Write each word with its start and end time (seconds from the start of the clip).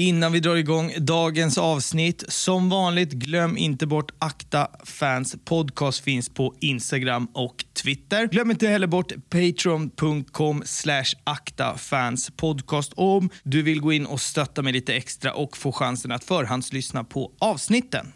Innan 0.00 0.32
vi 0.32 0.40
drar 0.40 0.56
igång 0.56 0.92
dagens 0.98 1.58
avsnitt, 1.58 2.24
som 2.28 2.68
vanligt, 2.68 3.12
glöm 3.12 3.56
inte 3.56 3.86
bort 3.86 4.12
Akta 4.18 4.68
Fans 4.84 5.36
Podcast 5.44 6.00
finns 6.00 6.28
på 6.28 6.54
Instagram 6.60 7.28
och 7.34 7.64
Twitter. 7.82 8.26
Glöm 8.26 8.50
inte 8.50 8.68
heller 8.68 8.86
bort 8.86 9.12
patreon.com 9.30 10.62
slash 10.66 11.04
aktafanspodcast 11.24 12.92
om 12.96 13.30
du 13.42 13.62
vill 13.62 13.80
gå 13.80 13.92
in 13.92 14.06
och 14.06 14.20
stötta 14.20 14.62
mig 14.62 14.72
lite 14.72 14.94
extra 14.94 15.34
och 15.34 15.56
få 15.56 15.72
chansen 15.72 16.12
att 16.12 16.24
förhandslyssna 16.24 17.04
på 17.04 17.32
avsnitten. 17.38 18.12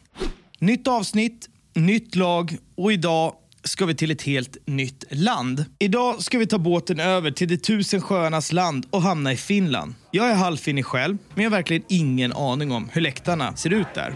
Nytt 0.59 0.89
avsnitt, 0.89 1.49
nytt 1.75 2.17
lag 2.17 2.57
och 2.77 2.93
idag 2.93 3.35
ska 3.65 3.87
vi 3.87 3.95
till 3.95 4.11
ett 4.11 4.23
helt 4.23 4.57
nytt 4.67 5.05
land. 5.11 5.65
Idag 5.79 6.23
ska 6.23 6.39
vi 6.39 6.47
ta 6.47 6.59
båten 6.59 7.01
över 7.01 7.31
till 7.31 7.49
det 7.49 7.57
tusen 7.57 8.01
sjöarnas 8.01 8.53
land 8.53 8.87
och 8.91 9.03
hamna 9.03 9.33
i 9.33 9.37
Finland. 9.37 9.95
Jag 10.11 10.31
är 10.31 10.35
halvfinnig 10.35 10.87
själv, 10.87 11.19
men 11.35 11.45
jag 11.45 11.51
har 11.51 11.57
verkligen 11.57 11.83
ingen 11.89 12.33
aning 12.33 12.73
om 12.73 12.89
hur 12.93 13.01
läktarna 13.01 13.57
ser 13.57 13.73
ut 13.73 13.95
där. 13.95 14.15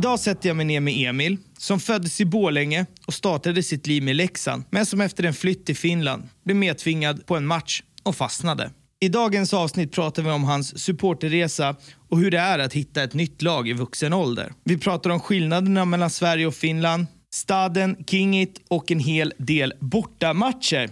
Idag 0.00 0.20
sätter 0.20 0.48
jag 0.48 0.56
mig 0.56 0.66
ner 0.66 0.80
med 0.80 0.94
Emil, 1.08 1.36
som 1.58 1.80
föddes 1.80 2.20
i 2.20 2.24
Borlänge 2.24 2.86
och 3.06 3.14
startade 3.14 3.62
sitt 3.62 3.86
liv 3.86 4.02
med 4.02 4.16
Leksand, 4.16 4.64
men 4.70 4.86
som 4.86 5.00
efter 5.00 5.24
en 5.24 5.34
flytt 5.34 5.66
till 5.66 5.76
Finland 5.76 6.28
blev 6.44 6.56
medtvingad 6.56 7.26
på 7.26 7.36
en 7.36 7.46
match 7.46 7.82
och 8.02 8.16
fastnade. 8.16 8.70
I 9.00 9.08
dagens 9.08 9.54
avsnitt 9.54 9.92
pratar 9.92 10.22
vi 10.22 10.30
om 10.30 10.44
hans 10.44 10.78
supporterresa 10.78 11.76
och 12.08 12.18
hur 12.18 12.30
det 12.30 12.38
är 12.38 12.58
att 12.58 12.72
hitta 12.72 13.02
ett 13.02 13.14
nytt 13.14 13.42
lag 13.42 13.68
i 13.68 13.72
vuxen 13.72 14.12
ålder. 14.12 14.52
Vi 14.64 14.78
pratar 14.78 15.10
om 15.10 15.20
skillnaderna 15.20 15.84
mellan 15.84 16.10
Sverige 16.10 16.46
och 16.46 16.54
Finland, 16.54 17.06
staden, 17.34 17.96
Kingit 18.06 18.60
och 18.68 18.90
en 18.90 19.00
hel 19.00 19.32
del 19.38 19.72
bortamatcher. 19.80 20.90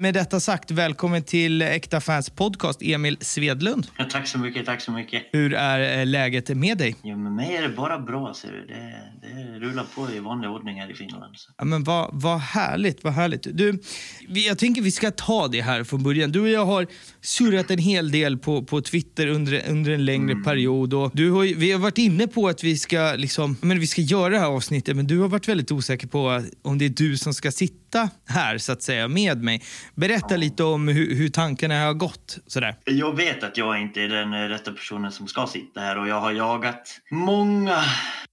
Med 0.00 0.14
detta 0.14 0.40
sagt, 0.40 0.70
välkommen 0.70 1.22
till 1.22 1.62
Äkta 1.62 2.00
Fans 2.00 2.30
Podcast, 2.30 2.82
Emil 2.82 3.16
Svedlund. 3.20 3.86
Ja, 3.96 4.04
tack 4.04 4.26
så 4.26 4.38
mycket, 4.38 4.66
tack 4.66 4.80
så 4.80 4.92
mycket. 4.92 5.22
Hur 5.32 5.54
är 5.54 5.98
eh, 5.98 6.06
läget 6.06 6.48
med 6.48 6.78
dig? 6.78 6.96
Ja, 7.02 7.16
med 7.16 7.32
mig 7.32 7.56
är 7.56 7.62
det 7.62 7.68
bara 7.68 7.98
bra, 7.98 8.34
ser 8.34 8.52
du. 8.52 8.66
Det, 8.66 9.02
det 9.22 9.58
rullar 9.66 9.86
på 9.94 10.12
i 10.12 10.18
vanlig 10.18 10.50
ordning 10.50 10.80
här 10.80 10.90
i 10.90 10.94
Finland. 10.94 11.36
Så. 11.36 11.52
Ja, 11.58 11.64
men 11.64 11.84
vad, 11.84 12.10
vad 12.12 12.38
härligt, 12.38 13.04
vad 13.04 13.12
härligt. 13.12 13.46
Du, 13.52 13.80
jag 14.28 14.58
tänker 14.58 14.82
vi 14.82 14.90
ska 14.90 15.10
ta 15.10 15.48
det 15.48 15.60
här 15.62 15.84
från 15.84 16.02
början. 16.02 16.32
Du 16.32 16.40
och 16.40 16.48
jag 16.48 16.66
har 16.66 16.86
surrat 17.28 17.70
en 17.70 17.78
hel 17.78 18.10
del 18.10 18.38
på, 18.38 18.64
på 18.64 18.80
Twitter 18.80 19.26
under, 19.26 19.70
under 19.70 19.92
en 19.92 20.04
längre 20.04 20.34
period. 20.34 20.94
Och 20.94 21.10
du 21.14 21.30
har, 21.30 21.44
vi 21.44 21.72
har 21.72 21.78
varit 21.78 21.98
inne 21.98 22.26
på 22.26 22.48
att 22.48 22.64
vi 22.64 22.76
ska, 22.76 23.14
liksom, 23.16 23.56
men 23.62 23.80
vi 23.80 23.86
ska 23.86 24.00
göra 24.02 24.28
det 24.28 24.38
här 24.38 24.46
avsnittet, 24.46 24.96
men 24.96 25.06
du 25.06 25.18
har 25.18 25.28
varit 25.28 25.48
väldigt 25.48 25.72
osäker 25.72 26.06
på 26.06 26.42
om 26.62 26.78
det 26.78 26.84
är 26.84 26.88
du 26.88 27.16
som 27.16 27.34
ska 27.34 27.50
sitta 27.50 28.10
här 28.26 28.58
så 28.58 28.72
att 28.72 28.82
säga 28.82 29.08
med 29.08 29.42
mig. 29.42 29.62
Berätta 29.94 30.36
lite 30.36 30.64
om 30.64 30.88
hur, 30.88 31.14
hur 31.14 31.28
tankarna 31.28 31.84
har 31.84 31.94
gått. 31.94 32.38
Sådär. 32.46 32.74
Jag 32.84 33.16
vet 33.16 33.42
att 33.42 33.56
jag 33.56 33.80
inte 33.80 34.02
är 34.02 34.08
den 34.08 34.48
rätta 34.48 34.72
personen 34.72 35.12
som 35.12 35.26
ska 35.26 35.46
sitta 35.46 35.80
här 35.80 35.98
och 35.98 36.08
jag 36.08 36.20
har 36.20 36.32
jagat 36.32 37.00
många 37.10 37.78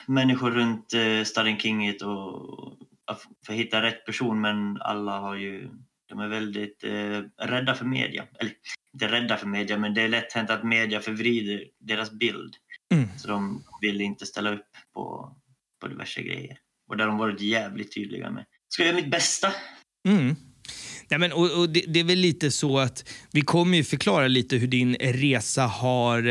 människor 0.07 0.51
runt 0.51 0.93
eh, 0.93 1.23
staden 1.25 1.59
Kingit 1.59 2.01
och 2.01 2.11
för 3.45 3.53
att 3.53 3.59
hitta 3.59 3.81
rätt 3.81 4.05
person 4.05 4.41
men 4.41 4.81
alla 4.81 5.19
har 5.19 5.35
ju 5.35 5.69
de 6.09 6.19
är 6.19 6.27
väldigt 6.27 6.83
eh, 6.83 7.45
rädda 7.47 7.75
för 7.75 7.85
media. 7.85 8.23
Eller 8.39 8.51
inte 8.95 9.07
rädda 9.07 9.37
för 9.37 9.47
media 9.47 9.77
men 9.77 9.93
det 9.93 10.01
är 10.01 10.07
lätt 10.07 10.33
hänt 10.33 10.49
att 10.49 10.63
media 10.63 11.01
förvrider 11.01 11.63
deras 11.79 12.11
bild. 12.11 12.55
Mm. 12.93 13.09
Så 13.17 13.27
de 13.27 13.63
vill 13.81 14.01
inte 14.01 14.25
ställa 14.25 14.53
upp 14.53 14.69
på, 14.93 15.35
på 15.81 15.87
diverse 15.87 16.21
grejer. 16.21 16.57
Och 16.89 16.97
det 16.97 17.03
har 17.03 17.07
de 17.07 17.17
varit 17.17 17.41
jävligt 17.41 17.93
tydliga 17.93 18.31
med. 18.31 18.45
Ska 18.69 18.83
jag 18.83 18.87
göra 18.87 19.01
mitt 19.01 19.11
bästa? 19.11 19.51
Mm. 20.07 20.35
Nej, 21.09 21.19
men, 21.19 21.31
och, 21.31 21.59
och 21.59 21.69
det, 21.69 21.83
det 21.87 21.99
är 21.99 22.03
väl 22.03 22.19
lite 22.19 22.51
så 22.51 22.79
att 22.79 23.09
vi 23.31 23.41
kommer 23.41 23.77
ju 23.77 23.83
förklara 23.83 24.27
lite 24.27 24.55
hur 24.55 24.67
din 24.67 24.95
resa 24.95 25.63
har, 25.63 26.27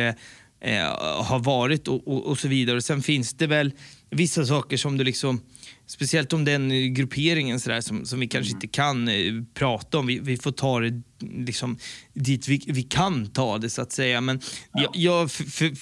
eh, 0.61 0.85
har 1.25 1.39
varit 1.39 1.89
och, 1.89 2.09
och, 2.09 2.27
och 2.27 2.39
så 2.39 2.49
vidare. 2.49 2.77
Och 2.77 2.85
sen 2.85 3.03
finns 3.03 3.35
det 3.35 3.47
väl 3.47 3.73
vissa 4.11 4.47
saker 4.47 4.77
som 4.77 4.99
du 4.99 5.05
liksom, 5.05 5.41
speciellt 5.87 6.33
om 6.33 6.45
den 6.45 6.95
grupperingen 6.95 7.61
så 7.61 7.71
där, 7.71 7.81
som, 7.81 8.07
som 8.07 8.21
vi 8.21 8.29
kanske 8.29 8.53
inte 8.53 8.67
kan 8.67 9.09
eh, 9.09 9.15
prata 9.55 9.99
om. 9.99 10.07
Vi, 10.07 10.19
vi 10.19 10.37
får 10.37 10.53
ta 10.53 10.81
det 10.81 11.03
liksom, 11.21 11.79
dit 12.13 12.49
vi, 12.49 12.65
vi 12.67 12.83
kan 12.83 13.27
ta 13.27 13.59
det 13.59 13.71
så 13.71 13.83
att 13.83 13.93
säga. 13.93 14.21
Men 14.21 14.41
jag, 14.73 14.91
jag, 14.95 15.31
för, 15.31 15.45
för, 15.45 15.75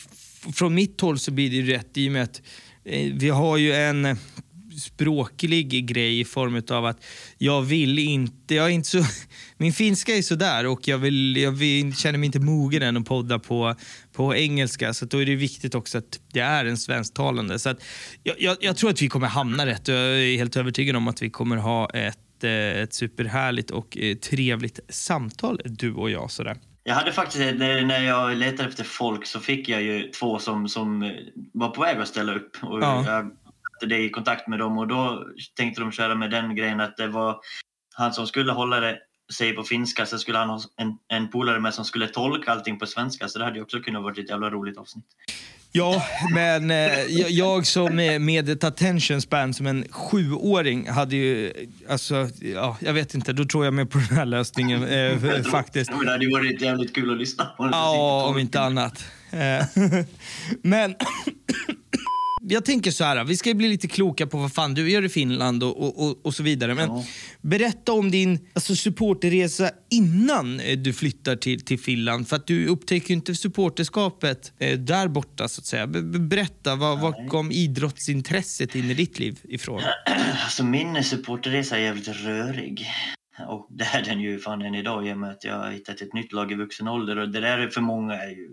från 0.52 0.74
mitt 0.74 1.00
håll 1.00 1.18
så 1.18 1.30
blir 1.30 1.50
det 1.50 1.56
ju 1.56 1.66
rätt 1.66 1.96
i 1.96 2.08
och 2.08 2.12
med 2.12 2.22
att 2.22 2.42
eh, 2.84 3.12
vi 3.14 3.28
har 3.28 3.56
ju 3.56 3.72
en 3.72 4.16
språklig 4.80 5.86
grej 5.86 6.20
i 6.20 6.24
form 6.24 6.62
av 6.70 6.86
att 6.86 7.04
jag 7.38 7.62
vill 7.62 7.98
inte, 7.98 8.54
jag 8.54 8.66
är 8.66 8.70
inte 8.70 8.88
så, 8.88 8.98
min 9.56 9.72
finska 9.72 10.16
är 10.16 10.22
sådär 10.22 10.66
och 10.66 10.88
jag, 10.88 10.98
vill, 10.98 11.36
jag 11.36 11.52
vill, 11.52 11.96
känner 11.96 12.18
mig 12.18 12.26
inte 12.26 12.40
mogen 12.40 12.82
än 12.82 12.96
att 12.96 13.04
podda 13.04 13.38
på, 13.38 13.74
på 14.12 14.34
engelska 14.34 14.94
så 14.94 15.04
då 15.04 15.22
är 15.22 15.26
det 15.26 15.34
viktigt 15.34 15.74
också 15.74 15.98
att 15.98 16.20
det 16.32 16.40
är 16.40 16.64
en 16.64 16.76
svensktalande. 16.76 17.58
Så 17.58 17.68
att 17.68 17.82
jag, 18.22 18.36
jag, 18.38 18.56
jag 18.60 18.76
tror 18.76 18.90
att 18.90 19.02
vi 19.02 19.08
kommer 19.08 19.26
hamna 19.26 19.66
rätt 19.66 19.88
och 19.88 19.94
jag 19.94 20.02
är 20.02 20.36
helt 20.36 20.56
övertygad 20.56 20.96
om 20.96 21.08
att 21.08 21.22
vi 21.22 21.30
kommer 21.30 21.56
ha 21.56 21.90
ett, 21.90 22.44
eh, 22.44 22.50
ett 22.52 22.94
superhärligt 22.94 23.70
och 23.70 23.98
eh, 23.98 24.16
trevligt 24.16 24.80
samtal 24.88 25.60
du 25.64 25.94
och 25.94 26.10
jag. 26.10 26.30
Sådär. 26.30 26.56
Jag 26.84 26.94
hade 26.94 27.12
faktiskt, 27.12 27.58
när 27.58 27.84
när 27.84 28.04
jag 28.04 28.36
letade 28.36 28.68
efter 28.68 28.84
folk 28.84 29.26
så 29.26 29.40
fick 29.40 29.68
jag 29.68 29.82
ju 29.82 30.10
två 30.10 30.38
som, 30.38 30.68
som 30.68 31.02
eh, 31.02 31.10
var 31.52 31.68
på 31.68 31.80
väg 31.80 31.98
att 31.98 32.08
ställa 32.08 32.34
upp. 32.34 32.56
Och 32.62 32.82
Ja. 32.82 33.04
Jag 33.06 33.30
satte 33.82 33.94
det 33.94 34.04
i 34.04 34.10
kontakt 34.10 34.48
med 34.48 34.58
dem 34.58 34.78
och 34.78 34.88
då 34.88 35.26
tänkte 35.56 35.80
de 35.80 35.92
köra 35.92 36.14
med 36.14 36.30
den 36.30 36.56
grejen 36.56 36.80
att 36.80 36.96
det 36.96 37.08
var 37.08 37.36
han 37.94 38.12
som 38.12 38.26
skulle 38.26 38.52
hålla 38.52 38.80
det 38.80 38.98
sig 39.34 39.52
på 39.52 39.62
finska 39.62 40.06
så 40.06 40.18
skulle 40.18 40.38
han 40.38 40.48
ha 40.48 40.60
en, 40.76 40.96
en 41.08 41.30
polare 41.30 41.60
med 41.60 41.74
som 41.74 41.84
skulle 41.84 42.08
tolka 42.08 42.52
allting 42.52 42.78
på 42.78 42.86
svenska 42.86 43.28
så 43.28 43.38
det 43.38 43.44
hade 43.44 43.56
ju 43.56 43.62
också 43.62 43.80
kunnat 43.80 44.02
vara 44.02 44.12
ett 44.12 44.30
jävla 44.30 44.50
roligt 44.50 44.78
avsnitt. 44.78 45.04
Ja, 45.72 46.02
men 46.34 46.70
eh, 46.70 46.76
jag, 47.28 47.66
som 47.66 48.00
är 48.00 48.18
med 48.18 48.48
ett 48.48 48.64
attention 48.64 49.20
span 49.20 49.54
som 49.54 49.66
en 49.66 49.84
sjuåring 49.90 50.88
hade 50.88 51.16
ju, 51.16 51.52
alltså, 51.88 52.28
ja, 52.40 52.76
jag 52.80 52.92
vet 52.92 53.14
inte, 53.14 53.32
då 53.32 53.44
tror 53.44 53.64
jag 53.64 53.74
mer 53.74 53.84
på 53.84 53.98
den 53.98 54.16
här 54.16 54.26
lösningen 54.26 54.82
eh, 54.82 55.20
tror- 55.20 55.50
faktiskt. 55.50 55.90
Men 55.90 56.04
det 56.06 56.10
hade 56.10 56.24
ju 56.24 56.30
varit 56.30 56.60
jävligt 56.60 56.94
kul 56.94 57.10
att 57.12 57.18
lyssna 57.18 57.44
på. 57.44 57.68
Ja, 57.72 58.26
om 58.28 58.38
inte 58.38 58.60
annat. 58.60 59.04
Eh, 59.30 59.64
Men 60.62 60.94
jag 62.48 62.64
tänker 62.64 62.90
så 62.90 63.04
här, 63.04 63.24
vi 63.24 63.36
ska 63.36 63.54
bli 63.54 63.68
lite 63.68 63.88
kloka 63.88 64.26
på 64.26 64.38
vad 64.38 64.52
fan 64.52 64.74
du 64.74 64.90
gör 64.90 65.04
i 65.04 65.08
Finland 65.08 65.62
och, 65.62 66.02
och, 66.06 66.26
och, 66.26 66.34
så 66.34 66.42
vidare. 66.42 66.74
Men 66.74 66.88
Ja. 66.88 67.04
berätta 67.40 67.92
om 67.92 68.10
din 68.10 68.48
alltså, 68.54 68.76
supporterresa 68.76 69.70
innan 69.90 70.60
eh, 70.60 70.78
du 70.78 70.92
flyttar 70.92 71.36
till, 71.36 71.64
till 71.64 71.78
Finland. 71.78 72.28
För 72.28 72.36
att 72.36 72.46
du 72.46 72.66
upptäcker 72.66 73.08
ju 73.08 73.14
inte 73.14 73.34
supporterskapet 73.34 74.52
eh, 74.58 74.78
där 74.78 75.08
borta 75.08 75.48
så 75.48 75.60
att 75.60 75.66
säga. 75.66 75.86
Be- 75.86 76.02
be- 76.02 76.18
Berätta, 76.18 76.76
var, 76.76 76.96
var 76.96 77.28
kom 77.28 77.52
idrottsintresset 77.52 78.74
in 78.74 78.90
i 78.90 78.94
ditt 78.94 79.18
liv 79.18 79.38
ifrån? 79.44 79.82
Alltså 80.44 80.64
min 80.64 81.04
supporterresa 81.04 81.76
är 81.76 81.80
jävligt 81.82 82.08
rörig. 82.08 82.86
Och 83.48 83.66
det 83.70 83.84
är 83.84 84.02
den 84.02 84.20
ju 84.20 84.38
fan 84.38 84.62
än 84.62 84.74
idag 84.74 85.08
i 85.08 85.12
och 85.12 85.18
med 85.18 85.30
att 85.30 85.44
jag 85.44 85.58
har 85.58 85.70
hittat 85.70 86.00
ett 86.00 86.12
nytt 86.14 86.32
lag 86.32 86.52
i 86.52 86.54
vuxen 86.54 86.88
ålder 86.88 87.18
och 87.18 87.28
det 87.28 87.40
där 87.40 87.58
är 87.58 87.68
för 87.68 87.80
många 87.80 88.14
är 88.14 88.28
ju 88.30 88.48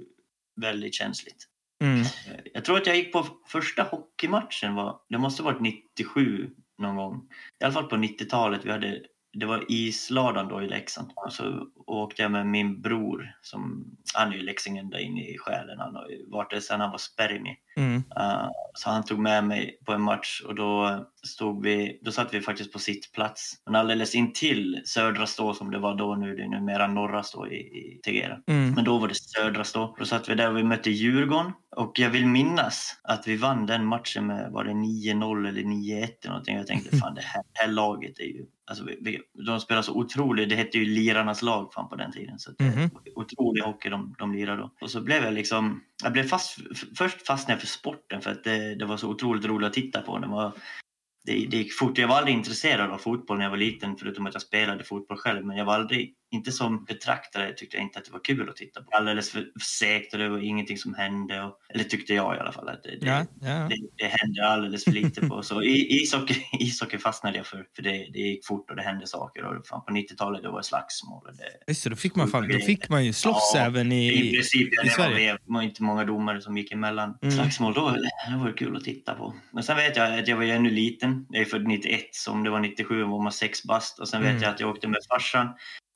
väldigt 0.62 0.94
känsligt. 0.94 1.46
Mm. 1.84 2.06
Jag 2.54 2.66
tror 2.66 2.78
att 2.78 2.88
jag 2.88 2.96
gick 2.96 3.14
på 3.14 3.26
första 3.48 3.84
hockeymatchen, 3.84 4.76
var, 4.76 5.00
det 5.10 5.18
måste 5.18 5.44
ha 5.44 5.52
varit 5.52 5.62
97 5.62 6.50
någon 6.78 6.96
gång. 6.96 7.28
I 7.60 7.64
alla 7.64 7.74
fall 7.74 7.90
på 7.90 7.96
90-talet. 7.96 8.66
Vi 8.66 8.72
hade, 8.72 9.02
det 9.34 9.46
var 9.46 9.66
isladan 9.72 10.48
då 10.48 10.62
i 10.62 10.68
Leksand. 10.68 11.12
Och 11.16 11.34
så 11.34 11.68
åkte 11.86 12.22
jag 12.22 12.32
med 12.32 12.48
min 12.48 12.82
bror, 12.82 13.36
som, 13.42 13.86
han 14.14 14.32
är 14.32 14.36
ju 14.36 14.42
leksing 14.42 14.78
ända 14.78 15.00
in 15.00 15.18
i 15.18 15.38
själen. 15.38 15.80
Han 15.80 15.96
har 15.96 16.32
varit 16.32 16.52
det 16.52 16.62
sedan 16.62 16.82
han 16.82 16.92
var 16.92 16.98
spermie. 16.98 17.56
Mm. 17.78 17.96
Uh, 17.96 18.50
så 18.74 18.90
han 18.90 19.06
tog 19.06 19.20
med 19.20 19.44
mig 19.44 19.80
på 19.86 19.94
en 19.94 20.02
match 20.02 20.42
och 20.48 20.56
då, 20.56 21.06
stod 21.24 21.64
vi, 21.64 22.00
då 22.02 22.12
satt 22.12 22.34
vi 22.34 22.42
faktiskt 22.42 22.74
på 22.74 22.80
sittplats. 22.80 23.54
Men 23.66 23.76
alldeles 23.76 24.16
intill 24.16 24.82
södra 24.86 25.26
stå 25.26 25.54
som 25.54 25.72
det 25.72 25.80
var 25.80 25.96
då, 25.96 26.16
nu 26.16 26.32
är 26.32 26.36
det 26.36 26.50
numera 26.50 26.88
norra 26.88 27.24
stå 27.24 27.48
i, 27.48 27.56
i 27.56 28.00
Tegera. 28.04 28.38
Mm. 28.48 28.72
Men 28.72 28.84
då 28.84 28.98
var 28.98 29.08
det 29.08 29.16
södra 29.16 29.64
stå. 29.64 29.96
Då 30.00 30.06
satt 30.06 30.30
vi 30.30 30.36
där 30.36 30.50
och 30.50 30.58
vi 30.58 30.64
mötte 30.64 30.90
Djurgården. 30.90 31.52
Och 31.76 32.00
jag 32.00 32.10
vill 32.10 32.26
minnas 32.26 33.00
att 33.04 33.28
vi 33.28 33.36
vann 33.36 33.66
den 33.66 33.86
matchen 33.86 34.28
med, 34.28 34.52
var 34.52 34.64
det 34.64 34.72
9-0 34.72 35.48
eller 35.48 35.62
9-1 35.62 36.08
eller 36.22 36.30
någonting. 36.30 36.58
Jag 36.58 36.68
tänkte 36.68 36.98
fan 37.02 37.16
det 37.16 37.22
här, 37.22 37.44
det 37.54 37.60
här 37.62 37.68
laget 37.68 38.20
är 38.20 38.24
ju 38.24 38.46
Alltså, 38.70 38.86
vi, 39.02 39.20
de 39.48 39.60
spelade 39.60 39.84
så 39.84 39.94
otroligt, 39.94 40.50
det 40.50 40.56
hette 40.56 40.78
ju 40.78 40.86
Lirarnas 40.86 41.42
lag 41.42 41.74
fan 41.74 41.90
på 41.90 41.96
den 41.96 42.12
tiden. 42.12 42.40
Så 42.40 42.52
mm 42.60 42.90
Otrolig 43.16 43.62
hockey 43.62 43.90
de, 43.90 44.16
de 44.20 44.34
lirade 44.34 44.62
då. 44.62 44.72
Och 44.82 44.92
så 44.92 45.02
blev 45.02 45.24
jag 45.24 45.34
liksom, 45.34 45.84
jag 46.04 46.14
blev 46.14 46.24
fast, 46.24 46.58
först 46.98 47.28
fastnade 47.28 47.60
för 47.60 47.68
sporten 47.68 48.22
för 48.22 48.32
att 48.32 48.44
det, 48.44 48.76
det 48.76 48.86
var 48.86 48.98
så 48.98 49.10
otroligt 49.10 49.46
roligt 49.46 49.68
att 49.68 49.74
titta 49.74 50.02
på. 50.02 50.20
Det, 50.20 50.28
var, 50.28 50.52
det, 51.26 51.32
det 51.32 51.58
gick 51.58 51.74
fort. 51.74 51.98
Jag 51.98 52.08
var 52.08 52.16
aldrig 52.16 52.36
intresserad 52.36 52.92
av 52.92 52.98
fotboll 52.98 53.38
när 53.38 53.46
jag 53.46 53.50
var 53.50 53.58
liten 53.58 53.98
förutom 53.98 54.26
att 54.26 54.34
jag 54.34 54.42
spelade 54.42 54.84
fotboll 54.84 55.18
själv. 55.18 55.46
Men 55.46 55.58
jag 55.58 55.66
var 55.66 55.74
aldrig, 55.74 56.14
inte 56.32 56.52
som 56.52 56.86
betraktare 56.86 57.54
tyckte 57.54 57.78
jag 57.78 57.84
inte 57.84 58.00
att 58.00 58.06
det 58.06 58.12
var 58.12 58.24
kul 58.24 58.50
att 58.50 58.56
titta 58.56 58.82
på. 58.84 58.92
Alldeles 58.92 59.32
för 59.32 59.46
segt 59.62 60.14
och 60.14 60.20
det 60.20 60.30
var 60.30 60.38
ingenting 60.40 60.78
som 60.78 60.94
hände. 60.96 61.42
Och, 61.44 61.58
eller 61.74 61.84
tyckte 61.84 62.14
jag 62.14 62.36
i 62.36 62.40
alla 62.40 62.52
fall. 62.52 62.70
Att 62.70 62.84
det, 62.84 62.98
det, 63.02 63.08
Ja, 63.08 63.26
ja. 63.42 63.68
det, 63.70 63.76
det 63.96 64.06
hände 64.06 64.48
alldeles 64.48 64.84
för 64.84 64.92
lite 64.92 65.22
på. 65.28 65.44
Så 65.44 65.64
i, 65.64 66.02
ishockey, 66.04 66.36
ishockey 66.60 66.98
fastnade 66.98 67.38
jag 67.38 67.46
för, 67.46 67.66
för 67.76 67.82
det, 67.84 67.92
det 68.14 68.20
gick 68.20 68.46
fort 68.48 68.70
och 68.70 68.76
det 68.76 68.82
hände 68.82 69.08
saker. 69.08 69.44
Och 69.44 69.68
fan, 69.68 69.82
på 69.86 69.92
90-talet 69.94 70.44
då 70.44 70.52
var 70.52 70.58
det 70.60 70.64
slagsmål. 70.64 71.28
Och 71.28 71.36
det, 71.38 71.44
Just 71.72 71.84
det, 71.84 71.90
då 71.90 71.96
fick 71.96 72.16
man, 72.16 72.28
fan, 72.28 72.48
då 72.48 72.60
fick 72.60 72.90
man 72.90 73.06
ju 73.06 73.14
slåss 73.14 73.52
Ja, 73.56 73.60
även 73.62 73.92
i, 73.92 74.14
I 74.14 74.34
princip, 74.34 74.68
i 74.68 74.76
det 74.84 74.90
Sverige. 74.90 75.32
det 75.34 75.40
var 75.46 75.62
inte 75.62 75.84
många 75.84 76.06
domare 76.06 76.42
som 76.42 76.58
gick 76.58 76.72
emellan 76.72 77.18
Mm. 77.22 77.36
slagsmål. 77.36 77.74
Då, 77.74 77.90
det 78.32 78.38
var 78.38 78.48
det 78.48 78.54
kul 78.54 78.78
att 78.78 78.84
titta 78.84 79.14
på. 79.16 79.34
Men 79.52 79.64
sen 79.64 79.76
vet 79.78 79.96
jag 79.98 80.20
att 80.20 80.28
jag 80.28 80.38
var 80.38 80.44
ännu 80.44 80.70
liten. 80.70 81.26
Jag 81.30 81.42
är 81.42 81.46
född 81.46 81.68
91, 81.68 82.02
så 82.12 82.32
om 82.32 82.44
det 82.44 82.50
var 82.50 82.60
97 82.60 83.04
var 83.04 83.24
man 83.24 83.32
sex 83.32 83.64
bast. 83.64 84.00
Och 84.00 84.08
sen 84.10 84.22
vet 84.22 84.30
Mm. 84.32 84.44
jag 84.44 84.52
att 84.54 84.60
jag 84.60 84.70
åkte 84.70 84.88
med 84.88 85.00
farsan 85.10 85.48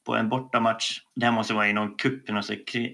på 0.05 0.15
en 0.15 0.29
bortamatch. 0.29 0.99
Det 1.15 1.25
här 1.25 1.33
måste 1.33 1.53
vara 1.53 1.69
i 1.69 1.73
någon 1.73 1.95
cup, 1.95 2.23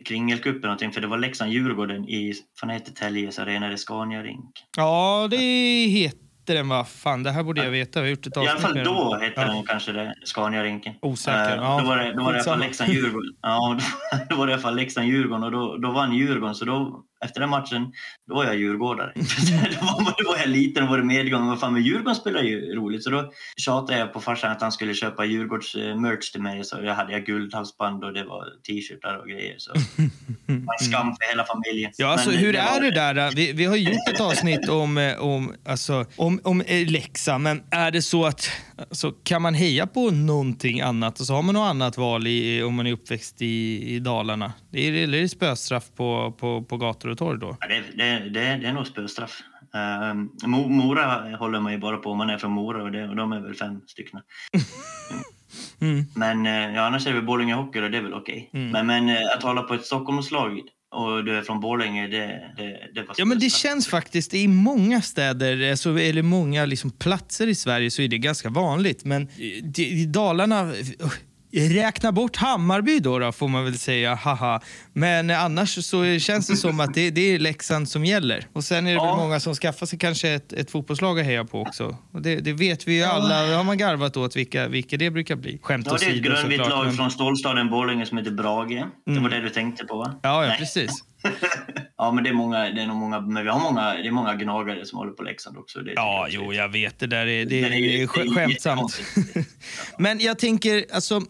kringelcup 0.06 0.56
eller 0.56 0.61
någonting. 0.61 0.91
För 0.91 1.01
det 1.01 1.07
var 1.07 1.17
Leksand-Djurgården 1.17 2.09
i, 2.09 2.33
vad 2.61 2.71
heter 2.71 2.91
Täljes 2.91 3.39
arena, 3.39 3.67
det 3.67 3.73
är 3.73 3.77
Scania-rink. 3.77 4.51
Ja, 4.77 5.27
det 5.31 5.38
heter 5.88 6.56
den 6.56 6.69
va? 6.69 6.85
Fan, 6.85 7.23
det 7.23 7.31
här 7.31 7.44
borde 7.44 7.63
jag 7.63 7.71
veta. 7.71 8.01
Vi 8.01 8.06
har 8.07 8.09
gjort 8.09 8.27
ett 8.27 8.38
I 8.38 8.39
alla 8.39 8.59
fall 8.59 8.83
då 8.83 9.17
hette 9.21 9.45
den 9.45 9.63
kanske 9.63 9.91
det, 9.91 10.13
Scania-rinken. 10.25 10.94
Osäker. 11.01 11.56
Ja, 11.56 11.79
Då 11.81 11.88
var 11.88 11.97
det, 11.97 12.13
då 12.13 12.23
var 12.23 12.33
det 12.33 12.38
i 12.38 12.41
alla 12.41 12.44
fall. 12.44 12.59
Leksand-Djurgården. 12.59 13.35
Ja, 13.41 13.77
då, 14.11 14.17
då 14.29 14.35
var 14.35 14.47
det 14.47 14.51
i 14.51 14.53
alla 14.53 14.61
fall 14.61 14.75
Leksand-Djurgården 14.75 15.44
och 15.44 15.51
då, 15.51 15.77
då 15.77 15.91
vann 15.91 16.13
Djurgården. 16.13 16.56
Så 16.56 16.65
då, 16.65 17.03
efter 17.25 17.39
den 17.39 17.50
matchen, 17.50 17.92
då 18.27 18.36
var 18.36 18.45
jag 18.45 18.56
djurgårdare. 18.56 19.12
då, 19.16 19.86
var, 19.86 20.24
då 20.24 20.30
var 20.30 20.38
jag 20.38 20.50
liten 20.50 20.83
och 20.83 20.89
var 20.89 20.98
det 20.98 21.04
medgång. 21.04 21.48
Vad 21.48 21.60
fan, 21.60 21.74
men 21.74 21.83
Djurgården 21.83 22.16
spelar 22.16 22.42
ju 22.42 22.75
roligt. 22.75 23.04
Så 23.04 23.10
då 23.10 23.31
tjatade 23.57 24.00
jag 24.00 24.13
på 24.13 24.21
farsan 24.21 24.51
att 24.51 24.62
han 24.62 24.71
skulle 24.71 24.94
köpa 24.94 25.25
Djurgårds 25.25 25.75
eh, 25.75 26.19
till 26.31 26.42
mig. 26.42 26.63
Så 26.63 26.77
jag 26.83 26.95
hade 26.95 27.12
jag 27.12 27.25
guldhalsband 27.25 28.04
och 28.04 28.13
det 28.13 28.24
var 28.24 28.45
t-shirtar 28.68 29.18
och 29.18 29.27
grejer. 29.27 29.56
Så 29.57 29.74
en 30.48 30.68
skam 30.80 31.16
för 31.16 31.30
hela 31.30 31.45
familjen. 31.45 31.92
Ja, 31.98 32.07
alltså, 32.07 32.30
Men 32.30 32.39
hur 32.39 32.54
det 32.54 32.60
är 32.60 32.81
det 32.81 32.92
där? 32.92 33.36
Vi, 33.36 33.54
vi 33.54 33.66
har 33.66 33.75
gjort 33.75 34.10
ett 34.13 34.21
avsnitt 34.21 34.69
om, 34.69 34.98
eh, 34.98 35.19
om, 35.19 35.56
alltså, 35.66 36.06
om, 36.16 36.42
om 36.44 36.62
eh, 36.62 36.88
Leksand, 36.88 37.44
men 37.44 37.63
är 37.71 37.92
det 37.92 38.01
så 38.01 38.25
att 38.25 38.50
alltså, 38.77 39.12
kan 39.12 39.42
man 39.42 39.54
heja 39.54 39.88
på 39.88 40.12
någonting 40.12 40.81
annat 40.81 41.19
och 41.19 41.25
så 41.25 41.33
har 41.33 41.42
man 41.42 41.56
något 41.56 41.69
annat 41.69 41.98
val 41.98 42.27
i, 42.27 42.63
om 42.63 42.75
man 42.75 42.88
är 42.88 42.92
uppväxt 42.92 43.42
i, 43.42 43.83
i 43.95 44.00
Dalarna? 44.00 44.54
Det 44.71 44.88
är, 44.88 44.94
eller 44.94 45.18
är 45.18 45.21
det 45.21 45.30
spöstraff 45.30 45.83
på, 45.95 46.36
på, 46.39 46.63
på 46.63 46.77
gator 46.77 47.08
och 47.09 47.17
torg 47.17 47.39
då? 47.39 47.57
Ja, 47.59 47.67
det, 47.67 47.83
det, 47.95 48.29
det, 48.29 48.57
det 48.57 48.67
är 48.67 48.73
nog 48.73 48.88
spöstraff. 48.88 49.44
Um, 50.11 50.31
Mora 50.71 51.38
håller 51.38 51.59
man 51.59 51.71
ju 51.71 51.77
bara 51.77 51.97
på 51.97 52.11
om 52.11 52.17
man 52.17 52.29
är 52.29 52.38
från 52.38 52.51
Mora 52.51 52.83
och, 52.83 52.91
det, 52.91 53.09
och 53.09 53.15
de 53.15 53.31
är 53.31 53.39
väl 53.39 53.56
fem 53.56 53.81
stycken. 53.88 54.19
Mm. 55.81 56.06
Men 56.15 56.45
eh, 56.45 56.75
ja, 56.75 56.81
annars 56.81 57.06
är 57.06 57.09
det 57.09 57.15
väl 57.15 57.25
Borlänge 57.25 57.53
Hockey 57.53 57.81
och 57.81 57.91
det 57.91 57.97
är 57.97 58.01
väl 58.01 58.13
okej. 58.13 58.50
Mm. 58.53 58.69
Men, 58.71 58.88
men 58.88 59.09
eh, 59.09 59.35
att 59.38 59.44
hålla 59.44 59.61
på 59.61 59.73
ett 59.73 59.85
Stockholmslag 59.85 60.59
och 60.91 61.23
du 61.23 61.38
är 61.38 61.41
från 61.41 61.59
Borlänge, 61.59 62.07
det, 62.07 62.53
det, 62.57 62.89
det 62.94 63.01
var 63.01 63.15
Ja, 63.17 63.25
men 63.25 63.39
det 63.39 63.50
känns 63.50 63.88
faktiskt, 63.88 64.33
i 64.33 64.47
många 64.47 65.01
städer, 65.01 65.71
alltså, 65.71 66.00
eller 66.00 66.21
många 66.21 66.65
liksom, 66.65 66.91
platser 66.91 67.47
i 67.47 67.56
Sverige 67.56 67.91
så 67.91 68.01
är 68.01 68.07
det 68.07 68.17
ganska 68.17 68.50
vanligt. 68.50 69.06
Men 69.06 69.29
i, 69.77 70.06
Dalarna, 70.06 70.63
uh, 70.63 70.73
räkna 71.51 72.12
bort 72.12 72.36
Hammarby 72.36 73.00
då, 73.00 73.19
då 73.19 73.31
får 73.31 73.48
man 73.48 73.66
väl 73.66 73.78
säga, 73.80 74.16
haha. 74.16 74.62
Men 74.94 75.30
annars 75.30 75.86
så 75.86 76.19
känns 76.19 76.48
det 76.48 76.56
som 76.56 76.80
att 76.80 76.94
det, 76.94 77.10
det 77.12 77.22
är 77.36 77.40
Leksand 77.40 77.90
som 77.90 78.06
gäller. 78.06 78.48
Och 78.54 78.63
sen 78.63 78.88
är 78.88 78.92
det 78.92 78.96
Ja. 78.96 79.06
väl 79.06 79.16
många 79.18 79.40
som 79.40 79.54
skaffar 79.56 79.86
sig 79.86 80.00
kanske 80.00 80.30
ett, 80.30 80.54
ett 80.54 80.72
fotbollslag 80.72 81.19
att 81.19 81.25
heja 81.25 81.46
på 81.46 81.62
också. 81.62 81.98
Och 82.13 82.22
det, 82.22 82.36
det 82.36 82.54
vet 82.54 82.88
vi 82.88 82.98
ju 82.98 83.04
alla, 83.04 83.42
det 83.46 83.56
har 83.56 83.63
man 83.63 83.78
garvat 83.78 84.18
åt 84.18 84.36
vilka, 84.36 84.68
vilka 84.68 84.98
det 84.98 85.10
brukar 85.12 85.36
bli. 85.36 85.60
Skämt 85.62 85.88
Ja, 85.90 85.98
det 86.00 86.06
är 86.06 86.10
ett 86.10 86.13
åsido 86.13 86.30
grönvitt 86.30 86.60
lag 86.60 86.86
men- 86.86 86.94
från 86.94 87.12
stålstaden 87.12 87.69
Borlänge 87.69 88.06
som 88.06 88.18
heter 88.18 88.31
Brage. 88.31 88.69
Det 89.06 89.12
Mm. 89.12 89.24
var 89.24 89.30
det 89.30 89.42
du 89.42 89.50
tänkte 89.50 89.86
på 89.86 89.98
va? 89.98 90.19
Ja, 90.24 90.44
ja, 90.44 90.50
Nej. 90.50 90.57
precis. 90.60 90.92
ja, 91.98 92.12
men 92.12 92.24
det 92.24 92.30
är 92.30 92.33
många, 92.33 92.60
det 92.60 92.81
är 92.81 92.88
nog 92.88 92.98
många, 92.98 93.21
men 93.21 93.44
vi 93.44 93.50
har 93.50 93.60
många, 93.60 93.94
det 93.94 94.07
är 94.07 94.12
många 94.12 94.36
gnagare 94.36 94.86
som 94.86 94.98
håller 95.00 95.12
på 95.12 95.24
Leksand 95.24 95.57
också. 95.57 95.80
Det 95.80 95.94
Ja, 95.95 96.27
jag 96.31 96.44
jo, 96.45 96.54
jag 96.54 96.69
vet. 96.69 97.00
Det 97.00 97.07
där 97.07 97.27
är, 97.27 97.45
det 97.45 97.62
är, 97.63 97.69
sk- 97.69 98.21
ju 98.24 98.36
skämtsamt. 98.36 99.01
Men 99.98 100.19
jag 100.19 100.39
tänker, 100.39 100.86
alltså, 100.94 101.21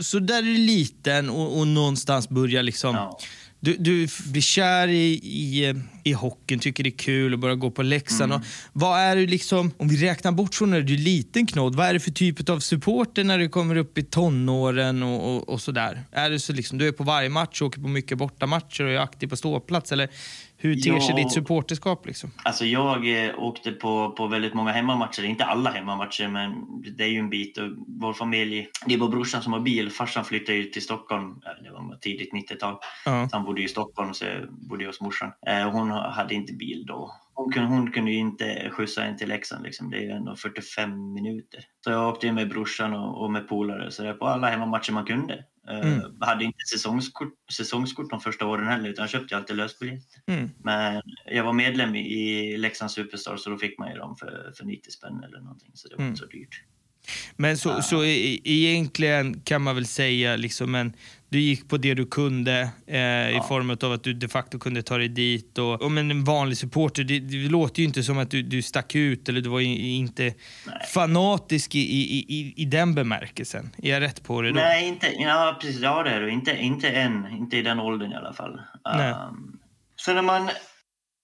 så 0.00 0.18
där 0.18 0.38
är 0.38 0.42
du 0.42 0.56
liten 0.56 1.30
och, 1.30 1.58
och 1.58 1.66
någonstans 1.66 2.28
börjar 2.28 2.62
liksom... 2.62 2.94
Ja. 2.94 3.18
Du, 3.60 3.76
du 3.76 4.08
blir 4.26 4.42
kär 4.42 4.88
i, 4.88 5.12
i, 5.12 5.74
i 6.04 6.12
hockeyn, 6.12 6.60
tycker 6.60 6.84
det 6.84 6.88
är 6.88 6.98
kul 6.98 7.32
och 7.32 7.38
börjar 7.38 7.56
gå 7.56 7.70
på 7.70 7.82
Leksand. 7.82 8.32
Mm. 8.32 8.44
Vad 8.72 9.00
är 9.00 9.16
du 9.16 9.26
liksom, 9.26 9.72
om 9.76 9.88
vi 9.88 9.96
räknar 9.96 10.32
bort 10.32 10.54
från 10.54 10.70
när 10.70 10.80
du 10.80 10.94
är 10.94 10.98
liten 10.98 11.46
Knodd, 11.46 11.74
vad 11.74 11.86
är 11.86 11.92
det 11.92 12.00
för 12.00 12.10
typ 12.10 12.48
av 12.48 12.60
supporter 12.60 13.24
när 13.24 13.38
du 13.38 13.48
kommer 13.48 13.76
upp 13.76 13.98
i 13.98 14.02
tonåren 14.02 15.02
och, 15.02 15.36
och, 15.36 15.48
och 15.48 15.60
sådär? 15.60 16.02
Är 16.12 16.30
det 16.30 16.40
så 16.40 16.52
liksom, 16.52 16.78
du 16.78 16.88
är 16.88 16.92
på 16.92 17.04
varje 17.04 17.28
match, 17.28 17.62
åker 17.62 17.80
på 17.80 17.88
mycket 17.88 18.18
bortamatcher 18.18 18.84
och 18.84 18.90
är 18.90 18.98
aktiv 18.98 19.28
på 19.28 19.36
ståplats? 19.36 19.92
Eller 19.92 20.08
hur 20.60 20.74
ter 20.76 21.00
sig 21.00 21.14
ditt 21.14 21.32
supporterskap? 21.32 22.06
Liksom? 22.06 22.30
Alltså 22.44 22.64
jag 22.64 23.24
eh, 23.24 23.38
åkte 23.38 23.72
på, 23.72 24.10
på 24.10 24.26
väldigt 24.26 24.54
många 24.54 24.72
hemmamatcher, 24.72 25.24
inte 25.24 25.44
alla 25.44 25.70
hemmamatcher 25.70 26.28
men 26.28 26.52
det 26.96 27.04
är 27.04 27.08
ju 27.08 27.18
en 27.18 27.30
bit. 27.30 27.58
Och 27.58 27.68
vår 27.86 28.12
familj, 28.12 28.68
det 28.86 28.94
är 28.94 28.98
bara 28.98 29.10
brorsan 29.10 29.42
som 29.42 29.52
har 29.52 29.60
bil. 29.60 29.90
Farsan 29.90 30.24
flyttade 30.24 30.58
ju 30.58 30.64
till 30.64 30.82
Stockholm, 30.82 31.40
det 31.64 31.70
var 31.70 31.98
tidigt 32.00 32.32
90-tal. 32.32 32.76
Ja. 33.04 33.28
Så 33.30 33.36
han 33.36 33.44
bodde 33.44 33.62
i 33.62 33.68
Stockholm 33.68 34.14
så 34.14 34.24
jag 34.24 34.52
bodde 34.68 34.86
hos 34.86 35.00
morsan. 35.00 35.32
Eh, 35.46 35.70
hon 35.70 35.90
hade 35.90 36.34
inte 36.34 36.52
bil 36.52 36.84
då. 36.86 37.14
Hon 37.34 37.52
kunde, 37.52 37.68
hon 37.68 37.90
kunde 37.90 38.10
ju 38.10 38.18
inte 38.18 38.70
skjutsa 38.70 39.04
en 39.04 39.16
till 39.16 39.28
Leksand, 39.28 39.64
liksom. 39.64 39.90
det 39.90 39.96
är 39.96 40.02
ju 40.02 40.10
ändå 40.10 40.36
45 40.36 41.12
minuter. 41.12 41.60
Så 41.84 41.90
jag 41.90 42.08
åkte 42.08 42.32
med 42.32 42.48
brorsan 42.48 42.94
och, 42.94 43.24
och 43.24 43.32
med 43.32 43.48
polare 43.48 43.90
så 43.90 44.02
det 44.02 44.08
är 44.08 44.14
på 44.14 44.26
alla 44.26 44.50
hemmamatcher 44.50 44.92
man 44.92 45.04
kunde. 45.04 45.44
Eh, 45.70 45.78
Mm. 45.92 46.00
hade 46.20 46.44
inte 46.44 46.58
säsongskort, 46.72 47.32
säsongskort 47.52 48.10
de 48.10 48.20
första 48.20 48.46
åren 48.46 48.68
heller 48.68 48.88
utan 48.90 49.02
jag 49.02 49.10
köpte 49.10 49.36
alltid 49.36 49.56
lösbiljett. 49.56 50.04
Mm. 50.26 50.50
Men 50.64 51.02
jag 51.26 51.44
var 51.44 51.52
medlem 51.52 51.94
i 51.94 52.56
Leksand 52.56 52.90
Superstar 52.90 53.36
så 53.36 53.50
då 53.50 53.58
fick 53.58 53.78
man 53.78 53.92
ju 53.92 53.98
dem 53.98 54.16
för, 54.16 54.52
för 54.56 54.64
90 54.64 54.90
spänn 54.90 55.24
eller 55.24 55.40
någonting. 55.40 55.70
Så 55.74 55.88
det 55.88 55.94
var 55.94 56.00
Mm. 56.02 56.08
inte 56.12 56.20
så 56.20 56.26
dyrt. 56.26 56.62
Men 57.36 57.58
så, 57.58 57.68
Ja. 57.68 57.82
så 57.82 58.04
e- 58.04 58.38
egentligen 58.44 59.40
kan 59.40 59.62
man 59.62 59.74
väl 59.74 59.86
säga 59.86 60.36
liksom 60.36 60.74
en, 60.74 60.92
du 61.30 61.40
gick 61.40 61.68
på 61.68 61.76
det 61.76 61.94
du 61.94 62.06
kunde 62.06 62.60
eh, 62.86 63.36
i 63.36 63.40
form 63.48 63.70
av 63.82 63.92
att 63.92 64.04
du 64.04 64.12
de 64.14 64.28
facto 64.28 64.58
kunde 64.58 64.82
ta 64.82 64.98
dig 64.98 65.08
dit. 65.08 65.58
Och, 65.58 65.82
och 65.82 65.92
men 65.92 66.10
en 66.10 66.24
vanlig 66.24 66.58
supporter, 66.58 67.04
det, 67.04 67.18
det 67.20 67.36
låter 67.48 67.80
ju 67.80 67.86
inte 67.86 68.02
som 68.02 68.18
att 68.18 68.30
du, 68.30 68.42
du 68.42 68.62
stack 68.62 68.94
ut 68.94 69.28
eller 69.28 69.40
du 69.40 69.48
var 69.50 69.60
i- 69.60 69.96
inte 69.96 70.34
fanatisk 70.94 71.74
i, 71.74 71.78
i, 71.78 72.18
i, 72.28 72.54
i 72.56 72.64
den 72.64 72.94
bemärkelsen. 72.94 73.70
Är 73.82 73.90
jag 73.90 74.00
rätt 74.02 74.22
på 74.24 74.42
det 74.42 74.48
då? 74.48 74.54
Nej, 74.54 74.88
inte, 74.88 75.06
ja, 75.18 75.58
precis. 75.60 75.80
Ja, 75.80 76.02
det 76.02 76.10
är 76.10 76.20
du. 76.20 76.30
Inte, 76.30 76.56
inte 76.56 76.88
än. 76.90 77.26
Inte 77.38 77.56
i 77.56 77.62
den 77.62 77.80
åldern 77.80 78.12
i 78.12 78.14
alla 78.14 78.32
fall. 78.32 78.60
Nej. 78.96 79.12
Um, 79.12 79.58
så 79.96 80.12
när 80.14 80.22
man, 80.22 80.50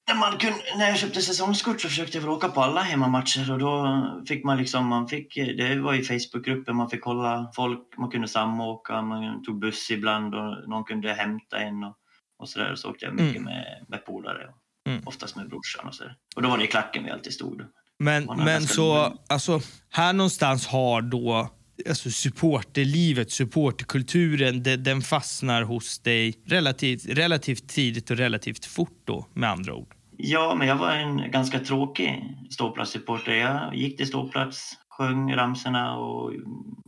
när, 0.08 0.14
man 0.14 0.38
kunde, 0.38 0.56
när 0.78 0.88
jag 0.88 0.98
köpte 0.98 1.22
säsongskort 1.22 1.80
så 1.80 1.88
försökte 1.88 2.16
jag 2.16 2.22
väl 2.22 2.30
åka 2.30 2.48
på 2.48 2.60
alla 2.62 2.80
hemmamatcher 2.80 3.52
och 3.52 3.58
då 3.58 4.24
fick 4.28 4.44
man 4.44 4.58
liksom, 4.58 4.86
man 4.86 5.08
fick, 5.08 5.34
det 5.34 5.80
var 5.80 5.92
ju 5.92 6.04
Facebookgrupper, 6.04 6.72
man 6.72 6.90
fick 6.90 7.04
hålla 7.04 7.50
folk, 7.56 7.80
man 7.98 8.10
kunde 8.10 8.28
samåka, 8.28 9.02
man 9.02 9.42
tog 9.42 9.60
buss 9.60 9.90
ibland 9.90 10.34
och 10.34 10.68
någon 10.68 10.84
kunde 10.84 11.14
hämta 11.14 11.58
en 11.58 11.84
och, 11.84 11.96
och 12.38 12.48
sådär. 12.48 12.74
Så 12.74 12.90
åkte 12.90 13.04
jag 13.04 13.14
mycket 13.14 13.40
Mm. 13.40 13.44
med, 13.44 13.84
med 13.88 14.06
polare. 14.06 14.48
Mm. 14.88 15.02
Oftast 15.06 15.36
med 15.36 15.48
brorsan 15.48 15.86
och 15.88 15.94
sådär. 15.94 16.16
Och 16.36 16.42
då 16.42 16.48
var 16.48 16.58
det 16.58 16.64
i 16.64 16.66
klacken 16.66 17.04
vi 17.04 17.10
alltid 17.10 17.32
stod. 17.32 17.62
Men, 17.98 18.24
men 18.36 18.62
så, 18.62 19.18
alltså, 19.28 19.60
här 19.90 20.12
någonstans 20.12 20.66
har 20.66 21.02
då 21.02 21.50
alltså 21.88 22.10
supporterlivet, 22.10 23.30
supporterkulturen, 23.30 24.62
de, 24.62 24.76
den 24.76 25.02
fastnar 25.02 25.62
hos 25.62 25.98
dig 25.98 26.34
relativt, 26.46 27.06
relativt 27.06 27.68
tidigt 27.68 28.10
och 28.10 28.16
relativt 28.16 28.64
fort 28.64 29.02
då, 29.04 29.26
med 29.34 29.50
andra 29.50 29.74
ord. 29.74 29.93
Ja, 30.16 30.54
men 30.54 30.68
jag 30.68 30.76
var 30.76 30.92
en 30.92 31.30
ganska 31.30 31.58
tråkig 31.58 32.36
ståplatssupporter. 32.50 33.32
Jag 33.32 33.74
gick 33.74 33.96
till 33.96 34.06
ståplats, 34.06 34.78
sjöng 34.88 35.34
ramsorna 35.34 35.96
och 35.96 36.32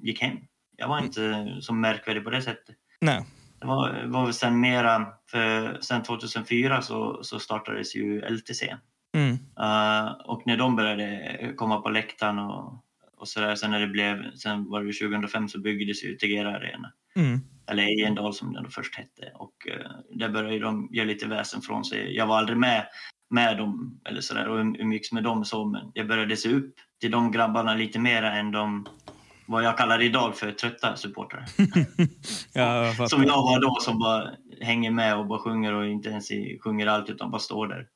gick 0.02 0.22
hem. 0.22 0.36
Jag 0.76 0.88
var 0.88 0.98
inte 0.98 1.56
så 1.60 1.74
märkvärdig 1.74 2.24
på 2.24 2.30
det 2.30 2.42
sättet. 2.42 2.76
Nej. 3.00 3.24
Det 3.60 3.66
var, 3.66 4.04
var 4.06 4.32
sen 4.32 4.60
mera, 4.60 5.06
för 5.30 5.78
sen 5.80 6.02
2004 6.02 6.82
så, 6.82 7.18
så 7.22 7.38
startades 7.38 7.96
ju 7.96 8.20
LTC. 8.20 8.76
Mm. 9.14 9.32
Uh, 9.32 10.12
och 10.24 10.42
när 10.46 10.56
de 10.56 10.76
började 10.76 11.52
komma 11.56 11.80
på 11.80 11.88
läktaren 11.88 12.38
och, 12.38 12.84
och 13.16 13.28
sådär, 13.28 13.54
sen 13.54 13.70
när 13.70 13.80
det 13.80 13.86
blev, 13.86 14.34
sen 14.34 14.70
var 14.70 14.84
det 14.84 14.92
2005 14.92 15.48
så 15.48 15.58
byggdes 15.58 16.04
ju 16.04 16.14
Tegera 16.16 16.56
Arena. 16.56 16.92
Mm. 17.16 17.40
Eller 17.66 17.82
Ejendal 17.82 18.34
som 18.34 18.52
den 18.52 18.64
då 18.64 18.70
först 18.70 18.94
hette. 18.94 19.32
Och 19.34 19.54
uh, 19.70 20.18
där 20.18 20.28
började 20.28 20.58
de 20.58 20.88
göra 20.92 21.06
lite 21.06 21.26
väsen 21.26 21.62
från 21.62 21.84
sig. 21.84 22.16
Jag 22.16 22.26
var 22.26 22.38
aldrig 22.38 22.58
med, 22.58 22.86
med 23.30 23.58
dem 23.58 24.00
eller 24.08 24.20
sådär 24.20 24.48
och 24.48 24.58
umgicks 24.58 25.12
med 25.12 25.24
dem 25.24 25.44
så, 25.44 25.64
men 25.64 25.90
jag 25.94 26.08
började 26.08 26.36
se 26.36 26.54
upp 26.54 26.74
till 27.00 27.10
de 27.10 27.32
grabbarna 27.32 27.74
lite 27.74 27.98
mer 27.98 28.22
än 28.22 28.50
de 28.50 28.86
vad 29.46 29.64
jag 29.64 29.78
kallar 29.78 30.02
idag 30.02 30.36
för 30.36 30.52
trötta 30.52 30.96
supportrar. 30.96 31.44
ja, 32.52 32.86
jag 32.86 33.10
som 33.10 33.22
jag 33.22 33.42
var 33.42 33.60
då 33.60 33.76
som 33.80 33.98
bara 33.98 34.30
hänger 34.60 34.90
med 34.90 35.16
och 35.16 35.26
bara 35.26 35.38
sjunger 35.38 35.72
och 35.72 35.86
inte 35.86 36.08
ens 36.08 36.28
sjunger 36.64 36.86
allt 36.86 37.10
utan 37.10 37.30
bara 37.30 37.38
står 37.38 37.66
där. 37.66 37.86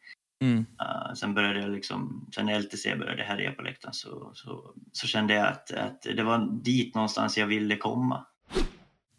Mm. 0.43 0.59
Uh, 0.59 1.15
sen 1.15 1.35
började 1.35 1.61
jag 1.61 1.71
liksom, 1.71 2.29
sen 2.35 2.47
när 2.47 2.61
LTC 2.61 2.97
började 2.97 3.23
härja 3.23 3.53
på 3.53 3.63
läktaren 3.63 3.95
så, 3.95 4.31
så, 4.35 4.75
så, 4.93 5.07
kände 5.07 5.35
jag 5.35 5.49
att, 5.49 5.71
att 5.71 6.03
det 6.03 6.23
var 6.23 6.63
dit 6.63 6.95
någonstans 6.95 7.39
jag 7.39 7.47
ville 7.47 7.77
komma. 7.77 8.27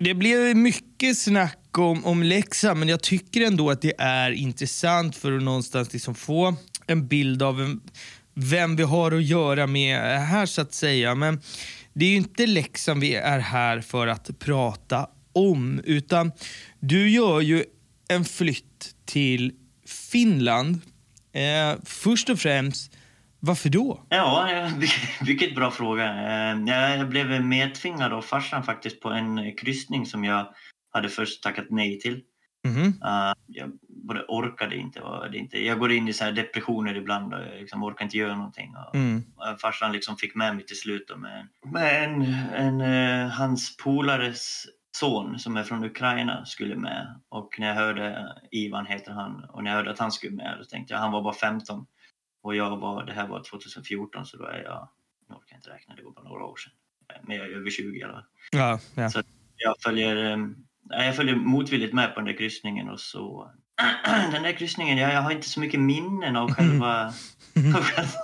Det 0.03 0.13
blev 0.13 0.55
mycket 0.55 1.17
snack 1.17 1.77
om, 1.77 2.05
om 2.05 2.23
Leksand, 2.23 2.79
men 2.79 2.89
jag 2.89 3.01
tycker 3.03 3.41
ändå 3.41 3.69
att 3.69 3.81
det 3.81 3.93
är 3.97 4.31
intressant 4.31 5.15
för 5.15 5.37
att 5.37 5.43
någonstans 5.43 5.93
liksom 5.93 6.15
få 6.15 6.55
en 6.87 7.07
bild 7.07 7.43
av 7.43 7.61
en, 7.61 7.81
vem 8.33 8.75
vi 8.75 8.83
har 8.83 9.11
att 9.11 9.23
göra 9.23 9.67
med 9.67 9.99
här 10.21 10.45
så 10.45 10.61
att 10.61 10.73
säga. 10.73 11.15
Men 11.15 11.41
det 11.93 12.05
är 12.05 12.09
ju 12.09 12.15
inte 12.15 12.45
Leksand 12.45 13.01
vi 13.01 13.15
är 13.15 13.39
här 13.39 13.81
för 13.81 14.07
att 14.07 14.39
prata 14.39 15.07
om, 15.33 15.81
utan 15.83 16.31
du 16.79 17.09
gör 17.09 17.41
ju 17.41 17.63
en 18.07 18.25
flytt 18.25 18.95
till 19.05 19.51
Finland. 19.85 20.81
Eh, 21.33 21.79
först 21.85 22.29
och 22.29 22.39
främst, 22.39 22.91
varför 23.41 23.69
då? 23.69 24.05
Ja, 24.09 24.49
vilket 25.21 25.55
bra 25.55 25.71
fråga. 25.71 26.05
Eh, 26.05 26.59
jag 26.65 27.09
blev 27.09 27.45
medtvingad 27.45 28.13
av 28.13 28.21
farsan 28.21 28.63
faktiskt 28.63 29.01
på 29.01 29.09
en 29.09 29.55
kryssning 29.55 30.05
som 30.05 30.23
jag 30.23 30.53
hade 30.93 31.09
först 31.09 31.43
tackat 31.43 31.65
nej 31.69 31.99
till. 31.99 32.21
Mm. 32.67 32.93
Jag 33.47 33.71
både 34.05 34.25
orkade 34.27 34.75
inte 34.75 35.01
och 35.01 35.35
inte. 35.35 35.65
Jag 35.65 35.79
går 35.79 35.91
in 35.91 36.07
i 36.07 36.13
så 36.13 36.23
här 36.23 36.31
depressioner 36.31 36.95
ibland 36.95 37.33
och 37.33 37.39
jag 37.39 37.59
liksom 37.59 37.83
orkar 37.83 38.05
inte 38.05 38.17
göra 38.17 38.35
någonting. 38.35 38.73
Och, 38.87 38.95
mm. 38.95 39.23
farsan 39.61 39.91
liksom 39.91 40.17
fick 40.17 40.35
med 40.35 40.55
mig 40.55 40.65
till 40.65 40.79
slut 40.79 41.11
med, 41.17 41.47
med 41.65 42.03
en, 42.03 42.21
en, 42.53 43.29
hans 43.29 43.77
polares 43.77 44.65
son 44.97 45.39
som 45.39 45.57
är 45.57 45.63
från 45.63 45.83
Ukraina 45.83 46.45
skulle 46.45 46.75
med. 46.75 47.19
Och 47.29 47.55
när 47.59 47.67
jag 47.67 47.75
hörde, 47.75 48.35
Ivan 48.51 48.85
heter 48.85 49.11
han, 49.11 49.43
och 49.49 49.63
när 49.63 49.71
jag 49.71 49.77
hörde 49.77 49.91
att 49.91 49.99
han 49.99 50.11
skulle 50.11 50.35
med 50.35 50.55
då 50.59 50.65
tänkte 50.65 50.93
jag, 50.93 50.99
han 50.99 51.11
var 51.11 51.21
bara 51.21 51.33
15. 51.33 51.85
Och 52.41 52.55
jag 52.55 52.77
var, 52.77 53.05
det 53.05 53.13
här 53.13 53.27
var 53.27 53.43
2014 53.43 54.25
så 54.25 54.37
då 54.37 54.45
är 54.45 54.63
jag, 54.63 54.89
jag 55.27 55.57
inte 55.57 55.69
räkna, 55.69 55.95
det 55.95 56.03
var 56.03 56.11
bara 56.11 56.27
några 56.27 56.45
år 56.45 56.55
sedan. 56.55 56.73
Men 57.23 57.37
jag 57.37 57.45
är 57.45 57.51
över 57.51 57.69
20 57.69 57.99
i 57.99 58.03
alla 58.03 58.13
fall. 58.13 58.23
Ja, 58.51 58.79
ja. 58.95 59.09
Så 59.09 59.21
jag 59.57 59.75
följer, 59.83 60.33
um, 60.33 60.67
jag 60.89 61.15
följer 61.15 61.35
motvilligt 61.35 61.93
med 61.93 62.13
på 62.13 62.19
den 62.19 62.25
där 62.27 62.37
kryssningen 62.37 62.89
och 62.89 62.99
så 62.99 63.51
den 64.31 64.43
där 64.43 64.53
kryssningen, 64.53 64.97
jag, 64.97 65.13
jag 65.13 65.21
har 65.21 65.31
inte 65.31 65.49
så 65.49 65.59
mycket 65.59 65.79
minnen 65.79 66.35
av 66.35 66.53
själva, 66.53 67.05
av 67.75 67.83
själva 67.83 68.19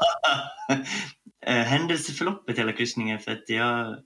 äh, 1.46 1.54
händelseförloppet 1.64 2.60
hela 2.60 2.72
kryssningen 2.72 3.20
för 3.20 3.32
att 3.32 3.50
jag 3.50 3.98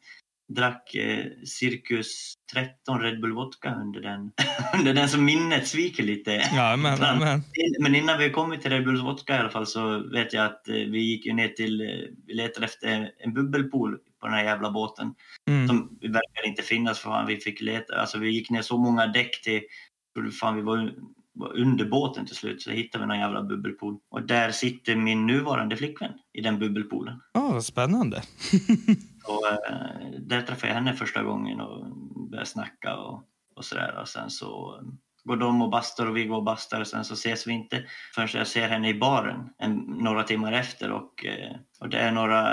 drack 0.53 0.96
eh, 0.96 1.25
cirkus 1.46 2.34
13 2.53 3.01
Red 3.01 3.22
Bull 3.22 3.34
vodka 3.34 3.75
under 3.75 4.01
den, 4.01 4.31
under 4.79 4.93
den 4.93 5.10
som 5.10 5.25
minnet 5.25 5.67
sviker 5.67 6.03
lite. 6.03 6.31
Ja, 6.31 6.75
men, 6.75 7.00
men. 7.00 7.43
men 7.79 7.96
innan 7.96 8.20
vi 8.20 8.29
kom 8.29 8.58
till 8.62 8.72
Red 8.72 8.86
Bull 8.86 9.01
vodka 9.01 9.36
i 9.36 9.39
alla 9.39 9.50
fall 9.50 9.67
så 9.67 10.00
vet 10.00 10.34
jag 10.34 10.46
att 10.46 10.67
eh, 10.67 10.75
vi 10.75 11.00
gick 11.00 11.34
ner 11.34 11.48
till, 11.48 11.81
eh, 11.81 11.88
vi 12.27 12.34
letade 12.34 12.65
efter 12.65 13.12
en 13.20 13.34
bubbelpool 13.34 13.98
på 14.20 14.27
den 14.27 14.36
här 14.36 14.43
jävla 14.43 14.72
båten. 14.72 15.13
Mm. 15.50 15.67
Som 15.67 15.98
verkar 16.01 16.48
inte 16.48 16.63
finnas 16.63 17.00
för 17.00 17.10
fan 17.10 17.27
vi 17.27 17.38
fick 17.38 17.62
leta, 17.62 17.96
alltså 17.96 18.17
vi 18.17 18.29
gick 18.29 18.50
ner 18.50 18.62
så 18.62 18.77
många 18.77 19.08
däck 19.08 19.41
till, 19.41 19.62
fan 20.39 20.55
vi 20.55 20.62
var 20.62 20.93
under 21.53 21.86
båten 21.86 22.25
till 22.25 22.36
slut 22.36 22.62
så 22.62 22.72
hittade 22.72 23.03
vi 23.03 23.08
någon 23.08 23.20
jävla 23.20 23.43
bubbelpool. 23.43 23.98
Och 24.10 24.22
där 24.22 24.51
sitter 24.51 24.96
min 24.96 25.27
nuvarande 25.27 25.77
flickvän 25.77 26.12
i 26.34 26.41
den 26.41 26.60
bubbelpoolen. 26.60 27.22
Ja, 27.34 27.41
oh, 27.41 27.53
vad 27.53 27.63
spännande. 27.63 28.22
och, 29.27 29.47
äh, 29.47 30.19
där 30.19 30.41
träffade 30.41 30.67
jag 30.67 30.75
henne 30.75 30.93
första 30.93 31.23
gången 31.23 31.61
och 31.61 31.85
började 32.29 32.45
snacka 32.45 32.97
och, 32.97 33.23
och 33.55 33.65
sådär. 33.65 33.97
Och 34.01 34.07
sen 34.07 34.29
så 34.29 34.81
går 35.23 35.37
de 35.37 35.61
och 35.61 35.69
bastar 35.69 36.05
och 36.05 36.17
vi 36.17 36.25
går 36.25 36.35
och 36.35 36.43
bastar 36.43 36.81
och 36.81 36.87
sen 36.87 37.05
så 37.05 37.13
ses 37.13 37.47
vi 37.47 37.53
inte 37.53 37.85
förrän 38.15 38.27
jag 38.33 38.47
ser 38.47 38.69
henne 38.69 38.89
i 38.89 38.93
baren 38.93 39.49
en, 39.57 39.75
några 39.75 40.23
timmar 40.23 40.51
efter 40.51 40.91
och, 40.91 41.25
eh, 41.25 41.55
och 41.79 41.89
det 41.89 41.97
är 41.97 42.11
några 42.11 42.47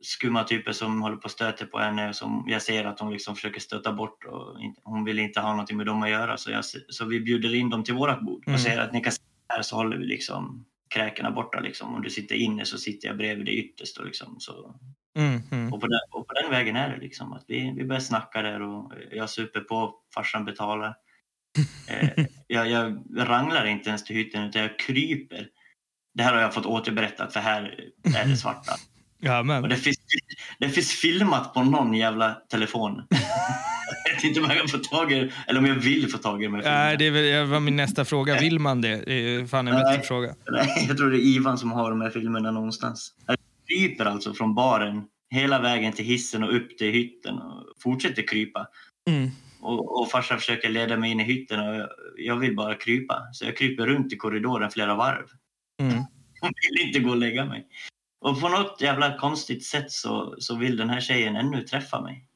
skumma 0.00 0.44
typer 0.44 0.72
som 0.72 1.02
håller 1.02 1.16
på 1.16 1.26
att 1.26 1.32
stöta 1.32 1.66
på 1.66 1.78
henne 1.78 2.14
som 2.14 2.44
jag 2.46 2.62
ser 2.62 2.84
att 2.84 3.00
hon 3.00 3.12
liksom 3.12 3.34
försöker 3.34 3.60
stöta 3.60 3.92
bort 3.92 4.24
och 4.24 4.60
inte, 4.60 4.80
hon 4.84 5.04
vill 5.04 5.18
inte 5.18 5.40
ha 5.40 5.50
någonting 5.50 5.76
med 5.76 5.86
dem 5.86 6.02
att 6.02 6.10
göra 6.10 6.36
så, 6.36 6.50
jag, 6.50 6.64
så 6.88 7.04
vi 7.04 7.20
bjuder 7.20 7.54
in 7.54 7.70
dem 7.70 7.84
till 7.84 7.94
vårat 7.94 8.20
bord 8.20 8.42
och 8.42 8.48
mm. 8.48 8.60
säger 8.60 8.80
att 8.80 8.92
ni 8.92 9.00
kan 9.00 9.12
sitta 9.12 9.24
här 9.48 9.62
så 9.62 9.76
håller 9.76 9.96
vi 9.96 10.06
liksom 10.06 10.64
kräkorna 10.88 11.30
borta 11.30 11.60
liksom. 11.60 11.94
Om 11.94 12.02
du 12.02 12.10
sitter 12.10 12.34
inne 12.34 12.64
så 12.64 12.78
sitter 12.78 13.08
jag 13.08 13.16
bredvid 13.16 13.46
dig 13.46 13.58
ytterst 13.58 13.98
och 13.98 14.06
liksom 14.06 14.36
så 14.40 14.74
Mm, 15.16 15.42
mm. 15.50 15.72
Och, 15.72 15.80
på 15.80 15.86
den, 15.86 16.00
och, 16.10 16.28
på 16.28 16.34
den, 16.34 16.50
vägen 16.50 16.76
är 16.76 16.90
det 16.90 17.00
liksom 17.00 17.32
att 17.32 17.44
vi, 17.48 17.74
vi 17.76 17.84
börjar 17.84 18.00
snacka 18.00 18.42
där 18.42 18.62
och 18.62 18.92
jag 19.10 19.30
super 19.30 19.60
på, 19.60 19.94
farsan 20.14 20.44
betalar. 20.44 20.94
Eh, 21.88 22.26
jag, 22.46 22.70
jag 22.70 23.02
ranglar 23.16 23.66
inte 23.66 23.88
ens 23.88 24.04
till 24.04 24.16
hytten 24.16 24.44
utan 24.44 24.62
jag 24.62 24.78
kryper. 24.78 25.48
Det 26.14 26.22
här 26.22 26.34
har 26.34 26.40
jag 26.40 26.54
fått 26.54 26.66
återberättat 26.66 27.32
för 27.32 27.40
här 27.40 27.90
är 28.04 28.28
det 28.28 28.36
svarta. 28.36 28.72
Ja, 29.18 29.42
men. 29.42 29.62
Och 29.62 29.68
det, 29.68 29.76
finns, 29.76 29.96
det 30.58 30.68
finns 30.68 30.92
filmat 30.92 31.54
på 31.54 31.62
någon 31.62 31.94
jävla 31.94 32.34
telefon. 32.34 33.02
inte 34.28 34.40
om 34.40 34.50
jag 34.50 34.58
kan 34.58 34.68
få 34.68 34.78
tag 34.78 35.12
i 35.12 35.32
eller 35.46 35.60
om 35.60 35.66
jag 35.66 35.74
vill 35.74 36.10
få 36.10 36.18
tag 36.18 36.42
i 36.42 36.46
de 36.46 36.54
här 36.54 36.96
det, 36.96 37.10
det 37.10 37.44
var 37.44 37.60
min 37.60 37.76
nästa 37.76 38.04
fråga. 38.04 38.40
Vill 38.40 38.58
man 38.58 38.80
det? 38.80 39.02
Det 39.06 39.34
är 39.34 39.46
fan 39.46 39.68
en 39.68 39.74
bättre 39.74 40.02
fråga. 40.02 40.34
Nej, 40.50 40.86
jag 40.88 40.96
tror 40.96 41.10
det 41.10 41.16
är 41.16 41.26
Ivan 41.26 41.58
som 41.58 41.72
har 41.72 41.90
de 41.90 42.00
här 42.00 42.10
filmerna 42.10 42.50
någonstans. 42.50 43.12
Jag 43.26 43.36
kryper 43.68 44.04
alltså 44.04 44.34
från 44.34 44.54
baren 44.54 45.04
hela 45.30 45.60
vägen 45.60 45.92
till 45.92 46.04
hissen 46.04 46.42
och 46.42 46.56
upp 46.56 46.78
till 46.78 46.92
hytten 46.92 47.34
och 47.34 47.64
fortsätter 47.82 48.22
krypa. 48.22 48.66
Mm. 49.08 49.30
Och, 49.60 50.00
och 50.00 50.10
farsan 50.10 50.38
försöker 50.38 50.68
leda 50.68 50.96
mig 50.96 51.10
in 51.10 51.20
i 51.20 51.24
hytten 51.24 51.60
och 51.60 51.74
jag, 51.74 51.88
jag, 52.16 52.36
vill 52.36 52.56
bara 52.56 52.74
krypa. 52.74 53.22
Så 53.32 53.44
jag 53.44 53.56
kryper 53.56 53.86
runt 53.86 54.12
i 54.12 54.16
korridoren 54.16 54.70
flera 54.70 54.94
varv. 54.94 55.26
Mm. 55.80 56.04
Jag 56.40 56.52
vill 56.70 56.86
inte 56.86 56.98
gå 56.98 57.10
och 57.10 57.16
lägga 57.16 57.44
mig. 57.44 57.66
Och 58.20 58.40
på 58.40 58.48
något 58.48 58.80
jävla 58.80 59.18
konstigt 59.18 59.64
sätt 59.64 59.90
så, 59.90 60.34
så 60.38 60.56
vill 60.56 60.76
den 60.76 60.90
här 60.90 61.00
tjejen 61.00 61.36
ännu 61.36 61.62
träffa 61.62 62.02
mig. 62.02 62.28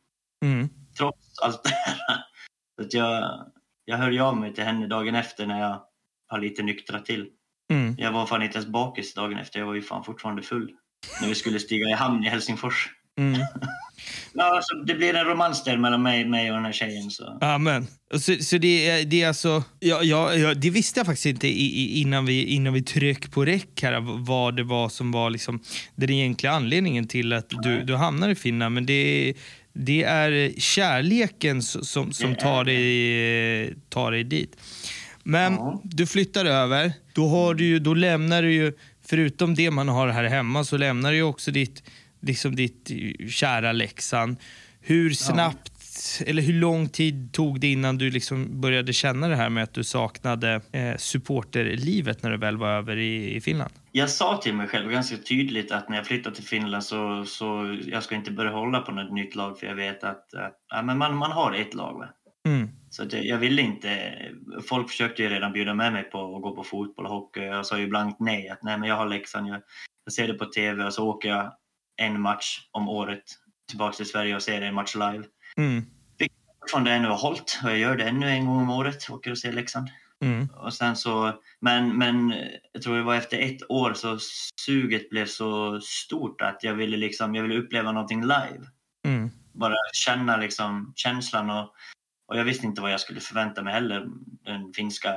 Mm. 0.44 0.68
Trots 1.00 1.38
allt 1.42 1.64
det 1.64 1.70
här. 1.70 1.96
Så 2.76 2.86
att 2.86 2.94
jag, 2.94 3.46
jag 3.84 3.96
hör 3.96 4.20
av 4.20 4.36
mig 4.36 4.54
till 4.54 4.64
henne 4.64 4.86
dagen 4.86 5.14
efter 5.14 5.46
när 5.46 5.60
jag 5.60 5.82
har 6.28 6.38
lite 6.38 6.62
nyktrat 6.62 7.04
till. 7.04 7.26
Mm. 7.72 7.94
Jag 7.98 8.12
var 8.12 8.26
fan 8.26 8.42
inte 8.42 8.58
ens 8.58 8.68
bakis 8.68 9.14
dagen 9.14 9.38
efter, 9.38 9.58
jag 9.58 9.66
var 9.66 9.74
ju 9.74 9.82
fan 9.82 10.04
fortfarande 10.04 10.42
full. 10.42 10.70
När 11.20 11.28
vi 11.28 11.34
skulle 11.34 11.58
stiga 11.58 11.88
i 11.88 11.92
hamn 11.92 12.24
i 12.24 12.28
Helsingfors. 12.28 12.88
Mm. 13.18 13.40
ja, 14.34 14.56
alltså, 14.56 14.74
det 14.74 14.94
blir 14.94 15.14
en 15.14 15.24
romans 15.24 15.64
där 15.64 15.76
mellan 15.76 16.02
mig, 16.02 16.24
mig 16.24 16.50
och 16.50 16.56
den 16.56 16.64
här 16.64 16.72
tjejen. 16.72 17.10
Så. 17.10 17.38
Amen. 17.40 17.86
Så, 18.14 18.34
så 18.40 18.58
det, 18.58 18.88
är, 18.88 19.04
det 19.04 19.22
är 19.22 19.28
alltså... 19.28 19.64
Ja, 19.78 20.02
ja, 20.02 20.34
ja, 20.34 20.54
det 20.54 20.70
visste 20.70 21.00
jag 21.00 21.06
faktiskt 21.06 21.26
inte 21.26 21.48
innan 21.48 22.26
vi, 22.26 22.44
innan 22.44 22.72
vi 22.72 22.82
tryck 22.82 23.32
på 23.32 23.44
räck 23.44 23.82
här, 23.82 24.24
vad 24.26 24.56
det 24.56 24.62
var 24.62 24.88
som 24.88 25.12
var 25.12 25.30
liksom, 25.30 25.62
den 25.94 26.10
egentliga 26.10 26.52
anledningen 26.52 27.08
till 27.08 27.32
att 27.32 27.50
du, 27.62 27.82
du 27.82 27.96
hamnar 27.96 28.28
i 28.28 28.34
Finland. 28.34 28.74
Men 28.74 28.86
det, 28.86 29.34
det 29.72 30.02
är 30.02 30.60
kärleken 30.60 31.62
som, 31.62 32.12
som 32.12 32.34
tar, 32.34 32.64
dig, 32.64 33.74
tar 33.88 34.12
dig 34.12 34.24
dit. 34.24 34.56
Men 35.22 35.52
ja. 35.52 35.80
du 35.84 36.06
flyttar 36.06 36.44
över. 36.44 36.92
Då, 37.12 37.28
har 37.28 37.54
du 37.54 37.64
ju, 37.64 37.78
då 37.78 37.94
lämnar 37.94 38.42
du 38.42 38.52
ju, 38.52 38.72
förutom 39.06 39.54
det 39.54 39.70
man 39.70 39.88
har 39.88 40.08
här 40.08 40.24
hemma, 40.24 40.64
så 40.64 40.76
lämnar 40.76 41.10
du 41.10 41.16
ju 41.16 41.22
också 41.22 41.50
ditt 41.50 41.82
liksom 42.20 42.56
ditt 42.56 42.90
kära 43.28 43.72
Leksand. 43.72 44.36
Hur 44.80 45.10
snabbt 45.10 45.72
eller 46.26 46.42
hur 46.42 46.52
lång 46.52 46.88
tid 46.88 47.32
tog 47.32 47.60
det 47.60 47.72
innan 47.72 47.98
du 47.98 48.10
liksom 48.10 48.60
började 48.60 48.92
känna 48.92 49.28
det 49.28 49.36
här 49.36 49.48
med 49.50 49.64
att 49.64 49.74
du 49.74 49.84
saknade 49.84 50.60
eh, 50.72 50.96
supporterlivet 50.96 52.22
när 52.22 52.30
du 52.30 52.36
väl 52.36 52.56
var 52.56 52.68
över 52.68 52.96
i, 52.96 53.36
i, 53.36 53.40
Finland? 53.40 53.72
Jag 53.92 54.10
sa 54.10 54.36
till 54.36 54.54
mig 54.54 54.68
själv 54.68 54.90
ganska 54.90 55.16
tydligt 55.16 55.72
att 55.72 55.88
när 55.88 55.96
jag 55.96 56.06
flyttar 56.06 56.30
till 56.30 56.44
Finland 56.44 56.84
så, 56.84 57.24
så 57.24 57.78
jag 57.86 58.02
ska 58.02 58.14
inte 58.14 58.30
börja 58.30 58.50
hålla 58.50 58.80
på 58.80 58.92
något 58.92 59.12
nytt 59.12 59.34
lag 59.34 59.58
för 59.58 59.66
jag 59.66 59.74
vet 59.74 60.04
att 60.04 60.34
äh, 60.74 60.82
men 60.82 60.98
man, 60.98 61.16
man 61.16 61.32
har 61.32 61.52
ett 61.52 61.74
lag. 61.74 62.08
Mm. 62.48 62.68
Så 62.90 63.04
det, 63.04 63.22
jag 63.22 63.38
ville 63.38 63.62
inte... 63.62 64.12
Folk 64.68 64.88
försökte 64.90 65.22
ju 65.22 65.28
redan 65.28 65.52
bjuda 65.52 65.74
med 65.74 65.92
mig 65.92 66.02
på 66.02 66.36
att 66.36 66.42
gå 66.42 66.56
på 66.56 66.64
fotboll 66.64 67.06
och 67.06 67.12
hockey. 67.12 67.40
Jag 67.40 67.66
sa 67.66 67.78
ju 67.78 67.86
blankt 67.86 68.20
nej. 68.20 68.48
Att 68.48 68.62
nej, 68.62 68.78
men 68.78 68.88
jag 68.88 68.96
har 68.96 69.06
Leksand. 69.06 69.48
Jag, 69.48 69.60
jag 70.04 70.12
ser 70.12 70.28
det 70.28 70.34
på 70.34 70.44
tv 70.44 70.84
och 70.84 70.94
så 70.94 71.08
åker 71.08 71.28
jag 71.28 71.52
en 71.96 72.20
match 72.20 72.60
om 72.70 72.88
året 72.88 73.22
tillbaka 73.68 73.96
till 73.96 74.06
Sverige 74.06 74.36
och 74.36 74.42
ser 74.42 74.62
en 74.62 74.74
match 74.74 74.94
live. 74.94 75.24
Mm. 75.56 75.84
Vilket 76.18 76.38
jag 76.46 76.60
fortfarande 76.60 76.92
ännu 76.92 77.08
har 77.08 77.16
hållit 77.16 77.60
och 77.64 77.70
jag 77.70 77.78
gör 77.78 77.96
det 77.96 78.04
ännu 78.04 78.28
en 78.28 78.46
gång 78.46 78.56
om 78.56 78.70
året, 78.70 79.10
åker 79.10 79.30
och 79.30 79.38
ser 79.38 79.52
Leksand. 79.52 79.88
Mm. 80.20 80.48
Och 80.56 80.74
sen 80.74 80.96
så, 80.96 81.40
men, 81.60 81.98
men 81.98 82.34
jag 82.72 82.82
tror 82.82 82.96
det 82.96 83.02
var 83.02 83.14
efter 83.14 83.38
ett 83.38 83.70
år 83.70 83.94
så 83.94 84.18
suget 84.60 85.10
blev 85.10 85.26
så 85.26 85.80
stort 85.80 86.40
att 86.40 86.64
jag 86.64 86.74
ville, 86.74 86.96
liksom, 86.96 87.34
jag 87.34 87.42
ville 87.42 87.60
uppleva 87.60 87.92
någonting 87.92 88.22
live. 88.22 88.66
Mm. 89.04 89.30
Bara 89.52 89.74
känna 89.92 90.36
liksom, 90.36 90.92
känslan 90.96 91.50
och, 91.50 91.74
och 92.28 92.38
jag 92.38 92.44
visste 92.44 92.66
inte 92.66 92.82
vad 92.82 92.92
jag 92.92 93.00
skulle 93.00 93.20
förvänta 93.20 93.62
mig 93.62 93.72
heller. 93.72 94.06
Den 94.44 94.72
finska 94.72 95.14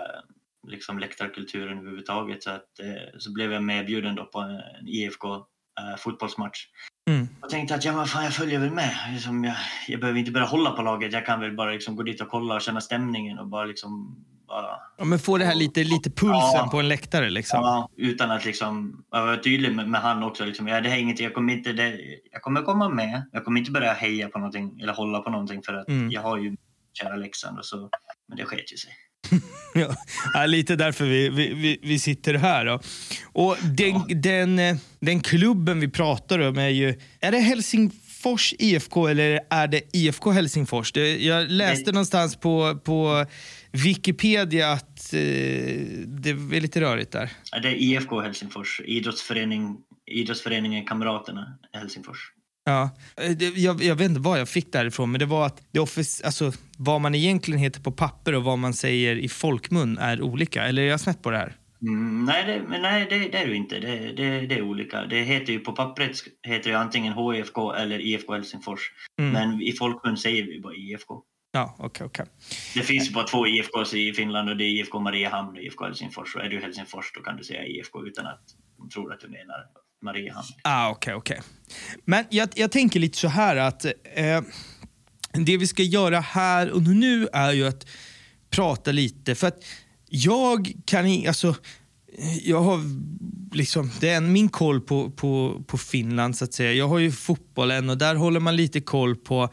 liksom, 0.68 1.00
läktarkulturen 1.00 1.78
överhuvudtaget. 1.78 2.44
Så, 2.44 2.50
att, 2.50 2.80
eh, 2.80 3.20
så 3.20 3.34
blev 3.34 3.52
jag 3.52 3.64
medbjuden 3.64 4.16
då 4.16 4.26
på 4.26 4.40
en 4.40 4.88
IFK 4.88 5.36
eh, 5.36 5.98
fotbollsmatch 5.98 6.68
Mm. 7.10 7.28
Och 7.42 7.50
tänkte 7.50 7.76
att 7.76 7.86
ja, 7.86 7.96
men 7.96 8.06
fan, 8.06 8.24
jag 8.24 8.34
följer 8.34 8.60
väl 8.60 8.72
med. 8.72 8.96
Liksom, 9.14 9.44
jag, 9.44 9.56
jag 9.88 10.00
behöver 10.00 10.20
inte 10.20 10.32
börja 10.32 10.46
hålla 10.46 10.72
på 10.72 10.82
laget. 10.82 11.14
Jag 11.14 11.26
kan 11.26 11.40
väl 11.40 11.56
bara 11.56 11.72
liksom, 11.72 11.96
gå 11.96 12.04
dit 12.04 12.22
och 12.22 12.30
kolla 12.30 12.56
och 12.56 12.62
känna 12.62 12.82
stämningen 12.82 13.40
och 13.40 13.48
bara 13.48 13.66
liksom 13.66 14.26
bara, 14.48 14.68
Ja, 14.98 15.06
men 15.06 15.20
få 15.20 15.38
det 15.38 15.46
här 15.46 15.56
lite, 15.56 15.84
lite 15.84 16.10
pulsen 16.10 16.52
Ja. 16.54 16.68
på 16.72 16.80
en 16.80 16.88
läktare 16.88 17.30
liksom. 17.30 17.60
ja, 17.62 17.90
utan 17.98 18.32
att 18.32 18.46
liksom, 18.46 19.04
jag 19.12 19.26
var 19.26 19.38
tydlig 19.38 19.76
med, 19.76 19.90
med 19.90 20.02
han 20.02 20.24
också. 20.24 20.46
Liksom, 20.46 20.68
ja, 20.68 20.82
det 20.82 20.90
här 20.90 20.98
är 20.98 21.02
ingenting, 21.02 21.24
jag 21.24 21.34
kommer 21.34 21.54
inte, 21.54 21.74
det, 21.74 22.00
jag 22.32 22.42
kommer 22.42 22.62
komma 22.62 22.90
med. 22.90 23.24
Jag 23.32 23.46
kommer 23.46 23.60
inte 23.60 23.72
börja 23.72 23.94
heja 23.94 24.30
på 24.30 24.40
någonting 24.40 24.80
eller 24.82 24.94
hålla 24.94 25.20
på 25.20 25.30
någonting 25.30 25.62
för 25.66 25.74
att 25.74 25.88
Mm. 25.90 26.12
jag 26.12 26.22
har 26.22 26.38
ju 26.38 26.56
kära 26.94 27.16
Leksand 27.16 27.58
och 27.58 27.66
så. 27.66 27.90
Men 28.28 28.38
det 28.38 28.46
sket 28.46 28.74
ju 28.74 28.78
sig. 28.78 28.92
Ja, 29.76 29.96
ja, 30.34 30.46
lite 30.46 30.76
därför 30.76 31.06
vi, 31.06 31.30
vi, 31.30 31.54
vi, 31.54 31.80
vi 31.84 32.00
sitter 32.00 32.34
här. 32.34 32.66
Då. 32.66 32.80
Och 33.34 33.58
den, 33.78 34.22
den, 34.22 34.60
eh, 34.60 34.76
den 35.00 35.22
klubben 35.22 35.80
vi 35.80 35.88
pratar 35.90 36.40
om 36.40 36.58
är 36.58 36.68
ju... 36.70 37.00
Är 37.20 37.32
det 37.32 37.38
Helsingfors 37.40 38.54
IFK 38.60 39.08
eller 39.08 39.40
är 39.50 39.68
det 39.68 39.82
IFK 39.94 40.32
Helsingfors? 40.32 40.92
Det, 40.92 41.18
jag 41.18 41.52
läste 41.52 41.84
Nej. 41.86 41.94
någonstans 41.94 42.36
på, 42.36 42.80
på 42.84 43.26
Wikipedia 43.84 44.72
att 44.72 45.14
eh, 45.14 45.20
det 46.08 46.30
är 46.30 46.62
lite 46.62 46.82
rörigt 46.82 47.12
där. 47.12 47.30
Ja, 47.52 47.60
Det 47.60 47.68
är 47.70 47.76
IFK 47.76 48.20
Helsingfors, 48.22 48.82
idrottsförening, 48.86 49.78
idrottsföreningen 50.12 50.86
Kamraterna 50.86 51.58
Helsingfors. 51.74 52.18
Ja, 52.66 52.90
eh, 53.22 53.32
det, 53.32 53.46
jag, 53.46 53.84
jag 53.84 53.96
vet 53.96 54.10
inte 54.10 54.22
vad 54.22 54.40
jag 54.40 54.50
fick 54.50 54.72
därifrån, 54.74 55.12
men 55.12 55.20
det 55.20 55.26
var 55.26 55.46
att 55.46 55.62
det 55.72 55.80
offic- 55.80 56.26
alltså, 56.26 56.52
vad 56.78 57.02
man 57.02 57.16
egentligen 57.16 57.60
heter 57.60 57.82
på 57.82 57.92
papper 57.92 58.36
och 58.36 58.44
vad 58.44 58.60
man 58.60 58.74
säger 58.74 59.16
i 59.16 59.30
folkmun 59.30 59.98
är 59.98 60.22
olika. 60.22 60.64
Eller 60.64 60.82
är 60.82 60.88
jag 60.88 61.00
snett 61.00 61.22
på 61.22 61.30
det 61.32 61.38
här? 61.38 61.56
Mm, 61.82 62.26
nej, 62.26 62.44
det, 62.48 62.62
men 62.70 62.82
nej 62.82 63.08
det, 63.10 63.18
det 63.20 63.38
är 63.38 63.48
du 63.48 63.56
inte. 63.56 63.80
Det, 63.80 63.98
det, 64.18 64.42
det 64.48 64.56
är 64.56 64.62
olika. 64.62 65.06
Det 65.06 65.22
heter 65.24 65.54
ju 65.54 65.60
på 65.60 65.72
pappret 65.72 66.18
heter 66.48 66.72
det 66.72 66.78
antingen 66.80 67.14
HIFK 67.14 67.58
eller 67.78 68.00
IFK 68.00 68.34
Helsingfors. 68.34 68.80
Mm. 69.22 69.32
Men 69.32 69.62
i 69.62 69.72
folkmun 69.72 70.18
säger 70.18 70.44
vi 70.44 70.60
bara 70.60 70.76
IFK. 70.76 71.22
Ja, 71.56 71.76
okej, 71.80 72.06
okej. 72.06 72.26
Det 72.74 72.82
finns 72.82 73.10
ju 73.10 73.14
bara 73.14 73.28
två 73.28 73.48
IFKs 73.48 73.94
i 73.94 74.14
Finland 74.14 74.50
och 74.50 74.58
det 74.58 74.64
är 74.64 74.68
IFK 74.68 75.00
Mariehamn 75.00 75.50
och 75.50 75.64
IFK 75.64 75.86
Helsingfors. 75.86 76.36
Och 76.36 76.42
är 76.42 76.50
du 76.50 76.60
Helsingfors 76.60 77.12
då 77.16 77.22
kan 77.22 77.38
du 77.38 77.44
säga 77.44 77.66
IFK 77.66 78.06
utan 78.06 78.26
att 78.26 78.42
de 78.78 78.90
tror 78.90 79.14
att 79.14 79.20
du 79.20 79.28
menar 79.28 79.66
Mariehamn. 80.02 80.48
Ah, 80.64 80.90
okej, 80.90 81.14
okej. 81.14 81.42
Men 82.06 82.26
jag, 82.30 82.50
jag 82.56 82.72
tänker 82.72 83.00
lite 83.00 83.18
så 83.18 83.28
här 83.28 83.56
att 83.56 83.86
eh, 83.86 84.42
det 85.34 85.58
vi 85.58 85.68
ska 85.68 85.84
göra 85.84 86.20
här 86.20 86.72
och 86.72 86.82
nu 86.82 87.28
är 87.34 87.52
ju 87.52 87.68
att 87.68 87.88
prata 88.50 88.92
lite. 88.92 89.36
För 89.36 89.48
att 89.48 89.66
jag 90.10 90.72
kan 90.86 91.28
alltså 91.28 91.56
jag 92.44 92.62
har 92.62 92.80
liksom, 93.56 93.92
det 94.00 94.10
är 94.10 94.18
en, 94.18 94.32
min 94.32 94.50
koll 94.50 94.82
på, 94.82 95.12
på, 95.12 95.64
på 95.68 95.78
Finland 95.78 96.38
så 96.38 96.46
att 96.46 96.54
säga. 96.54 96.74
Jag 96.74 96.88
har 96.88 97.00
ju 97.00 97.12
fotbollen 97.12 97.90
och 97.90 97.98
där 97.98 98.16
håller 98.16 98.40
man 98.40 98.56
lite 98.56 98.82
koll 98.82 99.16
på 99.16 99.50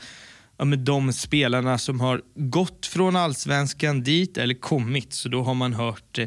ja, 0.61 0.65
med 0.65 0.79
de 0.79 1.13
spelarna 1.13 1.79
som 1.79 2.01
har 2.01 2.23
gått 2.35 2.87
från 2.87 3.17
allsvenskan 3.17 4.03
dit 4.03 4.39
eller 4.39 4.55
kommit. 4.55 5.13
Så 5.13 5.29
då 5.29 5.43
har 5.43 5.55
man 5.55 5.73
hört 5.73 6.19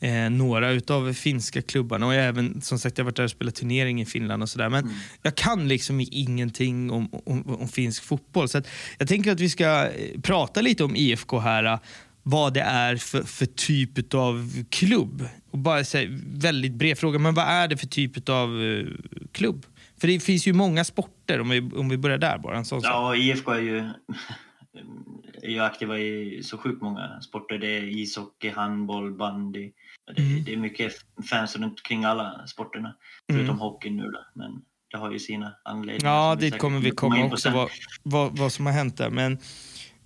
eh, 0.00 0.30
några 0.30 0.70
utav 0.70 1.12
finska 1.12 1.62
klubbarna 1.62 2.06
och 2.06 2.14
även 2.14 2.60
som 2.62 2.78
sagt 2.78 2.98
jag 2.98 3.04
har 3.04 3.06
varit 3.10 3.16
där 3.16 3.24
och 3.24 3.30
spelat 3.30 3.54
turnering 3.54 4.00
i 4.00 4.06
Finland 4.06 4.42
och 4.42 4.48
sådär. 4.48 4.68
Men 4.68 4.90
jag 5.22 5.34
kan 5.34 5.68
liksom 5.68 6.00
ingenting 6.10 6.90
om, 6.90 7.08
om, 7.26 7.56
om 7.60 7.68
finsk 7.68 8.02
fotboll. 8.04 8.48
Så 8.48 8.62
jag 8.98 9.08
tänker 9.08 9.32
att 9.32 9.40
vi 9.40 9.48
ska 9.48 9.64
eh, 9.88 10.20
prata 10.22 10.60
lite 10.60 10.84
om 10.84 10.96
IFK 10.96 11.38
här. 11.38 11.64
eh, 11.64 11.78
Vad 12.22 12.54
det 12.54 12.60
är 12.60 12.96
för, 12.96 13.22
för 13.22 13.46
typ 13.46 14.14
av 14.14 14.64
klubb. 14.70 15.28
Och 15.50 15.58
bara 15.58 15.84
säga, 15.84 16.08
väldigt 16.34 16.72
bred 16.72 16.98
fråga, 16.98 17.18
men 17.18 17.34
vad 17.34 17.44
är 17.44 17.68
det 17.68 17.76
för 17.76 17.86
typ 17.86 18.28
av 18.28 18.62
eh, 18.62 18.86
klubb? 19.32 19.66
För 20.00 20.08
det 20.08 20.20
finns 20.20 20.46
ju 20.46 20.52
många 20.52 20.84
sporter, 20.84 21.40
om 21.40 21.48
vi, 21.48 21.60
om 21.60 21.88
vi 21.88 21.98
börjar 21.98 22.18
där 22.18 22.38
bara. 22.38 22.56
En 22.56 22.64
sån. 22.64 22.80
Ja, 22.82 23.16
IFK 23.16 23.50
är 23.52 23.58
ju, 23.60 23.78
är 25.42 25.48
ju 25.48 25.60
aktiva 25.60 25.98
i 25.98 26.42
så 26.42 26.58
sjukt 26.58 26.82
många 26.82 27.20
sporter. 27.20 27.58
Det 27.58 27.66
är 27.76 27.82
ishockey, 27.82 28.50
handboll, 28.50 29.14
bandy. 29.16 29.72
Det, 30.16 30.22
Mm. 30.22 30.44
det 30.44 30.52
är 30.52 30.56
mycket 30.56 30.92
fans 31.30 31.56
runt 31.56 31.82
kring 31.82 32.04
alla 32.04 32.46
sporterna. 32.46 32.94
Förutom 33.32 33.58
hockeyn 33.60 33.96
nu 33.96 34.02
då. 34.02 34.24
Men 34.34 34.50
det 34.90 34.96
har 34.96 35.10
ju 35.12 35.18
sina 35.18 35.52
anledningar. 35.64 36.12
Ja, 36.14 36.34
dit 36.34 36.58
kommer 36.58 36.80
vi 36.80 36.90
komma 36.90 37.24
också, 37.24 37.50
vad, 37.50 37.68
vad, 38.02 38.38
vad 38.38 38.52
som 38.52 38.66
har 38.66 38.72
hänt 38.72 38.96
där. 38.96 39.10
Men 39.10 39.32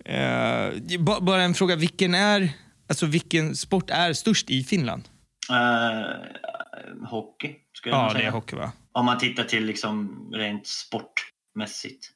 eh, 0.05 0.99
ba- 1.01 1.21
bara 1.21 1.43
en 1.43 1.55
fråga, 1.55 1.77
vilken, 1.77 2.15
är, 2.15 2.49
alltså, 2.89 3.07
vilken 3.07 3.57
sport 3.57 3.91
är 3.91 4.13
störst 4.13 4.51
i 4.51 4.65
Finland? 4.65 5.03
Eh, 5.51 7.09
hockey, 7.09 7.55
skulle 7.73 7.95
jag 7.95 8.01
Ja, 8.01 8.05
nog 8.05 8.13
det 8.15 8.19
säga. 8.19 8.29
är 8.29 8.33
hockey 8.33 8.57
va? 8.57 8.73
Om 8.95 9.07
man 9.07 9.19
tittar 9.19 9.45
till 9.45 9.65
liksom 9.65 10.29
rent 10.33 10.67
sportmässigt. 10.67 12.11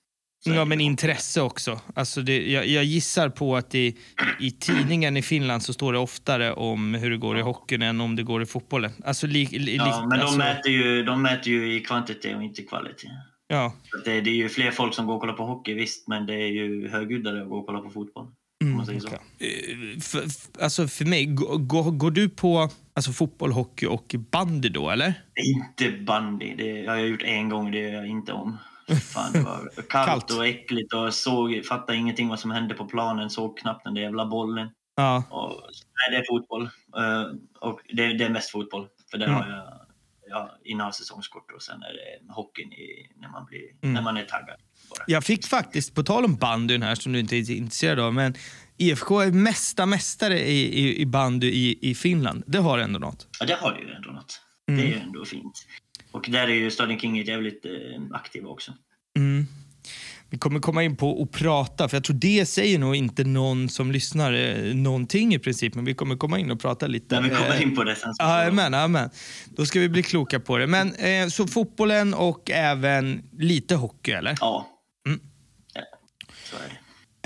Ja, 0.44 0.64
men 0.64 0.80
intresse 0.80 1.40
också. 1.40 1.80
Alltså 1.94 2.22
det, 2.22 2.50
jag, 2.50 2.66
jag 2.66 2.84
gissar 2.84 3.28
på 3.28 3.56
att 3.56 3.74
i, 3.74 3.96
i 4.40 4.50
tidningen 4.50 5.16
i 5.16 5.22
Finland 5.22 5.62
så 5.62 5.72
står 5.72 5.92
det 5.92 5.98
oftare 5.98 6.52
om 6.52 6.94
hur 6.94 7.10
det 7.10 7.16
går 7.16 7.38
i 7.38 7.42
hockeyn 7.42 7.82
än 7.82 8.00
om 8.00 8.16
det 8.16 8.22
går 8.22 8.42
i 8.42 8.46
fotbollen. 8.46 8.90
Alltså, 9.04 9.26
li, 9.26 9.46
li, 9.46 9.76
Ja, 9.76 10.06
men 10.08 10.18
de, 10.18 10.24
alltså, 10.24 10.38
mäter 10.38 10.72
ju, 10.72 11.04
de 11.04 11.22
mäter 11.22 11.52
ju 11.52 11.76
i 11.76 11.80
kvantitet 11.80 12.36
och 12.36 12.42
inte 12.42 12.62
kvalitet. 12.62 13.08
ja. 13.48 13.72
Det, 14.04 14.20
det 14.20 14.30
är 14.30 14.34
ju 14.34 14.48
fler 14.48 14.70
folk 14.70 14.94
som 14.94 15.06
går 15.06 15.14
och 15.14 15.20
kollar 15.20 15.34
på 15.34 15.44
hockey, 15.44 15.74
visst, 15.74 16.08
men 16.08 16.26
det 16.26 16.34
är 16.34 16.48
ju 16.48 16.88
högljuddare 16.88 17.42
att 17.42 17.48
gå 17.48 17.58
och 17.58 17.66
kolla 17.66 17.80
på 17.80 17.90
fotboll. 17.90 18.26
Så. 18.86 19.06
okej. 19.06 19.18
Eh, 19.38 20.00
för, 20.00 20.24
alltså 20.62 20.88
för 20.88 21.04
mig, 21.04 21.26
går, 21.26 21.90
går, 21.90 22.10
du 22.10 22.28
på 22.28 22.70
alltså, 22.94 23.12
fotboll, 23.12 23.52
hockey 23.52 23.86
och 23.86 24.14
bandy 24.30 24.68
då 24.68 24.90
eller? 24.90 25.14
Inte 25.44 25.90
bandy. 26.04 26.54
Det 26.54 26.86
har 26.86 26.96
jag 26.96 27.08
gjort 27.08 27.22
en 27.22 27.48
gång, 27.48 27.70
det 27.70 27.78
gör 27.78 27.92
jag 27.92 28.06
inte 28.06 28.32
om. 28.32 28.56
Fan, 29.12 29.32
det 29.32 29.40
var 29.40 29.70
kallt, 29.88 30.08
Kallt. 30.08 30.30
och 30.30 30.46
äckligt 30.46 30.92
och 30.94 31.14
såg, 31.14 31.64
fattade 31.68 31.98
ingenting 31.98 32.28
vad 32.28 32.40
som 32.40 32.50
hände 32.50 32.74
på 32.74 32.84
planen, 32.86 33.30
såg 33.30 33.58
knappt 33.58 33.84
den 33.84 33.94
där 33.94 34.02
jävla 34.02 34.26
bollen. 34.26 34.68
Ja. 34.96 35.24
Och, 35.30 35.62
nej, 35.72 36.10
det 36.10 36.16
är 36.16 36.24
fotboll. 36.28 36.62
Eh, 36.96 37.22
och 37.60 37.80
det, 37.92 38.12
det 38.18 38.24
är 38.24 38.30
mest 38.30 38.50
fotboll. 38.50 38.86
För 39.10 39.18
där 39.18 39.26
Mm. 39.26 39.38
har 39.40 39.48
jag, 39.48 39.66
jag 40.28 40.50
innehav 40.64 40.90
säsongskort 40.92 41.52
och 41.52 41.62
sen 41.62 41.82
är 41.82 41.92
det 41.92 42.32
hockeyn 42.32 42.72
i, 42.72 43.12
när, 43.16 43.28
man 43.28 43.44
blir, 43.46 43.60
Mm. 43.82 43.94
när 43.94 44.02
man 44.02 44.16
är 44.16 44.24
taggad. 44.24 44.56
Bara. 44.90 45.04
Jag 45.06 45.24
fick 45.24 45.46
faktiskt, 45.46 45.94
på 45.94 46.02
tal 46.02 46.24
om 46.24 46.36
bandyn 46.36 46.82
här 46.82 46.94
som 46.94 47.12
du 47.12 47.20
inte 47.20 47.36
är 47.36 47.50
intresserad 47.50 48.00
av, 48.00 48.14
men 48.14 48.34
IFK 48.76 49.20
är 49.20 49.32
mesta 49.32 49.86
mästare 49.86 50.40
i, 50.40 50.80
i, 50.80 51.00
i 51.00 51.06
bandy 51.06 51.46
i, 51.46 51.90
i 51.90 51.94
Finland. 51.94 52.44
Det 52.46 52.58
har 52.58 52.78
ändå 52.78 52.98
något. 52.98 53.26
Ja, 53.40 53.46
det 53.46 53.54
har 53.54 53.78
ju 53.78 53.94
ändå 53.94 54.10
något. 54.10 54.40
Mm. 54.68 54.80
Det 54.80 54.86
är 54.86 54.90
ju 54.90 55.00
ändå 55.00 55.24
fint. 55.24 55.66
Och 56.12 56.26
där 56.28 56.48
är 56.48 56.54
ju 56.54 56.70
Stadion 56.70 56.98
King 56.98 57.16
jävligt 57.16 57.64
eh, 57.64 57.70
aktiva 58.12 58.48
också. 58.48 58.72
Mm. 59.16 59.46
Vi 60.30 60.38
kommer 60.38 60.60
komma 60.60 60.82
in 60.82 60.96
på 60.96 61.10
och 61.10 61.32
prata, 61.32 61.88
för 61.88 61.96
jag 61.96 62.04
tror 62.04 62.16
det 62.16 62.46
säger 62.46 62.78
nog 62.78 62.96
inte 62.96 63.24
någon 63.24 63.68
som 63.68 63.92
lyssnar 63.92 64.32
eh, 64.32 64.74
någonting 64.74 65.34
i 65.34 65.38
princip, 65.38 65.74
men 65.74 65.84
vi 65.84 65.94
kommer 65.94 66.16
komma 66.16 66.38
in 66.38 66.50
och 66.50 66.60
prata 66.60 66.86
lite. 66.86 67.20
När 67.20 67.28
vi 67.28 67.36
kommer 67.36 67.54
Eh, 67.54 67.62
in 67.62 67.76
på 67.76 67.84
det 67.84 67.96
sen. 67.96 68.14
Jajamän, 68.18 68.72
jajamän. 68.72 69.10
Då 69.56 69.66
ska 69.66 69.80
vi 69.80 69.88
bli 69.88 70.02
kloka 70.02 70.40
på 70.40 70.58
det. 70.58 70.66
Men 70.66 70.94
eh, 70.94 71.28
så 71.28 71.46
fotbollen 71.46 72.14
och 72.14 72.50
även 72.50 73.22
lite 73.38 73.74
hockey, 73.74 74.10
eller? 74.12 74.34
Ja. 74.40 74.66
Så 76.50 76.56
är 76.56 76.68
det. 76.68 76.78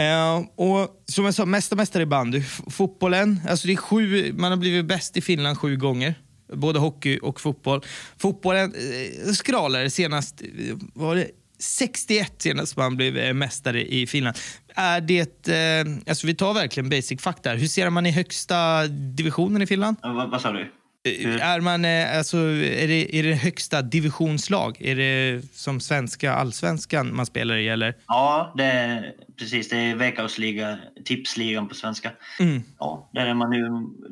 Eh, 0.04 0.37
och 0.56 1.02
som 1.08 1.24
jag 1.24 1.35
sa, 1.35 1.44
mesta 1.46 1.76
mästare 1.76 2.02
i 2.02 2.06
bandy. 2.06 2.38
F- 2.38 2.61
Fotbollen, 2.70 3.40
alltså 3.48 3.66
det 3.66 3.72
är 3.72 3.76
sju, 3.76 4.32
man 4.32 4.50
har 4.52 4.56
blivit 4.58 4.85
bäst 4.87 5.16
i 5.16 5.20
Finland 5.20 5.58
sju 5.58 5.76
gånger. 5.76 6.14
Både 6.52 6.78
hockey 6.78 7.18
och 7.22 7.40
fotboll. 7.40 7.80
Fotbollen 8.18 8.74
eh, 8.74 9.32
skralade 9.32 9.90
senast, 9.90 10.42
eh, 10.42 10.76
var 10.94 11.16
det 11.16 11.30
61 11.58 12.32
senast 12.38 12.76
man 12.76 12.96
blev 12.96 13.16
eh, 13.18 13.35
mästare 13.35 13.85
i 13.94 14.06
Finland. 14.06 14.37
Är 14.74 15.00
det, 15.00 15.48
eh, 15.48 15.92
alltså 16.08 16.26
vi 16.26 16.35
tar 16.35 16.54
verkligen 16.54 16.88
basic 16.90 17.20
fakta 17.22 17.48
här. 17.50 17.56
Hur 17.56 17.66
ser 17.66 17.90
man 17.90 18.06
i 18.06 18.11
högsta 18.11 18.87
divisionen 18.88 19.62
i 19.62 19.66
Finland? 19.66 19.96
Ja, 20.02 20.12
vad, 20.12 20.30
vad 20.30 20.40
sa 20.40 20.52
du? 20.52 20.72
Hur? 21.05 21.41
Är, 21.41 21.61
man, 21.61 21.85
eh, 21.85 22.17
alltså, 22.19 22.37
är, 22.38 22.88
det, 22.88 23.17
är 23.19 23.23
det 23.23 23.35
högsta 23.35 23.83
divisionslag? 23.83 24.77
Är 24.81 24.97
det 24.97 25.43
som 25.53 25.81
svenska 25.81 26.33
allsvenskan 26.35 27.17
man 27.17 27.27
spelar 27.27 27.57
i? 27.57 27.69
Eller? 27.69 27.95
Ja, 28.07 28.55
det 28.57 28.65
är, 28.65 29.15
precis. 29.38 29.69
Det 29.69 29.77
är 29.79 29.95
Veikkausliga, 29.97 30.79
tipsligan 31.05 31.69
på 31.69 31.75
svenska. 31.75 32.11
Mm. 32.41 32.62
Ja, 32.79 33.11
där 33.12 33.27
är 33.27 33.35
man 33.35 33.51
nu. 33.51 33.69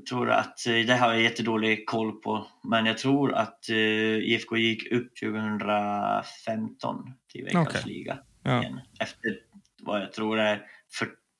Tror 0.08 0.30
att, 0.30 0.66
eh, 0.66 0.72
det 0.86 0.96
har 0.96 1.12
jag 1.12 1.22
jättedålig 1.22 1.86
koll 1.86 2.12
på. 2.12 2.46
Men 2.64 2.86
jag 2.86 2.98
tror 2.98 3.34
att 3.34 3.68
eh, 3.68 3.76
IFK 3.76 4.56
gick 4.56 4.92
upp 4.92 5.12
2015 5.20 7.12
till 7.32 7.44
Veikkausliga 7.44 8.18
Ja. 8.42 8.60
igen. 8.62 8.80
Efter 9.00 9.36
vad 9.82 10.00
jag 10.02 10.12
tror 10.12 10.38
är 10.40 10.62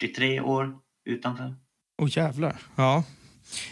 43 0.00 0.40
år 0.40 0.78
utanför. 1.04 1.54
Åh 2.02 2.08
jävlar. 2.10 2.56
Ja. 2.76 3.04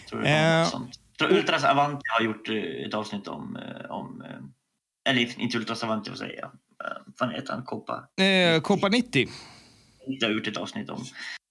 Tror 0.09 0.21
det 0.21 0.31
var 0.31 0.61
Eh, 0.61 0.67
sånt. 0.67 0.99
Tror 1.19 1.31
Ultras 1.31 1.63
Avanti 1.63 2.01
har 2.17 2.25
gjort 2.25 2.49
eh, 2.49 2.87
ett 2.87 2.93
avsnitt 2.93 3.27
om, 3.27 3.55
eh, 3.55 3.91
om 3.91 4.21
eh, 4.21 5.11
eller 5.11 5.39
inte 5.41 5.57
Ultras 5.57 5.83
Avanti, 5.83 6.09
vad 6.09 6.19
säger 6.19 6.35
jag? 6.39 6.51
Eh, 6.85 6.97
Vad 7.19 7.33
heter 7.33 7.53
han? 7.53 7.63
Koppa? 7.63 8.07
Eh, 8.23 8.61
Copa 8.61 8.87
90. 8.89 9.27
Jag 10.05 10.27
har 10.27 10.33
gjort 10.33 10.47
ett 10.47 10.57
avsnitt 10.57 10.89
om, 10.89 11.05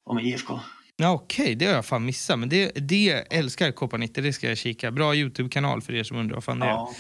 om 0.05 0.19
IFK. 0.19 0.61
Ja, 0.97 1.11
Okej, 1.11 1.55
det 1.55 1.67
har 1.67 1.73
jag 1.75 1.87
fan 1.87 2.05
missat. 2.05 2.39
Men 2.39 2.49
det, 2.49 2.71
det 2.89 3.11
älskar 3.11 3.73
Copa 3.73 3.97
90. 3.97 4.23
Det 4.23 4.33
ska 4.33 4.49
jag 4.49 4.59
kika. 4.59 4.91
Bra 4.91 5.15
Youtube-kanal 5.15 5.83
för 5.83 5.95
er 5.95 6.03
som 6.05 6.17
undrar 6.17 6.35
vad 6.35 6.45
fan 6.45 6.59
det 6.59 6.67
är. 6.67 6.71
Ja, 6.71 6.95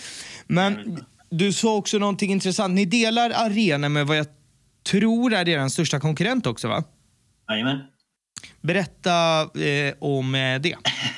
Men 0.46 1.04
du 1.30 1.52
sa 1.52 1.76
också 1.76 1.98
någonting 1.98 2.32
intressant. 2.32 2.74
Ni 2.74 2.84
delar 2.84 3.30
arena 3.30 3.88
med 3.88 4.06
vad 4.06 4.16
jag 4.16 4.26
tror 4.90 5.32
är 5.32 5.48
er 5.48 5.68
största 5.68 6.00
konkurrent 6.00 6.46
också, 6.46 6.68
va? 6.68 6.84
Jajamän. 7.50 7.78
Berätta 8.60 9.40
eh, 9.42 9.94
om 9.98 10.34
eh, 10.34 10.60
det. 10.60 10.74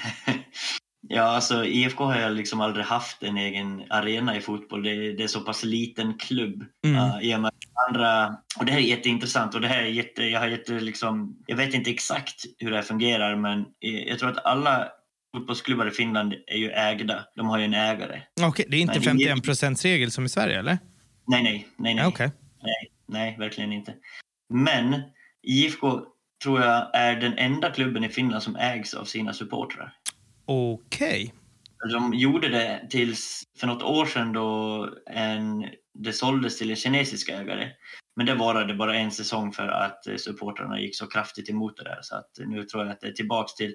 Ja, 1.20 1.26
alltså 1.26 1.64
IFK 1.64 2.04
har 2.04 2.20
jag 2.20 2.33
liksom 2.33 2.61
aldrig 2.61 2.85
haft 2.85 3.22
en 3.22 3.37
egen 3.37 3.85
arena 3.90 4.37
i 4.37 4.40
fotboll. 4.40 4.83
Det, 4.83 5.12
det 5.12 5.22
är 5.22 5.28
så 5.28 5.40
pass 5.40 5.64
liten 5.64 6.18
klubb. 6.18 6.64
Mm. 6.85 7.35
Uh, 7.35 7.50
andra, 7.88 8.37
och 8.59 8.64
det 8.64 8.72
här 8.72 8.78
är 8.78 8.83
jätteintressant 8.83 9.54
och 9.54 9.61
det 9.61 9.68
här 9.68 9.83
är 9.83 9.87
jätte, 9.87 10.24
jag 10.24 10.40
har 10.40 10.46
jätte 10.46 10.72
liksom, 10.72 11.37
jag 11.46 11.56
vet 11.56 11.74
inte 11.74 11.90
exakt 11.90 12.44
hur 12.59 12.70
det 12.70 12.76
här 12.76 12.83
fungerar 12.83 13.37
men 13.37 13.64
jag 14.09 14.18
tror 14.18 14.30
att 14.30 14.44
alla 14.44 14.88
fotbollsklubbar 15.37 15.87
i 15.87 15.90
Finland 15.90 16.35
är 16.46 16.59
ju 16.59 16.70
ägda. 16.70 17.24
De 17.37 17.46
har 17.46 17.59
ju 17.59 17.64
en 17.64 17.74
ägare. 17.74 18.22
Okej, 18.42 18.66
det 18.68 18.76
är 18.76 18.80
inte 18.80 19.00
51 19.00 19.44
procents 19.44 19.85
regel 19.85 20.11
som 20.11 20.24
i 20.24 20.28
Sverige, 20.28 20.59
eller? 20.59 20.78
Nej, 21.26 21.42
nej, 21.42 21.68
nej, 21.76 21.94
nej. 21.94 22.06
Okay. 22.06 22.30
nej, 22.62 22.92
nej, 23.09 23.37
verkligen 23.38 23.72
inte. 23.72 23.94
Men 24.54 25.02
IFK 25.42 26.00
tror 26.42 26.61
jag 26.61 26.90
är 26.94 27.16
den 27.16 27.38
enda 27.38 27.70
klubben 27.70 28.04
i 28.04 28.09
Finland 28.09 28.42
som 28.42 28.56
ägs 28.56 28.94
av 28.94 29.04
sina 29.04 29.33
supportrar. 29.33 29.94
Okej. 30.50 31.34
Okay. 31.82 31.92
De 31.92 32.14
gjorde 32.14 32.48
det 32.48 32.86
tills 32.90 33.42
för 33.58 33.66
något 33.66 33.82
år 33.82 34.06
sedan 34.06 34.32
då 34.32 34.88
en, 35.10 35.66
det 35.94 36.12
såldes 36.12 36.58
till 36.58 36.70
en 36.70 36.76
kinesisk 36.76 37.28
ägare. 37.28 37.68
Men 38.16 38.26
det 38.26 38.34
varade 38.34 38.74
bara 38.74 38.96
en 38.96 39.10
säsong 39.10 39.52
för 39.52 39.68
att 39.68 40.20
supportrarna 40.20 40.80
gick 40.80 40.96
så 40.96 41.06
kraftigt 41.06 41.50
emot 41.50 41.76
det 41.76 41.84
där. 41.84 41.98
Så 42.02 42.16
att 42.16 42.30
nu 42.46 42.64
tror 42.64 42.84
jag 42.84 42.92
att 42.92 43.00
det 43.00 43.06
är 43.06 43.12
tillbaks 43.12 43.54
till 43.54 43.74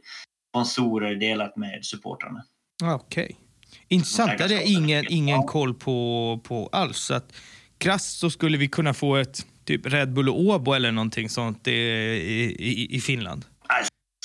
sponsorer 0.49 1.15
delat 1.15 1.57
med 1.57 1.85
supportrarna. 1.85 2.43
Okej. 2.83 3.23
Okay. 3.23 3.35
Intressant. 3.87 4.37
Det 4.37 4.43
hade 4.43 4.53
jag 4.53 4.65
ingen, 4.65 5.05
ingen 5.09 5.43
koll 5.43 5.73
på, 5.73 6.39
på 6.43 6.69
alls. 6.71 6.97
Så 6.97 7.13
att 7.13 7.35
krasst 7.77 8.19
så 8.19 8.29
skulle 8.29 8.57
vi 8.57 8.67
kunna 8.67 8.93
få 8.93 9.15
ett 9.15 9.45
typ 9.65 9.85
Red 9.85 10.13
Bull 10.13 10.29
och 10.29 10.39
Åbo 10.39 10.73
eller 10.73 10.91
någonting 10.91 11.29
sånt 11.29 11.67
i, 11.67 11.71
i, 11.71 12.95
i 12.95 12.99
Finland. 12.99 13.45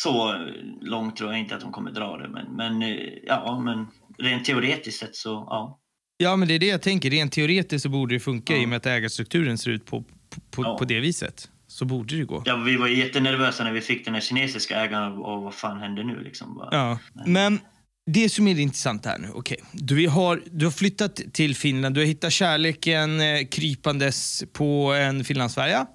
Så 0.02 0.46
långt 0.80 1.16
tror 1.16 1.30
jag 1.30 1.40
inte 1.40 1.54
att 1.54 1.60
de 1.60 1.72
kommer 1.72 1.90
dra 1.90 2.16
det. 2.16 2.28
Men, 2.28 2.56
men, 2.56 2.98
ja, 3.22 3.60
men 3.60 3.86
rent 4.18 4.44
teoretiskt 4.44 4.98
sett 4.98 5.16
så 5.16 5.30
ja. 5.30 5.80
Ja, 6.16 6.36
men 6.36 6.48
det 6.48 6.54
är 6.54 6.58
det 6.58 6.66
jag 6.66 6.82
tänker. 6.82 7.10
Rent 7.10 7.32
teoretiskt 7.32 7.82
så 7.82 7.88
borde 7.88 8.14
det 8.14 8.20
funka 8.20 8.52
ja. 8.52 8.62
i 8.62 8.64
och 8.64 8.68
med 8.68 8.76
att 8.76 8.86
ägarstrukturen 8.86 9.58
ser 9.58 9.70
ut 9.70 9.86
på, 9.86 10.04
på, 10.50 10.64
ja. 10.64 10.78
på 10.78 10.84
det 10.84 11.00
viset. 11.00 11.48
Så 11.66 11.84
borde 11.84 12.16
det 12.16 12.24
gå. 12.24 12.42
Ja, 12.46 12.56
vi 12.56 12.76
var 12.76 12.88
jättenervösa 12.88 13.64
när 13.64 13.72
vi 13.72 13.80
fick 13.80 14.04
den 14.04 14.14
här 14.14 14.20
kinesiska 14.20 14.80
ägaren 14.80 15.12
och 15.12 15.42
vad 15.42 15.54
fan 15.54 15.80
händer 15.80 16.04
nu 16.04 16.20
liksom. 16.20 16.68
Ja, 16.70 16.98
men, 17.12 17.32
men 17.32 17.58
det 18.06 18.28
som 18.28 18.48
är 18.48 18.58
intressant 18.58 19.06
här 19.06 19.18
nu, 19.18 19.28
okej. 19.34 19.58
Okay. 19.62 19.80
Du, 19.82 20.08
har, 20.08 20.42
du 20.50 20.66
har 20.66 20.72
flyttat 20.72 21.20
till 21.32 21.56
Finland, 21.56 21.94
du 21.94 22.00
har 22.00 22.06
hittat 22.06 22.32
kärleken 22.32 23.20
eh, 23.20 23.46
krypandes 23.50 24.44
på 24.52 24.92
en 24.92 25.24
finlandsfärja. 25.24 25.86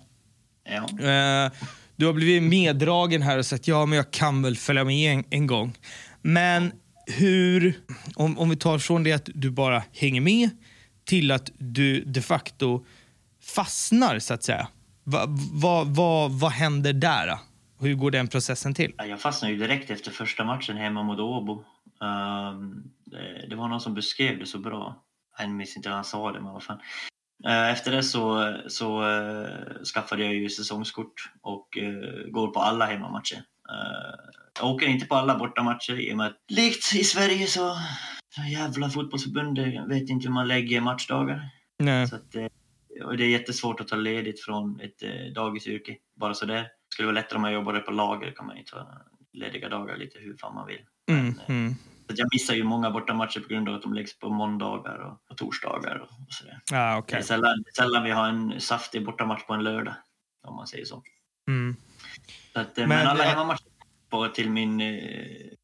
Ja. 0.69 1.09
Eh, 1.09 1.51
du 1.95 2.05
har 2.05 2.13
blivit 2.13 2.43
meddragen 2.43 3.21
här 3.21 3.37
och 3.37 3.45
sagt 3.45 3.67
ja, 3.67 3.85
men 3.85 3.97
jag 3.97 4.11
kan 4.11 4.41
väl 4.41 4.57
följa 4.57 4.83
med 4.83 5.13
en, 5.13 5.23
en 5.29 5.47
gång. 5.47 5.73
Men 6.21 6.71
hur, 7.05 7.79
om, 8.15 8.39
om 8.39 8.49
vi 8.49 8.55
tar 8.55 8.79
från 8.79 9.03
det 9.03 9.11
att 9.11 9.29
du 9.33 9.51
bara 9.51 9.83
hänger 9.93 10.21
med 10.21 10.49
till 11.05 11.31
att 11.31 11.51
du 11.57 12.03
de 12.03 12.21
facto 12.21 12.85
fastnar, 13.55 14.19
så 14.19 14.33
att 14.33 14.43
säga. 14.43 14.67
Vad 15.03 15.29
va, 15.53 15.83
va, 15.83 16.27
va 16.27 16.49
händer 16.49 16.93
där? 16.93 17.37
Hur 17.79 17.95
går 17.95 18.11
den 18.11 18.27
processen 18.27 18.73
till? 18.73 18.93
Jag 18.97 19.21
fastnade 19.21 19.53
ju 19.53 19.59
direkt 19.59 19.89
efter 19.89 20.11
första 20.11 20.43
matchen 20.43 20.77
hemma 20.77 21.03
mot 21.03 21.19
Åbo. 21.19 21.63
Um, 22.01 22.91
det, 23.05 23.47
det, 23.49 23.55
var 23.55 23.67
någon 23.67 23.81
som 23.81 23.93
beskrev 23.93 24.39
det 24.39 24.45
så 24.45 24.59
bra. 24.59 25.03
Jag 25.39 25.49
minns 25.49 25.77
inte 25.77 25.89
hur 25.89 25.95
han 25.95 26.03
sa 26.03 26.31
det, 26.31 26.41
men 26.41 26.53
vad 26.53 26.63
fan. 26.63 26.79
Uh, 27.47 27.71
efter 27.71 27.91
det 27.91 28.03
så, 28.03 28.55
så 28.67 29.03
uh, 29.03 29.83
skaffade 29.93 30.23
jag 30.23 30.33
ju 30.33 30.49
säsongskort 30.49 31.31
och 31.41 31.77
uh, 31.81 32.31
går 32.31 32.47
på 32.47 32.59
alla 32.59 32.85
hemmamatcher. 32.85 33.43
jag 34.59 34.69
åker 34.69 34.87
inte 34.87 35.05
på 35.05 35.15
alla 35.15 35.37
bortamatcher 35.37 35.99
i 35.99 36.13
och 36.13 36.17
med 36.17 36.27
att 36.27 36.37
likt 36.47 36.95
i 36.95 37.03
Sverige 37.03 37.47
så 37.47 37.77
jävla 38.51 38.89
fotbollsförbundet 38.89 39.89
vet 39.89 40.09
inte 40.09 40.27
hur 40.27 40.33
man 40.33 40.47
lägger 40.47 40.81
matchdagar. 40.81 41.49
Nej. 41.79 42.07
Så 42.07 42.15
att, 42.15 42.35
och 43.03 43.17
det 43.17 43.23
är 43.23 43.29
jättesvårt 43.29 43.79
att 43.79 43.87
ta 43.87 43.95
ledigt 43.95 44.41
från 44.41 44.79
ett 44.79 45.03
eh, 45.03 45.33
dagisyrke 45.35 45.97
bara 46.15 46.33
sådär. 46.33 46.61
Det 46.61 46.69
skulle 46.93 47.05
vara 47.05 47.15
lättare 47.15 47.35
om 47.35 47.41
man 47.41 47.53
jobbade 47.53 47.79
på 47.79 47.91
lager 47.91 48.31
kan 48.31 48.45
man 48.45 48.57
ju 48.57 48.63
ta 48.63 48.87
lediga 49.33 49.69
dagar 49.69 49.97
lite 49.97 50.19
hur 50.19 50.37
fan 50.37 50.55
man 50.55 50.67
vill. 50.67 50.81
Mm, 51.09 51.23
Men, 51.25 51.39
eh, 51.39 51.49
mm. 51.49 51.75
Jag 52.07 52.27
missar 52.33 52.53
ju 52.53 52.63
många 52.63 52.91
bortamatcher 52.91 53.39
på 53.39 53.47
grund 53.47 53.69
av 53.69 53.75
att 53.75 53.81
de 53.81 53.93
läggs 53.93 54.19
på 54.19 54.29
måndagar 54.29 54.97
och, 54.97 55.31
och 55.31 55.37
torsdagar 55.37 55.95
och, 55.95 56.07
och 56.27 56.33
sådär. 56.33 56.59
Ah, 56.73 56.97
okay. 56.97 57.17
Det 57.17 57.23
är 57.23 57.25
sällan, 57.25 57.63
sällan 57.75 58.03
vi 58.03 58.11
har 58.11 58.29
en 58.29 58.61
saftig 58.61 59.05
bortamatch 59.05 59.45
på 59.47 59.53
en 59.53 59.63
lördag, 59.63 59.95
om 60.47 60.55
man 60.55 60.67
säger 60.67 60.85
så. 60.85 61.03
Mm. 61.47 61.75
så 62.53 62.59
att, 62.59 62.77
men, 62.77 62.89
men 62.89 63.07
alla 63.07 63.23
hemmamatcher 63.23 63.65
på 64.09 64.27
till 64.27 64.49
min, 64.49 64.81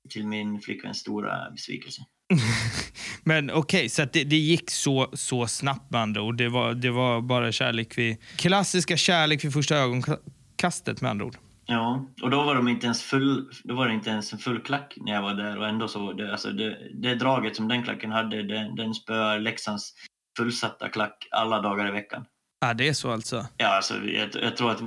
till 0.10 0.28
min 0.28 0.62
flickväns 0.62 0.98
stora 0.98 1.52
besvikelse. 1.52 2.02
Men 3.24 3.50
okej, 3.50 3.60
okay, 3.60 3.90
så 3.90 4.06
det, 4.14 4.24
det, 4.24 4.36
gick 4.36 4.72
så, 4.72 5.10
så 5.14 5.48
snabbt 5.48 5.92
med 5.92 6.02
andra 6.02 6.22
ord. 6.22 6.38
Det 6.38 6.50
var, 6.50 6.74
det 6.74 6.92
var 6.92 7.22
bara 7.22 7.52
kärlek 7.52 7.98
vid... 7.98 8.18
Klassiska 8.36 8.98
kärlek 8.98 9.46
vid 9.46 9.54
första 9.54 9.76
ögonkastet 9.76 11.02
med 11.02 11.12
andra 11.12 11.26
ord. 11.26 11.38
Ja, 11.66 12.06
och 12.22 12.30
då 12.30 12.44
var 12.44 12.56
de 12.56 12.68
inte 12.68 12.86
ens 12.86 13.04
full, 13.04 13.50
då 13.64 13.76
var 13.76 13.88
det 13.88 13.94
inte 13.94 14.10
ens 14.10 14.34
en 14.34 14.40
full 14.40 14.62
klack 14.62 14.94
när 14.98 15.14
jag 15.14 15.22
var 15.22 15.34
där 15.34 15.58
och 15.58 15.68
ändå 15.68 15.88
så, 15.88 16.14
det, 16.14 16.32
alltså 16.32 16.50
det, 16.52 16.78
det 16.94 17.16
draget 17.16 17.56
som 17.56 17.68
den 17.68 17.84
klacken 17.84 18.12
hade, 18.12 18.44
det, 18.44 18.74
den 18.78 18.94
spöar 18.94 19.40
Leksands 19.40 19.94
fullsatta 20.38 20.90
klack 20.90 21.28
alla 21.32 21.62
dagar 21.62 21.88
i 21.88 21.92
veckan. 21.92 22.26
Ja, 22.66 22.74
det 22.74 22.88
är 22.88 22.94
så 22.94 23.12
alltså? 23.12 23.48
Ja, 23.58 23.68
alltså, 23.68 23.94
jag, 23.94 24.30
jag 24.44 24.58
tror 24.58 24.72
att 24.72 24.80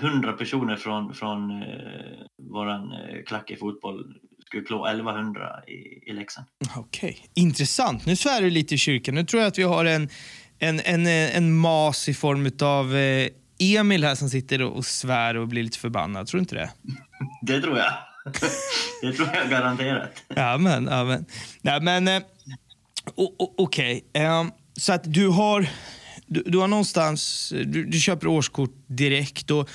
hundra 0.00 0.32
personer 0.32 0.76
från, 0.76 1.14
från 1.14 1.62
eh, 1.62 1.68
våran 2.52 2.92
eh, 2.92 3.24
klack 3.26 3.50
i 3.50 3.56
fotboll 3.56 4.14
skulle 4.46 4.62
klå 4.62 4.86
1100 4.86 5.64
i, 5.66 6.10
i 6.10 6.12
Leksand. 6.12 6.46
Okej, 6.76 7.10
okay. 7.10 7.22
intressant. 7.34 8.06
Nu 8.06 8.16
svär 8.16 8.42
du 8.42 8.50
lite 8.50 8.74
i 8.74 8.78
kyrkan. 8.78 9.14
Nu 9.14 9.24
tror 9.24 9.42
jag 9.42 9.48
att 9.48 9.58
vi 9.58 9.62
har 9.62 9.84
en, 9.84 10.08
en, 10.58 10.80
en, 10.80 11.06
en 11.06 11.56
mas 11.56 12.08
i 12.08 12.14
form 12.14 12.50
av 12.62 12.96
eh, 12.96 13.28
Emil 13.60 14.04
här 14.04 14.14
som 14.14 14.30
sitter 14.30 14.62
och 14.62 14.84
svär 14.84 15.36
och 15.36 15.48
blir 15.48 15.62
lite 15.62 15.78
förbannad. 15.78 16.26
Tror 16.26 16.38
du 16.38 16.42
inte 16.42 16.54
det? 16.54 16.70
det 17.42 17.60
tror 17.60 17.78
jag. 17.78 17.92
det 19.02 19.12
tror 19.12 19.28
jag 19.34 19.50
garanterat. 19.50 20.22
ja, 20.28 20.58
men, 20.58 20.86
ja, 20.86 21.04
men. 21.04 21.24
Nej, 21.62 21.80
men 21.80 22.08
eh, 22.08 22.22
okej. 23.14 24.04
Okay. 24.12 24.24
Um, 24.24 24.30
ehm, 24.30 24.50
så 24.76 24.92
att 24.92 25.14
du 25.14 25.28
har, 25.28 25.68
du, 26.26 26.42
du 26.46 26.58
har 26.58 26.68
någonstans, 26.68 27.52
du, 27.66 27.84
du 27.84 28.00
köper 28.00 28.26
årskort 28.26 28.74
direkt 28.86 29.50
och 29.50 29.70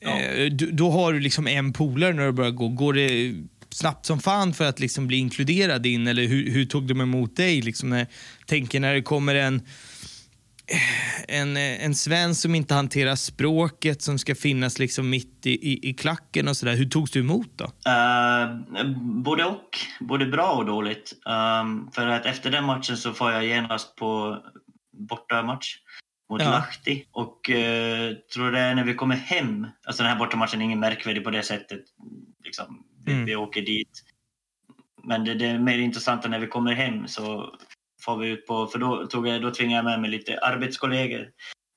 ja. 0.00 0.20
eh, 0.20 0.50
du, 0.50 0.70
då 0.70 0.90
har 0.90 1.12
du 1.12 1.20
liksom 1.20 1.46
en 1.46 1.72
polare 1.72 2.12
när 2.12 2.26
du 2.26 2.32
börjar 2.32 2.50
gå. 2.50 2.68
Går 2.68 2.92
det 2.92 3.34
snabbt 3.70 4.06
som 4.06 4.20
fan 4.20 4.54
för 4.54 4.64
att 4.64 4.80
liksom 4.80 5.06
bli 5.06 5.16
inkluderad 5.16 5.86
in? 5.86 6.06
Eller 6.06 6.26
hur, 6.26 6.50
hur 6.50 6.64
tog 6.64 6.86
de 6.86 7.00
emot 7.00 7.36
dig? 7.36 7.62
Liksom 7.62 7.90
när, 7.90 8.06
tänker 8.46 8.80
när 8.80 8.94
det 8.94 9.02
kommer 9.02 9.34
en, 9.34 9.62
en, 11.28 11.56
en 11.56 11.94
svensk 11.94 12.40
som 12.40 12.54
inte 12.54 12.74
hanterar 12.74 13.14
språket 13.14 14.02
som 14.02 14.18
ska 14.18 14.34
finnas 14.34 14.78
liksom 14.78 15.10
mitt 15.10 15.46
i, 15.46 15.50
i, 15.50 15.88
i 15.90 15.94
klacken 15.94 16.48
och 16.48 16.56
sådär. 16.56 16.76
Hur 16.76 16.88
togs 16.88 17.10
du 17.10 17.20
emot 17.20 17.50
då? 17.56 17.64
Uh, 17.64 18.90
både 18.98 19.44
och. 19.44 19.78
Både 20.00 20.26
bra 20.26 20.52
och 20.52 20.66
dåligt. 20.66 21.12
Um, 21.60 21.90
för 21.92 22.06
att 22.06 22.26
efter 22.26 22.50
den 22.50 22.64
matchen 22.64 22.96
så 22.96 23.12
får 23.12 23.32
jag 23.32 23.46
genast 23.46 23.96
på 23.96 24.38
bortamatch 25.08 25.76
mot 26.30 26.42
ja. 26.42 26.50
Lahti. 26.50 27.04
Och 27.12 27.50
uh, 27.50 28.16
tror 28.34 28.52
det 28.52 28.60
är 28.60 28.74
när 28.74 28.84
vi 28.84 28.94
kommer 28.94 29.16
hem, 29.16 29.66
alltså 29.86 30.02
den 30.02 30.12
här 30.12 30.18
bortamatchen 30.18 30.60
är 30.60 30.64
ingen 30.64 30.80
märkvärdig 30.80 31.24
på 31.24 31.30
det 31.30 31.42
sättet. 31.42 31.80
Liksom, 32.44 32.84
vi, 33.04 33.12
mm. 33.12 33.24
vi 33.24 33.36
åker 33.36 33.62
dit. 33.62 34.02
Men 35.04 35.24
det, 35.24 35.34
det 35.34 35.46
är 35.46 35.58
mer 35.58 35.78
intressant 35.78 36.28
när 36.28 36.38
vi 36.38 36.46
kommer 36.46 36.74
hem 36.74 37.08
så 37.08 37.54
får 38.06 38.16
vi 38.16 38.28
ut 38.28 38.46
på, 38.46 38.66
för 38.66 38.78
då, 38.78 39.06
tog 39.06 39.28
jag, 39.28 39.42
då 39.42 39.50
tvingade 39.50 39.76
jag 39.76 39.84
med 39.84 40.00
mig 40.00 40.10
lite 40.10 40.38
arbetskollegor. 40.38 41.28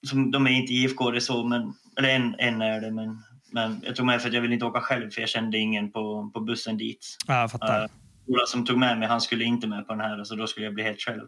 Som, 0.07 0.31
de 0.31 0.47
är 0.47 0.51
inte 0.51 0.73
IFK 0.73 1.19
så, 1.19 1.43
men, 1.43 1.73
eller 1.97 2.09
en, 2.09 2.35
en 2.37 2.61
är 2.61 2.81
det, 2.81 2.91
men, 2.91 3.23
men 3.51 3.81
jag 3.85 3.95
tog 3.95 4.05
med 4.05 4.21
för 4.21 4.27
att 4.27 4.33
jag 4.33 4.41
ville 4.41 4.53
inte 4.53 4.65
åka 4.65 4.81
själv 4.81 5.09
för 5.09 5.21
jag 5.21 5.29
kände 5.29 5.57
ingen 5.57 5.91
på, 5.91 6.31
på 6.33 6.39
bussen 6.39 6.77
dit. 6.77 7.17
Ja, 7.27 7.41
jag 7.41 7.51
fattar. 7.51 7.83
Uh, 7.83 7.89
Ola 8.27 8.45
som 8.45 8.65
tog 8.65 8.77
med 8.77 8.99
mig, 8.99 9.07
han 9.07 9.21
skulle 9.21 9.43
inte 9.43 9.67
med 9.67 9.87
på 9.87 9.93
den 9.93 10.01
här, 10.01 10.23
så 10.23 10.35
då 10.35 10.47
skulle 10.47 10.65
jag 10.65 10.73
bli 10.73 10.83
helt 10.83 11.01
själv. 11.01 11.27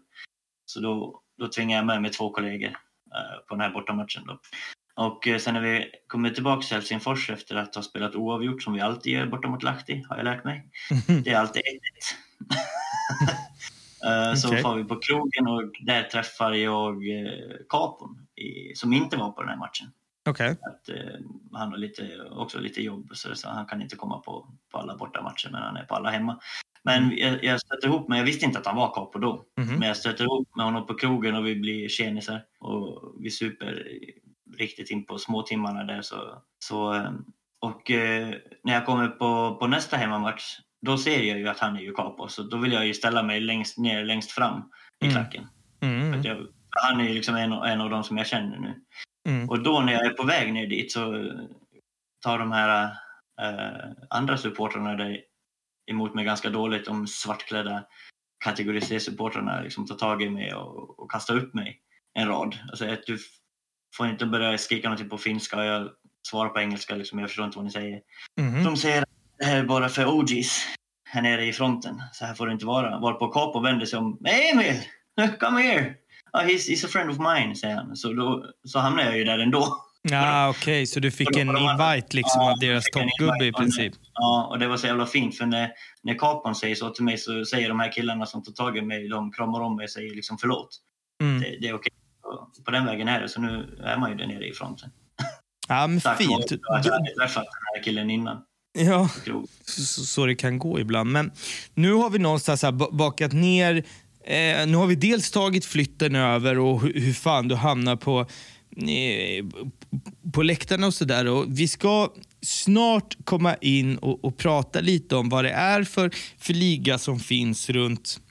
Så 0.65 0.79
då, 0.79 1.21
då 1.39 1.47
tvingade 1.47 1.79
jag 1.79 1.85
med 1.85 2.01
mig 2.01 2.11
två 2.11 2.29
kollegor 2.29 2.69
uh, 2.69 3.45
på 3.47 3.55
den 3.55 3.61
här 3.61 3.71
bortamatchen. 3.71 4.23
Då. 4.27 4.39
Och 4.95 5.27
uh, 5.27 5.37
sen 5.37 5.53
när 5.53 5.61
vi 5.61 5.85
kommer 6.07 6.29
tillbaka 6.29 6.61
till 6.61 6.75
Helsingfors 6.75 7.29
efter 7.29 7.55
att 7.55 7.75
ha 7.75 7.81
spelat 7.81 8.15
oavgjort, 8.15 8.63
som 8.63 8.73
vi 8.73 8.81
alltid 8.81 9.13
gör 9.13 9.25
borta 9.25 9.47
mot 9.47 9.63
Lahti, 9.63 10.05
har 10.09 10.17
jag 10.17 10.25
lärt 10.25 10.43
mig. 10.43 10.69
Det 11.23 11.29
är 11.29 11.39
alltid 11.39 11.61
1 11.61 11.65
okay. 14.01 14.35
Så 14.35 14.69
var 14.69 14.75
vi 14.75 14.83
på 14.83 14.99
krogen 14.99 15.47
och 15.47 15.71
där 15.85 16.03
träffade 16.03 16.57
jag 16.57 17.03
Capon 17.69 18.27
som 18.75 18.93
inte 18.93 19.17
var 19.17 19.31
på 19.31 19.41
den 19.41 19.49
här 19.49 19.57
matchen. 19.57 19.87
Okay. 20.29 20.49
Att, 20.51 20.89
eh, 20.89 21.19
han 21.51 21.71
har 21.71 21.77
lite, 21.77 22.21
också 22.31 22.59
lite 22.59 22.81
jobb 22.81 23.11
så, 23.13 23.35
så 23.35 23.49
han 23.49 23.65
kan 23.65 23.81
inte 23.81 23.95
komma 23.95 24.19
på, 24.19 24.47
på 24.71 24.77
alla 24.77 24.97
bortamatcher 24.97 25.49
men 25.51 25.61
han 25.61 25.77
är 25.77 25.83
på 25.83 25.95
alla 25.95 26.09
hemma. 26.09 26.39
Men 26.83 27.17
jag, 27.17 27.43
jag 27.43 27.61
stötte 27.61 27.87
ihop 27.87 28.09
mig, 28.09 28.19
jag 28.19 28.25
visste 28.25 28.45
inte 28.45 28.59
att 28.59 28.65
han 28.65 28.75
var 28.75 28.93
capo 28.93 29.19
då. 29.19 29.45
Mhm. 29.57 29.79
Men 29.79 29.87
jag 29.87 29.97
stöter 29.97 30.23
ihop 30.23 30.55
med 30.55 30.65
honom 30.65 30.87
på 30.87 30.93
krogen 30.93 31.35
och 31.35 31.45
vi 31.45 31.55
blir 31.55 31.87
tjenisar. 31.87 32.43
Och 32.59 33.15
vi 33.19 33.29
super 33.29 33.87
riktigt 34.57 34.89
in 34.89 35.05
på 35.05 35.17
småtimmarna 35.17 35.83
där. 35.83 36.01
Så, 36.01 36.41
så, 36.59 36.93
eh, 36.93 37.11
och 37.59 37.91
eh, 37.91 38.33
när 38.63 38.73
jag 38.73 38.85
kommer 38.85 39.07
på, 39.07 39.55
på 39.59 39.67
nästa 39.67 39.97
hemmamatch, 39.97 40.43
då 40.81 40.97
ser 40.97 41.21
jag 41.21 41.39
ju 41.39 41.47
att 41.47 41.59
han 41.59 41.75
är 41.75 41.81
ju 41.81 41.93
capo. 41.93 42.27
Så 42.27 42.43
då 42.43 42.57
vill 42.57 42.71
jag 42.71 42.87
ju 42.87 42.93
ställa 42.93 43.23
mig 43.23 43.39
längst 43.39 43.77
ner, 43.77 44.05
längst 44.05 44.31
fram 44.31 44.71
i 45.03 45.05
Mm. 45.05 45.15
klacken. 45.15 45.47
Mm. 45.81 46.21
Jag, 46.21 46.47
han 46.69 47.01
är 47.01 47.03
ju 47.03 47.13
liksom 47.13 47.35
en, 47.35 47.51
en 47.51 47.81
av 47.81 47.89
de 47.89 48.03
som 48.03 48.17
jag 48.17 48.27
känner 48.27 48.57
nu. 48.59 48.81
Mm. 49.29 49.49
Och 49.49 49.63
då 49.63 49.79
när 49.79 49.93
jag 49.93 50.05
är 50.05 50.09
på 50.09 50.23
väg 50.23 50.53
ner 50.53 50.67
dit 50.67 50.91
så 50.91 51.31
tar 52.23 52.39
de 52.39 52.51
här 52.51 52.83
eh, 53.41 53.91
andra 54.09 54.37
supportrarna 54.37 54.95
där 54.95 55.21
emot 55.91 56.15
mig 56.15 56.25
ganska 56.25 56.49
dåligt. 56.49 56.85
De 56.85 57.07
svartklädda 57.07 57.83
kategori 58.45 58.81
C-supportrarna 58.81 59.61
liksom 59.61 59.87
tar 59.87 59.95
tag 59.95 60.21
i 60.21 60.29
mig 60.29 60.53
och, 60.53 60.99
och 60.99 61.11
kastar 61.11 61.37
upp 61.37 61.53
mig 61.53 61.81
en 62.13 62.27
rad. 62.27 62.57
Alltså 62.69 62.85
att 62.85 63.05
du 63.05 63.17
får 63.97 64.07
inte 64.07 64.25
börja 64.25 64.57
skrika 64.57 64.87
någonting 64.87 65.09
på 65.09 65.17
finska 65.17 65.57
och 65.57 65.65
jag 65.65 65.89
svarar 66.27 66.49
på 66.49 66.59
engelska. 66.59 66.95
Liksom, 66.95 67.19
jag 67.19 67.29
förstår 67.29 67.45
inte 67.45 67.57
vad 67.57 67.65
ni 67.65 67.71
säger. 67.71 68.01
Mhm. 68.41 68.63
De 68.63 68.77
säger 68.77 69.05
det 69.41 69.47
här 69.47 69.57
är 69.57 69.63
bara 69.63 69.89
för 69.89 70.05
OGs 70.05 70.67
här 71.09 71.21
nere 71.21 71.45
i 71.45 71.53
fronten. 71.53 72.01
Så 72.13 72.25
här 72.25 72.33
får 72.33 72.47
det 72.47 72.53
inte 72.53 72.65
vara. 72.65 72.99
Varpå 72.99 73.27
Capo 73.27 73.59
vänder 73.59 73.85
sig 73.85 73.99
om. 73.99 74.17
Emil! 74.25 74.81
Come 75.39 75.61
here! 75.61 75.93
Oh, 76.33 76.41
he's, 76.41 76.69
he's 76.69 76.85
a 76.85 76.89
friend 76.89 77.09
of 77.09 77.17
mine, 77.17 77.55
säger 77.55 77.75
han. 77.75 77.95
Så, 77.95 78.13
då, 78.13 78.45
så 78.67 78.79
hamnar 78.79 79.03
jag 79.03 79.17
ju 79.17 79.23
där 79.23 79.39
ändå. 79.39 79.77
Ja, 80.01 80.49
okej, 80.49 80.85
så 80.87 80.99
du 80.99 81.11
fick 81.11 81.37
en 81.37 81.57
invite 81.57 82.15
liksom 82.15 82.41
Ja, 82.41 82.51
av 82.51 82.59
deras 82.59 82.85
toppgubbe 82.85 83.45
i 83.45 83.51
princip. 83.51 83.93
Ja, 84.13 84.47
och 84.51 84.59
det 84.59 84.67
var 84.67 84.77
så 84.77 84.87
jävla 84.87 85.05
fint 85.05 85.37
för 85.37 85.45
när, 85.45 85.71
när 86.03 86.13
Capon 86.13 86.55
säger 86.55 86.75
så 86.75 86.89
till 86.89 87.03
mig 87.03 87.17
så 87.17 87.45
säger 87.45 87.69
de 87.69 87.79
här 87.79 87.91
killarna 87.91 88.25
som 88.25 88.43
tar 88.43 88.51
tag 88.51 88.77
i 88.77 88.81
mig, 88.81 89.07
de 89.07 89.31
kramar 89.31 89.61
om 89.61 89.75
mig 89.75 89.83
och 89.83 89.89
säger 89.89 90.15
liksom 90.15 90.37
förlåt. 90.37 90.69
Mm. 91.23 91.41
Det, 91.41 91.57
det 91.61 91.67
är 91.67 91.73
okej. 91.73 91.91
Och 92.23 92.65
På 92.65 92.71
den 92.71 92.85
vägen 92.85 93.07
är 93.07 93.21
det, 93.21 93.29
så 93.29 93.41
nu 93.41 93.79
är 93.83 93.97
man 93.97 94.09
ju 94.09 94.17
där 94.17 94.27
nere 94.27 94.47
i 94.47 94.53
fronten. 94.53 94.89
Ja, 95.67 95.87
men 95.87 96.01
Tack 96.01 96.19
vare 96.19 96.47
fint. 96.47 96.61
att 96.69 96.85
jag 96.85 96.93
hade 96.93 97.15
träffat 97.19 97.43
den 97.43 97.75
här 97.75 97.83
killen 97.83 98.09
innan. 98.09 98.43
Ja, 98.73 99.09
så, 99.65 100.05
så 100.05 100.25
det 100.25 100.35
kan 100.35 100.59
gå 100.59 100.79
ibland. 100.79 101.11
Men 101.11 101.31
nu 101.73 101.93
har 101.93 102.09
vi 102.09 102.19
någonstans 102.19 102.63
här 102.63 102.71
ba- 102.71 102.91
bakat 102.91 103.33
ner. 103.33 103.75
Eh, 104.25 104.67
nu 104.67 104.75
har 104.75 104.87
vi 104.87 104.95
dels 104.95 105.31
tagit 105.31 105.65
flytten 105.65 106.15
över 106.15 106.59
och 106.59 106.81
hur, 106.81 106.93
hur 106.93 107.13
fan 107.13 107.47
du 107.47 107.55
hamnar 107.55 107.95
på, 107.95 108.19
eh, 108.77 109.45
på 110.33 110.43
läktarna 110.43 110.87
och 110.87 110.93
sådär. 110.93 111.27
Och 111.27 111.45
Vi 111.59 111.67
ska 111.67 112.13
snart 112.41 113.17
komma 113.23 113.55
in 113.55 113.97
och, 113.97 114.25
och 114.25 114.37
prata 114.37 114.81
lite 114.81 115.15
om 115.15 115.29
vad 115.29 115.45
det 115.45 115.51
är 115.51 115.83
för, 115.83 116.11
för 116.37 116.53
liga 116.53 116.97
som 116.97 117.19
finns 117.19 117.69
runt 117.69 118.21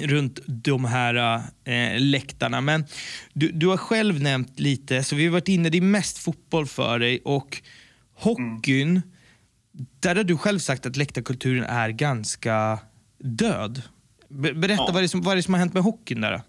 runt 0.00 0.38
de 0.46 0.84
här 0.84 1.42
eh, 1.64 2.00
läktarna. 2.00 2.60
Men 2.60 2.84
du, 3.32 3.52
du 3.52 3.66
har 3.66 3.76
själv 3.76 4.20
nämnt 4.22 4.60
lite, 4.60 5.04
så 5.04 5.16
vi 5.16 5.24
har 5.24 5.32
varit 5.32 5.48
inne, 5.48 5.68
det 5.70 5.78
är 5.78 5.82
mest 5.82 6.18
fotboll 6.18 6.66
för 6.66 6.98
dig 6.98 7.20
och 7.24 7.62
hockeyn, 8.18 9.02
där 10.00 10.16
har 10.16 10.24
du 10.24 10.36
själv 10.38 10.58
sagt 10.58 10.86
att 10.86 10.96
läktarkulturen 10.96 11.64
är 11.64 11.88
ganska 11.90 12.78
död. 13.18 13.82
Be- 14.28 14.54
berätta, 14.54 14.82
Ja. 14.82 14.90
vad, 14.92 14.96
är 14.96 15.02
det 15.02 15.08
som, 15.08 15.20
vad 15.22 15.32
är 15.32 15.36
det 15.36 15.42
som 15.42 15.54
har 15.54 15.58
hänt 15.58 15.74
med 15.74 15.82
hockeyn 15.82 16.20
där? 16.20 16.42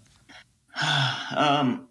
Um, 1.60 1.88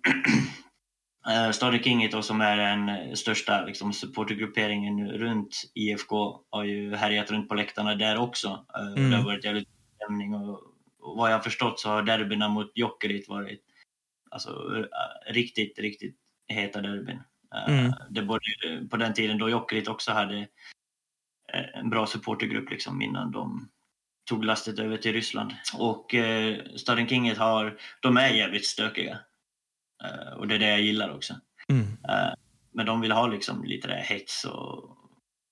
uh, 1.27 2.09
då, 2.11 2.21
som 2.21 2.41
är 2.41 2.57
den 2.57 2.89
eh, 2.89 3.13
största 3.13 3.65
liksom, 3.65 3.93
supportergrupperingen 3.93 5.07
runt 5.07 5.71
IFK 5.73 6.39
har 6.49 6.63
ju 6.63 6.95
härjat 6.95 7.31
runt 7.31 7.49
på 7.49 7.55
läktarna 7.55 7.95
där 7.95 8.17
också. 8.17 8.65
Uh, 8.79 8.93
Mm. 8.97 9.11
Det 9.11 9.17
har 9.17 9.23
varit 9.23 9.45
jävligt 9.45 9.67
stämning 9.95 10.33
och, 10.35 10.59
och 10.99 11.17
vad 11.17 11.31
jag 11.31 11.35
har 11.35 11.43
förstått 11.43 11.79
så 11.79 11.89
har 11.89 12.03
derbyna 12.03 12.49
mot 12.49 12.71
Jokerit 12.75 13.29
varit 13.29 13.61
alltså, 14.31 14.49
uh, 14.49 14.85
riktigt, 15.33 15.79
riktigt 15.79 16.15
heta 16.47 16.81
derbyn. 16.81 17.15
Uh, 17.17 17.21
Mm. 17.67 17.93
Det 18.09 18.21
både 18.21 18.41
på 18.89 18.97
den 18.97 19.13
tiden 19.13 19.37
då 19.37 19.49
Jokerit 19.49 19.87
också 19.87 20.11
hade 20.11 20.37
eh, 20.37 20.45
en 21.73 21.89
bra 21.89 22.07
supportergrupp 22.07 22.69
liksom, 22.69 23.01
innan 23.01 23.31
de 23.31 23.69
tog 24.29 24.45
lastet 24.45 24.79
över 24.79 24.97
till 24.97 25.13
Ryssland. 25.13 25.53
Och 25.77 26.15
eh, 26.15 26.57
Staden 26.75 27.07
Kinget 27.07 27.37
har, 27.37 27.77
de 28.01 28.17
är 28.17 28.29
jävligt 28.29 28.65
stökiga. 28.65 29.19
Eh, 30.03 30.33
och 30.37 30.47
det 30.47 30.55
är 30.55 30.59
det 30.59 30.69
jag 30.69 30.81
gillar 30.81 31.15
också. 31.15 31.33
Mm. 31.69 31.83
Eh, 31.83 32.33
men 32.73 32.85
de 32.85 33.01
vill 33.01 33.11
ha 33.11 33.27
liksom 33.27 33.63
lite 33.63 33.87
där 33.87 33.95
hets 34.01 34.45
och 34.45 34.97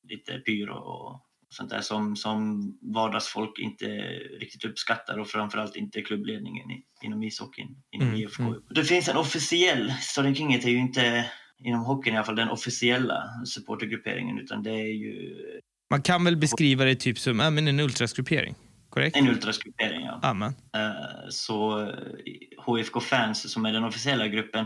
lite 0.10 0.40
pyro 0.40 0.74
och 0.74 1.26
sånt 1.50 1.70
där 1.70 1.82
som, 1.82 2.16
som 2.16 2.72
vardagsfolk 2.82 3.60
inte 3.60 3.86
riktigt 4.40 4.66
uppskattar 4.66 5.18
och 5.18 5.28
framförallt 5.28 5.76
inte 5.76 6.02
klubbledningen 6.02 6.72
i, 6.72 6.84
inom 7.02 7.24
ishockeyn, 7.24 7.76
inom 7.92 8.08
Mm, 8.08 8.20
IFK. 8.20 8.44
mm. 8.44 8.64
Det 8.70 8.84
finns 8.84 9.10
en 9.10 9.18
officiell, 9.18 9.94
Staden 10.02 10.36
Kinget 10.36 10.66
är 10.66 10.70
ju 10.70 10.78
inte 10.78 11.32
inom 11.58 11.86
hockeyn 11.86 12.14
i 12.14 12.18
alla 12.18 12.26
fall 12.26 12.36
den 12.36 12.50
officiella 12.50 13.24
supportergrupperingen 13.46 14.40
utan 14.40 14.64
det 14.64 14.72
är 14.72 14.94
ju 14.94 15.36
Man 15.90 16.02
kan 16.02 16.24
väl 16.24 16.38
beskriva 16.38 16.86
det 16.86 16.96
typ 16.96 17.20
som 17.20 17.40
ja, 17.40 17.50
men 17.50 17.68
en 17.68 17.80
ultrasgruppering? 17.80 18.56
Korrekt? 18.90 19.18
en 19.18 19.28
ultrasgruppering. 19.28 20.02
Ja. 20.06 20.20
Amen. 20.24 20.54
Eh, 20.76 21.30
så 21.30 21.82
eh, 21.82 21.94
HFK 22.58 23.00
Fans, 23.00 23.52
som 23.52 23.66
är 23.66 23.74
den 23.74 23.84
officiella 23.84 24.28
gruppen, 24.28 24.66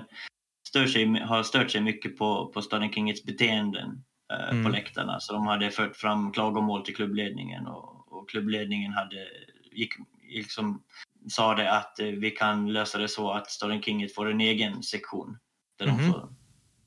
sig, 0.93 1.06
har 1.19 1.43
stört 1.43 1.71
sig 1.71 1.82
mycket 1.82 2.17
på, 2.17 2.51
på 2.53 2.62
Staden 2.62 2.91
Kingets 2.93 3.23
beteenden 3.23 4.03
eh, 4.34 4.49
Mm. 4.51 4.63
på 4.63 4.69
läktarna. 4.69 5.19
Så 5.19 5.34
de 5.34 5.47
hade 5.47 5.71
fört 5.71 5.95
fram 5.95 6.32
klagomål 6.32 6.86
till 6.86 6.95
klubbledningen 6.95 7.67
och, 7.67 8.13
och 8.13 8.30
klubbledningen 8.30 8.93
hade, 8.93 9.27
gick, 9.71 9.89
liksom, 10.30 10.84
sa 11.30 11.56
det 11.56 11.71
att 11.71 11.99
eh, 11.99 12.06
vi 12.08 12.32
kan 12.32 12.73
lösa 12.73 12.97
det 12.97 13.08
så 13.08 13.32
att 13.32 13.51
Staden 13.51 13.82
Kinget 13.82 14.15
får 14.15 14.32
en 14.32 14.41
egen 14.41 14.84
sektion. 14.84 15.38
Där 15.80 15.88
Mhm. 15.88 15.97
de, 15.97 16.12
får, 16.12 16.30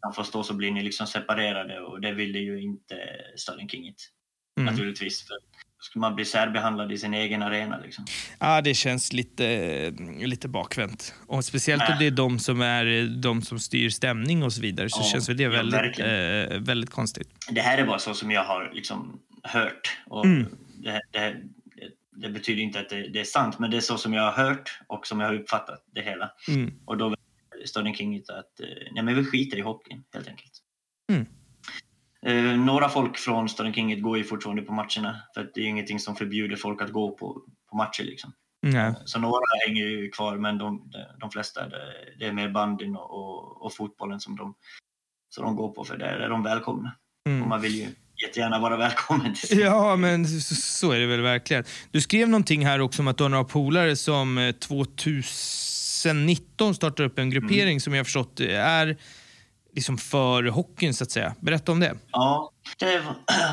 de 0.03 0.13
får 0.13 0.23
stå 0.25 0.43
så 0.43 0.55
blir 0.55 0.71
ni 0.71 0.83
liksom 0.83 1.07
separerade 1.07 1.81
och 1.81 2.01
det 2.01 2.13
ville 2.13 2.39
ju 2.39 2.63
inte 2.63 2.97
Staden 3.37 3.69
Kinget 3.69 3.97
Mm. 4.59 4.73
naturligtvis. 4.73 5.27
För 5.27 5.35
då 5.35 5.83
skulle 5.83 6.01
man 6.01 6.15
bli 6.15 6.25
särbehandlad 6.25 6.93
i 6.93 6.99
sin 6.99 7.15
egen 7.15 7.43
arena. 7.43 7.79
Liksom. 7.79 8.05
Ja, 8.39 8.61
det 8.61 8.75
känns 8.75 9.13
lite, 9.13 9.91
lite 10.19 10.49
bakvänt. 10.49 11.15
Och 11.27 11.45
speciellt 11.45 11.83
om 11.83 11.87
Nej. 11.91 11.99
det 11.99 12.07
är 12.07 12.11
de 12.11 12.39
som, 12.39 12.61
är, 12.61 13.17
de 13.23 13.43
som 13.43 13.59
styr 13.59 13.91
stämning 13.91 14.43
och 14.43 14.53
så 14.53 14.61
vidare 14.61 14.91
så 14.91 15.01
Ja, 15.03 15.09
känns 15.13 15.27
det 15.27 15.43
ja, 15.43 15.51
väldigt, 15.51 15.75
verkligen. 15.75 16.51
eh, 16.53 16.59
väldigt 16.61 16.91
konstigt. 16.91 17.29
det 17.51 17.61
här 17.61 17.79
är 17.79 17.87
bara 17.87 17.99
så 17.99 18.15
som 18.15 18.31
jag 18.31 18.45
har 18.45 18.71
liksom 18.75 19.21
hört. 19.43 19.99
Och 20.07 20.25
Mm. 20.25 20.47
det, 20.83 21.01
det, 21.13 21.37
det 22.17 22.29
betyder 22.31 22.63
inte 22.63 22.81
att 22.81 22.89
det, 22.89 23.09
det 23.09 23.21
är 23.21 23.25
sant, 23.25 23.59
men 23.59 23.71
det 23.71 23.77
är 23.77 23.81
så 23.81 23.99
som 23.99 24.13
jag 24.15 24.33
har 24.33 24.45
hört 24.45 24.81
och 24.87 25.07
som 25.07 25.21
jag 25.21 25.27
har 25.27 25.35
uppfattat 25.35 25.85
det 25.95 26.03
hela. 26.03 26.31
Mm. 26.49 26.73
Och 26.85 26.97
då 26.97 27.15
Staden 27.65 27.95
King 27.95 28.15
inte 28.15 28.33
att 28.39 28.61
eh, 28.61 28.67
nej, 28.93 29.05
men 29.05 29.15
vi 29.17 29.25
skiter 29.25 29.57
i 29.59 29.61
hockeyn 29.61 30.03
helt 30.15 30.29
enkelt. 30.29 30.53
Mm. 31.13 31.27
Eh, 32.27 32.57
några 32.57 32.89
folk 32.89 33.19
från 33.19 33.49
Staden 33.49 33.75
King 33.75 34.03
går 34.03 34.19
ju 34.19 34.25
fortfarande 34.25 34.63
på 34.63 34.73
matcherna 34.73 35.23
för 35.35 35.41
att 35.41 35.55
det 35.55 35.61
är 35.61 35.67
ingenting 35.67 36.01
som 36.01 36.17
förbjuder 36.17 36.57
folk 36.57 36.83
att 36.83 36.93
gå 36.93 37.11
på, 37.11 37.43
på 37.71 37.77
matcher. 37.77 38.05
Liksom. 38.05 38.33
Nej. 38.63 38.95
Så 39.05 39.19
några 39.19 39.45
hänger 39.67 39.87
ju 39.87 40.11
kvar, 40.11 40.37
men 40.37 40.59
de, 40.59 40.93
de 41.21 41.31
flesta 41.31 41.69
det, 41.69 41.79
det 42.19 42.27
är 42.27 42.33
mer 42.33 42.49
bandyn 42.49 42.97
och, 42.97 43.11
och, 43.11 43.65
och 43.65 43.75
fotbollen 43.75 44.21
som 44.21 44.37
de, 44.37 44.55
som 45.29 45.45
de 45.45 45.57
går 45.57 45.73
på, 45.73 45.85
för 45.85 45.97
där 45.97 46.19
är 46.19 46.29
de 46.29 46.43
välkomna. 46.43 46.93
Mm. 47.29 47.43
Och 47.43 47.49
man 47.49 47.61
vill 47.61 47.75
ju 47.75 47.87
jättegärna 48.27 48.59
vara 48.59 48.77
välkommen 48.77 49.35
till 49.35 49.61
Ja, 49.61 49.97
men 49.97 50.27
så, 50.27 50.55
så 50.55 50.93
är 50.93 50.99
det 50.99 51.07
väl 51.07 51.21
verkligen. 51.21 51.65
Du 51.91 52.01
skrev 52.01 52.29
någonting 52.29 52.67
här 52.67 52.81
också 52.81 53.03
om 53.03 53.09
att 53.09 53.17
du 53.17 53.25
har 53.25 53.29
några 53.29 53.45
polare 53.45 53.97
som 53.97 54.39
eh, 54.39 54.53
2019 54.53 56.75
startar 56.75 57.05
upp 57.05 57.19
en 57.19 57.31
gruppering 57.31 57.81
som 57.81 57.95
jag 57.95 58.07
förstått 58.07 58.41
är 58.41 58.97
liksom 59.75 59.99
för 59.99 60.43
hockeyn 60.45 60.95
så 60.95 61.05
att 61.05 61.11
säga. 61.11 61.35
Berätta 61.41 61.73
om 61.73 61.81
det. 61.81 61.95
Ja, 62.13 62.51
det 62.79 63.03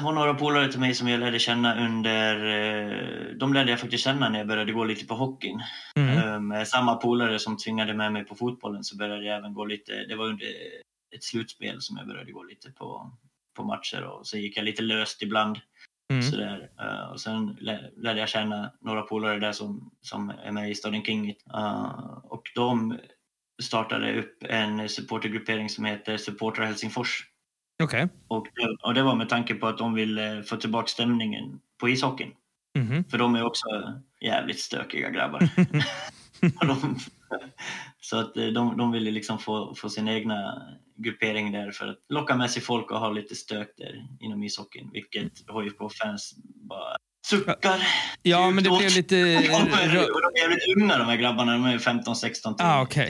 var- 0.04 0.12
några 0.14 0.34
polare 0.34 0.72
till 0.72 0.80
mig 0.80 0.94
som 0.94 1.08
jag 1.08 1.20
lärde 1.20 1.40
känna 1.40 1.86
under... 1.86 2.36
eh, 2.46 3.36
De 3.40 3.54
lärde 3.54 3.72
jag 3.72 3.80
faktiskt 3.80 4.04
känna 4.04 4.30
när 4.30 4.40
jag 4.40 4.48
började 4.48 4.72
gå 4.72 4.84
lite 4.84 5.06
på 5.06 5.16
hockeyn. 5.16 5.62
Mm. 5.96 6.18
Eh, 6.18 6.40
Med 6.40 6.68
samma 6.68 6.96
polare 6.96 7.40
som 7.40 7.58
tvingade 7.58 7.94
med 7.94 8.14
mig 8.14 8.24
på 8.24 8.36
fotbollen 8.36 8.84
så 8.84 8.98
började 8.98 9.26
jag 9.26 9.38
även 9.38 9.54
gå 9.54 9.66
lite... 9.66 9.92
Det 10.10 10.16
var 10.16 10.26
under 10.26 10.48
ett 11.16 11.24
slutspel 11.24 11.82
som 11.82 11.98
jag 11.98 12.08
började 12.08 12.32
gå 12.32 12.44
lite 12.44 12.72
på, 12.72 13.12
på 13.58 13.64
matcher 13.64 14.04
och 14.04 14.28
så 14.28 14.38
gick 14.38 14.58
jag 14.58 14.66
lite 14.66 14.82
löst 14.82 15.22
ibland. 15.22 15.58
Mm. 16.12 16.24
Sådär. 16.24 16.70
Eh, 16.80 17.12
och 17.12 17.22
sen 17.22 17.58
lä- 17.62 17.90
lärde 17.98 18.20
jag 18.20 18.30
känna 18.30 18.72
några 18.82 19.02
polare 19.02 19.40
där 19.40 19.52
som, 19.52 19.92
som 20.02 20.30
är 20.30 20.52
med 20.52 20.70
i 20.72 20.76
Staden 20.76 21.04
King. 21.04 21.34
Uh, 21.56 22.18
och 22.24 22.42
de 22.56 22.98
startade 23.64 24.20
upp 24.20 24.44
en 24.44 24.90
supportergruppering 24.90 25.70
som 25.70 25.86
heter 25.86 26.18
Supportrar 26.18 26.66
Helsingfors. 26.66 27.26
Okej. 27.84 28.08
Och 28.28 28.48
det, 28.56 28.78
och 28.84 28.94
det 28.94 29.04
var 29.04 29.16
med 29.16 29.30
tanke 29.30 29.54
på 29.54 29.68
att 29.68 29.78
de 29.78 29.94
ville 29.94 30.44
få 30.44 30.58
tillbaka 30.58 30.88
stämningen 30.88 31.60
på 31.80 31.90
ishockeyn. 31.90 32.34
Mhm. 32.78 33.04
För 33.04 33.18
de 33.18 33.36
är 33.36 33.44
också 33.44 33.66
jävligt 34.22 34.60
stökiga 34.60 35.10
grabbar. 35.10 35.50
De, 36.68 37.00
så 38.02 38.18
att 38.18 38.38
eh, 38.38 38.48
de, 38.48 38.78
de 38.78 38.92
ville 38.92 39.12
liksom 39.12 39.40
få, 39.40 39.76
få 39.76 39.90
sin 39.90 40.08
egna 40.08 40.62
gruppering 40.96 41.52
där 41.52 41.72
för 41.72 41.88
att 41.88 42.00
locka 42.10 42.36
med 42.36 42.52
sig 42.52 42.62
folk 42.62 42.92
och 42.92 43.00
ha 43.00 43.10
lite 43.10 43.36
stök 43.36 43.74
där 43.78 44.08
inom 44.20 44.44
ishockeyn. 44.44 44.90
Vilket 44.94 45.32
HIFK-fans 45.40 46.36
bara 46.46 46.98
suckar. 47.30 47.88
Ja, 48.22 48.52
men 48.52 48.64
det 48.64 48.70
blev 48.70 48.96
lite... 48.96 49.16
De 49.16 49.24
är, 49.24 50.40
jävligt 50.42 50.78
unga 50.78 50.98
de 50.98 51.04
här 51.08 51.18
grabbarna. 51.18 51.52
De 51.52 51.66
är 51.66 51.78
15, 51.78 52.16
16 52.16 52.56
till 52.56 52.66
Ah, 52.66 52.84
19 52.84 53.02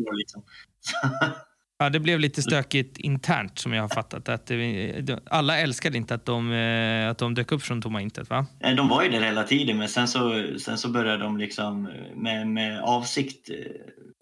år 0.00 0.18
liksom. 0.18 0.42
Ja, 1.78 1.90
det 1.90 2.00
blev 2.00 2.20
lite 2.20 2.42
stökigt 2.42 2.98
internt 2.98 3.58
som 3.58 3.72
jag 3.72 3.82
har 3.82 3.88
fattat. 3.88 4.28
Att 4.28 4.46
det, 4.46 5.20
alla 5.30 5.58
älskade 5.58 5.96
inte 5.96 6.14
att 6.14 6.24
de, 6.24 6.52
eh, 6.52 7.10
att 7.10 7.18
de 7.18 7.34
dök 7.34 7.52
upp 7.52 7.62
från 7.62 7.82
tomma 7.82 8.00
intet, 8.00 8.30
va? 8.30 8.46
Eh, 8.60 8.74
De 8.74 8.88
var 8.88 9.02
ju 9.02 9.08
där 9.08 9.20
hela 9.20 9.44
tiden 9.44 9.78
men 9.78 9.88
sen 9.88 10.08
så, 10.08 10.46
sen 10.58 10.78
så 10.78 10.88
började 10.88 11.24
de 11.24 11.36
liksom 11.36 11.82
med, 12.14 12.46
med 12.46 12.80
avsikt 12.80 13.50
eh, 13.50 13.56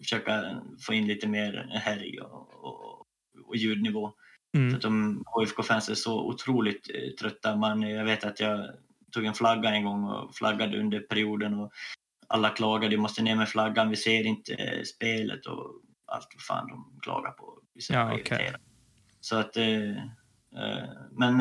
försöka 0.03 0.43
få 0.85 0.93
in 0.93 1.07
lite 1.07 1.27
mer 1.27 1.79
härj 1.83 2.19
och, 2.19 2.65
och, 2.65 3.05
och 3.47 3.55
ljudnivå. 3.55 4.11
Mm. 4.55 4.75
att 4.75 4.81
de 4.81 5.23
HFK-fans 5.25 5.89
är 5.89 5.95
så 5.95 6.19
otroligt 6.19 6.89
eh, 6.93 7.15
trötta. 7.19 7.55
Man, 7.55 7.81
jag 7.81 8.05
vet 8.05 8.23
att 8.23 8.39
jag 8.39 8.69
tog 9.15 9.25
en 9.25 9.33
flagga 9.33 9.69
en 9.69 9.85
gång 9.85 10.03
och 10.03 10.35
flaggade 10.35 10.79
under 10.79 10.99
perioden 10.99 11.53
och 11.53 11.71
alla 12.27 12.49
klagade, 12.49 12.95
du 12.95 12.97
måste 12.97 13.23
ner 13.23 13.35
med 13.35 13.49
flaggan, 13.49 13.89
vi 13.89 13.95
ser 13.95 14.25
inte 14.25 14.53
eh, 14.53 14.83
spelet 14.83 15.45
och 15.45 15.81
allt 16.05 16.27
vad 16.35 16.41
fan 16.41 16.67
de 16.67 16.99
klagar 17.01 17.31
på. 17.31 17.59
Vi 17.73 17.81
Ja, 17.89 18.13
irriterade. 18.13 18.59
Så 19.19 19.35
att, 19.35 19.57
eh, 19.57 19.89
eh, 19.89 20.89
men, 21.11 21.37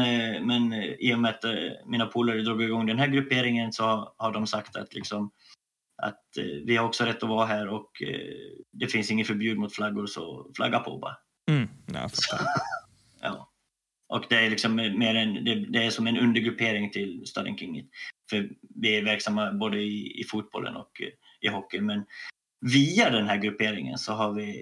men 0.47 0.73
i 0.99 1.15
och 1.15 1.19
med 1.19 1.31
att 1.31 1.45
mina 1.87 2.07
polare 2.07 2.43
drog 2.43 2.63
igång 2.63 2.87
den 2.87 2.99
här 2.99 3.09
grupperingen 3.09 3.73
så 3.73 4.15
har, 4.17 4.33
de 4.33 4.47
sagt 4.47 4.77
att 4.77 4.95
liksom 4.95 5.31
att 6.03 6.25
vi 6.65 6.77
har 6.77 6.87
också 6.87 7.05
rätt 7.05 7.23
att 7.23 7.29
vara 7.29 7.47
här 7.47 7.69
och 7.69 7.91
det 8.73 8.87
finns 8.87 9.11
inget 9.11 9.27
förbud 9.27 9.59
mot 9.59 9.75
flaggor 9.75 10.07
så 10.07 10.51
flagga 10.57 10.79
på 10.79 10.99
bara. 10.99 11.17
Mm. 11.51 11.69
Ja, 11.87 12.01
jag 12.01 12.11
fattar. 12.11 12.47
Ja. 13.21 13.54
Och 14.15 14.25
det 14.29 14.37
är 14.37 14.51
liksom 14.51 14.75
mer 14.77 15.15
en, 15.15 15.45
det, 15.45 15.55
det 15.55 15.85
är 15.85 15.91
som 15.91 16.07
en 16.07 16.19
undergruppering 16.19 16.91
till 16.91 17.23
Staden 17.27 17.59
King. 17.59 17.83
För 18.31 18.49
vi 18.81 18.97
är 18.97 19.05
verksamma 19.05 19.53
både 19.53 19.79
i, 19.79 20.21
i 20.21 20.25
fotbollen 20.25 20.77
och 20.77 21.01
eh, 21.01 21.49
i 21.49 21.53
hockey. 21.55 21.81
Men 21.81 22.05
via 22.73 23.11
den 23.11 23.27
här 23.27 23.37
grupperingen 23.37 23.99
så 23.99 24.13
har 24.13 24.33
vi 24.33 24.57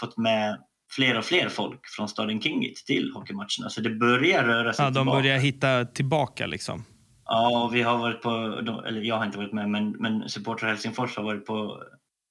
fått 0.00 0.16
med 0.16 0.58
fler 0.96 1.18
och 1.18 1.24
fler 1.24 1.48
folk 1.48 1.80
från 1.96 2.08
Staden 2.08 2.40
King 2.40 2.72
till 2.86 3.12
hockeymatcherna. 3.14 3.68
Så 3.70 3.80
det 3.80 3.90
börjar 3.90 4.44
röra 4.44 4.72
sig 4.72 4.84
Ja, 4.84 4.90
de 4.90 4.94
tillbaka. 4.94 5.20
börjar 5.20 5.38
hitta 5.38 5.84
tillbaka 5.84 6.46
liksom. 6.46 6.84
Ja, 7.24 7.64
och 7.64 7.74
vi 7.74 7.82
har 7.82 7.98
varit 7.98 8.22
på, 8.22 8.30
eller 8.86 9.02
jag 9.02 9.16
har 9.16 9.26
inte 9.26 9.38
varit 9.38 9.52
med, 9.52 9.70
men, 9.70 9.90
men 9.90 10.28
Supporter 10.28 10.66
Helsingfors 10.66 11.16
har 11.16 11.24
varit 11.24 11.46
på, 11.46 11.82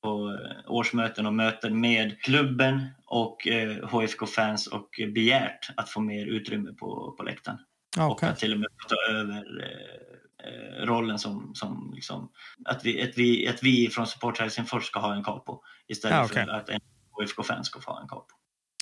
på 0.04 0.30
eh, 0.30 0.72
årsmöten 0.72 1.26
och 1.26 1.34
möten 1.34 1.80
med 1.80 2.22
klubben 2.22 2.88
och 3.06 3.48
eh, 3.48 3.90
HFK-fans 3.90 4.68
och 4.68 4.90
begärt 5.14 5.70
att 5.78 5.90
få 5.90 6.02
mer 6.02 6.26
utrymme 6.26 6.72
på, 6.74 7.16
på 7.18 7.24
läktaren. 7.24 7.60
Ja, 7.98 8.08
Och 8.12 8.24
att 8.24 8.38
till 8.40 8.54
och 8.54 8.60
med 8.60 8.68
ta 8.90 9.12
över 9.14 9.64
eh, 9.64 10.48
eh, 10.48 10.86
rollen 10.86 11.20
som, 11.20 11.52
som 11.56 11.92
liksom, 11.96 12.32
att, 12.66 12.86
vi, 12.86 13.04
att, 13.04 13.18
vi, 13.18 13.48
att 13.48 13.64
vi 13.64 13.90
från 13.90 14.08
Supporter 14.08 14.42
Helsingfors 14.42 14.86
ska 14.86 15.00
ha 15.00 15.16
en 15.16 15.24
capo 15.24 15.62
istället 15.88 16.18
Ja, 16.18 16.26
okej. 16.26 16.46
för 16.46 16.52
att 16.52 16.70
en 16.70 16.80
HFK-fan 17.12 17.64
ska 17.64 17.82
få 17.82 17.92
ha 17.92 18.02
en 18.02 18.08
capo. 18.08 18.34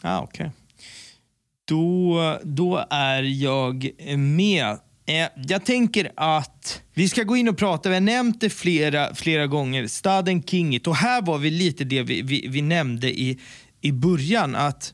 Ja, 0.03 0.21
okej. 0.21 0.51
Då, 1.65 2.39
då 2.43 2.85
är 2.89 3.23
jag 3.23 3.89
med. 4.17 4.79
Eh, 5.07 5.27
jag 5.47 5.65
tänker 5.65 6.11
att 6.15 6.81
vi 6.93 7.09
ska 7.09 7.23
gå 7.23 7.37
in 7.37 7.49
och 7.49 7.57
prata, 7.57 7.89
vi 7.89 7.95
har 7.95 8.01
nämnt 8.01 8.41
det 8.41 8.49
flera, 8.49 9.15
flera 9.15 9.47
gånger, 9.47 9.87
staden 9.87 10.43
Kingit. 10.43 10.87
Och 10.87 10.95
här 10.95 11.21
var 11.21 11.37
vi 11.37 11.51
lite 11.51 11.83
det 11.83 12.03
vi, 12.03 12.21
vi, 12.21 12.47
vi 12.49 12.61
nämnde 12.61 13.19
i, 13.19 13.39
i 13.81 13.91
början, 13.91 14.55
att 14.55 14.93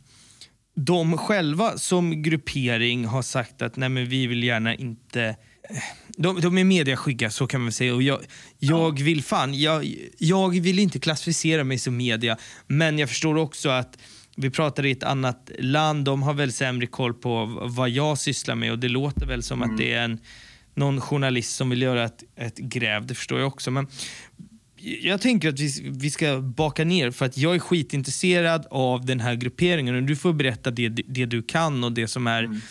de 0.75 1.17
själva 1.17 1.77
som 1.77 2.21
gruppering 2.23 3.05
har 3.05 3.21
sagt 3.21 3.61
att 3.61 3.75
nej 3.75 3.89
men 3.89 4.09
vi 4.09 4.27
vill 4.27 4.43
gärna 4.43 4.75
inte... 4.75 5.23
eh, 5.69 5.75
De, 6.17 6.41
de 6.41 6.57
är 6.57 6.63
mediaskygga, 6.63 7.29
så 7.29 7.47
kan 7.47 7.61
man 7.61 7.71
säga. 7.71 7.95
Och 7.95 8.03
jag, 8.03 8.19
jag 8.59 9.01
vill 9.01 9.23
fan, 9.23 9.53
jag, 9.59 9.95
jag 10.17 10.59
vill 10.61 10.79
inte 10.79 10.99
klassificera 10.99 11.63
mig 11.63 11.77
som 11.77 11.97
media, 11.97 12.37
men 12.67 12.99
jag 12.99 13.09
förstår 13.09 13.37
också 13.37 13.69
att 13.69 13.97
vi 14.35 14.49
pratar 14.49 14.85
i 14.85 14.91
ett 14.91 15.03
annat 15.03 15.51
land, 15.59 16.05
de 16.05 16.23
har 16.23 16.33
väl 16.33 16.51
sämre 16.51 16.87
koll 16.87 17.13
på 17.13 17.45
vad 17.61 17.89
jag 17.89 18.17
sysslar 18.17 18.55
med 18.55 18.71
och 18.71 18.79
det 18.79 18.89
låter 18.89 19.25
väl 19.25 19.43
som 19.43 19.61
att 19.61 19.77
det 19.77 19.93
är 19.93 20.03
en, 20.03 20.19
någon 20.75 21.01
journalist 21.01 21.55
som 21.55 21.69
vill 21.69 21.81
göra 21.81 22.03
ett, 22.03 22.23
ett 22.35 22.57
gräv, 22.57 23.05
det 23.05 23.15
förstår 23.15 23.39
jag 23.39 23.47
också. 23.47 23.71
Men 23.71 23.87
jag 25.01 25.21
tänker 25.21 25.49
att 25.49 25.59
vi, 25.59 25.89
vi 25.91 26.11
ska 26.11 26.41
baka 26.41 26.83
ner 26.83 27.11
för 27.11 27.25
att 27.25 27.37
jag 27.37 27.55
är 27.55 27.59
skitintresserad 27.59 28.65
av 28.71 29.05
den 29.05 29.19
här 29.19 29.35
grupperingen 29.35 29.95
och 29.95 30.03
du 30.03 30.15
får 30.15 30.33
berätta 30.33 30.71
det, 30.71 30.89
det 30.89 31.25
du 31.25 31.43
kan 31.43 31.83
och 31.83 31.91
det 31.91 32.07
som 32.07 32.27
är 32.27 32.61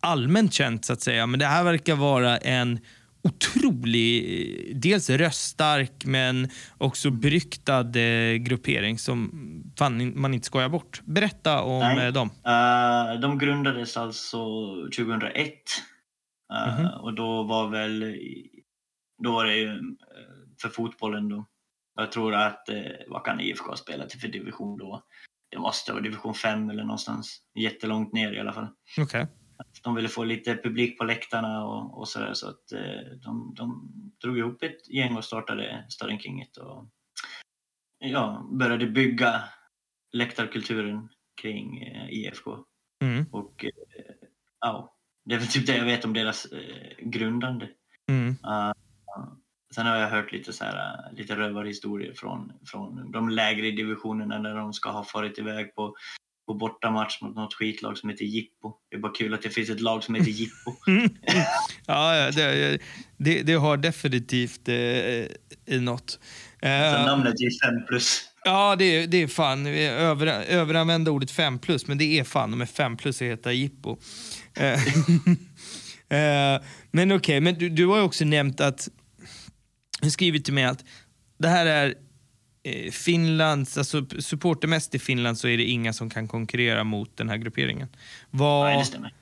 allmänt 0.00 0.52
känt 0.52 0.84
så 0.84 0.92
att 0.92 1.02
säga. 1.02 1.26
Men 1.26 1.40
det 1.40 1.46
här 1.46 1.64
verkar 1.64 1.94
vara 1.94 2.38
en 2.38 2.78
otrolig, 3.22 4.72
dels 4.82 5.10
röststark 5.10 6.04
men 6.04 6.48
också 6.78 7.10
beryktad 7.10 8.00
eh, 8.00 8.34
gruppering 8.34 8.98
som 8.98 9.30
fan 9.78 10.20
man 10.20 10.34
inte 10.34 10.46
skojar 10.46 10.68
bort. 10.68 11.00
Berätta 11.04 11.62
om 11.62 11.78
Nej. 11.78 12.06
eh, 12.06 12.12
dem. 12.12 12.30
Eh, 12.46 13.20
de 13.20 13.38
grundades 13.38 13.96
alltså 13.96 14.38
2001. 14.96 15.52
Eh, 16.52 16.80
Mhm. 16.80 16.86
Och 17.00 17.14
då 17.14 17.42
var 17.42 17.68
väl, 17.68 18.16
då 19.22 19.32
var 19.32 19.44
det 19.44 19.56
ju 19.56 19.80
för 20.62 20.68
fotbollen 20.68 21.28
då. 21.28 21.46
Jag 21.96 22.12
tror 22.12 22.34
att, 22.34 22.68
eh, 22.68 22.82
vad 23.08 23.24
kan 23.24 23.40
IFK 23.40 23.68
ha 23.70 23.76
spelat 23.76 24.14
i 24.14 24.18
för 24.18 24.28
division 24.28 24.78
då? 24.78 25.02
Det 25.50 25.58
måste 25.58 25.92
vara 25.92 26.02
division 26.02 26.34
5 26.34 26.70
eller 26.70 26.82
någonstans 26.82 27.38
jättelångt 27.58 28.12
ner 28.12 28.32
i 28.32 28.40
alla 28.40 28.52
fall. 28.52 28.66
Okej. 28.98 29.26
De 29.82 29.94
ville 29.94 30.08
få 30.08 30.24
lite 30.24 30.56
publik 30.56 30.98
på 30.98 31.04
läktarna 31.04 31.64
och, 31.64 31.98
och 31.98 32.08
sådär 32.08 32.34
så 32.34 32.48
att 32.48 32.72
eh, 32.72 33.18
de, 33.24 33.54
de 33.56 33.92
drog 34.22 34.38
ihop 34.38 34.62
ett 34.62 34.88
gäng 34.88 35.16
och 35.16 35.24
startade 35.24 35.86
Staden 35.88 36.18
Kinget 36.18 36.56
och 36.56 36.88
ja, 37.98 38.48
började 38.52 38.86
bygga 38.86 39.42
läktarkulturen 40.12 41.08
kring 41.42 41.82
eh, 41.82 42.10
IFK. 42.10 42.58
Mm. 43.04 43.26
Och 43.32 43.64
eh, 43.64 43.70
ja, 44.60 44.96
det 45.24 45.34
är 45.34 45.38
väl 45.38 45.48
typ 45.48 45.66
det 45.66 45.76
jag 45.76 45.84
vet 45.84 46.04
om 46.04 46.12
deras 46.12 46.46
grundande. 46.98 47.68
Mm. 48.08 48.28
Uh, 48.28 48.72
sen 49.74 49.86
har 49.86 49.96
jag 49.96 50.08
hört 50.08 50.32
lite, 50.32 50.52
så 50.52 50.64
här, 50.64 51.12
lite 51.12 51.36
rövarhistorier 51.36 52.12
från, 52.12 52.52
från 52.66 53.12
de 53.12 53.28
lägre 53.28 53.70
divisionerna 53.70 54.38
när 54.38 54.54
de 54.54 54.72
ska 54.72 54.90
ha 54.90 55.04
farit 55.04 55.38
iväg 55.38 55.74
på, 55.74 55.94
på 56.50 56.54
bortamatch 56.54 57.22
mot 57.22 57.36
något 57.36 57.54
skitlag 57.54 57.98
som 57.98 58.10
heter 58.10 58.24
Jippo. 58.24 58.72
Det 58.90 58.96
är 58.96 59.00
bara 59.00 59.12
kul 59.12 59.34
att 59.34 59.42
det 59.42 59.50
finns 59.50 59.70
ett 59.70 59.80
lag 59.80 60.04
som 60.04 60.14
heter 60.14 60.30
Jippo. 60.30 60.74
Ja, 61.86 62.30
det, 62.30 62.78
det, 63.16 63.42
det 63.42 63.52
har 63.52 63.76
definitivt 63.76 64.68
eh, 64.68 65.80
något. 65.80 66.10
Så 66.10 66.66
Eh, 66.66 67.06
namnet 67.06 67.34
är 67.40 67.70
5 67.78 67.86
plus. 67.86 68.22
Ja, 68.44 68.76
det 68.76 68.84
är, 68.84 69.06
det 69.06 69.22
är 69.22 69.26
fan. 69.26 69.64
Vi 69.64 69.86
över, 69.86 70.26
överanvända 70.26 71.10
ordet 71.10 71.30
5 71.30 71.58
plus, 71.58 71.86
men 71.86 71.98
det 71.98 72.18
är 72.18 72.24
fan 72.24 72.60
är 72.60 72.66
5 72.66 72.96
plus 72.96 73.20
och 73.20 73.26
heter 73.26 73.50
Jippo. 73.50 73.96
Eh, 74.56 74.72
eh, 76.18 76.60
men 76.90 77.12
okej, 77.12 77.40
men 77.40 77.54
du, 77.54 77.68
du 77.68 77.86
har 77.86 77.96
ju 77.96 78.02
också 78.02 78.24
nämnt 78.24 78.60
att, 78.60 78.88
du 80.00 80.10
skrivit 80.10 80.44
till 80.44 80.54
mig 80.54 80.64
att 80.64 80.84
det 81.38 81.48
här 81.48 81.66
är 81.66 81.94
Finlands, 82.92 83.78
alltså 83.78 84.06
supportermässigt 84.18 84.94
i 84.94 84.98
Finland 84.98 85.38
så 85.38 85.48
är 85.48 85.56
det 85.56 85.64
inga 85.64 85.92
som 85.92 86.10
kan 86.10 86.28
konkurrera 86.28 86.84
mot 86.84 87.16
den 87.16 87.28
här 87.28 87.36
grupperingen. 87.36 87.88
Vad, 88.30 88.64
Nej, 88.66 88.78
det 88.78 88.84
stämmer. 88.84 89.12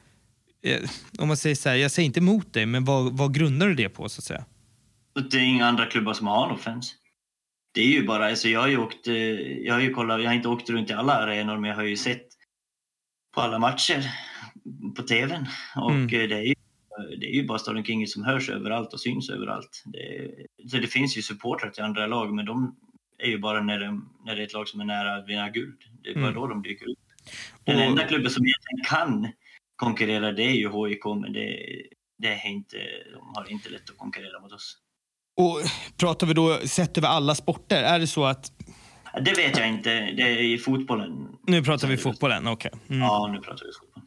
eh, 0.63 0.81
om 1.19 1.29
man 1.29 1.37
säger 1.37 1.57
så 1.57 1.69
här, 1.69 1.77
jag 1.77 1.91
säger 1.91 2.07
inte 2.07 2.21
emot 2.21 2.53
dig, 2.53 2.67
men 2.67 2.85
vad, 2.85 3.17
vad 3.17 3.35
grundar 3.35 3.67
du 3.69 3.75
det 3.75 3.89
på 3.89 4.09
så 4.09 4.21
att 4.21 4.25
säga? 4.25 4.45
Det 5.31 5.37
är 5.37 5.41
inga 5.43 5.67
andra 5.67 5.87
klubbar 5.87 6.13
som 6.15 6.27
har 6.27 6.57
fans. 6.57 6.95
Det 7.75 7.81
är 7.81 7.87
ju 7.87 8.07
bara, 8.07 8.27
alltså 8.29 8.49
jag 8.49 8.61
har 8.61 8.69
ju 8.69 8.79
åkt, 8.79 9.07
eh, 9.09 9.15
jag 9.17 9.75
har 9.75 9.81
ju 9.81 9.95
kollat, 9.95 10.21
jag 10.23 10.29
har 10.31 10.35
inte 10.35 10.49
åkt 10.49 10.71
runt 10.71 10.91
i 10.91 10.93
alla 10.93 11.13
arenor 11.13 11.59
men 11.59 11.71
jag 11.71 11.77
har 11.77 11.83
ju 11.85 11.97
sett 11.97 12.27
på 13.35 13.41
alla 13.41 13.59
matcher 13.59 14.11
på 14.97 15.03
tvn. 15.03 15.47
Och 15.77 15.91
Mm. 15.91 16.03
eh, 16.05 16.29
det, 16.29 16.35
är 16.37 16.43
ju, 16.43 16.55
det 17.21 17.27
är 17.27 17.35
ju 17.35 17.47
bara 17.47 17.59
Staden 17.59 17.85
King 17.85 18.07
som 18.07 18.25
hörs 18.25 18.51
överallt 18.51 18.93
och 18.93 19.01
syns 19.01 19.31
överallt. 19.31 19.83
Det, 19.87 20.31
så 20.71 20.77
det 20.77 20.87
finns 20.87 21.19
ju 21.19 21.23
supportrar 21.23 21.71
till 21.71 21.83
andra 21.83 22.07
lag 22.07 22.35
men 22.35 22.45
de 22.47 22.77
är 23.19 23.29
ju 23.29 23.39
bara 23.39 23.61
när, 23.63 23.81
de, 23.81 24.09
när 24.25 24.37
det 24.37 24.43
är 24.43 24.47
ett 24.47 24.53
lag 24.53 24.69
som 24.69 24.81
är 24.81 24.85
nära 24.85 25.15
att 25.17 25.29
vinna 25.29 25.49
guld. 25.51 25.79
Det 26.03 26.11
är 26.11 26.15
bara 26.15 26.23
Mm. 26.23 26.35
då 26.35 26.47
de 26.47 26.63
dyker 26.63 26.91
upp. 26.91 26.99
Den 27.65 27.77
Och- 27.77 27.83
enda 27.83 28.05
klubben 28.05 28.31
som 28.31 28.45
egentligen 28.47 28.85
kan 28.85 29.33
konkurrera 29.77 30.33
det 30.33 30.43
är 30.43 30.55
ju 30.55 30.69
HIK 30.89 31.05
men 31.05 31.33
det, 31.33 31.57
det 32.19 32.29
är 32.29 32.47
inte, 32.49 32.77
de 33.15 33.33
har 33.35 33.51
inte 33.51 33.69
lätt 33.71 33.91
att 33.91 33.97
konkurrera 33.99 34.41
mot 34.41 34.53
oss. 34.53 34.77
Och 35.37 35.61
pratar 35.97 36.27
vi 36.27 36.35
då 36.35 36.59
sett 36.59 36.99
över 36.99 37.09
alla 37.09 37.35
sporter? 37.35 37.83
Är 37.83 37.99
det 37.99 38.07
så 38.07 38.25
att, 38.25 38.53
Det 39.25 39.33
vet 39.37 39.59
jag 39.59 39.69
inte. 39.69 39.91
Det 39.91 40.23
är 40.23 40.43
i 40.43 40.59
fotbollen. 40.59 41.29
nu 41.47 41.63
pratar 41.63 41.89
vi 41.89 41.97
fotbollen, 41.97 42.47
okej. 42.47 42.71
Mm. 42.89 43.01
Ja, 43.03 43.31
nu 43.33 43.41
pratar 43.41 43.67
vi 43.67 43.73
fotboll. 43.81 44.03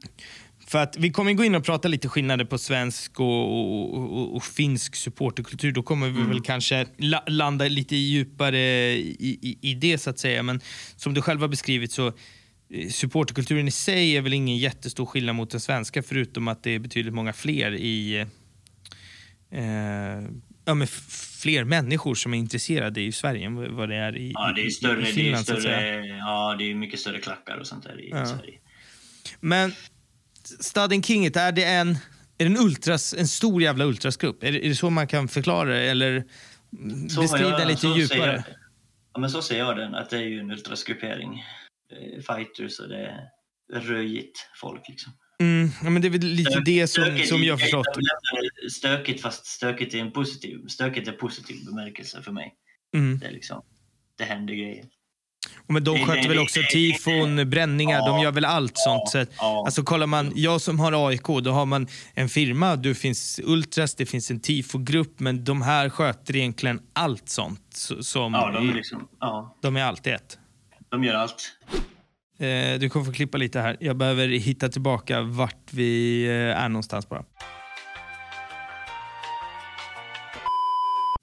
För 0.72 0.78
att 0.78 0.98
vi 0.98 1.12
kommer 1.12 1.34
gå 1.34 1.44
in 1.44 1.56
och 1.56 1.64
prata 1.64 1.88
lite 1.88 2.08
skillnader 2.10 2.46
på 2.46 2.58
svensk 2.58 3.20
och, 3.20 3.28
och, 3.28 3.94
och, 3.94 4.36
och 4.36 4.44
finsk 4.44 4.96
supporterkultur. 4.96 5.72
Då 5.72 5.84
kommer 5.84 6.08
vi 6.10 6.16
Mm. 6.16 6.30
väl 6.30 6.42
kanske 6.42 6.86
la, 6.98 7.24
landa 7.28 7.68
lite 7.68 7.96
djupare 7.96 8.60
i, 8.60 9.40
i, 9.42 9.58
i 9.72 9.74
det 9.74 9.98
så 9.98 10.10
att 10.10 10.20
säga. 10.20 10.44
Men 10.44 10.62
som 10.96 11.14
du 11.14 11.22
själv 11.22 11.42
har 11.42 11.48
beskrivit 11.48 11.92
så 11.92 12.08
eh, 12.08 12.90
supporterkulturen 12.90 13.68
i 13.68 13.72
sig 13.72 14.18
är 14.18 14.22
väl 14.22 14.34
ingen 14.34 14.58
jättestor 14.58 15.06
skillnad 15.06 15.36
mot 15.36 15.50
den 15.50 15.60
svenska 15.60 16.04
förutom 16.04 16.48
att 16.48 16.64
det 16.64 16.72
är 16.72 16.80
betydligt 16.80 17.14
många 17.14 17.34
fler 17.34 17.72
i, 17.72 18.26
eh, 19.52 19.62
ja, 20.66 20.74
men 20.74 20.88
fler 21.42 21.64
människor 21.64 22.16
som 22.16 22.34
är 22.34 22.38
intresserade 22.38 23.02
i 23.02 23.12
Sverige 23.12 23.46
än 23.46 23.76
vad 23.76 23.90
det 23.90 23.96
är 23.96 24.18
i, 24.18 24.32
ja, 24.34 24.54
det 24.56 24.62
är 24.62 24.70
större, 24.70 25.02
i 25.10 25.14
Finland. 25.14 25.46
Det 25.46 25.52
är 25.54 25.60
större, 25.60 26.06
ja, 26.08 26.56
det 26.60 26.72
är 26.72 26.76
mycket 26.76 27.00
större 27.00 27.20
klackar 27.20 27.58
och 27.58 27.68
sånt 27.68 27.84
där 27.84 28.02
i 28.02 28.10
ja. 28.12 28.26
Sverige. 28.26 28.58
Men 29.40 29.74
Staden 30.60 31.04
Kinget, 31.04 31.36
är 31.36 31.52
det 31.52 31.64
en, 31.64 31.90
är 31.90 31.96
det 32.38 32.46
en, 32.46 32.58
ultras, 32.58 33.14
en 33.14 33.28
stor 33.28 33.62
jävla 33.62 33.86
ultrasgrupp? 33.86 34.44
Är 34.44 34.52
det, 34.52 34.66
är 34.66 34.70
det 34.70 34.76
så 34.76 34.90
man 34.90 35.08
kan 35.08 35.28
förklara 35.28 35.70
det? 35.70 35.90
Eller 35.90 36.24
beskriv 37.20 37.50
den 37.50 37.68
lite 37.68 37.88
djupare. 37.88 38.32
Jag, 38.32 38.44
ja, 39.14 39.20
men 39.20 39.30
så 39.30 39.42
ser 39.42 39.58
jag 39.58 39.78
den, 39.78 39.96
att 39.96 40.10
det 40.10 40.18
är 40.18 40.22
ju 40.24 40.40
en 40.40 40.52
ultrasgruppering. 40.52 41.44
Fighters 42.28 42.80
och 42.80 42.90
det 42.90 43.30
är 43.74 43.80
röjigt 43.80 44.48
folk. 44.62 44.82
Liksom. 44.90 45.14
Mm, 45.42 45.70
ja, 45.84 45.90
men 45.90 46.02
det 46.02 46.08
är 46.08 46.10
väl 46.10 46.22
lite 46.22 46.52
stökigt, 46.52 46.66
det 46.66 46.88
som, 46.88 47.18
som 47.26 47.44
jag 47.44 47.60
förstått. 47.60 47.86
Stökigt 48.72 49.22
fast 49.22 49.46
stökigt 49.46 49.94
i 49.94 50.00
en 50.00 50.12
positiv, 50.12 50.68
stökigt 50.68 51.08
är 51.08 51.12
positiv 51.12 51.66
bemärkelse 51.66 52.22
för 52.22 52.32
mig. 52.32 52.54
Mm. 52.96 53.20
Det, 53.20 53.28
är 53.28 53.32
liksom, 53.32 53.62
det 54.18 54.24
händer 54.24 54.54
grejer. 54.54 54.86
Men 55.68 55.84
de 55.84 56.06
sköter 56.06 56.30
väl 56.30 56.40
också 56.40 56.60
tifon, 56.72 57.50
bränningar, 57.50 57.98
ja, 57.98 58.08
de 58.08 58.20
gör 58.20 58.32
väl 58.32 58.46
allt 58.46 58.74
ja, 58.76 58.84
sånt. 58.84 59.10
Så 59.10 59.18
att, 59.18 59.30
ja. 59.38 59.64
alltså 59.66 59.84
kollar 59.84 60.08
man, 60.08 60.32
jag 60.36 60.62
som 60.62 60.80
har 60.80 61.08
AIK, 61.08 61.28
då 61.44 61.52
har 61.52 61.66
man 61.66 61.88
en 62.14 62.30
firma, 62.30 62.76
det 62.76 62.96
finns 62.96 63.40
Ultras, 63.44 63.96
det 63.96 64.06
finns 64.06 64.32
en 64.32 64.40
tifogrupp, 64.40 65.20
men 65.20 65.44
de 65.44 65.62
här 65.62 65.90
sköter 65.90 66.36
egentligen 66.36 66.80
allt 66.94 67.30
sånt. 67.30 67.76
Som 68.00 68.34
ja, 68.34 68.52
de 68.52 68.70
är, 68.70 68.74
liksom, 68.74 69.08
ja. 69.20 69.58
de 69.62 69.78
är 69.78 69.84
alltid 69.84 70.14
ett. 70.14 70.38
De 70.90 71.04
gör 71.04 71.16
allt. 71.16 71.58
Eh, 72.40 72.80
du 72.80 72.90
kommer 72.90 73.06
få 73.06 73.12
klippa 73.12 73.38
lite 73.38 73.60
här. 73.60 73.78
Jag 73.80 73.98
behöver 73.98 74.28
hitta 74.28 74.70
tillbaka 74.70 75.22
vart 75.22 75.74
vi 75.74 76.24
eh, 76.26 76.64
är 76.64 76.70
någonstans 76.70 77.10
bara. 77.10 77.24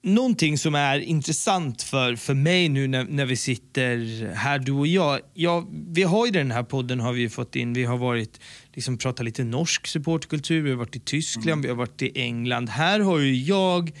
Någonting 0.01 0.57
som 0.57 0.75
är 0.75 0.99
intressant 0.99 1.81
för, 1.81 2.15
för 2.15 2.33
mig 2.33 2.69
nu 2.69 2.87
när, 2.87 3.03
när 3.03 3.25
vi 3.25 3.35
sitter 3.35 4.25
här, 4.33 4.59
du 4.59 4.71
och 4.71 4.87
jag. 4.87 5.19
Ja, 5.33 5.67
vi 5.71 6.03
har 6.03 6.25
ju 6.25 6.31
den 6.31 6.51
här 6.51 6.63
podden 6.63 6.99
har 6.99 7.13
vi 7.13 7.29
fått 7.29 7.55
in. 7.55 7.73
Vi 7.73 7.83
har 7.83 7.97
varit, 7.97 8.39
liksom 8.73 8.97
pratat 8.97 9.25
lite 9.25 9.43
norsk 9.43 9.87
supportkultur, 9.87 10.61
vi 10.61 10.69
har 10.69 10.77
varit 10.77 10.95
i 10.95 10.99
Tyskland, 10.99 11.49
mm. 11.49 11.61
vi 11.61 11.67
har 11.67 11.75
varit 11.75 12.01
i 12.01 12.11
England. 12.15 12.69
Här 12.69 12.99
har 12.99 13.19
ju 13.19 13.35
jag 13.35 13.91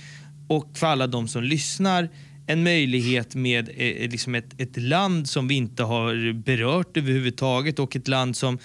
och 0.47 0.77
för 0.77 0.87
alla 0.87 1.07
de 1.07 1.27
som 1.27 1.43
lyssnar 1.43 2.09
en 2.47 2.63
möjlighet 2.63 3.35
med 3.35 3.69
eh, 3.69 4.09
liksom 4.09 4.35
ett, 4.35 4.61
ett 4.61 4.77
land 4.77 5.29
som 5.29 5.47
vi 5.47 5.55
inte 5.55 5.83
har 5.83 6.33
berört 6.33 6.97
överhuvudtaget 6.97 7.79
och 7.79 7.95
ett 7.95 8.07
land 8.07 8.37
som 8.37 8.59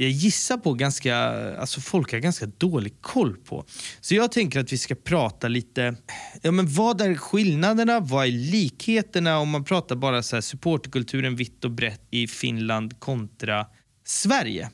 jag 0.00 0.10
gissar 0.10 0.56
på 0.56 0.74
ganska, 0.74 1.16
alltså 1.58 1.80
folk 1.80 2.12
har 2.12 2.18
ganska 2.18 2.46
dålig 2.46 3.02
koll 3.02 3.36
på. 3.36 3.64
Så 4.00 4.14
jag 4.14 4.32
tänker 4.32 4.60
att 4.60 4.72
vi 4.72 4.78
ska 4.78 4.94
prata 4.94 5.48
lite, 5.48 5.96
ja 6.42 6.50
men 6.50 6.66
vad 6.68 7.00
är 7.00 7.14
skillnaderna, 7.14 8.00
vad 8.00 8.26
är 8.26 8.30
likheterna 8.30 9.38
om 9.38 9.50
man 9.50 9.64
pratar 9.64 9.96
bara 9.96 10.22
så 10.22 10.36
här 10.36 10.40
supporterkulturen 10.40 11.36
vitt 11.36 11.64
och 11.64 11.70
brett 11.70 12.08
i 12.10 12.26
Finland 12.26 13.00
kontra 13.00 13.66
Sverige. 14.04 14.70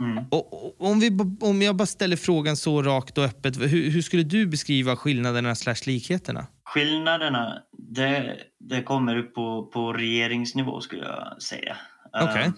Mm. 0.00 0.24
Och, 0.30 0.66
och, 0.66 0.90
om, 0.90 1.00
vi, 1.00 1.18
om 1.40 1.62
jag 1.62 1.76
bara 1.76 1.86
ställer 1.86 2.16
frågan 2.16 2.56
så 2.56 2.82
rakt 2.82 3.18
och 3.18 3.24
öppet, 3.24 3.56
hur, 3.60 3.90
hur 3.90 4.02
skulle 4.02 4.22
du 4.22 4.46
beskriva 4.46 4.96
skillnaderna 4.96 5.54
slash 5.54 5.86
likheterna? 5.86 6.46
Skillnaderna, 6.64 7.62
det, 7.78 8.36
det 8.60 8.82
kommer 8.82 9.16
upp 9.16 9.34
på, 9.34 9.70
på 9.72 9.92
regeringsnivå 9.92 10.80
skulle 10.80 11.02
jag 11.02 11.42
säga. 11.42 11.76
Okay. 12.22 12.50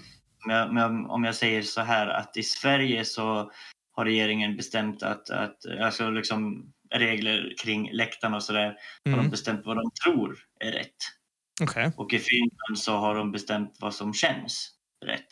Om, 0.51 1.07
om 1.11 1.25
jag 1.25 1.35
säger 1.35 1.63
så 1.63 1.81
här 1.81 2.07
att 2.07 2.37
i 2.37 2.43
Sverige 2.43 3.05
så 3.05 3.51
har 3.93 4.05
regeringen 4.05 4.57
bestämt 4.57 5.03
att, 5.03 5.31
att 5.31 5.57
alltså 5.81 6.11
liksom 6.11 6.73
regler 6.95 7.55
kring 7.63 7.91
läktarna 7.93 8.37
och 8.37 8.43
sådär, 8.43 8.77
mm. 9.05 9.19
har 9.19 9.25
de 9.25 9.31
bestämt 9.31 9.63
vad 9.65 9.77
de 9.77 9.91
tror 10.05 10.39
är 10.61 10.73
rätt. 10.73 10.97
Okay. 11.63 11.91
Och 11.97 12.13
i 12.13 12.19
Finland 12.19 12.79
så 12.79 12.97
har 12.97 13.15
de 13.15 13.33
bestämt 13.33 13.77
vad 13.81 13.95
som 13.95 14.15
känns 14.15 14.73
rätt. 15.07 15.29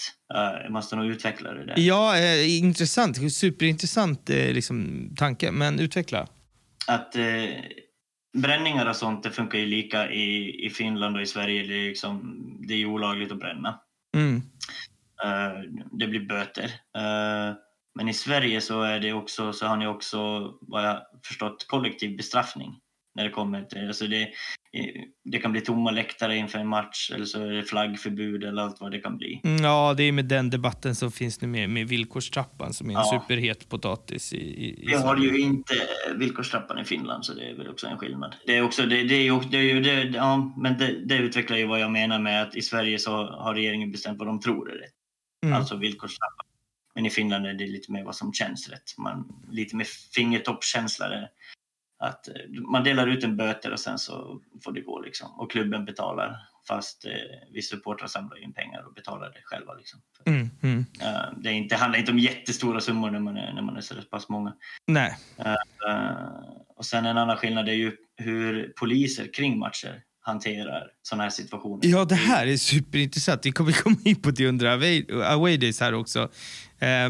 Jag 0.63 0.73
måste 0.73 0.97
nog 0.97 1.07
utveckla 1.07 1.53
det 1.53 1.67
där. 1.67 1.75
Ja, 1.79 2.19
eh, 2.19 2.59
intressant. 2.59 3.33
Superintressant 3.33 4.31
eh, 4.31 4.53
liksom, 4.53 5.09
tanke, 5.17 5.53
men 5.53 5.81
utveckla. 5.81 6.29
Att 6.87 7.17
eh, 7.17 7.49
bränningar 8.37 8.87
och 8.87 8.97
sånt 8.97 9.23
det 9.23 9.31
funkar 9.31 9.59
ju 9.59 9.67
lika 9.67 10.11
i, 10.11 10.67
i 10.67 10.71
Finland 10.71 11.17
och 11.17 11.23
i 11.23 11.27
Sverige. 11.27 11.63
Det 11.63 11.75
är, 11.75 11.89
liksom, 11.89 12.41
det 12.69 12.75
är 12.75 12.87
olagligt 12.87 13.33
att 13.33 13.39
bränna. 13.39 13.81
Mm. 14.17 14.43
Uh, 15.25 15.83
det 15.93 16.07
blir 16.07 16.29
böter. 16.29 16.65
Uh, 16.65 17.57
men 17.95 18.09
i 18.09 18.15
Sverige 18.15 18.61
så, 18.61 18.83
är 18.83 19.01
det 19.01 19.13
också, 19.13 19.53
så 19.53 19.67
har 19.67 19.77
ni 19.77 19.87
också, 19.87 20.53
vad 20.61 20.85
jag 20.85 21.03
förstått, 21.27 21.67
kollektiv 21.69 22.17
bestraffning. 22.17 22.81
När 23.17 23.25
det 23.25 23.31
kommer 23.31 23.63
till, 23.63 23.87
alltså 23.87 24.07
det, 24.07 24.29
det 25.25 25.39
kan 25.39 25.53
bli 25.53 25.61
tomma 25.61 25.91
läktare 25.91 26.37
inför 26.37 26.59
en 26.59 26.69
match 26.69 27.11
eller 27.15 27.25
så 27.25 27.43
är 27.43 27.51
det 27.51 27.63
flaggförbud 27.63 28.45
eller 28.45 28.63
allt 28.63 28.81
vad 28.81 28.91
det 28.91 28.99
kan 28.99 29.17
bli. 29.17 29.41
Mm, 29.45 29.65
ja, 29.65 29.95
det 29.97 30.03
är 30.03 30.13
med 30.13 30.25
den 30.25 30.51
debatten 30.51 30.95
som 30.95 31.13
finns 31.13 31.41
nu 31.41 31.49
med, 31.49 31.71
med 31.71 31.89
villkorstrappan 31.89 32.73
som 32.73 32.91
är 32.91 32.95
en 32.95 33.01
ja. 33.01 33.21
superhet 33.21 33.69
potatis. 33.69 34.33
I, 34.33 34.37
i, 34.37 34.85
Vi 34.87 34.95
har 34.95 35.17
ju 35.17 35.41
inte 35.41 35.75
villkorstrappan 36.17 36.79
i 36.79 36.85
Finland 36.85 37.25
så 37.25 37.35
det 37.35 37.51
är 37.51 37.55
väl 37.55 37.69
också 37.69 37.87
en 37.87 37.99
skillnad. 37.99 38.35
Det 38.47 38.57
är 38.57 38.63
också, 38.63 38.83
det, 38.83 39.03
det 39.03 39.15
är 39.15 39.23
ju, 39.25 39.41
det 39.41 39.71
är 39.71 39.81
det, 39.81 40.17
ja, 40.17 40.55
men 40.57 40.79
det, 40.79 41.07
det, 41.07 41.17
utvecklar 41.17 41.57
ju 41.57 41.67
vad 41.67 41.81
jag 41.81 41.91
menar 41.91 42.19
med 42.19 42.43
att 42.43 42.57
i 42.57 42.63
Sverige 42.63 42.99
så 42.99 43.11
har 43.27 43.55
regeringen 43.55 43.93
bestämt 43.93 44.19
vad 44.19 44.29
de 44.29 44.41
tror 44.41 44.71
är 44.71 44.75
rätt. 44.75 44.95
Mm. 45.45 45.57
Alltså 45.57 45.77
villkorstrappan. 45.77 46.47
Men 46.95 47.07
i 47.07 47.11
Finland 47.11 47.47
är 47.47 47.55
det 47.55 47.67
lite 47.67 47.93
mer 47.93 48.05
vad 48.05 48.17
som 48.17 48.33
känns 48.33 48.69
rätt. 48.69 48.99
Man, 48.99 49.43
lite 49.51 49.77
mer 49.77 49.87
fingertoppskänsla 50.15 51.29
att 51.99 52.29
eh, 52.29 52.35
man 52.51 52.85
delar 52.85 53.07
ut 53.07 53.25
en 53.25 53.37
böter 53.37 53.73
och 53.73 53.81
sen 53.81 53.99
så 53.99 54.41
får 54.65 54.73
det 54.73 54.81
gå 54.81 55.01
liksom. 55.01 55.41
Och 55.41 55.51
klubben 55.51 55.85
betalar 55.85 56.49
fast 56.69 57.05
eh, 57.05 57.13
vi 57.53 57.63
supportrar 57.63 58.07
samlar 58.07 58.43
in 58.43 58.53
pengar 58.53 58.83
och 58.87 58.95
betalar 58.95 59.31
det 59.31 59.41
själva. 59.45 59.75
Liksom. 59.75 60.01
Mm, 60.25 60.51
mm. 60.63 60.79
Uh, 60.79 61.39
det, 61.39 61.49
är 61.49 61.53
inte, 61.53 61.77
handlar 61.77 61.99
inte 61.99 62.13
om 62.13 62.19
jättestora 62.19 62.81
summor 62.81 63.11
när 63.11 63.21
man 63.21 63.37
är, 63.37 63.53
när 63.53 63.63
man 63.63 63.77
är 63.77 63.81
så 63.81 63.95
pass 64.03 64.29
många. 64.29 64.55
Nej. 64.87 65.17
Uh, 65.41 65.91
uh, 65.91 66.65
och 66.77 66.85
sen 66.85 67.07
en 67.07 67.19
annan 67.19 67.37
skillnad 67.37 67.69
är 67.69 67.73
ju 67.73 67.97
hur 68.17 68.73
poliser 68.77 69.33
kring 69.33 69.59
matcher 69.59 70.03
hanterar 70.27 70.87
sådana 71.03 71.23
här 71.23 71.31
situationer. 71.31 71.87
Ja, 71.87 72.05
det 72.05 72.15
här 72.15 72.47
är 72.47 72.57
superintressant. 72.57 73.47
Vi 73.47 73.53
kommer 73.53 73.73
komma 73.73 73.97
in 74.05 74.17
på 74.17 74.31
det 74.31 74.47
under 74.47 74.67
away, 75.33 75.57
days 75.57 75.81
här 75.81 75.95
också. 75.95 76.31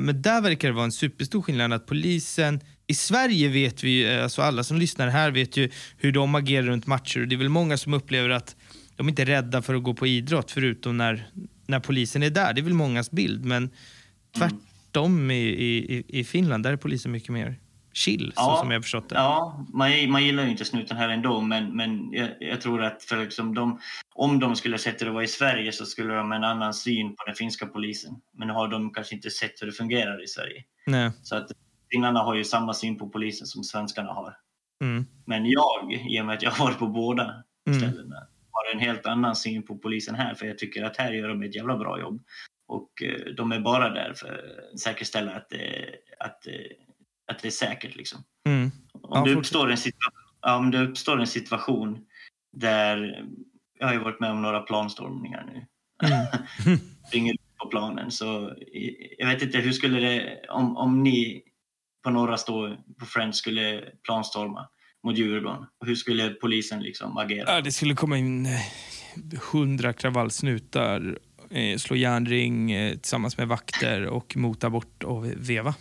men 0.01 0.23
där 0.23 0.41
verkar 0.41 0.69
det 0.69 0.75
vara 0.75 0.85
en 0.85 0.93
superstor 0.93 1.43
skillnad 1.43 1.73
att 1.73 1.87
polisen 1.87 2.61
i 2.87 2.95
Sverige 2.95 3.49
vet 3.49 3.85
vi, 3.85 4.15
eh, 4.15 4.23
alltså 4.23 4.43
alla 4.43 4.65
som 4.65 4.77
lyssnar 4.77 5.09
här 5.09 5.31
vet 5.31 5.57
ju 5.57 5.71
hur 5.97 6.12
de 6.12 6.35
agerar 6.35 6.67
runt 6.67 6.87
matcher 6.87 7.21
och 7.21 7.29
det 7.29 7.35
är 7.35 7.39
väl 7.39 7.49
många 7.49 7.77
som 7.77 7.95
upplever 7.95 8.31
att 8.31 8.57
de 8.97 9.09
inte 9.09 9.23
är 9.23 9.27
rädda 9.27 9.62
för 9.62 9.75
att 9.75 9.83
gå 9.83 9.95
på 9.95 10.07
idrott 10.07 10.51
förutom 10.51 10.97
när, 10.97 11.29
när 11.67 11.81
polisen 11.81 12.23
är 12.23 12.31
där. 12.31 12.53
Det 12.53 12.61
är 12.61 12.62
väl 12.62 12.75
mångas 12.75 13.11
bild 13.11 13.45
men 13.45 13.71
tvärtom 14.39 15.31
i, 15.31 15.45
i, 15.45 16.05
i 16.09 16.25
Finland, 16.25 16.65
där 16.65 16.73
är 16.73 16.77
polisen 16.77 17.12
mycket 17.12 17.31
mer 17.31 17.57
chill 17.95 18.32
ja, 18.36 18.42
så 18.42 18.57
som 18.57 18.70
jag 18.70 18.82
förstått 18.82 19.09
det. 19.09 19.14
Ja, 19.14 19.66
man, 19.72 20.11
man 20.11 20.24
gillar 20.24 20.45
ju 20.45 20.51
inte 20.51 20.64
snuten 20.64 20.97
här 20.97 21.09
ändå 21.09 21.40
men, 21.40 21.76
men 21.76 22.12
jag, 22.12 22.28
jag 22.40 22.61
tror 22.61 22.82
att 22.82 23.03
för 23.03 23.16
liksom 23.16 23.55
de, 23.55 23.80
om 24.14 24.40
de 24.40 24.57
skulle 24.57 24.78
sett 24.78 25.01
hur 25.01 25.07
det 25.07 25.12
var 25.12 25.22
i 25.22 25.28
Sverige 25.28 25.72
så 25.72 25.86
skulle 25.86 26.14
de 26.14 26.28
ha 26.30 26.36
en 26.36 26.45
annan 26.45 26.74
syn 26.74 27.16
på 27.16 27.24
den 27.26 27.34
finska 27.34 27.66
polisen. 27.66 28.20
Men 28.32 28.49
nu 28.49 28.55
har 28.55 28.68
de 28.68 28.92
kanske 28.92 29.14
inte 29.14 29.30
sett 29.30 29.62
hur 29.62 29.66
det 29.66 29.72
fungerar 29.72 30.24
i 30.24 30.26
Sverige. 30.26 30.64
Nej. 30.86 31.11
Så 31.22 31.36
att 31.36 31.51
finnarna 31.90 32.20
har 32.20 32.34
ju 32.34 32.45
samma 32.45 32.74
syn 32.74 32.99
på 32.99 33.09
polisen 33.09 33.47
som 33.47 33.64
svenskarna 33.64 34.12
har. 34.12 34.36
Mm. 34.82 35.07
Men 35.26 35.47
jag, 35.47 35.92
i 36.09 36.20
och 36.20 36.26
med 36.26 36.34
att 36.34 36.42
jag 36.42 36.51
har 36.51 36.64
varit 36.64 36.78
på 36.78 36.86
båda 36.86 37.45
mm. 37.66 37.80
ställena, 37.80 38.16
har 38.51 38.74
en 38.74 38.78
helt 38.78 39.07
annan 39.07 39.36
syn 39.36 39.62
på 39.62 39.78
polisen 39.78 40.14
här. 40.14 40.34
För 40.34 40.47
jag 40.47 40.59
tycker 40.59 40.84
att 40.84 40.97
här 40.97 41.12
gör 41.12 41.28
de 41.28 41.42
ett 41.42 41.55
jävla 41.55 41.76
bra 41.76 42.01
jobb. 42.01 42.22
Och 42.66 43.03
eh, 43.03 43.34
de 43.36 43.53
är 43.53 43.61
bara 43.61 43.88
där 43.88 44.14
för 44.16 44.68
att 44.72 44.80
säkerställa 44.80 45.34
att 45.34 45.49
det, 45.51 45.95
att, 46.18 46.47
att 47.33 47.39
det 47.39 47.49
är 47.49 47.51
säkert. 47.51 47.97
Liksom. 47.97 48.25
Mm. 48.47 48.70
Om, 48.93 49.25
det 49.25 49.35
uppstår 49.35 49.70
en 49.70 49.79
om 50.47 50.70
det 50.70 50.83
uppstår 50.83 51.20
en 51.20 51.27
situation 51.27 51.99
där, 52.57 53.25
jag 53.79 53.87
har 53.87 53.95
ju 53.95 54.01
varit 54.01 54.20
med 54.20 54.31
om 54.31 54.43
några 54.43 54.61
planstormningar 54.61 55.45
nu. 55.47 55.66
Mm. 56.09 56.79
Ringer 57.12 57.37
på 57.62 57.68
planen. 57.68 58.11
Så 58.11 58.55
jag 59.18 59.29
vet 59.29 59.43
inte, 59.43 59.59
hur 59.59 59.72
skulle 59.72 60.01
det, 60.01 60.41
om, 60.49 60.77
om 60.77 61.03
ni 61.03 61.43
på 62.05 62.11
norra 62.11 62.37
stå 62.37 62.77
på 62.99 63.07
Friends 63.07 63.39
skulle 63.39 63.85
planstorma 64.03 64.68
mot 65.05 65.18
Djurgården. 65.18 65.66
hur 65.87 65.95
skulle 65.95 66.31
polisen 66.31 66.83
liksom 66.83 67.16
agera? 67.16 67.55
Ja, 67.55 67.61
det 67.61 67.72
skulle 67.72 67.95
komma 67.95 68.18
in 68.18 68.47
eh, 68.47 68.53
hundra 69.53 69.93
kravallsnutar, 69.93 71.18
eh, 71.51 71.77
slå 71.77 71.97
järnring 71.97 72.72
eh, 72.72 72.93
tillsammans 72.93 73.39
med 73.39 73.49
vakter 73.49 74.07
och 74.07 74.37
mota 74.37 74.70
bort 74.70 75.05
och 75.05 75.25
veva. 75.25 75.75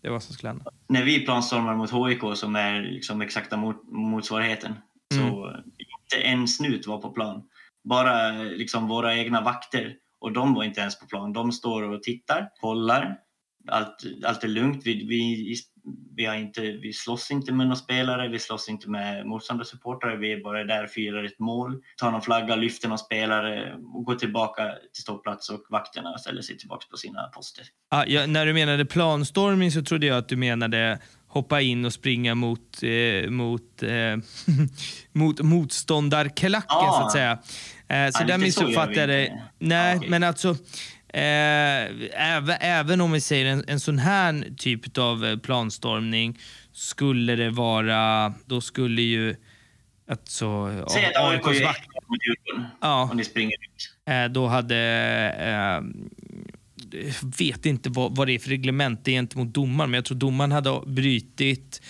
Det 0.00 0.08
var 0.08 0.12
vad 0.12 0.22
som 0.22 0.34
skulle 0.34 0.48
hända. 0.48 0.64
När 0.88 1.04
vi 1.04 1.20
planstormar 1.20 1.74
mot 1.74 1.90
HIK 1.90 2.36
som 2.38 2.56
är 2.56 2.82
liksom 2.82 3.22
exakta 3.22 3.56
mot, 3.56 3.76
motsvarigheten 3.88 4.74
mm. 5.14 5.30
så 5.30 5.56
inte 5.78 6.26
en 6.26 6.48
snut 6.48 6.86
var 6.86 6.98
på 6.98 7.10
plan. 7.10 7.42
Bara 7.84 8.32
liksom 8.32 8.88
våra 8.88 9.16
egna 9.16 9.40
vakter 9.40 9.96
och 10.20 10.32
de 10.32 10.54
var 10.54 10.64
inte 10.64 10.80
ens 10.80 10.98
på 10.98 11.06
plan. 11.06 11.32
De 11.32 11.52
står 11.52 11.82
och 11.82 12.02
tittar, 12.02 12.48
kollar 12.60 13.18
allt, 13.68 14.04
allt 14.24 14.44
är 14.44 14.48
lugnt. 14.48 14.82
Vi, 14.84 15.06
vi, 15.06 15.56
vi, 16.16 16.24
har 16.24 16.34
inte, 16.34 16.60
vi 16.60 16.92
slåss 16.92 17.30
inte 17.30 17.52
med 17.52 17.66
några 17.66 17.76
spelare, 17.76 18.28
vi 18.28 18.38
slåss 18.38 18.68
inte 18.68 18.90
med 18.90 19.26
motståndarsupportrar. 19.26 20.16
Vi 20.16 20.32
är 20.32 20.42
bara 20.42 20.64
där, 20.64 20.86
firar 20.86 21.24
ett 21.24 21.38
mål, 21.38 21.82
tar 21.96 22.10
någon 22.10 22.22
flagga, 22.22 22.56
lyfter 22.56 22.88
någon 22.88 22.98
spelare 22.98 23.76
och 23.94 24.04
går 24.04 24.14
tillbaka 24.14 24.74
till 24.92 25.02
ståplats 25.02 25.50
och 25.50 25.62
vakterna 25.68 26.18
ställer 26.18 26.42
sig 26.42 26.58
tillbaka 26.58 26.86
på 26.90 26.96
sina 26.96 27.22
poster. 27.22 27.64
Ah, 27.90 28.04
ja, 28.06 28.26
när 28.26 28.46
du 28.46 28.52
menade 28.52 28.84
planstormning 28.84 29.72
så 29.72 29.82
trodde 29.82 30.06
jag 30.06 30.18
att 30.18 30.28
du 30.28 30.36
menade 30.36 30.98
hoppa 31.30 31.60
in 31.60 31.84
och 31.84 31.92
springa 31.92 32.34
mot, 32.34 32.82
eh, 32.82 33.30
mot, 33.30 33.82
eh, 33.82 34.16
mot 35.12 35.40
motståndarklacken 35.40 36.66
ah. 36.68 37.00
så 37.00 37.06
att 37.06 37.12
säga. 37.12 37.38
Eh, 37.88 38.10
så 38.10 38.22
ah, 38.22 38.26
där 38.26 38.38
missuppfattade 38.38 39.00
jag 39.00 39.08
det. 39.08 39.42
Nej, 39.58 39.94
ah, 39.94 39.96
okay. 39.96 40.10
men 40.10 40.24
alltså 40.24 40.56
även, 41.12 42.56
även 42.60 43.00
om 43.00 43.12
vi 43.12 43.20
säger 43.20 43.46
en, 43.46 43.64
en 43.68 43.80
sån 43.80 43.98
här 43.98 44.54
typ 44.56 44.98
av 44.98 45.24
eh, 45.24 45.36
planstormning 45.36 46.38
skulle 46.72 47.36
det 47.36 47.50
vara, 47.50 48.34
då 48.46 48.60
skulle 48.60 49.02
ju 49.02 49.36
alltså, 50.08 50.68
Säg 50.90 51.04
att 51.04 51.16
AIK 51.16 51.46
är 51.46 51.64
vakt 51.64 51.86
ja, 52.80 53.08
och 53.10 53.16
ni 53.16 53.24
springer 53.24 53.56
ut. 53.64 53.94
Eh, 54.08 54.24
då 54.24 54.46
hade 54.46 54.76
eh, 55.38 55.84
vet 57.38 57.66
inte 57.66 57.90
vad, 57.90 58.16
vad 58.16 58.26
det 58.26 58.32
är 58.32 58.38
för 58.38 58.48
reglement 58.48 59.06
gentemot 59.06 59.54
domaren, 59.54 59.90
men 59.90 59.98
jag 59.98 60.04
tror 60.04 60.18
domaren 60.18 60.52
hade 60.52 60.80
brutit 60.86 61.82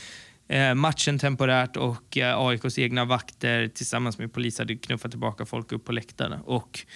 eh, 0.48 0.74
matchen 0.74 1.18
temporärt 1.18 1.76
och 1.76 2.18
eh, 2.18 2.38
AIKs 2.38 2.78
egna 2.78 3.04
vakter 3.04 3.68
tillsammans 3.68 4.18
med 4.18 4.32
polis 4.32 4.58
hade 4.58 4.76
knuffat 4.76 5.10
tillbaka 5.10 5.46
folk 5.46 5.72
upp 5.72 5.84
på 5.84 5.92
läktarna. 5.92 6.40
Och 6.44 6.86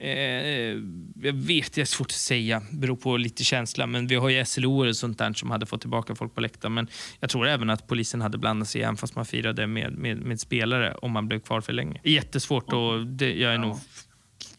Eh, 0.00 0.78
jag 1.22 1.32
vet, 1.32 1.72
det 1.72 1.80
är 1.80 1.84
svårt 1.84 2.06
att 2.06 2.12
säga. 2.12 2.62
beror 2.72 2.96
på 2.96 3.16
lite 3.16 3.44
känsla. 3.44 3.86
Men 3.86 4.06
vi 4.06 4.14
har 4.14 4.28
ju 4.28 4.44
SLO 4.44 4.88
och 4.88 4.96
sånt 4.96 5.18
där 5.18 5.32
som 5.32 5.50
hade 5.50 5.66
fått 5.66 5.80
tillbaka 5.80 6.14
folk 6.14 6.34
på 6.34 6.40
läktaren. 6.40 6.74
Men 6.74 6.88
jag 7.20 7.30
tror 7.30 7.48
även 7.48 7.70
att 7.70 7.86
polisen 7.86 8.20
hade 8.20 8.38
blandat 8.38 8.68
sig 8.68 8.82
även 8.82 8.96
fast 8.96 9.16
man 9.16 9.26
firade 9.26 9.66
med, 9.66 9.92
med, 9.92 10.16
med 10.16 10.40
spelare 10.40 10.94
om 10.94 11.12
man 11.12 11.28
blev 11.28 11.40
kvar 11.40 11.60
för 11.60 11.72
länge. 11.72 12.00
Jättesvårt 12.04 12.72
och 12.72 13.06
det, 13.06 13.34
jag 13.34 13.54
är 13.54 13.58
nog 13.58 13.78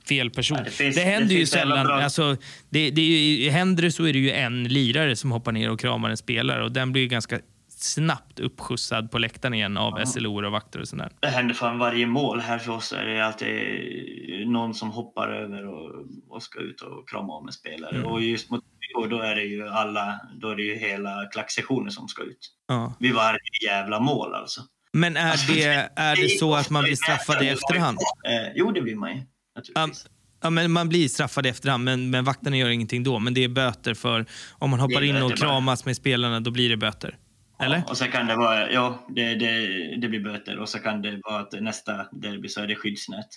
fel 0.07 0.29
person. 0.29 0.57
Ja, 0.57 0.63
det, 0.63 0.71
finns, 0.71 0.95
det 0.95 1.01
händer 1.01 1.27
det 1.27 1.33
ju 1.33 1.45
sällan. 1.45 1.87
Alltså, 1.87 2.37
det, 2.69 2.91
det, 2.91 3.49
händer 3.49 3.83
det 3.83 3.91
så 3.91 4.03
är 4.03 4.13
det 4.13 4.19
ju 4.19 4.31
en 4.31 4.63
lirare 4.63 5.15
som 5.15 5.31
hoppar 5.31 5.51
ner 5.51 5.69
och 5.69 5.79
kramar 5.79 6.09
en 6.09 6.17
spelare 6.17 6.63
och 6.63 6.71
den 6.71 6.91
blir 6.91 7.07
ganska 7.07 7.39
snabbt 7.83 8.39
uppskjutsad 8.39 9.11
på 9.11 9.17
läktaren 9.17 9.53
igen 9.53 9.77
av 9.77 9.99
ja. 9.99 10.05
SLO 10.05 10.45
och 10.45 10.51
vakter 10.51 10.79
och 10.79 10.87
sådär. 10.87 11.11
Det 11.19 11.27
händer 11.27 11.53
fan 11.53 11.79
varje 11.79 12.07
mål 12.07 12.39
här 12.39 12.57
för 12.59 12.71
oss. 12.71 12.93
Är 12.93 13.05
det 13.05 13.25
alltid 13.25 14.47
någon 14.47 14.73
som 14.73 14.91
hoppar 14.91 15.27
över 15.27 15.67
och, 15.67 16.05
och 16.29 16.43
ska 16.43 16.59
ut 16.59 16.81
och 16.81 17.09
krama 17.09 17.33
om 17.33 17.47
en 17.47 17.53
spelare. 17.53 17.95
Mm. 17.95 18.07
Och 18.07 18.21
just 18.21 18.49
mot 18.49 18.63
och 18.95 19.09
då 19.09 19.21
är 19.21 19.35
det 19.35 19.43
ju 19.43 19.67
alla, 19.67 20.19
då 20.41 20.49
är 20.49 20.55
det 20.55 20.63
ju 20.63 20.75
hela 20.75 21.25
klacksektionen 21.33 21.91
som 21.91 22.07
ska 22.07 22.23
ut. 22.23 22.51
Ja. 22.67 22.93
Vid 22.99 23.13
varje 23.13 23.39
jävla 23.65 23.99
mål 23.99 24.33
alltså. 24.33 24.61
Men 24.93 25.17
är 25.17 25.31
alltså, 25.31 25.53
det, 25.53 25.89
är 25.95 26.15
det 26.15 26.29
så 26.39 26.55
att 26.55 26.69
man 26.69 26.83
blir 26.83 26.95
straffad 26.95 27.43
i 27.43 27.47
efterhand? 27.47 27.97
Eh, 28.27 28.51
jo, 28.55 28.71
det 28.71 28.81
blir 28.81 28.95
man 28.95 29.09
ju. 29.15 29.21
Naturligtvis. 29.55 30.05
Um, 30.05 30.11
Ja, 30.43 30.49
men 30.49 30.71
man 30.71 30.89
blir 30.89 31.07
straffad 31.07 31.45
i 31.45 31.49
efterhand, 31.49 31.83
men, 31.83 32.09
men 32.09 32.23
vakterna 32.23 32.57
gör 32.57 32.69
ingenting 32.69 33.03
då. 33.03 33.19
Men 33.19 33.33
det 33.33 33.43
är 33.43 33.47
böter 33.47 33.93
för 33.93 34.25
om 34.51 34.69
man 34.69 34.79
hoppar 34.79 35.01
in 35.01 35.21
och 35.21 35.37
kramas 35.37 35.85
med 35.85 35.95
spelarna, 35.95 36.39
då 36.39 36.51
blir 36.51 36.69
det 36.69 36.77
böter. 36.77 37.17
Eller? 37.61 37.83
och 37.87 37.97
så 37.97 38.05
kan 38.05 38.27
det 38.27 38.35
vara, 38.35 38.71
ja, 38.71 39.05
det, 39.09 39.35
det, 39.35 39.95
det 39.95 40.09
blir 40.09 40.19
böter 40.19 40.59
och 40.59 40.69
så 40.69 40.79
kan 40.79 41.01
det 41.01 41.21
vara 41.23 41.39
att 41.39 41.61
nästa 41.61 42.07
derby 42.11 42.47
så 42.47 42.61
är 42.61 42.67
det 42.67 42.75
skyddsnät. 42.75 43.29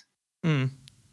Mm. 0.45 0.69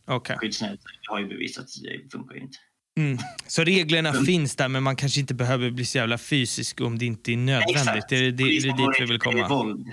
Okay. 0.06 0.36
Skyddsnät 0.36 0.80
har 1.08 1.20
ju 1.20 1.28
bevisat 1.28 1.64
att 1.64 1.70
det 1.82 2.12
funkar 2.12 2.36
inte. 2.36 2.58
Mm. 2.98 3.18
Så 3.46 3.64
reglerna 3.64 4.08
mm. 4.08 4.24
finns 4.24 4.56
där, 4.56 4.68
men 4.68 4.82
man 4.82 4.96
kanske 4.96 5.20
inte 5.20 5.34
behöver 5.34 5.70
bli 5.70 5.84
så 5.84 5.98
jävla 5.98 6.18
fysisk 6.18 6.80
om 6.80 6.98
det 6.98 7.06
inte 7.06 7.32
är 7.32 7.36
nödvändigt. 7.36 7.76
Exakt. 7.76 8.08
Det 8.08 8.16
är, 8.16 8.22
det, 8.22 8.30
det 8.30 8.44
är 8.44 8.76
dit 8.76 9.00
vi 9.00 9.04
vill 9.04 9.18
komma. 9.18 9.48
Våld. 9.48 9.86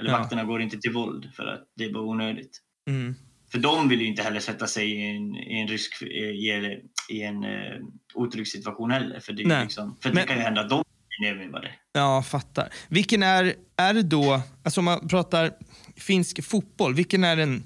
Eller 0.00 0.10
ja. 0.10 0.18
vakterna 0.18 0.44
går 0.44 0.62
inte 0.62 0.78
till 0.78 0.92
våld 0.92 1.30
för 1.36 1.46
att 1.46 1.64
det 1.76 1.84
är 1.84 1.92
bara 1.92 2.02
onödigt. 2.02 2.60
Mm. 2.88 3.14
För 3.52 3.58
de 3.58 3.88
vill 3.88 4.00
ju 4.00 4.06
inte 4.06 4.22
heller 4.22 4.40
sätta 4.40 4.66
sig 4.66 4.90
i 4.90 5.10
en, 5.10 5.36
i 5.36 5.60
en 5.60 5.68
risk, 5.68 6.02
i, 6.02 6.80
i 7.10 7.22
en 7.22 7.44
uh, 7.44 7.84
otrygg 8.14 8.48
situation 8.48 8.90
heller. 8.90 9.20
För, 9.20 9.32
det, 9.32 9.62
liksom, 9.62 9.96
för 10.02 10.08
men, 10.08 10.16
det 10.16 10.22
kan 10.22 10.36
ju 10.36 10.42
hända 10.42 10.60
att 10.60 10.70
de 10.70 10.84
nervade. 11.20 11.70
Ja, 11.92 12.22
fattar. 12.22 12.68
Vilken 12.88 13.22
är, 13.22 13.54
är 13.76 13.94
det 13.94 14.02
då, 14.02 14.40
alltså 14.64 14.80
om 14.80 14.84
man 14.84 15.08
pratar 15.08 15.52
finsk 15.96 16.44
fotboll, 16.44 16.94
vilken 16.94 17.24
är 17.24 17.36
den 17.36 17.62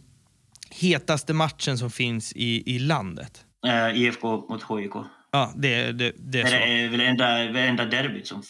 hetaste 0.71 1.35
matchen 1.35 1.79
som 1.79 1.91
finns 1.91 2.33
i, 2.33 2.75
i 2.75 2.79
landet? 2.79 3.45
Uh, 3.67 4.03
IFK 4.03 4.49
mot 4.49 4.63
HIK. 4.63 4.93
Ja, 5.33 5.53
det, 5.57 5.93
det, 5.93 6.13
det 6.19 6.41
är 6.41 6.47
så. 6.47 6.53
Det 6.53 6.59
är 6.59 6.89
väl 6.89 7.01
enda, 7.01 7.39
enda 7.61 7.85
derbyt 7.85 8.27
som 8.27 8.43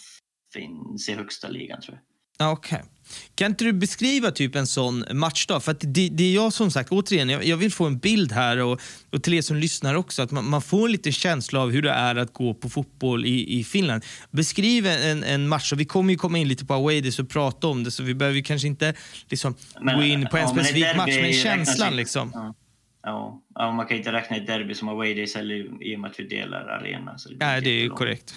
finns 0.53 1.09
i 1.09 1.15
högsta 1.15 1.49
ligan 1.49 1.81
tror 1.81 1.95
jag. 1.97 2.08
Okej. 2.39 2.77
Okay. 2.77 2.89
Kan 3.35 3.51
inte 3.51 3.65
du 3.65 3.73
beskriva 3.73 4.31
typ 4.31 4.55
en 4.55 4.67
sån 4.67 5.05
matchdag? 5.13 5.63
För 5.63 5.77
det, 5.81 6.09
det 6.09 6.25
är 6.25 6.35
jag 6.35 6.53
som 6.53 6.71
sagt, 6.71 6.91
återigen, 6.93 7.29
jag, 7.29 7.45
jag, 7.45 7.57
vill 7.57 7.73
få 7.73 7.87
en 7.87 7.99
bild 7.99 8.33
här 8.33 8.59
och, 8.59 8.81
och 9.13 9.23
till 9.23 9.35
er 9.35 9.43
som 9.43 9.57
lyssnar 9.57 9.95
också, 9.95 10.23
att 10.23 10.31
man, 10.31 10.49
man, 10.49 10.63
får 10.63 10.87
en 10.87 10.93
liten 10.93 11.13
känsla 11.13 11.61
av 11.61 11.71
hur 11.71 11.83
det 11.83 11.91
är 11.91 12.17
att 12.17 12.33
gå 12.33 12.55
på 12.55 12.69
fotboll 12.69 13.27
i, 13.27 13.59
i 13.59 13.65
Finland. 13.65 14.05
Beskriv 14.31 14.87
en, 14.87 15.25
en 15.25 15.49
match, 15.49 15.73
och 15.73 15.81
vi 15.81 15.85
kommer 15.85 16.13
ju 16.13 16.19
komma 16.19 16.39
in 16.39 16.49
lite 16.49 16.67
på 16.67 16.75
away 16.75 17.01
days 17.01 17.19
och 17.19 17.29
prata 17.29 17.67
om 17.67 17.85
det, 17.85 17.91
så 17.91 18.03
vi 18.03 18.15
behöver 18.15 18.41
kanske 18.41 18.69
inte 18.69 18.95
liksom, 19.29 19.55
men, 19.81 19.97
gå 19.97 20.05
in 20.05 20.27
på 20.31 20.37
en 20.37 20.43
ja, 20.43 20.49
specifik 20.49 20.97
match, 20.97 21.19
men 21.21 21.33
känslan 21.33 21.97
liksom. 21.97 22.31
Ja. 22.35 22.55
Ja, 23.03 23.43
ja, 23.55 23.73
man 23.73 23.87
kan 23.87 23.97
inte 23.97 24.13
räkna 24.13 24.37
ett 24.37 24.47
derby 24.47 24.75
som 24.75 24.89
away 24.89 25.15
days 25.15 25.37
eller 25.37 25.83
i 25.83 25.97
och 25.97 26.01
med 26.01 26.11
att 26.11 26.21
vi 26.21 26.25
delar 26.25 26.69
arena. 26.69 27.19
Så 27.19 27.29
det 27.29 27.37
Nej, 27.39 27.61
det 27.61 27.71
är 27.71 27.89
korrekt. 27.89 28.35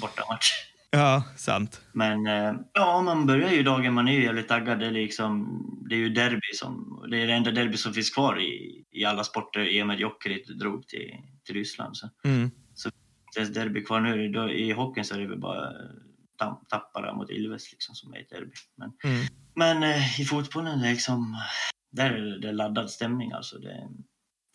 Bortamatch. 0.00 0.52
Ja, 0.94 1.24
sant. 1.36 1.80
Men 1.92 2.26
eh, 2.26 2.54
ja, 2.72 3.02
man 3.02 3.26
börjar 3.26 3.50
ju 3.50 3.62
dagen, 3.62 3.94
man 3.94 4.08
är 4.08 4.12
ju 4.12 4.22
jävligt 4.22 4.48
taggad. 4.48 4.78
Det 4.78 4.86
är, 4.86 4.90
liksom, 4.90 5.62
det 5.88 5.94
är 5.94 5.98
ju 5.98 6.08
derby 6.08 6.52
som, 6.54 7.02
det 7.10 7.22
är 7.22 7.26
det 7.26 7.32
enda 7.32 7.50
derby 7.50 7.76
som 7.76 7.92
finns 7.92 8.10
kvar 8.10 8.40
i, 8.40 8.84
i 8.90 9.04
alla 9.04 9.24
sporter 9.24 9.60
i 9.60 9.82
och 9.82 9.86
med 9.86 9.94
att 9.94 10.00
Jokerit 10.00 10.46
drog 10.46 10.88
till, 10.88 11.10
till 11.44 11.54
Ryssland. 11.54 11.96
Så, 11.96 12.08
mm. 12.24 12.50
så 12.74 12.90
det 13.34 13.40
är 13.40 13.46
derby 13.46 13.84
kvar 13.84 14.00
nu. 14.00 14.28
Då, 14.28 14.50
I 14.50 14.72
hockeyn 14.72 15.04
så 15.04 15.14
är 15.14 15.18
det 15.18 15.26
väl 15.26 15.40
bara 15.40 15.72
Tappara 16.68 17.14
mot 17.14 17.30
Ilves 17.30 17.72
liksom, 17.72 17.94
som 17.94 18.14
är 18.14 18.20
ett 18.20 18.30
derby. 18.30 18.52
Men, 18.76 18.92
mm. 19.04 19.26
men 19.54 19.82
eh, 19.82 20.20
i 20.20 20.24
fotbollen, 20.24 20.80
liksom, 20.80 21.36
där 21.92 22.10
är 22.10 22.38
det 22.38 22.52
laddad 22.52 22.90
stämning. 22.90 23.32
Alltså. 23.32 23.58
Det, 23.58 23.88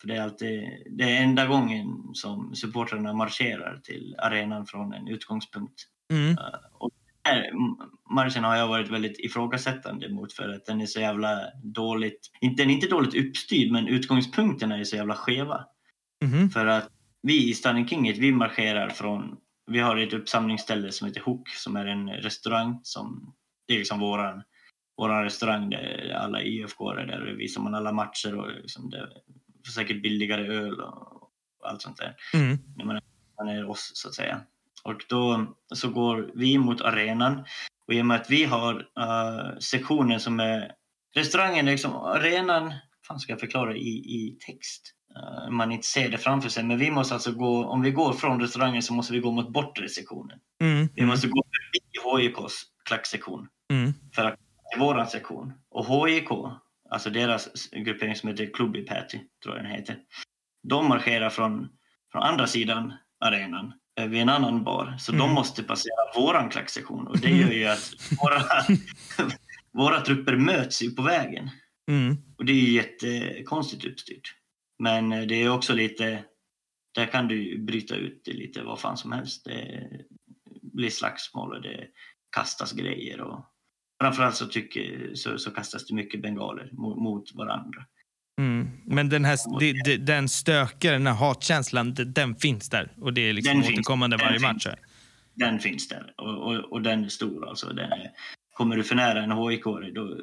för 0.00 0.08
det 0.08 0.16
är 0.16 0.22
alltid 0.22 0.60
det 0.90 1.04
är 1.04 1.22
enda 1.22 1.46
gången 1.46 2.10
som 2.12 2.54
supportrarna 2.54 3.12
marscherar 3.12 3.80
till 3.84 4.14
arenan 4.18 4.66
från 4.66 4.92
en 4.92 5.08
utgångspunkt. 5.08 5.84
Mm. 6.10 6.30
Uh, 6.30 6.36
och 6.78 6.90
matchen 8.10 8.44
har 8.44 8.56
jag 8.56 8.68
varit 8.68 8.90
väldigt 8.90 9.18
ifrågasättande 9.18 10.08
mot 10.08 10.32
för 10.32 10.48
att 10.48 10.66
den 10.66 10.80
är 10.80 10.86
så 10.86 11.00
jävla 11.00 11.40
dåligt, 11.64 12.30
inte, 12.40 12.62
den 12.62 12.70
är 12.70 12.74
inte 12.74 12.88
dåligt 12.88 13.14
uppstyrd 13.14 13.72
men 13.72 13.88
utgångspunkterna 13.88 14.78
är 14.78 14.84
så 14.84 14.96
jävla 14.96 15.14
skeva. 15.14 15.64
Mm. 16.24 16.50
För 16.50 16.66
att 16.66 16.88
vi 17.22 17.50
i 17.50 17.54
Stunning 17.54 17.88
Kinget, 17.88 18.18
vi 18.18 18.32
marscherar 18.32 18.88
från, 18.88 19.36
vi 19.66 19.78
har 19.78 19.96
ett 19.96 20.12
uppsamlingsställe 20.12 20.92
som 20.92 21.06
heter 21.06 21.20
Hook 21.20 21.48
som 21.48 21.76
är 21.76 21.86
en 21.86 22.08
restaurang 22.10 22.80
som, 22.82 23.34
det 23.66 23.74
är 23.74 23.78
liksom 23.78 24.00
våran, 24.00 24.42
våran 24.96 25.24
restaurang 25.24 25.70
där 25.70 26.12
alla 26.16 26.42
IFK 26.42 26.90
är 26.90 27.06
där 27.06 27.32
och 27.32 27.40
visar 27.40 27.60
man 27.60 27.74
alla 27.74 27.92
matcher 27.92 28.34
och 28.34 28.50
liksom 28.62 28.90
det 28.90 29.08
säkert 29.74 30.02
billigare 30.02 30.46
öl 30.46 30.80
och, 30.80 31.30
allt 31.64 31.82
sånt 31.82 31.96
där. 31.96 32.16
Mm. 32.34 32.58
När 32.76 32.84
man, 32.84 33.00
man 33.38 33.48
är 33.48 33.70
oss 33.70 33.90
så 33.94 34.08
att 34.08 34.14
säga. 34.14 34.40
Och 34.88 35.04
då 35.08 35.46
så 35.74 35.90
går 35.90 36.30
vi 36.34 36.58
mot 36.58 36.80
arenan 36.80 37.44
och 37.86 37.94
i 37.94 38.02
och 38.02 38.06
med 38.06 38.20
att 38.20 38.30
vi 38.30 38.44
har 38.44 38.74
uh, 38.74 39.58
sektioner 39.58 40.18
som 40.18 40.40
är 40.40 40.72
restaurangen, 41.14 41.66
liksom 41.66 41.96
arenan, 41.96 42.72
fan 43.06 43.20
ska 43.20 43.32
jag 43.32 43.40
förklara 43.40 43.76
i, 43.76 43.88
i 43.88 44.38
text? 44.46 44.94
Uh, 45.16 45.50
man 45.50 45.72
inte 45.72 45.86
ser 45.86 46.08
det 46.08 46.18
framför 46.18 46.48
sig, 46.48 46.64
men 46.64 46.78
vi 46.78 46.90
måste 46.90 47.14
alltså 47.14 47.32
gå, 47.32 47.64
om 47.64 47.82
vi 47.82 47.90
går 47.90 48.12
från 48.12 48.40
restaurangen 48.40 48.82
så 48.82 48.92
måste 48.94 49.12
vi 49.12 49.20
gå 49.20 49.30
mot 49.30 49.52
bortre 49.52 49.88
sektionen. 49.88 50.38
Mm. 50.60 50.88
Vi 50.94 51.06
måste 51.06 51.28
gå 51.28 51.42
förbi 51.42 52.22
HIKs 52.22 52.62
klacksektion 52.84 53.48
mm. 53.72 53.92
för 54.14 54.24
att 54.24 54.38
till 54.72 54.80
vår 54.80 55.04
sektion. 55.04 55.52
Och 55.70 56.08
HIK, 56.08 56.28
alltså 56.90 57.10
deras 57.10 57.70
gruppering 57.70 58.16
som 58.16 58.28
heter 58.28 58.50
Clubby 58.54 58.86
Patty, 58.86 59.18
tror 59.42 59.56
jag 59.56 59.64
den 59.64 59.72
heter, 59.72 59.96
de 60.68 60.88
marscherar 60.88 61.30
från, 61.30 61.68
från 62.12 62.22
andra 62.22 62.46
sidan 62.46 62.92
arenan 63.20 63.72
vid 64.06 64.20
en 64.20 64.28
annan 64.28 64.64
bar. 64.64 64.96
Så 64.98 65.12
mm. 65.12 65.26
de 65.26 65.34
måste 65.34 65.62
passera 65.62 65.94
våran 66.14 66.50
klacksektion 66.50 67.06
och 67.06 67.18
det 67.18 67.30
gör 67.30 67.52
ju 67.52 67.66
att 67.66 67.92
våra, 68.22 68.42
våra 69.72 70.00
trupper 70.00 70.36
möts 70.36 70.82
ju 70.82 70.90
på 70.90 71.02
vägen. 71.02 71.50
Mm. 71.90 72.16
Och 72.38 72.44
det 72.44 72.52
är 72.52 72.56
ju 72.56 72.72
jättekonstigt 72.72 73.84
uppstyrt. 73.84 74.34
Men 74.78 75.12
eh, 75.12 75.22
det 75.22 75.34
är 75.34 75.48
också 75.48 75.74
lite, 75.74 76.24
där 76.94 77.06
kan 77.06 77.28
du 77.28 77.58
bryta 77.58 77.96
ut 77.96 78.22
det 78.24 78.32
lite 78.32 78.62
vad 78.62 78.80
fan 78.80 78.96
som 78.96 79.12
helst. 79.12 79.44
Det 79.44 79.90
blir 80.62 80.90
slagsmål 80.90 81.52
och 81.52 81.62
det 81.62 81.86
kastas 82.36 82.72
grejer 82.72 83.20
och 83.20 83.44
framförallt 84.00 84.36
så, 84.36 84.46
tycker, 84.46 85.14
så, 85.14 85.38
så 85.38 85.50
kastas 85.50 85.86
det 85.86 85.94
mycket 85.94 86.22
bengaler 86.22 86.70
mot, 86.72 86.98
mot 86.98 87.34
varandra. 87.34 87.84
Mm. 88.38 88.70
Men 88.84 89.08
den, 89.08 89.24
här, 89.24 89.38
det, 89.84 89.96
den 89.96 90.28
stökiga, 90.28 90.92
den 90.92 91.06
här 91.06 91.14
hatkänslan, 91.14 91.94
den 91.94 92.34
finns 92.34 92.68
där. 92.68 92.92
Och 93.00 93.12
det 93.12 93.20
är 93.20 93.32
liksom 93.32 93.54
Den 93.54 93.62
finns. 93.62 93.78
återkommande 93.78 94.16
Den 94.16 94.26
varje 94.26 94.38
finns. 94.38 94.52
match. 94.52 94.66
här. 94.66 94.78
Den 95.34 95.58
finns 95.58 95.88
där 95.88 96.12
och, 96.16 96.46
och, 96.46 96.72
och 96.72 96.82
den 96.82 97.04
är 97.04 97.08
stor. 97.08 97.48
Alltså. 97.48 97.66
Den 97.66 97.92
är, 97.92 98.10
kommer 98.52 98.76
du 98.76 98.84
för 98.84 98.94
nära 98.94 99.22
en 99.22 99.32
HIK 99.32 99.64
då 99.94 100.20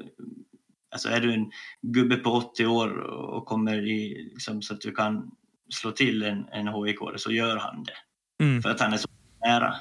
alltså 0.92 1.10
är 1.10 1.20
du 1.22 1.34
en 1.34 1.52
gubbe 1.82 2.16
på 2.16 2.32
80 2.32 2.66
år 2.66 2.98
och 3.10 3.46
kommer 3.46 3.88
i, 3.88 4.30
liksom, 4.34 4.62
så 4.62 4.74
att 4.74 4.82
du 4.82 4.92
kan 4.92 5.32
slå 5.74 5.92
till 5.92 6.24
en, 6.24 6.48
en 6.52 6.68
HIK 6.68 6.98
så 7.16 7.32
gör 7.32 7.58
han 7.58 7.84
det. 7.84 8.44
Mm. 8.44 8.62
För 8.62 8.70
att 8.70 8.80
han 8.80 8.94
är 8.94 8.98
så 8.98 9.08
nära. 9.46 9.76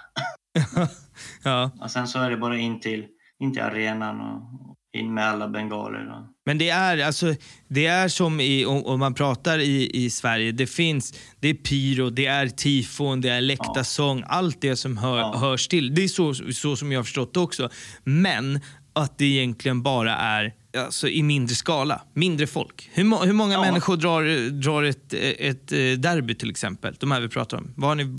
ja. 1.44 1.70
Och 1.80 1.90
sen 1.90 2.08
så 2.08 2.18
är 2.18 2.30
det 2.30 2.36
bara 2.36 2.58
in 2.58 2.80
till, 2.80 3.06
in 3.38 3.52
till 3.52 3.62
arenan 3.62 4.20
och 4.20 4.64
och 4.94 5.00
in 5.00 5.14
med 5.14 5.24
alla 5.28 5.48
bengaler. 5.48 6.08
Och, 6.08 6.26
Men 6.46 6.58
det 6.58 6.68
är, 6.68 6.98
alltså, 7.06 7.34
det 7.68 7.86
är 7.86 8.08
som 8.08 8.40
i, 8.40 8.64
om, 8.64 8.84
om 8.86 9.00
man 9.00 9.14
pratar 9.14 9.58
i, 9.58 9.90
i 10.04 10.10
Sverige, 10.10 10.52
det 10.52 10.66
finns, 10.66 11.14
det 11.40 11.48
är 11.48 11.54
pyro, 11.54 12.10
det 12.10 12.26
är 12.26 12.48
tifon, 12.48 13.20
det 13.20 13.28
är 13.28 13.40
läktarsång, 13.40 14.24
allt 14.26 14.60
det 14.60 14.76
som 14.76 14.96
hör, 14.96 15.18
Ja. 15.18 15.36
hörs 15.36 15.68
till. 15.68 15.94
Det 15.94 16.04
är 16.04 16.08
så, 16.08 16.34
så 16.34 16.76
som 16.76 16.92
jag 16.92 16.98
har 16.98 17.04
förstått 17.04 17.34
det 17.34 17.40
också. 17.40 17.68
Men 18.04 18.60
att 18.92 19.18
det 19.18 19.24
egentligen 19.24 19.82
bara 19.82 20.16
är 20.16 20.54
alltså, 20.76 21.08
i 21.08 21.22
mindre 21.22 21.54
skala, 21.54 22.02
mindre 22.14 22.46
folk. 22.46 22.90
Hur, 22.92 23.26
hur 23.26 23.32
många 23.32 23.52
Ja. 23.52 23.60
människor 23.60 23.96
drar, 23.96 24.50
drar 24.50 24.82
ett, 24.82 25.14
ett 25.38 25.72
eh, 25.72 25.78
derby 25.78 26.34
till 26.34 26.50
exempel? 26.50 26.94
De 27.00 27.10
här 27.10 27.20
vi 27.20 27.28
pratar 27.28 27.56
om. 27.56 27.72
Vad 27.76 27.90
har 27.90 27.94
ni 27.94 28.16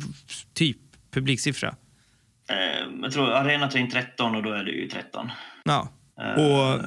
typ 0.54 0.78
publiksiffra? 1.14 1.76
eh, 2.50 2.88
jag 3.02 3.12
tror 3.12 3.30
arena 3.32 3.68
tar 3.68 3.80
in 3.80 3.90
13 3.92 4.36
och 4.36 4.44
då 4.44 4.52
är 4.52 4.64
det 4.64 4.72
ju 4.72 4.88
13. 4.90 5.30
Ja. 5.66 5.90
Eh, 6.22 6.44
Och, 6.44 6.82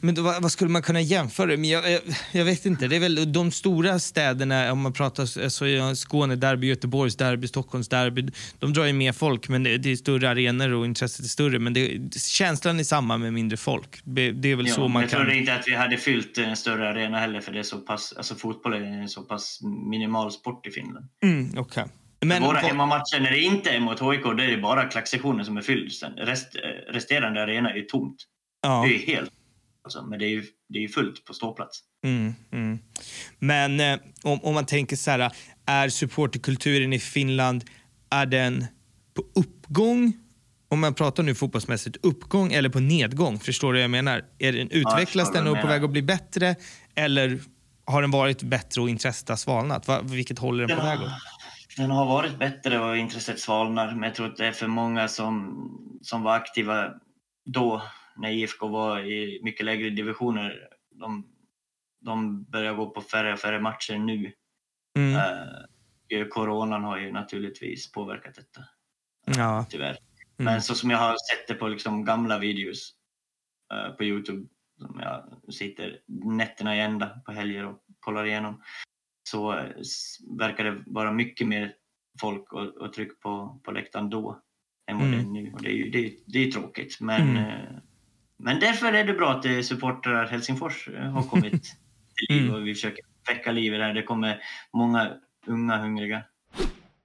men 0.00 0.14
då, 0.14 0.22
vad, 0.22 0.52
skulle 0.52 0.70
man 0.70 0.82
kunna 0.82 1.00
jämföra 1.00 1.46
det 1.46 1.56
med? 1.56 1.70
Jag, 1.70 1.90
jag, 1.92 2.00
jag 2.32 2.44
vet 2.44 2.66
inte. 2.66 2.88
Det 2.88 2.96
är 2.96 3.00
väl 3.00 3.32
de 3.32 3.50
stora 3.50 3.98
städerna, 3.98 4.72
om 4.72 4.80
man 4.80 4.92
pratar 4.92 5.22
alltså, 5.22 5.94
Skåne 5.94 6.36
derby, 6.36 6.66
Göteborgs 6.66 7.16
derby, 7.16 7.48
Stockholms 7.48 7.88
derby. 7.88 8.28
De 8.58 8.72
drar 8.72 8.84
ju 8.84 8.92
mer 8.92 9.12
folk, 9.12 9.48
men 9.48 9.62
det, 9.62 9.78
det 9.78 9.92
är 9.92 9.96
större 9.96 10.30
arenor 10.30 10.72
och 10.72 10.84
intresset 10.86 11.24
är 11.24 11.28
större. 11.28 11.58
Men 11.58 11.72
det, 11.72 12.14
känslan 12.18 12.80
är 12.80 12.84
samma 12.84 13.18
med 13.18 13.32
mindre 13.32 13.56
folk. 13.56 14.00
Det, 14.04 14.22
är 14.26 14.56
väl 14.56 14.66
Ja, 14.66 14.74
så 14.74 14.88
man 14.88 15.02
jag 15.02 15.10
kan... 15.10 15.20
tror 15.20 15.32
inte 15.32 15.54
att 15.54 15.68
vi 15.68 15.74
hade 15.74 15.96
fyllt 15.96 16.38
en 16.38 16.56
större 16.56 16.88
arena 16.90 17.18
heller 17.18 17.40
för 17.40 17.52
det 17.52 17.58
är 17.58 17.62
så 17.62 17.78
pass, 17.78 18.14
alltså 18.16 18.34
fotboll 18.34 18.72
är 18.74 18.80
en 18.80 19.08
så 19.08 19.22
pass 19.22 19.60
minimal 19.90 20.32
sport 20.32 20.66
i 20.66 20.70
Finland. 20.70 21.06
Mm, 21.22 21.58
okej. 21.58 21.84
Men, 22.20 22.42
Våra 22.42 22.52
vad- 22.52 22.62
hemmamatcher 22.62 23.20
när 23.20 23.30
det 23.30 23.40
inte 23.40 23.70
är 23.70 23.80
mot 23.80 24.00
HIK, 24.00 24.36
det 24.36 24.44
är 24.44 24.48
det 24.50 24.56
bara 24.62 24.84
klacksektionen 24.84 25.44
som 25.44 25.56
är 25.56 25.62
fylld. 25.62 25.92
Sen 25.92 26.12
rest, 26.12 26.56
eh, 26.56 26.92
resterande 26.92 27.42
arena 27.42 27.70
är 27.70 27.82
tomt. 27.82 28.16
ja. 28.62 28.84
Det 28.88 28.94
är 28.94 28.98
helt... 29.16 29.30
Alltså, 29.84 30.02
men 30.02 30.18
det 30.18 30.24
är 30.24 30.30
ju, 30.30 30.44
det 30.68 30.78
är 30.78 30.82
ju 30.82 30.88
fullt 30.88 31.24
på 31.24 31.34
ståplats. 31.34 31.80
Mm, 32.04 32.34
mm. 32.52 32.78
Men 33.38 33.80
eh, 33.80 33.98
om, 34.22 34.40
om 34.42 34.54
man 34.54 34.66
tänker 34.66 34.96
så 34.96 35.10
här, 35.10 35.32
är 35.66 35.88
supporterkulturen 35.88 36.92
i 36.92 36.98
Finland, 36.98 37.64
är 38.10 38.26
den 38.26 38.66
på 39.14 39.22
uppgång? 39.34 40.12
Om 40.68 40.80
man 40.80 40.94
pratar 40.94 41.22
nu 41.22 41.34
fotbollsmässigt, 41.34 41.96
uppgång 42.02 42.52
eller 42.52 42.68
på 42.68 42.80
nedgång? 42.80 43.38
Förstår 43.40 43.72
du 43.72 43.78
vad 43.78 43.84
jag 43.84 43.90
menar? 43.90 44.24
Är 44.38 44.52
den, 44.52 44.70
utvecklas 44.70 45.28
förstår 45.28 45.32
den 45.32 45.46
och 45.52 45.56
är 45.56 45.62
på 45.62 45.68
väg 45.68 45.84
att 45.84 45.90
bli 45.90 46.02
bättre? 46.02 46.56
Eller 46.94 47.40
har 47.84 48.02
den 48.02 48.10
varit 48.10 48.42
bättre 48.42 48.80
och 48.80 48.88
intresset 48.88 49.28
har 49.28 49.36
svalnat? 49.36 49.88
Va, 49.88 50.00
vilket 50.02 50.38
håll 50.38 50.60
är 50.60 50.66
den 50.66 50.78
på 50.78 50.84
väg 50.84 51.00
åt? 51.00 51.10
den 51.76 51.90
har 51.90 52.06
varit 52.06 52.38
bättre 52.38 52.78
och 52.78 52.96
intresset 52.96 53.40
svalnar. 53.40 53.94
Men 53.94 54.02
jag 54.02 54.14
tror 54.14 54.26
att 54.26 54.36
det 54.36 54.46
är 54.46 54.52
för 54.52 54.66
många 54.66 55.08
som, 55.08 55.98
som 56.02 56.22
var 56.22 56.34
aktiva 56.34 56.90
då 57.46 57.82
när 58.16 58.30
IFK 58.30 58.68
var 58.68 59.00
i 59.00 59.40
mycket 59.42 59.66
lägre 59.66 59.90
divisioner. 59.90 60.68
De, 60.90 61.26
de 62.00 62.44
börjar 62.44 62.74
gå 62.74 62.90
på 62.90 63.00
färre 63.00 63.32
och 63.32 63.38
färre 63.38 63.60
matcher 63.60 63.98
nu. 63.98 64.32
Mm. 64.98 65.16
Eh, 65.16 66.26
coronan 66.28 66.84
har 66.84 66.98
ju 66.98 67.12
naturligtvis 67.12 67.92
påverkat 67.92 68.34
detta, 68.34 68.60
Ja. 69.36 69.66
tyvärr. 69.70 69.96
Mm. 70.38 70.52
Men 70.52 70.62
så 70.62 70.74
som 70.74 70.90
jag 70.90 70.98
har 70.98 71.12
sett 71.12 71.48
det 71.48 71.54
på 71.54 71.68
liksom 71.68 72.04
gamla 72.04 72.38
videos 72.38 72.94
eh, 73.72 73.92
på 73.92 74.04
Youtube, 74.04 74.46
som 74.80 75.00
jag 75.00 75.54
sitter 75.54 76.00
nätterna 76.06 76.76
i 76.76 76.80
ända 76.80 77.08
på 77.26 77.32
helger 77.32 77.66
och 77.66 77.84
kollar 78.00 78.24
igenom, 78.26 78.62
så 79.28 79.52
eh, 79.52 79.64
verkar 80.38 80.64
det 80.64 80.82
vara 80.86 81.12
mycket 81.12 81.48
mer 81.48 81.74
folk 82.20 82.52
och, 82.52 82.76
och 82.76 82.92
tryck 82.92 83.20
på, 83.20 83.60
på 83.64 83.72
läktaren 83.72 84.10
då 84.10 84.40
än 84.90 84.98
vad 84.98 85.08
det 85.08 85.16
är 85.16 85.20
Mm. 85.20 85.32
nu. 85.32 85.52
Och 85.52 85.62
det 85.62 85.68
är 85.68 85.72
ju 85.76 85.90
det 85.90 86.06
är, 86.06 86.12
det 86.26 86.38
är 86.38 86.50
tråkigt. 86.50 87.00
Men, 87.00 87.36
Mm. 87.36 87.80
Men 88.42 88.60
därför 88.60 88.92
är 88.92 89.04
det 89.04 89.12
bra 89.14 89.30
att 89.32 89.44
eh, 89.44 89.60
supportrar 89.60 90.26
Helsingfors 90.26 90.88
eh, 90.88 91.10
har 91.10 91.22
kommit 91.22 91.52
till 92.28 92.36
liv 92.36 92.42
Mm. 92.44 92.54
och 92.54 92.66
vi 92.66 92.74
försöker 92.74 93.04
väcka 93.28 93.52
liv 93.52 93.74
i 93.74 93.76
det 93.76 93.84
här. 93.84 93.94
Det 93.94 94.02
kommer 94.02 94.38
många 94.74 95.10
unga 95.46 95.76
hungriga. 95.78 96.22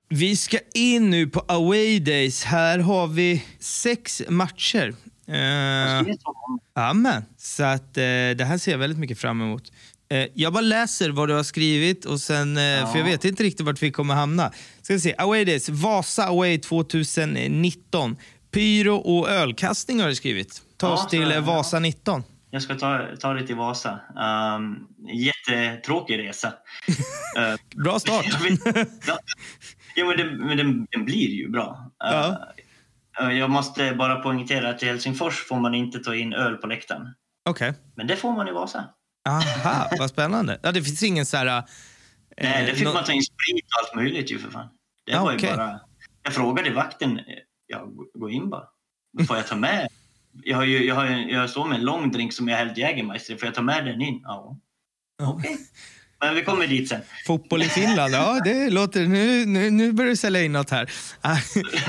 Vi 0.10 0.36
ska 0.36 0.58
in 0.74 1.10
nu 1.10 1.28
på 1.28 1.40
away 1.48 2.00
days. 2.00 2.44
Här 2.44 2.80
har 2.80 3.08
vi 3.08 3.44
sex 3.60 4.22
matcher. 4.30 4.94
Eh. 5.28 6.16
Amen. 6.76 7.24
Så 7.38 7.64
att, 7.64 7.98
eh, 7.98 8.02
det 8.38 8.46
här 8.48 8.58
ser 8.58 8.72
jag 8.72 8.78
väldigt 8.80 9.00
mycket 9.00 9.20
fram 9.20 9.42
emot. 9.42 9.72
Eh, 10.12 10.26
jag 10.34 10.54
bara 10.54 10.62
läser 10.62 11.10
vad 11.10 11.30
du 11.30 11.34
har 11.34 11.44
skrivit, 11.44 12.06
och 12.06 12.20
sen, 12.20 12.58
eh, 12.58 12.92
för 12.92 12.98
jag 12.98 13.06
vet 13.06 13.26
inte 13.26 13.44
riktigt 13.44 13.66
vart 13.66 13.82
vi 13.84 13.92
kommer 13.92 14.14
hamna. 14.14 14.52
Ska 14.82 14.94
vi 14.94 15.00
se. 15.00 15.16
Away 15.18 15.46
days. 15.46 15.70
Vasa 15.70 16.24
Away 16.26 16.58
2019. 16.60 18.18
Pyro 18.52 18.95
och 18.95 19.30
ölkastning 19.30 20.00
har 20.02 20.08
du 20.08 20.16
skrivit. 20.16 20.62
Ta 20.78 20.88
Ja, 20.88 20.93
oss 20.93 21.08
till 21.08 21.32
eh. 21.32 21.41
Vasa 21.41 21.80
19. 21.80 22.24
Jag 22.52 22.62
ska 22.62 22.76
ta, 22.76 23.08
ta 23.20 23.34
det 23.34 23.47
till 23.47 23.56
Vasa. 23.56 24.00
Um, 24.56 24.88
jättetråkig 25.14 26.18
resa. 26.20 26.54
Eh, 27.38 27.56
Bra 27.84 28.00
start. 28.00 28.26
ja, 29.95 30.06
men, 30.06 30.18
det, 30.18 30.24
men 30.45 30.58
den, 30.58 30.88
den 30.91 31.06
blir 31.06 31.30
ju 31.30 31.50
bra. 31.50 31.91
Ja. 32.00 32.47
eh, 33.22 33.30
jag 33.32 33.50
måste 33.50 33.93
bara 33.95 34.16
poängtera 34.16 34.70
att 34.70 34.84
i 34.84 34.86
Helsingfors 34.86 35.45
får 35.47 35.60
man 35.60 35.76
inte 35.76 36.00
ta 36.00 36.16
in 36.16 36.34
öl 36.34 36.56
på 36.56 36.68
läktaren. 36.68 37.08
Okej. 37.50 37.74
Men 37.95 38.08
det 38.08 38.16
får 38.16 38.32
man 38.32 38.47
i 38.47 38.52
Vasa. 38.52 38.86
Aha, 39.30 39.89
vad 40.00 40.10
spännande. 40.10 40.60
Ja, 40.64 40.72
det 40.72 40.84
finns 40.84 41.04
ingen 41.04 41.26
så 41.26 41.38
här... 41.38 41.64
Nej, 42.41 42.66
det 42.66 42.74
fick 42.76 42.86
nå- 42.86 42.93
man 42.93 43.04
ta 43.04 43.12
in 43.12 43.22
sprit 43.24 43.66
och 43.66 43.84
allt 43.88 43.95
möjligt 43.95 44.32
ju 44.32 44.39
för 44.39 44.52
fan. 44.52 44.68
Det 45.06 45.12
Ja, 45.12 45.24
var 45.24 45.32
ju 45.32 45.38
okej. 45.38 45.54
bara... 45.58 45.80
Jag 46.24 46.34
frågade 46.34 46.70
vakten, 46.72 47.20
ja, 47.70 47.86
gå- 48.13 48.30
in 48.30 48.49
bara. 48.49 48.63
Får 49.28 49.38
jag 49.38 49.47
ta 49.47 49.55
med? 49.55 49.88
Jag, 50.43 50.57
har 50.57 50.63
ju, 50.65 50.86
jag, 50.86 50.95
har, 50.95 51.05
ju- 51.05 51.32
jag 51.32 51.49
står 51.49 51.65
med 51.65 51.76
en 51.80 51.86
lång 51.86 52.11
drink 52.11 52.34
som 52.34 52.47
jag 52.47 52.57
hällt 52.57 52.78
Jägermeister. 52.78 53.36
Får 53.38 53.45
jag 53.45 53.55
ta 53.55 53.61
med 53.61 53.86
den 53.86 54.01
in? 54.01 54.22
Ja. 54.24 54.57
Okej. 55.24 55.57
Men 56.22 56.36
vi 56.36 56.41
kommer 56.43 56.67
dit 56.67 56.89
sen. 56.89 57.01
Fotboll 57.28 57.61
i 57.61 57.65
Finland, 57.65 58.13
ja 58.13 58.41
det 58.43 58.70
låter... 58.70 59.07
Nu, 59.07 59.45
nu, 59.45 59.70
nu 59.72 59.91
börjar 59.93 60.09
du 60.09 60.15
sälja 60.15 60.41
in 60.43 60.51
något 60.51 60.70
här. 60.70 60.91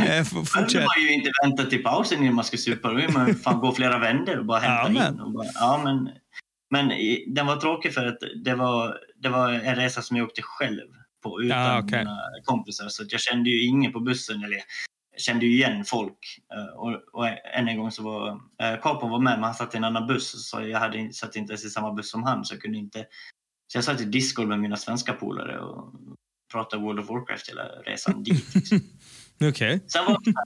Eh, 0.09 0.25
Fortsätt. 0.25 0.85
man 0.85 1.03
ju 1.03 1.13
inte 1.15 1.31
vänta 1.43 1.65
till 1.65 1.83
pausen 1.83 2.23
innan 2.23 2.35
man 2.35 2.45
ska 2.45 2.57
supa. 2.57 2.93
Då 2.93 3.13
man 3.13 3.35
fan 3.35 3.61
gå 3.61 3.75
flera 3.75 3.99
vändor 3.99 4.39
och 4.39 4.45
bara 4.45 4.59
hämta 4.61 5.03
Ja, 5.03 5.09
in. 5.09 5.21
Och 5.21 5.31
bara, 5.33 5.47
ja, 5.55 5.81
men, 5.85 6.11
men 6.71 6.89
den 7.35 7.47
var 7.47 7.57
tråkig 7.57 7.95
för 7.95 8.07
att 8.07 8.19
det 8.45 8.55
var, 8.55 8.99
det 9.23 9.29
var 9.29 9.53
en 9.53 9.77
resa 9.77 10.03
som 10.03 10.17
jag 10.17 10.27
åkte 10.27 10.43
själv 10.43 10.81
på 11.23 11.43
utan 11.43 11.59
Ja, 11.59 11.79
okej. 11.85 11.99
mina 11.99 12.19
kompisar. 12.45 12.89
Så 12.89 13.03
att 13.03 13.13
jag 13.13 13.21
kände 13.21 13.51
ju 13.51 13.65
ingen 13.67 13.93
på 13.93 14.01
bussen. 14.01 14.45
Eller 14.45 14.59
kände 15.21 15.47
ju 15.47 15.53
igen 15.53 15.85
folk. 15.85 16.19
Eh, 16.55 16.77
Och, 16.79 17.03
och 17.13 17.29
än 17.29 17.69
en 17.69 17.77
gång 17.77 17.91
så 17.91 18.03
var 18.03 18.29
eh, 18.63 18.81
Capon 18.81 19.11
var 19.11 19.21
med 19.21 19.35
men 19.35 19.45
han 19.45 19.55
satt 19.55 19.75
i 19.75 19.77
en 19.77 19.85
annan 19.85 20.07
buss. 20.07 20.51
Så 20.51 20.63
jag 20.63 20.79
hade, 20.79 21.13
satt 21.13 21.37
inte 21.37 21.53
ens 21.53 21.65
i 21.65 21.71
samma 21.71 21.93
buss 21.93 22.11
som 22.11 22.23
han. 22.23 22.45
Så 22.45 22.55
jag 22.55 22.63
kunde 22.63 22.79
inte... 22.79 23.07
Så 23.73 23.79
jag 23.79 23.85
satt 23.85 24.01
i 24.01 24.05
Discord 24.05 24.49
med 24.49 24.61
mina 24.61 24.77
svenska 24.77 25.13
polare 25.13 25.59
och 25.61 25.95
pratade 26.53 26.83
World 26.83 27.01
of 27.01 27.09
Warcraft 27.09 27.49
hela 27.49 27.63
resan 27.63 28.23
dit. 28.23 28.55
Liksom. 28.55 28.79
Okej. 29.49 29.81
Sen 29.87 30.05
vaknade, 30.05 30.37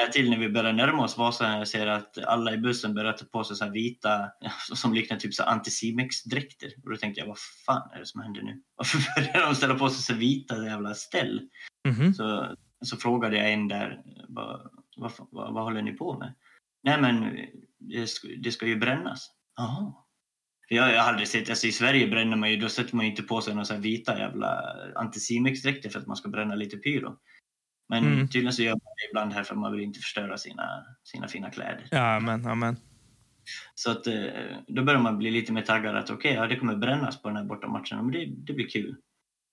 jag 0.00 0.12
till 0.12 0.30
när 0.30 0.38
vi 0.38 0.48
började 0.48 0.72
närma 0.72 1.04
oss 1.04 1.18
Vasa 1.18 1.54
och 1.54 1.60
jag 1.60 1.68
ser 1.68 1.86
att 1.86 2.18
alla 2.18 2.52
i 2.52 2.58
bussen 2.58 2.94
börjar 2.94 3.12
ta 3.12 3.24
på 3.24 3.44
sig 3.44 3.56
så 3.56 3.70
vita, 3.70 4.30
som 4.74 4.94
liknar 4.94 5.16
typ 5.16 5.32
Anticimex-dräkter. 5.40 6.70
Och 6.84 6.90
då 6.90 6.96
tänkte 6.96 7.20
jag, 7.20 7.26
vad 7.26 7.38
fan 7.66 7.90
är 7.94 7.98
det 7.98 8.06
som 8.06 8.20
händer 8.20 8.42
nu? 8.42 8.62
Varför 8.76 9.22
börjar 9.32 9.46
de 9.46 9.54
ställa 9.54 9.74
på 9.74 9.90
sig 9.90 10.02
så 10.02 10.14
vita 10.14 10.64
jävla 10.64 10.94
ställ? 10.94 11.40
Mhm. 11.88 12.14
Så, 12.14 12.56
så 12.84 12.96
frågade 12.96 13.36
jag 13.36 13.52
en 13.52 13.68
där, 13.68 14.02
vad, 14.28 14.70
vad, 14.96 15.12
vad, 15.18 15.54
vad 15.54 15.64
håller 15.64 15.82
ni 15.82 15.92
på 15.92 16.18
med? 16.18 16.34
Nej 16.82 17.00
men 17.00 17.36
det 17.78 18.06
ska, 18.06 18.28
det 18.38 18.52
ska 18.52 18.66
ju 18.66 18.76
brännas. 18.76 19.30
Jaha. 19.56 19.92
Jag, 20.68 20.82
har 20.82 21.10
aldrig 21.10 21.28
sett, 21.28 21.50
alltså 21.50 21.66
i 21.66 21.72
Sverige 21.72 22.08
bränner 22.08 22.36
man 22.36 22.50
ju, 22.50 22.56
då 22.56 22.68
sätter 22.68 22.96
man 22.96 23.04
ju 23.04 23.10
inte 23.10 23.22
på 23.22 23.40
sig 23.40 23.54
några 23.54 23.76
vita 23.76 24.18
jävla 24.18 24.62
Anticimex-dräkter 24.94 25.88
för 25.90 25.98
att 25.98 26.06
man 26.06 26.16
ska 26.16 26.28
bränna 26.28 26.54
lite 26.54 26.76
pyro. 26.76 27.18
Men 27.88 28.04
Mm. 28.06 28.28
tydligen 28.28 28.52
så 28.52 28.62
gör 28.62 28.72
man 28.72 28.80
det 28.96 29.10
ibland 29.10 29.32
här 29.32 29.42
för 29.42 29.54
man 29.54 29.72
vill 29.72 29.80
inte 29.80 30.00
förstöra 30.00 30.38
sina, 30.38 30.84
sina 31.04 31.28
fina 31.28 31.50
kläder. 31.50 31.88
Ja, 31.90 32.20
men, 32.20 32.42
ja, 32.42 32.54
men. 32.54 32.76
Så 33.74 33.90
att, 33.90 34.06
eh, 34.06 34.24
då 34.68 34.82
börjar 34.82 35.00
man 35.00 35.18
bli 35.18 35.30
lite 35.30 35.52
mer 35.52 35.62
taggad 35.62 35.96
att 35.96 36.10
okej, 36.10 36.34
ja, 36.34 36.46
det 36.46 36.56
kommer 36.56 36.76
brännas 36.76 37.22
på 37.22 37.28
den 37.28 37.36
här 37.36 37.44
bortamatchen, 37.44 37.98
men 37.98 38.10
det, 38.10 38.26
det 38.26 38.52
blir 38.52 38.68
kul. 38.68 38.96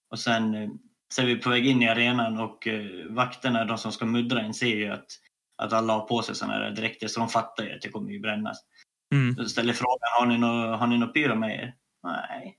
Och 0.10 0.20
sen 0.20 0.56
eh, 0.56 0.70
så 1.16 1.22
är 1.22 1.26
vi 1.26 1.36
på 1.36 1.50
väg 1.50 1.68
in 1.68 1.82
i 1.82 1.90
arenan 1.90 2.40
och 2.40 2.68
eh, 2.68 3.06
vakterna, 3.10 3.66
de 3.66 3.78
som 3.78 3.92
ska 3.92 4.06
muddra 4.06 4.42
en, 4.42 4.54
ser 4.54 4.76
ju 4.76 4.88
att, 4.90 5.06
att 5.58 5.74
alla 5.74 5.94
har 5.94 6.08
på 6.08 6.22
sig 6.22 6.36
sådana 6.36 6.54
här 6.54 6.72
dräkter, 6.72 7.08
så 7.08 7.20
de 7.20 7.30
fattar 7.30 7.64
ju 7.64 7.76
att 7.76 7.82
det 7.82 7.90
kommer 7.90 8.12
ju 8.12 8.20
brännas. 8.20 8.58
Mm. 9.14 9.36
Då 9.36 9.46
ställer 9.46 9.74
frågan, 9.74 10.00
har 10.20 10.26
ni 10.26 10.38
något 10.38 10.80
har 10.80 10.88
ni 10.88 10.98
nå 10.98 11.08
pyro 11.08 11.36
med 11.36 11.56
er? 11.56 11.76
Nej, 12.04 12.58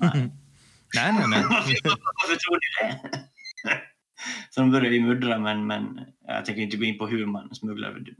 Nej. 0.00 0.10
Nej, 0.94 1.12
nej, 1.12 1.24
nej. 1.28 1.42
Varför 1.48 2.36
tror 2.36 2.58
ni 2.60 2.88
det? 2.88 3.18
Så 4.50 4.60
de 4.60 4.70
började 4.70 4.96
ju 4.96 5.00
muddra, 5.02 5.38
men, 5.38 5.66
men 5.66 6.00
jag 6.26 6.44
tänker 6.44 6.62
inte 6.62 6.76
gå 6.76 6.84
in 6.84 6.98
på 6.98 7.06
hur 7.06 7.26
man 7.26 7.54
smugglar. 7.54 7.92
Det- 7.92 8.14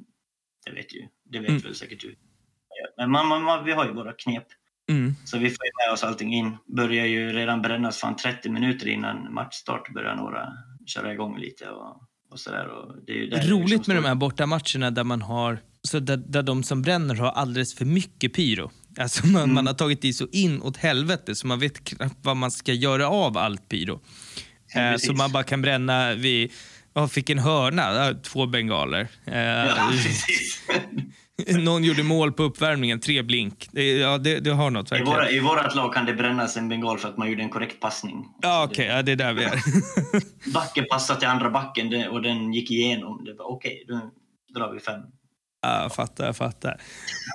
Det 0.66 0.72
vet 0.72 0.94
ju, 0.94 1.08
det 1.24 1.38
vet 1.38 1.48
Mm. 1.50 1.62
väl 1.62 1.74
säkert 1.74 2.00
du. 2.00 2.16
Men 2.96 3.10
man, 3.10 3.26
man, 3.28 3.42
man, 3.42 3.64
vi 3.64 3.72
har 3.72 3.86
ju 3.86 3.92
våra 3.92 4.12
knep. 4.12 4.46
Mm. 4.90 5.14
Så 5.24 5.38
vi 5.38 5.50
får 5.50 5.86
med 5.86 5.94
oss 5.94 6.02
allting 6.04 6.34
in. 6.34 6.56
Börjar 6.76 7.06
ju 7.06 7.32
redan 7.32 7.62
brännas 7.62 7.98
fan 7.98 8.16
30 8.16 8.48
minuter 8.50 8.88
innan 8.88 9.34
matchstart 9.34 9.94
börjar 9.94 10.14
några 10.14 10.48
köra 10.86 11.12
igång 11.12 11.38
lite 11.38 11.68
och, 11.68 11.96
och 12.30 12.40
sådär. 12.40 12.66
Och 12.68 12.94
det 13.06 13.12
är 13.12 13.26
där 13.30 13.36
det 13.38 13.46
Roligt 13.50 13.70
liksom 13.70 13.94
med 13.94 14.02
de 14.02 14.08
här 14.08 14.14
bortamatcherna 14.14 14.90
där 14.90 15.04
man 15.04 15.22
har 15.22 15.58
så 15.88 15.98
där, 15.98 16.16
där 16.16 16.42
de 16.42 16.62
som 16.62 16.82
bränner 16.82 17.14
har 17.14 17.30
alldeles 17.30 17.74
för 17.74 17.84
mycket 17.84 18.32
pyro. 18.34 18.70
Alltså 18.98 19.26
man, 19.26 19.42
Mm. 19.42 19.54
man 19.54 19.66
har 19.66 19.74
tagit 19.74 20.04
i 20.04 20.12
så 20.12 20.26
in 20.32 20.62
åt 20.62 20.76
helvete 20.76 21.34
så 21.34 21.46
man 21.46 21.58
vet 21.60 21.84
knappt 21.84 22.16
vad 22.22 22.36
man 22.36 22.50
ska 22.50 22.72
göra 22.72 23.08
av 23.08 23.38
allt 23.38 23.68
pyro. 23.68 24.00
Ja, 24.74 24.80
Eh, 24.80 24.96
så 24.96 25.12
man 25.12 25.32
bara 25.32 25.42
kan 25.42 25.62
bränna 25.62 26.14
vid, 26.14 26.52
jag 26.94 27.12
fick 27.12 27.30
en 27.30 27.38
hörna, 27.38 28.14
två 28.22 28.46
bengaler. 28.46 29.08
Eh, 29.24 29.38
Ja, 29.40 29.88
precis. 29.90 30.60
någon 31.64 31.84
gjorde 31.84 32.02
mål 32.02 32.32
på 32.32 32.42
uppvärmningen, 32.42 33.00
tre 33.00 33.22
blink. 33.22 33.68
Det, 33.72 33.98
ja, 33.98 34.18
det, 34.18 34.40
det 34.40 34.50
har 34.50 34.70
något 34.70 34.86
I, 34.86 34.90
verkligen. 34.90 35.12
våra, 35.12 35.30
I 35.30 35.40
vårat 35.40 35.74
lag 35.74 35.94
kan 35.94 36.06
det 36.06 36.14
brännas 36.14 36.56
en 36.56 36.68
bengal 36.68 36.98
för 36.98 37.08
att 37.08 37.16
man 37.16 37.30
gjorde 37.30 37.42
en 37.42 37.50
korrekt 37.50 37.80
passning. 37.80 38.24
Ja, 38.42 38.66
okej, 38.70 38.86
ja, 38.86 39.02
det 39.02 39.12
är 39.12 39.16
där 39.16 39.32
vi 39.32 39.44
är. 39.44 39.60
Backen 40.54 40.84
passade 40.90 41.20
till 41.20 41.28
andra 41.28 41.50
backen 41.50 42.08
och 42.08 42.22
den 42.22 42.52
gick 42.52 42.70
igenom. 42.70 43.24
Det 43.24 43.34
var 43.34 43.44
okej, 43.44 43.84
då 43.88 44.10
drar 44.60 44.72
vi 44.72 44.80
fem. 44.80 45.00
Ja, 45.62 45.82
jag 45.82 45.94
fattar, 45.94 46.26
jag 46.26 46.36
fattar. 46.36 46.80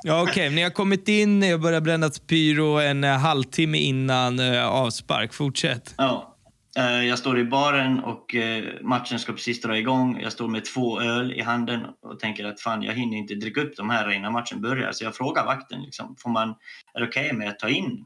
Ja, 0.04 0.24
okej, 0.24 0.50
ni 0.50 0.64
har 0.64 0.70
kommit 0.70 1.08
in, 1.08 1.40
ni 1.40 1.52
har 1.52 1.58
börjat 1.58 1.84
bränna 1.84 2.10
pyro 2.28 2.80
en 2.80 3.04
eh, 3.04 3.18
halvtimme 3.18 3.78
innan 3.78 4.40
eh, 4.40 4.68
avspark. 4.68 5.34
Fortsätt. 5.34 5.94
Ja. 5.98 6.37
Eh, 6.78 7.04
Jag 7.06 7.20
står 7.20 7.40
i 7.40 7.44
baren 7.44 8.00
och 8.00 8.36
eh, 8.36 8.82
matchen 8.82 9.20
ska 9.20 9.34
precis 9.34 9.62
dra 9.62 9.78
igång. 9.78 10.20
Jag 10.22 10.32
står 10.32 10.48
med 10.48 10.66
två 10.66 11.02
öl 11.02 11.34
i 11.34 11.42
handen 11.42 11.86
och 12.02 12.20
tänker 12.20 12.46
att 12.46 12.62
fan, 12.62 12.84
jag 12.84 12.94
hinner 12.94 13.18
inte 13.18 13.36
dricka 13.36 13.62
upp 13.62 13.76
de 13.78 13.90
här 13.90 14.12
innan 14.12 14.34
matchen 14.34 14.62
börjar. 14.62 14.92
Så 14.92 15.04
jag 15.04 15.16
frågar 15.16 15.46
vakten, 15.46 15.82
liksom, 15.82 16.16
får 16.20 16.30
man, 16.30 16.56
är 16.94 17.00
det 17.00 17.08
okej 17.08 17.34
med 17.34 17.50
att 17.50 17.60
ta 17.60 17.70
in 17.70 18.06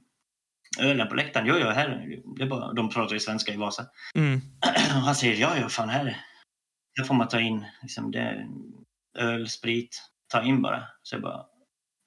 ölen 0.80 1.08
på 1.08 1.16
läktaren? 1.16 1.48
Jo, 1.48 1.56
jo, 1.60 1.68
här, 1.68 2.20
det 2.38 2.46
bara, 2.46 2.74
de 2.74 2.90
pratar 2.90 3.14
ju 3.14 3.20
svenska 3.20 3.54
i 3.54 3.58
Vasa. 3.58 3.86
Mm. 4.16 4.42
Han 4.90 5.16
säger, 5.16 5.42
ja, 5.42 5.58
ja, 5.62 5.70
fan, 5.70 5.90
här, 5.90 6.18
här 6.98 7.06
får 7.06 7.16
man 7.16 7.28
ta 7.28 7.40
in 7.40 7.66
liksom, 7.82 8.12
det 8.12 8.48
öl, 9.18 9.50
sprit, 9.50 10.02
ta 10.32 10.44
in 10.44 10.62
bara. 10.62 10.84
Så 11.04 11.16
jag 11.16 11.22
bara, 11.22 11.46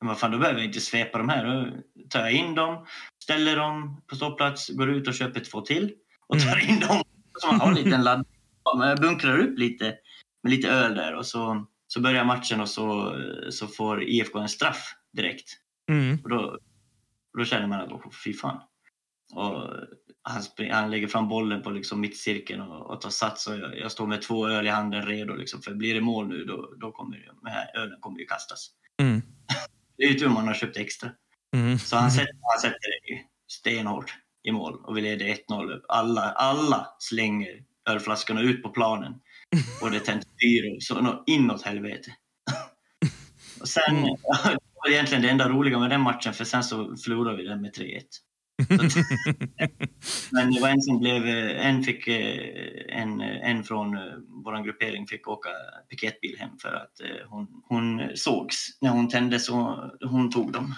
men 0.01 0.09
vad 0.09 0.19
fan, 0.19 0.31
då 0.31 0.39
behöver 0.39 0.59
jag 0.59 0.67
inte 0.67 0.81
svepa 0.81 1.19
de 1.19 1.29
här. 1.29 1.45
Då 1.45 1.71
tar 2.11 2.21
jag 2.21 2.33
in 2.33 2.55
dem, 2.55 2.87
ställer 3.23 3.57
dem 3.57 4.03
på 4.07 4.17
ståplats, 4.17 4.69
går 4.69 4.91
ut 4.91 5.09
och 5.09 5.15
köper 5.15 5.41
två 5.41 5.61
till 5.61 5.95
och 6.27 6.41
tar 6.41 6.71
in 6.71 6.81
dem. 6.81 7.03
Så 7.39 7.47
man 7.47 7.61
har 7.61 7.69
en 7.69 7.75
liten 7.75 8.03
ladd. 8.03 8.27
Ja, 8.65 8.77
men 8.79 8.89
Jag 8.89 9.01
bunkrar 9.01 9.39
upp 9.39 9.59
lite 9.59 9.95
med 10.43 10.51
lite 10.51 10.69
öl 10.69 10.95
där 10.95 11.15
och 11.15 11.27
så, 11.27 11.67
så 11.87 12.01
börjar 12.01 12.25
matchen 12.25 12.61
och 12.61 12.69
så, 12.69 13.17
så 13.51 13.67
får 13.67 14.05
IFK 14.05 14.39
en 14.39 14.49
straff 14.49 14.95
direkt. 15.13 15.51
Mm. 15.91 16.19
Och 16.23 16.29
då, 16.29 16.59
då 17.39 17.45
känner 17.45 17.67
man 17.67 17.81
att 17.81 17.93
oh, 17.93 18.11
fy 18.25 18.35
fan. 18.35 18.61
Och 19.35 19.71
han, 20.23 20.43
han 20.71 20.91
lägger 20.91 21.09
fram 21.09 21.29
bollen 21.29 21.63
på 21.63 21.71
liksom 21.71 22.01
mittcirkeln 22.01 22.61
och, 22.61 22.91
och 22.91 23.01
tar 23.01 23.11
sats. 23.11 23.47
Och 23.47 23.57
jag, 23.57 23.79
jag 23.79 23.93
står 23.93 24.07
med 24.07 24.23
två 24.23 24.49
öl 24.49 24.67
i 24.67 24.71
handen 24.71 25.07
redo. 25.07 25.35
Liksom, 25.35 25.63
för 25.63 25.75
blir 25.75 25.95
det 25.95 26.01
mål 26.01 26.29
nu 26.29 26.45
då, 26.45 26.75
då 26.81 26.93
kommer 26.93 27.33
den 27.43 27.53
här 27.53 27.77
ölen 27.77 28.01
kommer 28.01 28.19
ju 28.19 28.27
kastas. 28.27 28.71
Mm. 29.01 29.23
Det 29.97 30.05
är 30.05 30.09
ju 30.09 30.19
tur 30.19 30.29
man 30.29 30.47
har 30.47 30.55
köpt 30.55 30.77
extra. 30.77 31.11
Mm. 31.57 31.79
Så 31.79 31.97
han 31.97 32.11
sätter, 32.11 32.37
han 32.41 32.61
sätter 32.61 33.11
ju 33.11 33.19
stenhårt 33.47 34.15
i 34.45 34.53
mål 34.53 34.75
och 34.85 34.97
vi 34.97 35.01
leder 35.01 35.27
1-0. 35.27 35.81
Alla, 35.89 36.23
alla 36.23 36.87
slänger 36.99 37.51
ölflaskorna 37.91 38.41
ut 38.41 38.63
på 38.63 38.69
planen 38.69 39.13
och 39.83 39.91
det 39.91 40.01
tänds 40.01 40.27
pyro 40.27 40.77
så 40.81 41.01
nå- 41.01 41.25
inåt 41.27 41.63
helvete. 41.63 42.11
och 43.61 43.69
sen, 43.69 43.97
Mm. 43.97 44.05
det 44.05 44.89
var 44.89 44.91
egentligen 44.91 45.23
det 45.23 45.31
enda 45.31 45.49
roliga 45.49 45.79
med 45.79 45.91
den 45.91 46.01
matchen 46.01 46.33
för 46.35 46.45
sen 46.45 46.65
så 46.65 46.97
förlorade 46.97 47.37
vi 47.37 47.45
den 47.45 47.61
med 47.61 47.75
3-1. 47.77 48.01
Så 48.69 48.75
att- 48.75 49.05
Men 50.33 50.53
det 50.55 50.61
var 50.61 50.69
en 50.69 50.83
som 50.83 50.99
blev, 51.01 51.27
eh, 51.27 51.67
en 51.67 51.83
fick, 51.83 52.09
eh, 52.09 53.01
en, 53.03 53.21
en 53.21 53.65
från 53.65 53.97
eh, 53.97 54.03
vår 54.45 54.65
gruppering 54.65 55.07
fick 55.07 55.29
åka 55.29 55.49
piketbil 55.91 56.37
hem 56.39 56.59
för 56.63 56.69
att 56.75 57.01
eh, 57.01 57.29
hon, 57.29 57.47
hon 57.69 58.03
sågs 58.15 58.57
när 58.81 58.91
hon 58.91 59.09
tände 59.09 59.41
så 59.41 59.55
hon 60.05 60.31
tog 60.31 60.53
dem. 60.53 60.75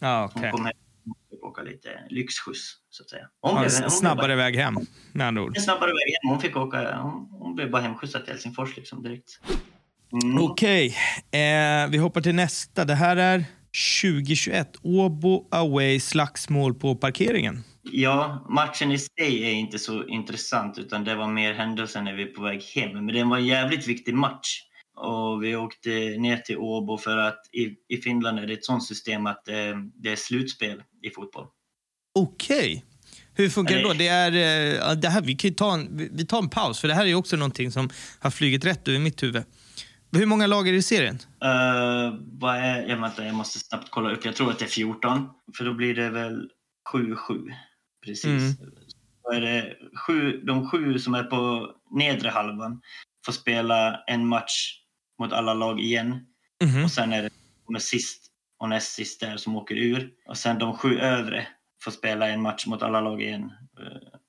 Ja, 0.00 0.20
Hon 0.34 0.40
okej. 0.40 0.50
kom 0.52 0.64
hem 0.64 0.74
åka 1.42 1.62
lite 1.62 1.88
lyxskjuts 2.10 2.60
så 2.90 3.02
att 3.02 3.10
säga. 3.10 3.26
Hon 3.40 3.54
Ja, 3.54 3.60
blev, 3.60 3.80
hon 3.80 3.90
snabbare 3.90 4.26
blev 4.26 4.38
väg 4.38 4.56
hem, 4.56 4.74
med 5.12 5.26
andra 5.26 5.42
ord. 5.42 5.54
bara, 5.54 5.60
snabbare 5.60 5.90
väg 5.90 6.14
hem. 6.22 6.30
Hon 6.30 6.40
fick 6.40 6.56
åka, 6.56 6.96
hon, 6.96 7.28
hon 7.30 7.54
blev 7.54 7.70
bara 7.70 7.82
hemskjutsad 7.82 8.24
till 8.24 8.32
Helsingfors 8.32 8.76
liksom 8.76 9.02
direkt. 9.02 9.40
Mm. 10.22 10.38
Okej, 10.44 10.96
eh, 11.30 11.90
vi 11.90 11.98
hoppar 11.98 12.20
till 12.20 12.34
nästa. 12.34 12.84
Det 12.84 12.94
här 12.94 13.16
är 13.16 13.44
2021. 14.02 14.76
Åbo 14.82 15.48
away 15.50 16.00
slagsmål 16.00 16.74
på 16.74 16.94
parkeringen. 16.96 17.64
Ja, 17.82 18.46
matchen 18.48 18.92
i 18.92 18.98
sig 18.98 19.44
är 19.44 19.52
inte 19.52 19.78
så 19.78 20.06
intressant 20.06 20.78
utan 20.78 21.04
det 21.04 21.14
var 21.14 21.26
mer 21.28 21.54
händelsen 21.54 22.04
när 22.04 22.14
vi 22.14 22.22
är 22.22 22.26
på 22.26 22.42
väg 22.42 22.62
hem. 22.62 22.92
Men 22.92 23.06
det 23.06 23.24
var 23.24 23.36
en 23.36 23.46
jävligt 23.46 23.86
viktig 23.88 24.14
match. 24.14 24.62
Och 24.96 25.44
vi 25.44 25.56
åkte 25.56 25.88
ner 26.18 26.36
till 26.36 26.56
Åbo 26.58 26.98
för 26.98 27.16
att 27.16 27.40
i, 27.52 27.94
i 27.94 27.96
Finland 27.96 28.38
är 28.38 28.46
det 28.46 28.52
ett 28.52 28.64
sånt 28.64 28.84
system 28.84 29.26
att 29.26 29.48
eh, 29.48 29.54
det 29.94 30.12
är 30.12 30.16
slutspel 30.16 30.82
i 31.02 31.10
fotboll. 31.10 31.46
Okej. 32.14 32.84
Hur 33.34 33.48
funkar 33.50 33.76
det 33.76 33.82
då? 33.82 33.92
Det 33.92 34.08
är, 34.08 34.32
eh, 34.32 34.96
det 34.96 35.08
här, 35.08 35.22
vi, 35.22 35.34
kan 35.34 35.54
ta 35.54 35.74
en, 35.74 36.10
vi- 36.12 36.26
tar 36.26 36.38
en 36.38 36.48
paus, 36.48 36.80
för 36.80 36.88
det 36.88 36.94
här 36.94 37.06
är 37.06 37.14
också 37.14 37.36
någonting 37.36 37.72
som 37.72 37.90
har 38.20 38.30
flugit 38.30 38.64
rätt 38.64 38.88
över 38.88 38.98
mitt 38.98 39.22
huvud. 39.22 39.42
Hur 40.12 40.26
många 40.26 40.46
lag 40.46 40.68
är 40.68 40.72
det 40.72 40.78
i 40.78 40.82
serien? 40.82 41.14
Uh, 41.14 42.18
vad 42.40 42.56
är, 42.56 42.88
jag, 42.88 42.96
vänta, 42.96 43.26
jag 43.26 43.34
måste 43.34 43.58
snabbt 43.58 43.90
kolla 43.90 44.12
upp. 44.12 44.24
Jag 44.24 44.36
tror 44.36 44.50
att 44.50 44.58
det 44.58 44.64
är 44.64 44.68
14. 44.68 45.28
För 45.58 45.64
då 45.64 45.74
blir 45.74 45.94
det 45.94 46.10
väl 46.10 46.48
7-7. 46.92 47.52
Precis. 48.04 48.24
Mm. 48.24 48.72
Då 49.22 49.32
är 49.32 49.40
det 49.40 49.76
sju, 50.06 50.40
de 50.46 50.70
sju 50.70 50.98
som 50.98 51.14
är 51.14 51.22
på 51.22 51.70
nedre 51.90 52.28
halvan 52.28 52.80
får 53.26 53.32
spela 53.32 54.02
en 54.06 54.26
match 54.26 54.80
mot 55.20 55.32
alla 55.32 55.54
lag 55.54 55.80
igen. 55.80 56.26
Mhm. 56.64 56.84
Och 56.84 56.90
sen 56.90 57.12
är 57.12 57.22
det 57.22 57.30
de 57.68 57.80
sist 57.80 58.29
och 58.60 58.68
näst 58.68 58.92
sist 58.92 59.20
där 59.20 59.36
som 59.36 59.56
åker 59.56 59.74
ur. 59.74 60.10
Och 60.28 60.36
sen 60.36 60.58
de 60.58 60.76
sju 60.76 60.98
övre 60.98 61.46
får 61.84 61.90
spela 61.90 62.28
en 62.28 62.42
match 62.42 62.66
mot 62.66 62.82
alla 62.82 63.00
lag 63.00 63.22
igen. 63.22 63.52
Eh, 63.80 64.20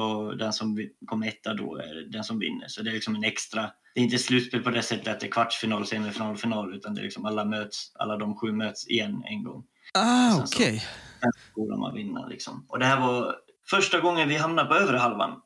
Och 0.00 0.36
den 0.36 0.52
som 0.52 0.88
kommer 1.06 1.28
etta 1.28 1.54
då 1.54 1.76
är 1.76 2.12
den 2.12 2.24
som 2.24 2.38
vinner. 2.38 2.68
Så 2.68 2.82
det 2.82 2.90
är 2.90 2.94
liksom 2.94 3.14
en 3.16 3.24
extra... 3.24 3.70
Det 3.94 4.00
är 4.00 4.04
inte 4.04 4.18
slutspel 4.18 4.62
på 4.62 4.70
det 4.70 4.82
sättet 4.82 5.08
att 5.08 5.20
det 5.20 5.26
är 5.26 5.30
kvartsfinal, 5.30 5.86
semifinal, 5.86 6.36
final. 6.36 6.74
Utan 6.74 6.94
det 6.94 7.00
är 7.00 7.02
liksom 7.02 7.24
alla 7.24 7.44
möts, 7.44 7.92
alla 7.94 8.16
de 8.16 8.36
sju 8.36 8.52
möts 8.52 8.88
igen 8.88 9.22
en 9.26 9.44
gång. 9.44 9.64
Ah, 9.94 10.42
okej. 10.42 10.78
Sen 11.20 11.32
borde 11.54 11.76
man 11.76 11.94
vinna 11.94 12.26
liksom. 12.26 12.66
Och 12.68 12.78
det 12.78 12.86
här 12.86 13.00
var 13.00 13.36
första 13.70 14.00
gången 14.00 14.28
vi 14.28 14.36
hamnade 14.36 14.68
på 14.68 14.74
övre 14.74 14.98
halvan. 14.98 15.40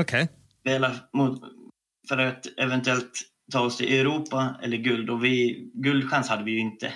Okej. 0.00 0.28
mot, 1.12 1.40
för 2.08 2.18
att 2.18 2.46
eventuellt 2.56 3.12
ta 3.52 3.60
oss 3.60 3.76
till 3.76 3.92
Europa 4.00 4.56
eller 4.62 4.76
guld. 4.76 5.10
Och 5.10 5.24
vi, 5.24 5.70
guldchans 5.74 6.28
hade 6.28 6.44
vi 6.44 6.50
ju 6.52 6.58
inte. 6.58 6.92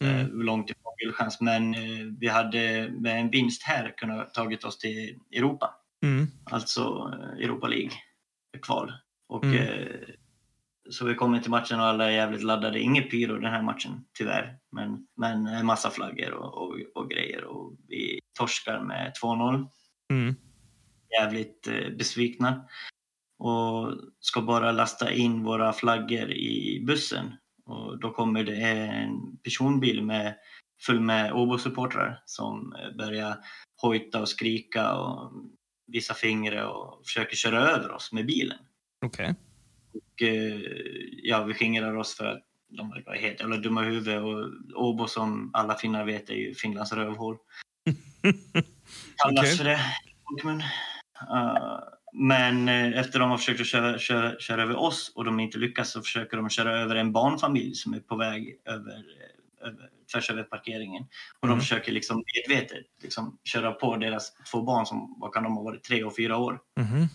Mm. 0.00 0.16
Eh, 0.16 0.28
långt 0.28 0.70
ifrån 0.70 0.92
guldchans. 1.02 1.40
Men 1.40 1.74
eh, 1.74 1.80
vi 2.20 2.28
hade 2.28 2.90
med 2.90 3.20
en 3.20 3.30
vinst 3.30 3.62
här 3.62 3.94
kunnat 3.96 4.34
tagit 4.34 4.64
oss 4.64 4.78
till 4.78 5.18
Europa. 5.32 5.74
Mm. 6.02 6.26
Alltså 6.44 6.80
eh, 7.12 7.44
Europa 7.44 7.66
League 7.66 7.90
kval. 8.62 8.92
Och, 9.28 9.44
Mm. 9.44 9.88
så 10.90 11.04
vi 11.04 11.14
kommer 11.14 11.40
till 11.40 11.50
matchen 11.50 11.80
och 11.80 11.86
alla 11.86 12.06
är 12.06 12.10
jävligt 12.10 12.42
laddade. 12.42 12.80
Inget 12.80 13.10
pyro 13.10 13.38
den 13.38 13.52
här 13.52 13.62
matchen, 13.62 14.04
tyvärr. 14.18 14.58
Men, 14.72 15.06
men 15.16 15.46
en 15.46 15.66
massa 15.66 15.90
flaggor 15.90 16.30
och, 16.32 16.54
och, 16.62 16.76
och 16.94 17.10
grejer. 17.10 17.44
Och 17.44 17.76
vi 17.88 18.20
torskar 18.38 18.80
med 18.82 19.12
2-0 19.22 19.68
Mm. 20.10 20.34
jävligt 21.20 21.68
besvikna 21.98 22.64
och 23.38 23.94
ska 24.20 24.42
bara 24.42 24.72
lasta 24.72 25.12
in 25.12 25.44
våra 25.44 25.72
flaggor 25.72 26.30
i 26.32 26.84
bussen. 26.86 27.32
Och 27.68 28.00
då 28.00 28.10
kommer 28.10 28.44
det 28.44 28.56
en 28.56 29.36
personbil 29.44 30.02
med, 30.02 30.34
full 30.86 31.00
med 31.00 31.32
Åbo-supportrar 31.32 32.22
som 32.26 32.74
eh, 32.74 32.96
börjar 32.96 33.36
hojta 33.82 34.20
och 34.20 34.28
skrika 34.28 34.94
och 34.94 35.32
visa 35.86 36.14
fingret 36.14 36.64
och 36.64 37.00
försöker 37.06 37.36
köra 37.36 37.60
över 37.60 37.90
oss 37.92 38.12
med 38.12 38.26
bilen. 38.26 38.58
Okej. 39.06 39.34
Och, 39.94 40.22
eh, 40.22 40.60
ja, 41.22 41.44
vi 41.44 41.54
skingrar 41.54 41.96
oss 41.96 42.16
för 42.16 42.24
att 42.24 42.44
de 42.68 43.02
vara 43.06 43.16
helt 43.16 43.40
jävla 43.40 43.56
dumma 43.56 43.82
i 43.82 43.86
huvudet 43.86 44.22
och 44.22 44.50
Åbo 44.74 45.06
som 45.06 45.50
alla 45.52 45.74
finnar 45.74 46.04
vet 46.04 46.30
är 46.30 46.34
ju 46.34 46.54
Finlands 46.54 46.92
rövhål. 46.92 47.36
kallas 49.16 49.44
Okej. 49.44 49.56
för 49.56 49.64
det 49.64 49.80
folkmun. 50.24 50.62
Uh, 51.32 51.80
men 52.12 52.68
eh, 52.68 52.98
efter 52.98 53.18
de 53.18 53.30
har 53.30 53.38
försökt 53.38 53.60
att 53.60 53.66
köra, 53.66 53.98
köra, 53.98 54.38
köra 54.38 54.62
över 54.62 54.76
oss 54.76 55.12
och 55.14 55.24
de 55.24 55.40
inte 55.40 55.58
lyckas 55.58 55.90
så 55.90 56.02
försöker 56.02 56.36
de 56.36 56.50
köra 56.50 56.78
över 56.80 56.96
en 56.96 57.12
barnfamilj 57.12 57.74
som 57.74 57.94
är 57.94 58.00
på 58.00 58.16
väg 58.16 58.60
över 58.64 58.96
eh, 58.96 59.66
över, 59.68 59.90
tvärs 60.12 60.30
över 60.30 60.42
parkeringen. 60.42 61.02
Och 61.40 61.48
de 61.48 61.50
Mm. 61.50 61.60
försöker 61.60 61.92
liksom 61.92 62.24
medvetet 62.34 62.86
liksom, 63.02 63.38
köra 63.44 63.72
på 63.72 63.96
deras 63.96 64.32
två 64.52 64.62
barn 64.62 64.86
som 64.86 65.16
vad 65.20 65.32
kan 65.34 65.42
de 65.42 65.56
ha 65.56 65.62
varit, 65.62 65.84
tre 65.84 66.04
och 66.04 66.16
fyra 66.16 66.36
år. 66.36 66.60
Mhm. 66.80 67.08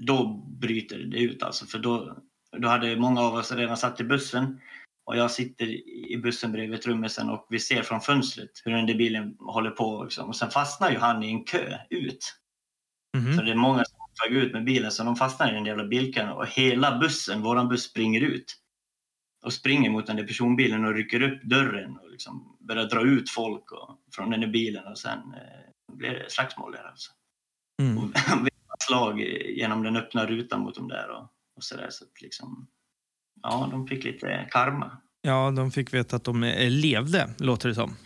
Då 0.00 0.26
bryter 0.60 0.98
det 0.98 1.18
ut 1.18 1.42
alltså, 1.42 1.66
för 1.66 1.78
då, 1.78 2.16
då 2.58 2.68
hade 2.68 2.96
många 2.96 3.20
av 3.20 3.34
oss 3.34 3.52
redan 3.52 3.76
satt 3.76 4.00
i 4.00 4.04
bussen 4.04 4.60
och 5.04 5.16
jag 5.16 5.30
sitter 5.30 5.66
i 6.12 6.20
bussen 6.22 6.52
bredvid 6.52 6.82
trummisen 6.82 7.30
och 7.30 7.46
vi 7.50 7.58
ser 7.58 7.82
från 7.82 8.00
fönstret 8.00 8.50
hur 8.64 8.72
den 8.72 8.86
där 8.86 8.94
bilen 8.94 9.36
håller 9.38 9.70
på. 9.70 10.04
Liksom. 10.04 10.28
Och 10.28 10.36
sen 10.36 10.50
fastnar 10.50 10.90
ju 10.90 10.98
han 10.98 11.22
i 11.22 11.30
en 11.30 11.44
kö 11.44 11.78
ut. 11.90 12.34
Mhm. 13.16 13.36
Så 13.36 13.42
det 13.42 13.50
är 13.50 13.54
många 13.54 13.84
som 13.84 13.98
väg 14.24 14.36
ut 14.42 14.52
med 14.52 14.64
bilen 14.64 14.90
så 14.90 15.04
de 15.04 15.16
fastnar 15.16 15.50
i 15.50 15.54
den 15.54 15.64
jävla 15.64 15.84
bilkön 15.84 16.28
och 16.28 16.46
hela 16.46 16.98
bussen, 16.98 17.42
våran 17.42 17.68
buss, 17.68 17.82
springer 17.82 18.20
ut. 18.20 18.56
Och 19.44 19.52
springer 19.52 19.90
mot 19.90 20.06
den 20.06 20.16
där 20.16 20.26
personbilen 20.26 20.84
och 20.84 20.94
rycker 20.94 21.22
upp 21.22 21.42
dörren 21.42 21.96
och 21.96 22.10
liksom 22.10 22.56
börjar 22.60 22.84
dra 22.84 23.02
ut 23.02 23.30
folk 23.30 23.72
och, 23.72 23.98
från 24.14 24.30
den 24.30 24.40
där 24.40 24.48
bilen 24.48 24.86
och 24.86 24.98
sen 24.98 25.18
eh, 25.18 25.96
blir 25.96 26.10
det 26.10 26.30
slagsmål 26.30 26.72
där 26.72 26.84
alltså. 26.84 27.10
Mm. 27.82 27.98
Och 27.98 28.10
slag 28.82 29.20
genom 29.56 29.82
den 29.82 29.96
öppna 29.96 30.26
rutan 30.26 30.60
mot 30.60 30.74
dem 30.74 30.88
där 30.88 31.10
och, 31.10 31.22
och 31.56 31.64
sådär. 31.64 31.86
Så 31.90 32.04
att 32.04 32.22
liksom, 32.22 32.66
ja, 33.42 33.68
de 33.70 33.86
fick 33.86 34.04
lite 34.04 34.48
karma. 34.50 35.00
Ja, 35.22 35.50
de 35.50 35.70
fick 35.70 35.94
veta 35.94 36.16
att 36.16 36.24
de 36.24 36.42
eh, 36.42 36.70
levde, 36.70 37.34
låter 37.38 37.68
det 37.68 37.74
som. 37.74 37.96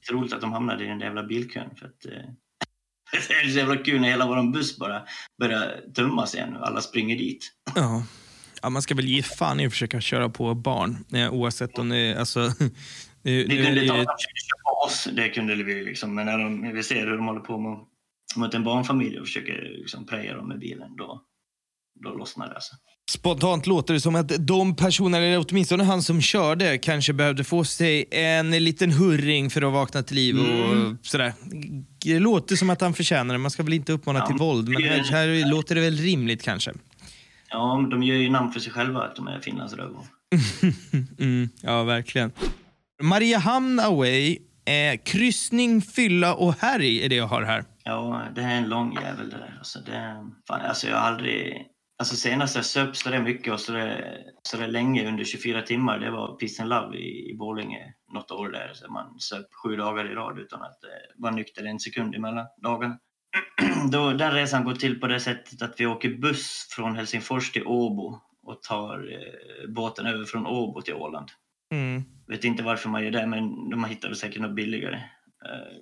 Det 0.00 0.12
är 0.12 0.16
roligt 0.16 0.32
att 0.32 0.40
de 0.40 0.52
hamnade 0.52 0.84
i 0.84 0.86
den 0.86 0.98
där 0.98 1.06
jävla 1.06 1.22
bilkön 1.22 1.70
för 1.76 1.86
att 1.86 2.06
eh, 2.06 2.30
det 3.28 3.34
är 3.34 3.48
så 3.48 3.58
jävla 3.58 3.76
kul 3.76 4.00
när 4.00 4.08
hela 4.08 4.26
vår 4.26 4.52
buss 4.52 4.78
bara 4.78 5.02
börjar 5.38 5.80
tömmas 5.94 6.34
igen 6.34 6.56
och 6.56 6.66
alla 6.68 6.80
springer 6.80 7.16
dit. 7.16 7.52
Ja. 7.74 8.02
Ja, 8.62 8.70
man 8.70 8.82
ska 8.82 8.94
väl 8.94 9.08
ge 9.08 9.22
fan 9.22 9.60
i 9.60 9.66
att 9.66 9.72
försöka 9.72 10.00
köra 10.00 10.28
på 10.28 10.54
barn, 10.54 11.04
eh, 11.12 11.34
oavsett 11.34 11.78
om 11.78 11.88
det 11.88 11.96
är... 11.96 12.16
Alltså, 12.16 12.40
det, 13.22 13.44
Vi 13.44 13.64
kunde 13.64 13.88
ta 13.88 14.04
på 14.64 14.86
oss, 14.86 15.08
det 15.12 15.28
kunde 15.28 15.54
vi 15.54 15.84
liksom. 15.84 16.14
Men 16.14 16.26
när 16.26 16.38
de, 16.38 16.72
vi 16.72 16.82
ser 16.82 17.06
hur 17.06 17.16
de 17.16 17.26
håller 17.26 17.40
på 17.40 17.58
mot, 17.58 17.88
mot 18.36 18.54
en 18.54 18.64
barnfamilj 18.64 19.20
och 19.20 19.26
försöker 19.26 19.76
liksom 19.78 20.06
preja 20.06 20.36
dem 20.36 20.48
med 20.48 20.58
bilen, 20.58 20.96
då, 20.96 21.22
då 22.04 22.10
lossnar 22.10 22.48
det 22.48 22.54
alltså. 22.54 22.76
Spontant 23.10 23.66
låter 23.66 23.94
det 23.94 24.00
som 24.00 24.14
att 24.14 24.46
de 24.46 24.76
personer, 24.76 25.20
eller 25.20 25.44
åtminstone 25.48 25.84
han 25.84 26.02
som 26.02 26.20
körde, 26.20 26.78
kanske 26.78 27.12
behövde 27.12 27.44
få 27.44 27.64
sig 27.64 28.04
en 28.10 28.50
liten 28.50 28.90
hurring 28.92 29.50
för 29.50 29.62
att 29.62 29.72
vakna 29.72 30.02
till 30.02 30.16
liv 30.16 30.36
Mm. 30.38 30.90
och 31.00 31.06
sådär. 31.06 31.32
Det 32.04 32.18
låter 32.18 32.56
som 32.56 32.70
att 32.70 32.80
han 32.80 32.94
förtjänar 32.94 33.34
det. 33.34 33.38
Man 33.38 33.50
ska 33.50 33.62
väl 33.62 33.72
inte 33.72 33.92
uppmana 33.92 34.18
Ja, 34.18 34.26
till 34.26 34.36
våld, 34.36 34.68
men 34.68 34.82
det- 34.82 34.88
här, 34.88 35.02
här 35.04 35.50
låter 35.50 35.74
det 35.74 35.80
väl 35.80 35.96
rimligt 35.96 36.42
kanske. 36.42 36.72
Ja, 37.50 37.80
men 37.80 37.90
de 37.90 38.02
gör 38.02 38.16
ju 38.16 38.30
namn 38.30 38.52
för 38.52 38.60
sig 38.60 38.72
själva 38.72 39.00
att 39.02 39.16
de 39.16 39.26
är 39.28 39.40
Finlands 39.40 39.74
rövhål. 39.74 40.04
Mm, 41.18 41.48
ja, 41.62 41.82
verkligen. 41.82 42.32
Mariehamn 43.02 43.80
away, 43.80 44.38
eh, 44.64 45.00
kryssning, 45.04 45.82
fylla 45.82 46.34
och 46.34 46.54
härj 46.58 47.04
är 47.04 47.08
det 47.08 47.14
jag 47.14 47.26
har 47.26 47.42
här. 47.42 47.64
Ja, 47.84 48.22
det 48.34 48.40
är 48.40 48.48
en 48.56 48.68
lång 48.68 48.94
jävel 48.94 49.30
det 49.30 49.36
där. 49.36 49.54
Alltså, 49.58 49.78
det, 49.86 50.16
fan, 50.48 50.60
alltså 50.60 50.86
jag 50.88 50.96
har 50.96 51.08
aldrig... 51.08 51.56
Alltså 51.98 52.16
senast 52.16 52.56
jag 52.56 52.64
söp 52.64 52.96
så 52.96 53.10
där 53.10 53.22
mycket 53.22 53.52
och 53.52 53.60
så 53.60 53.72
där, 53.72 54.22
så 54.42 54.56
där 54.56 54.68
länge 54.68 55.08
under 55.08 55.24
24 55.24 55.62
timmar, 55.62 55.98
det 55.98 56.10
var 56.10 56.36
Peace 56.36 56.62
and 56.62 56.70
Love 56.70 56.96
i, 56.96 57.30
i 57.30 57.36
Borlänge 57.36 57.94
något 58.12 58.30
år 58.30 58.48
där. 58.48 58.72
Så 58.74 58.92
man 58.92 59.20
söp 59.20 59.46
sju 59.62 59.76
dagar 59.76 60.12
i 60.12 60.14
rad 60.14 60.38
utan 60.38 60.62
att 60.62 60.84
eh, 60.84 60.90
vara 61.16 61.34
nykter 61.34 61.64
en 61.64 61.80
sekund 61.80 62.14
emellan 62.14 62.46
dagarna. 62.62 62.98
Då, 63.92 64.12
den 64.12 64.32
resan 64.32 64.64
går 64.64 64.74
till 64.74 65.00
på 65.00 65.06
det 65.06 65.20
sättet 65.20 65.62
att 65.62 65.80
vi 65.80 65.86
åker 65.86 66.14
buss 66.14 66.68
från 66.70 66.96
Helsingfors 66.96 67.52
till 67.52 67.66
Åbo 67.66 68.20
och 68.42 68.62
tar 68.62 69.12
eh, 69.12 69.70
båten 69.70 70.06
över 70.06 70.24
från 70.24 70.46
Åbo 70.46 70.82
till 70.82 70.94
Åland. 70.94 71.28
Mm. 71.72 72.02
Vet 72.26 72.44
inte 72.44 72.62
varför 72.62 72.88
man 72.88 73.04
gör 73.04 73.10
det, 73.10 73.26
men 73.26 73.70
de 73.70 73.84
hittar 73.84 74.14
säkert 74.14 74.42
något 74.42 74.54
billigare 74.54 74.96
eh, 75.46 75.76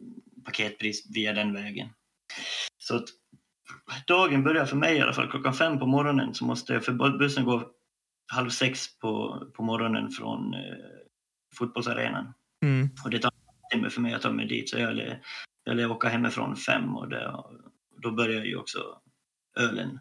paketpris 0.44 1.14
via 1.14 1.32
den 1.32 1.54
vägen. 1.54 1.88
Så 2.78 2.96
att 2.96 3.04
dagen 4.06 4.42
börjar 4.44 4.66
för 4.66 4.76
mig 4.76 4.96
i 4.96 5.00
alla 5.00 5.12
fall 5.12 5.30
klockan 5.30 5.54
fem 5.54 5.78
på 5.78 5.86
morgonen. 5.86 6.34
Så 6.34 6.44
måste 6.44 6.72
jag, 6.72 6.84
för 6.84 7.18
bussen 7.18 7.44
går 7.44 7.66
halv 8.32 8.50
sex 8.50 8.98
på, 8.98 9.42
på 9.56 9.62
morgonen 9.62 10.10
från 10.10 10.54
eh, 10.54 10.60
fotbollsarenan. 11.58 12.34
Mm. 12.64 12.88
Och 13.04 13.10
det 13.10 13.18
tar 13.18 13.30
en 13.30 13.78
timme 13.78 13.90
för 13.90 14.00
mig 14.00 14.14
att 14.14 14.22
ta 14.22 14.32
mig 14.32 14.46
dit. 14.46 14.70
Så 14.70 14.78
jag 14.78 14.94
lär, 14.94 15.20
jag 15.64 15.76
lär 15.76 15.90
åka 15.90 16.08
hemifrån 16.08 16.56
fem 16.56 16.96
och 16.96 17.08
det, 17.08 17.32
då 18.02 18.10
börjar 18.10 18.44
ju 18.44 18.56
också 18.56 18.78
ölen 19.58 20.00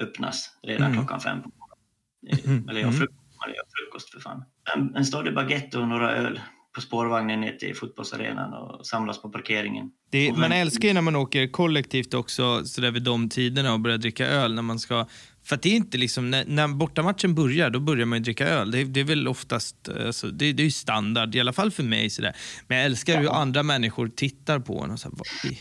öppnas 0.00 0.58
redan 0.62 0.86
Mm. 0.86 0.98
klockan 0.98 1.20
fem 1.20 1.42
på 1.42 1.48
morgonen. 1.48 2.44
Mhm. 2.56 2.68
Eller 2.68 2.80
jag 2.80 2.86
har 2.88 2.94
Mm. 2.94 3.00
frukost, 3.00 3.20
jag 3.46 3.64
frukost 3.84 4.10
för 4.10 4.20
fan. 4.20 4.44
En, 4.74 4.96
en 4.96 5.04
stadig 5.04 5.34
baguette 5.34 5.78
och 5.78 5.88
några 5.88 6.10
öl 6.16 6.40
på 6.74 6.80
spårvagnen 6.80 7.40
ner 7.40 7.52
till 7.52 7.76
fotbollsarenan 7.76 8.52
och 8.54 8.86
samlas 8.86 9.22
på 9.22 9.28
parkeringen. 9.30 9.90
Det, 10.10 10.32
man 10.32 10.52
älskar 10.52 10.88
ju 10.88 10.94
när 10.94 11.00
man 11.00 11.16
åker 11.16 11.46
kollektivt 11.46 12.14
också, 12.14 12.64
så 12.64 12.80
där 12.80 12.90
vid 12.90 13.02
de 13.02 13.28
tiderna 13.28 13.72
och 13.72 13.80
börjar 13.80 13.98
dricka 13.98 14.26
öl 14.26 14.54
när 14.54 14.62
man 14.62 14.78
ska... 14.78 15.06
För 15.44 15.54
att 15.56 15.62
det 15.62 15.68
är 15.68 15.76
inte 15.76 15.98
liksom, 15.98 16.30
när, 16.30 16.44
när 16.46 16.68
bortamatchen 16.68 17.34
börjar, 17.34 17.70
då 17.70 17.80
börjar 17.80 18.06
man 18.06 18.18
ju 18.18 18.22
dricka 18.24 18.48
öl. 18.48 18.70
Det, 18.70 18.80
är- 18.80 18.84
det 18.84 19.00
är 19.00 19.04
väl 19.04 19.28
oftast, 19.28 19.88
alltså, 20.06 20.26
det, 20.26 20.52
det 20.52 20.62
är 20.62 20.64
ju 20.64 20.70
standard, 20.70 21.34
i 21.34 21.40
alla 21.40 21.52
fall 21.52 21.70
för 21.70 21.82
mig. 21.82 22.10
Så 22.10 22.22
där. 22.22 22.36
Men 22.68 22.76
jag 22.78 22.84
älskar 22.86 23.20
hur 23.20 23.32
andra 23.40 23.62
människor 23.62 24.08
tittar 24.08 24.58
på 24.58 24.84
en 24.84 24.90
och 24.90 24.98
så 24.98 25.08
här, 25.08 25.16
vad 25.16 25.52
i 25.52 25.58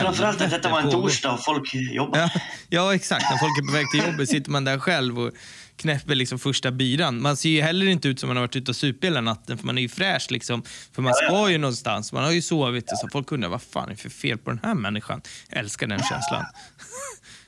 Framförallt 0.00 0.40
att 0.40 0.50
detta 0.50 0.70
var 0.70 0.80
en 0.80 0.90
torsdag 0.90 1.32
och 1.32 1.44
folk 1.44 1.74
jobbar. 1.74 2.18
Ja, 2.18 2.30
ja, 2.68 2.94
exakt. 2.94 3.24
När 3.30 3.38
folk 3.38 3.58
är 3.58 3.66
på 3.66 3.72
väg 3.72 3.90
till 3.90 4.12
jobbet 4.12 4.28
sitter 4.28 4.50
man 4.50 4.64
där 4.64 4.78
själv 4.78 5.18
och 5.20 5.32
knäpper 5.76 6.14
liksom 6.14 6.38
första 6.38 6.70
biran. 6.70 7.22
Man 7.22 7.36
ser 7.36 7.48
ju 7.50 7.60
heller 7.62 7.86
inte 7.86 8.08
ut 8.08 8.20
som 8.20 8.28
man 8.28 8.36
har 8.36 8.42
varit 8.42 8.56
ute 8.56 8.70
och 8.70 8.76
supit 8.76 9.04
hela 9.04 9.20
natten 9.20 9.58
för 9.58 9.66
man 9.66 9.78
är 9.78 9.82
ju 9.82 9.88
fräsch 9.88 10.26
liksom. 10.30 10.62
För 10.92 11.02
man 11.02 11.12
Ja, 11.20 11.26
ja. 11.32 11.40
ska 11.42 11.50
ju 11.50 11.58
någonstans. 11.58 12.12
Man 12.12 12.24
har 12.24 12.30
ju 12.32 12.42
sovit. 12.42 12.88
Så 12.88 13.08
folk 13.12 13.32
undrar 13.32 13.48
vad 13.48 13.62
fan 13.62 13.84
är 13.84 13.90
det 13.90 13.96
för 13.96 14.10
fel 14.10 14.38
på 14.38 14.50
den 14.50 14.60
här 14.62 14.74
människan? 14.74 15.20
Jag 15.50 15.58
älskar 15.58 15.86
den 15.86 15.98
känslan. 15.98 16.44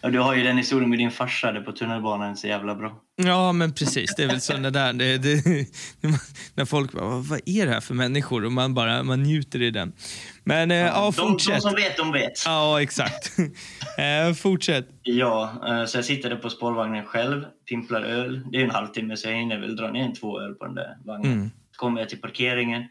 Och 0.02 0.12
du 0.12 0.18
har 0.20 0.34
ju 0.34 0.42
den 0.42 0.56
historien 0.58 0.90
med 0.90 0.98
din 0.98 1.10
farsa 1.10 1.52
där 1.52 1.60
på 1.60 1.72
tunnelbanan 1.72 2.36
så 2.36 2.46
jävla 2.46 2.74
bra. 2.74 2.92
Ja, 3.16 3.52
men 3.52 3.72
precis. 3.72 4.14
Det 4.16 4.22
är 4.22 4.26
väl 4.26 4.40
sådana 4.40 4.70
där. 4.70 4.92
Det, 4.92 5.18
det, 5.18 5.44
när 6.54 6.64
folk 6.64 6.92
bara, 6.92 7.04
vad, 7.04 7.40
är 7.46 7.66
det 7.66 7.72
här 7.72 7.80
för 7.80 7.94
människor? 7.94 8.44
Och 8.44 8.52
man 8.52 8.74
bara 8.74 9.02
man 9.02 9.22
njuter 9.22 9.62
i 9.62 9.70
den. 9.70 9.92
Men 10.44 10.70
eh, 10.70 10.76
ja, 10.76 11.12
de, 11.16 11.22
de 11.22 11.28
fortsätt. 11.28 11.62
som 11.62 11.74
vet, 11.74 11.96
de 11.96 12.12
vet. 12.12 12.42
Ja, 12.44 12.82
exakt. 12.82 13.32
eh, 13.98 14.34
fortsätt. 14.34 14.88
Ja, 15.02 15.52
eh, 15.68 15.84
så 15.84 15.98
jag 15.98 16.04
sitter 16.04 16.30
där 16.30 16.36
på 16.36 16.50
spårvagnen 16.50 17.04
själv, 17.04 17.44
pimplar 17.68 18.02
öl. 18.02 18.40
Det 18.52 18.58
är 18.60 18.64
en 18.64 18.70
halvtimme 18.70 19.16
så 19.16 19.28
jag 19.28 19.36
hinner 19.36 19.58
väl 19.60 19.76
dra 19.76 19.90
ner 19.90 20.04
en 20.04 20.14
två 20.14 20.40
öl 20.40 20.54
på 20.54 20.64
den 20.64 20.74
där 20.74 20.96
vagnen. 21.04 21.32
Mm. 21.32 21.50
Kommer 21.76 22.00
jag 22.00 22.08
till 22.08 22.20
parkeringen 22.20 22.84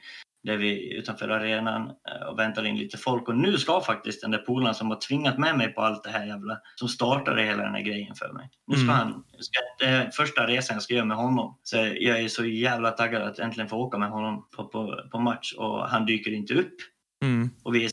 där 0.44 0.58
vi 0.58 0.94
är 0.94 0.98
utanför 1.00 1.30
arenan 1.30 1.82
eh, 1.82 2.28
och 2.28 2.40
väntar 2.40 2.66
in 2.66 2.78
lite 2.78 2.98
folk. 2.98 3.28
Och 3.30 3.38
nu 3.38 3.58
ska 3.58 3.82
faktiskt 3.82 4.22
den 4.22 4.32
där 4.32 4.38
polaren 4.38 4.76
som 4.76 4.90
har 4.90 5.00
tvingat 5.00 5.38
med 5.38 5.58
mig 5.58 5.68
på 5.68 5.82
allt 5.82 6.04
det 6.04 6.10
här 6.10 6.26
jävla, 6.26 6.58
som 6.76 6.88
startade 6.88 7.44
hela 7.44 7.64
den 7.64 7.74
här 7.74 7.82
grejen 7.82 8.16
för 8.16 8.34
mig. 8.34 8.50
Nu 8.68 8.76
ska 8.76 8.84
Mm. 8.84 8.96
han, 8.96 9.24
ska, 9.40 9.60
det 9.80 9.86
är 9.86 10.10
första 10.12 10.48
resan 10.48 10.76
jag 10.76 10.84
ska 10.84 10.94
göra 10.94 11.06
med 11.06 11.18
honom. 11.18 11.58
Så 11.64 11.78
jag 11.78 12.20
är 12.20 12.28
så 12.28 12.46
jävla 12.46 12.92
taggad 12.92 13.22
att 13.22 13.40
äntligen 13.40 13.70
få 13.70 13.78
åka 13.78 13.98
med 13.98 14.10
honom 14.10 14.48
på, 14.56 14.64
på, 14.64 15.02
på 15.12 15.20
match 15.20 15.54
och 15.58 15.90
han 15.90 16.06
dyker 16.06 16.32
inte 16.32 16.54
upp. 16.54 16.76
Mm. 17.24 17.50
Och 17.64 17.76
vi, 17.76 17.90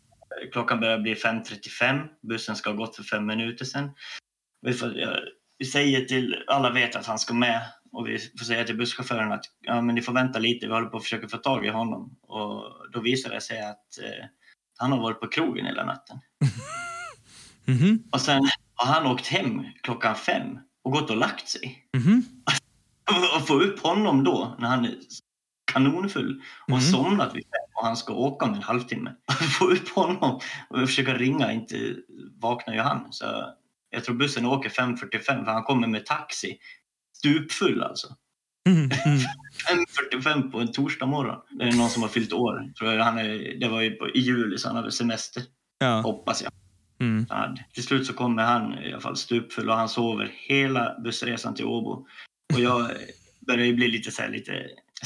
klockan 0.52 0.80
börjar 0.80 0.98
bli 0.98 1.14
5.35. 1.14 2.06
Bussen 2.28 2.56
ska 2.56 2.70
ha 2.70 2.76
gått 2.76 2.96
för 2.96 3.02
fem 3.02 3.26
minuter 3.26 3.64
sedan. 3.64 3.90
Vi, 4.62 4.72
får, 4.72 4.96
ja, 4.98 5.16
vi 5.58 5.64
säger 5.64 6.04
till, 6.04 6.44
alla 6.46 6.70
vet 6.70 6.96
att 6.96 7.06
han 7.06 7.18
ska 7.18 7.34
med 7.34 7.62
och 7.92 8.08
vi 8.08 8.18
får 8.38 8.44
säga 8.44 8.64
till 8.64 8.76
busschauffören 8.76 9.32
att 9.32 9.44
ja, 9.60 9.80
men 9.80 9.94
ni 9.94 10.02
får 10.02 10.12
vänta 10.12 10.38
lite, 10.38 10.66
vi 10.66 10.72
håller 10.72 10.88
på 10.88 10.96
att 10.96 11.02
försöka 11.02 11.28
få 11.28 11.36
tag 11.36 11.66
i 11.66 11.68
honom. 11.68 12.16
Och 12.22 12.64
då 12.92 13.00
visar 13.00 13.30
det 13.30 13.40
sig 13.40 13.60
att 13.60 13.98
eh, 14.02 14.26
han 14.78 14.92
har 14.92 14.98
varit 14.98 15.20
på 15.20 15.28
krogen 15.28 15.66
hela 15.66 15.84
natten. 15.84 16.18
Mhm. 17.64 18.02
Och 18.12 18.20
sen 18.20 18.42
har 18.74 18.92
han 18.94 19.06
åkt 19.06 19.26
hem 19.26 19.64
klockan 19.82 20.14
fem 20.16 20.58
och 20.84 20.92
gått 20.92 21.10
och 21.10 21.16
lagt 21.16 21.48
sig. 21.48 21.88
Mhm. 21.96 22.24
Och 23.36 23.46
få 23.46 23.60
upp 23.60 23.80
honom 23.80 24.24
då 24.24 24.56
när 24.58 24.68
han 24.68 24.84
är 24.84 24.94
kanonfull 25.72 26.42
och 26.62 26.68
Mm. 26.68 26.80
somnat 26.80 27.34
vid 27.34 27.44
fem 27.44 27.61
och 27.82 27.88
han 27.88 27.96
ska 27.96 28.12
åka 28.12 28.46
om 28.46 28.54
en 28.54 28.62
halvtimme. 28.62 29.14
Få 29.58 29.70
upp 29.70 29.88
honom 29.88 30.40
och 30.68 30.78
försöka 30.78 31.14
ringa, 31.14 31.52
inte 31.52 31.94
vaknar 32.40 32.74
ju 32.74 32.80
han. 32.80 33.06
Så 33.10 33.24
jag 33.90 34.04
tror 34.04 34.16
bussen 34.16 34.46
åker 34.46 34.70
5.45 34.70 35.44
för 35.44 35.52
han 35.52 35.62
kommer 35.62 35.88
med 35.88 36.06
taxi. 36.06 36.58
Stupfull 37.16 37.82
alltså. 37.82 38.16
Mm. 38.68 38.78
Mm. 38.82 39.18
5.45 40.12 40.50
på 40.50 40.60
en 40.60 40.72
torsdag 40.72 41.06
morgon. 41.06 41.40
Det 41.50 41.64
är 41.64 41.72
någon 41.72 41.90
som 41.90 42.02
har 42.02 42.08
fyllt 42.08 42.32
år. 42.32 42.72
Tror 42.78 42.92
jag. 42.92 43.04
Han 43.04 43.18
är, 43.18 43.60
det 43.60 43.68
var 43.68 43.80
ju 43.80 43.90
på, 43.90 44.08
i 44.08 44.20
juli 44.20 44.58
så 44.58 44.68
han 44.68 44.76
hade 44.76 44.92
semester. 44.92 45.42
Ja. 45.78 46.00
Hoppas 46.00 46.42
jag. 46.42 46.52
Mm. 47.00 47.26
Till 47.74 47.82
slut 47.82 48.06
så 48.06 48.12
kommer 48.12 48.42
han 48.42 48.78
i 48.78 48.92
alla 48.92 49.00
fall 49.00 49.16
stupfull 49.16 49.70
och 49.70 49.76
han 49.76 49.88
sover 49.88 50.32
hela 50.34 51.00
bussresan 51.04 51.54
till 51.54 51.64
Åbo. 51.64 52.06
Och 52.54 52.60
jag 52.60 52.90
börjar 53.46 53.66
ju 53.66 53.74
bli 53.74 53.88
lite 53.88 54.10
så 54.10 54.22
här, 54.22 54.28
lite 54.28 54.52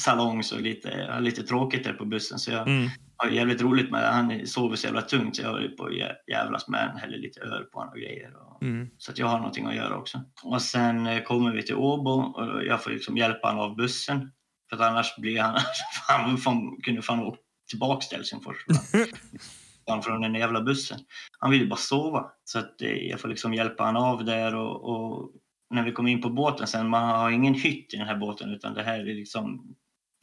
salongs 0.01 0.53
och 0.53 0.61
lite, 0.61 1.21
lite 1.21 1.43
tråkigt 1.43 1.85
där 1.85 1.93
på 1.93 2.05
bussen. 2.05 2.39
Så 2.39 2.51
jag 2.51 2.69
Mm. 2.69 2.89
har 3.17 3.29
jävligt 3.31 3.63
roligt 3.63 3.91
med 3.91 4.13
Han 4.15 4.47
sover 4.47 4.77
så 4.77 4.87
jävla 4.87 5.03
tungt 5.03 5.37
så 5.37 5.43
jag 5.43 5.51
håller 5.51 5.69
på 5.69 5.85
att 5.85 5.93
jä- 5.93 6.17
jävlas 6.33 6.69
med 6.69 6.81
honom. 6.81 6.97
Häller 6.97 7.19
lite 7.19 7.41
öl 7.41 7.65
på 7.65 7.79
honom 7.79 7.93
och 7.93 8.01
grejer. 8.01 8.33
Och, 8.37 8.63
Mm. 8.63 8.89
så 8.99 9.11
att 9.13 9.19
jag 9.19 9.27
har 9.27 9.39
någonting 9.39 9.67
att 9.67 9.75
göra 9.75 9.97
också. 9.97 10.21
Och 10.43 10.63
sen 10.63 11.07
eh, 11.07 11.23
kommer 11.23 11.53
vi 11.53 11.63
till 11.63 11.75
Åbo 11.75 12.11
och 12.11 12.65
jag 12.65 12.83
får 12.83 12.91
liksom 12.91 13.17
hjälpa 13.17 13.49
honom 13.49 13.71
av 13.71 13.77
bussen. 13.77 14.33
För 14.71 14.77
att 14.77 14.83
annars 14.91 15.17
blir 15.17 15.41
han... 15.41 15.59
Han 16.09 16.37
fan, 16.39 16.77
kunde 16.83 17.03
fan 17.03 17.21
åka 17.21 17.39
tillbaka 17.71 18.01
till 18.07 18.17
Helsingfors. 18.17 18.57
Han 19.89 20.03
från 20.03 20.21
den 20.21 20.35
jävla 20.35 20.61
bussen. 20.63 20.99
Han 21.39 21.51
ville 21.51 21.67
bara 21.67 21.77
sova. 21.77 22.25
Så 22.45 22.59
att 22.59 22.83
eh, 22.83 22.91
jag 22.91 23.21
får 23.21 23.29
liksom 23.29 23.55
hjälpa 23.55 23.85
han 23.85 23.97
av 23.97 24.25
där 24.25 24.55
och, 24.55 24.85
och 24.85 25.31
när 25.71 25.83
vi 25.85 25.93
kom 25.93 26.07
in 26.07 26.23
på 26.23 26.31
båten 26.31 26.67
sen, 26.67 26.89
man 26.89 27.09
har 27.09 27.31
ingen 27.31 27.55
hytt 27.55 27.95
i 27.95 27.97
den 27.97 28.07
här 28.07 28.17
båten 28.17 28.51
utan 28.51 28.75
det 28.75 28.83
här 28.83 29.01
är 29.01 29.05
liksom 29.15 29.75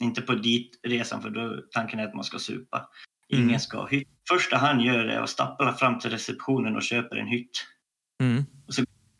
inte 0.02 0.22
på 0.22 0.34
ditresan 0.34 1.22
för 1.22 1.30
då 1.30 1.62
tanken 1.70 1.98
är 2.00 2.04
att 2.04 2.14
man 2.14 2.24
ska 2.24 2.38
supa. 2.38 2.88
Ingen 3.28 3.48
Mm. 3.48 3.60
ska 3.60 3.78
ha 3.78 3.88
hytt. 3.88 4.08
Första 4.28 4.56
han 4.56 4.80
gör 4.80 5.06
är 5.06 5.20
att 5.20 5.30
stappla 5.30 5.72
fram 5.72 5.98
till 5.98 6.10
receptionen 6.10 6.76
och 6.76 6.82
köper 6.82 7.16
en 7.16 7.26
hytt. 7.26 7.66
Mm. 8.22 8.44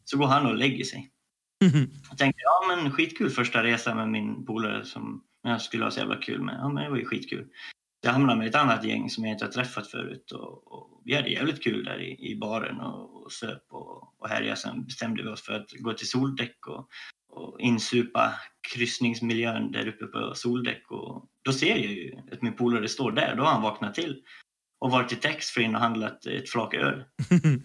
Så 0.05 0.18
går 0.18 0.27
han 0.27 0.47
och 0.47 0.55
lägger 0.57 0.85
sig. 0.85 1.11
Jag 2.09 2.18
tänkte, 2.18 2.43
ja 2.43 2.77
men 2.77 2.91
skitkul 2.93 3.31
första 3.31 3.62
resa 3.62 3.95
med 3.95 4.09
min 4.09 4.47
polare 4.47 4.85
som 4.85 5.25
jag 5.43 5.62
skulle 5.62 5.85
ha 5.85 5.91
så 5.91 6.01
jävla 6.01 6.16
kul 6.16 6.43
med. 6.43 6.55
Ja 6.61 6.68
men 6.68 6.85
det 6.85 6.91
var 6.91 6.97
ju 6.97 7.05
skitkul. 7.05 7.47
Jag 8.03 8.12
hamnade 8.12 8.39
med 8.39 8.49
ett 8.49 8.55
annat 8.55 8.85
gäng 8.85 9.11
som 9.11 9.25
jag 9.25 9.33
inte 9.33 9.45
har 9.45 9.53
träffat 9.53 9.87
förut 9.87 10.33
och, 10.33 10.72
och 10.72 11.03
vi 11.05 11.14
hade 11.14 11.29
jävligt 11.29 11.62
kul 11.64 11.85
där 11.85 12.01
i, 12.01 12.31
i 12.31 12.37
baren 12.37 12.81
och, 12.81 13.22
och 13.25 13.33
söp 13.33 13.62
och, 13.70 14.20
och 14.20 14.29
härjade. 14.29 14.57
Sen 14.57 14.85
bestämde 14.85 15.22
vi 15.22 15.29
oss 15.29 15.43
för 15.43 15.53
att 15.53 15.70
gå 15.72 15.93
till 15.93 16.09
soldäck 16.09 16.66
och, 16.66 16.89
och 17.37 17.61
insupa 17.61 18.35
kryssningsmiljön 18.72 19.72
där 19.72 19.89
uppe 19.89 20.07
på 20.07 20.32
soldäck. 20.35 20.91
Och 20.91 21.24
då 21.45 21.53
ser 21.53 21.68
jag 21.68 21.78
ju 21.78 22.12
att 22.32 22.43
min 22.43 22.53
polare 22.57 22.89
står 22.89 23.12
där. 23.12 23.35
Då 23.37 23.43
har 23.43 23.53
han 23.53 23.62
vaknat 23.62 23.95
till 23.95 24.22
och 24.80 24.91
varit 24.91 25.09
till 25.09 25.20
taxfree 25.20 25.68
och 25.68 25.80
handlat 25.80 26.26
ett 26.26 26.51
flak 26.51 26.74
öl. 26.74 27.05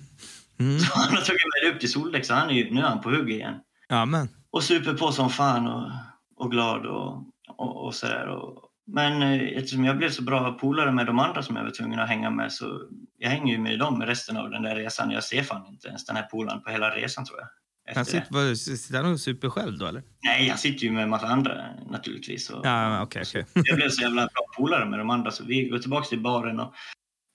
Mm. 0.59 0.79
Så 0.79 0.99
han 0.99 1.15
har 1.15 1.21
tagit 1.21 1.41
med 1.63 1.73
upp 1.73 1.79
till 1.79 1.91
soldäck 1.91 2.25
så 2.25 2.33
han 2.33 2.49
är 2.49 2.53
ju, 2.53 2.71
nu 2.71 2.79
är 2.79 2.85
han 2.85 3.01
på 3.01 3.09
hugg 3.09 3.29
igen 3.31 3.55
Ja, 3.89 4.05
men. 4.05 4.27
och 4.51 4.63
super 4.63 4.93
på 4.93 5.11
som 5.11 5.29
fan 5.29 5.67
och, 5.67 5.91
och 6.35 6.51
glad 6.51 6.85
och, 6.85 7.23
och, 7.57 7.85
och 7.85 7.95
sådär. 7.95 8.27
Och, 8.27 8.69
men 8.87 9.21
eh, 9.21 9.57
eftersom 9.57 9.85
jag 9.85 9.97
blev 9.97 10.09
så 10.09 10.23
bra 10.23 10.53
polare 10.53 10.91
med 10.91 11.05
de 11.05 11.19
andra 11.19 11.43
som 11.43 11.55
jag 11.55 11.63
var 11.63 11.71
tvungen 11.71 11.99
att 11.99 12.09
hänga 12.09 12.29
med 12.29 12.51
så 12.51 12.81
jag 13.17 13.29
hänger 13.29 13.53
ju 13.53 13.59
med 13.59 13.79
dem 13.79 14.01
resten 14.01 14.37
av 14.37 14.49
den 14.49 14.63
där 14.63 14.75
resan. 14.75 15.11
Jag 15.11 15.23
ser 15.23 15.43
fan 15.43 15.67
inte 15.67 15.87
ens 15.87 16.05
den 16.05 16.15
här 16.15 16.23
polaren 16.23 16.61
på 16.61 16.69
hela 16.69 16.89
resan 16.95 17.25
tror 17.25 17.39
jag. 17.39 17.47
Han 17.95 18.05
sitter, 18.05 18.55
sitter 18.55 19.03
han 19.03 19.13
och 19.13 19.19
super 19.19 19.49
själv 19.49 19.77
då, 19.77 19.85
eller? 19.85 20.03
Nej, 20.23 20.47
jag 20.47 20.59
sitter 20.59 20.83
ju 20.85 20.91
med 20.91 21.03
en 21.03 21.09
massa 21.09 21.27
andra 21.27 21.65
naturligtvis. 21.89 22.49
Och, 22.49 22.65
Ja, 22.65 23.01
okej, 23.03 23.23
okej. 23.27 23.45
jag 23.65 23.75
blev 23.77 23.89
så 23.89 24.01
jävla 24.01 24.21
bra 24.21 24.45
polare 24.57 24.85
med 24.89 24.99
de 24.99 25.09
andra 25.09 25.31
så 25.31 25.43
vi 25.43 25.69
går 25.69 25.79
tillbaka 25.79 26.05
till 26.07 26.21
baren 26.21 26.59
och, 26.59 26.73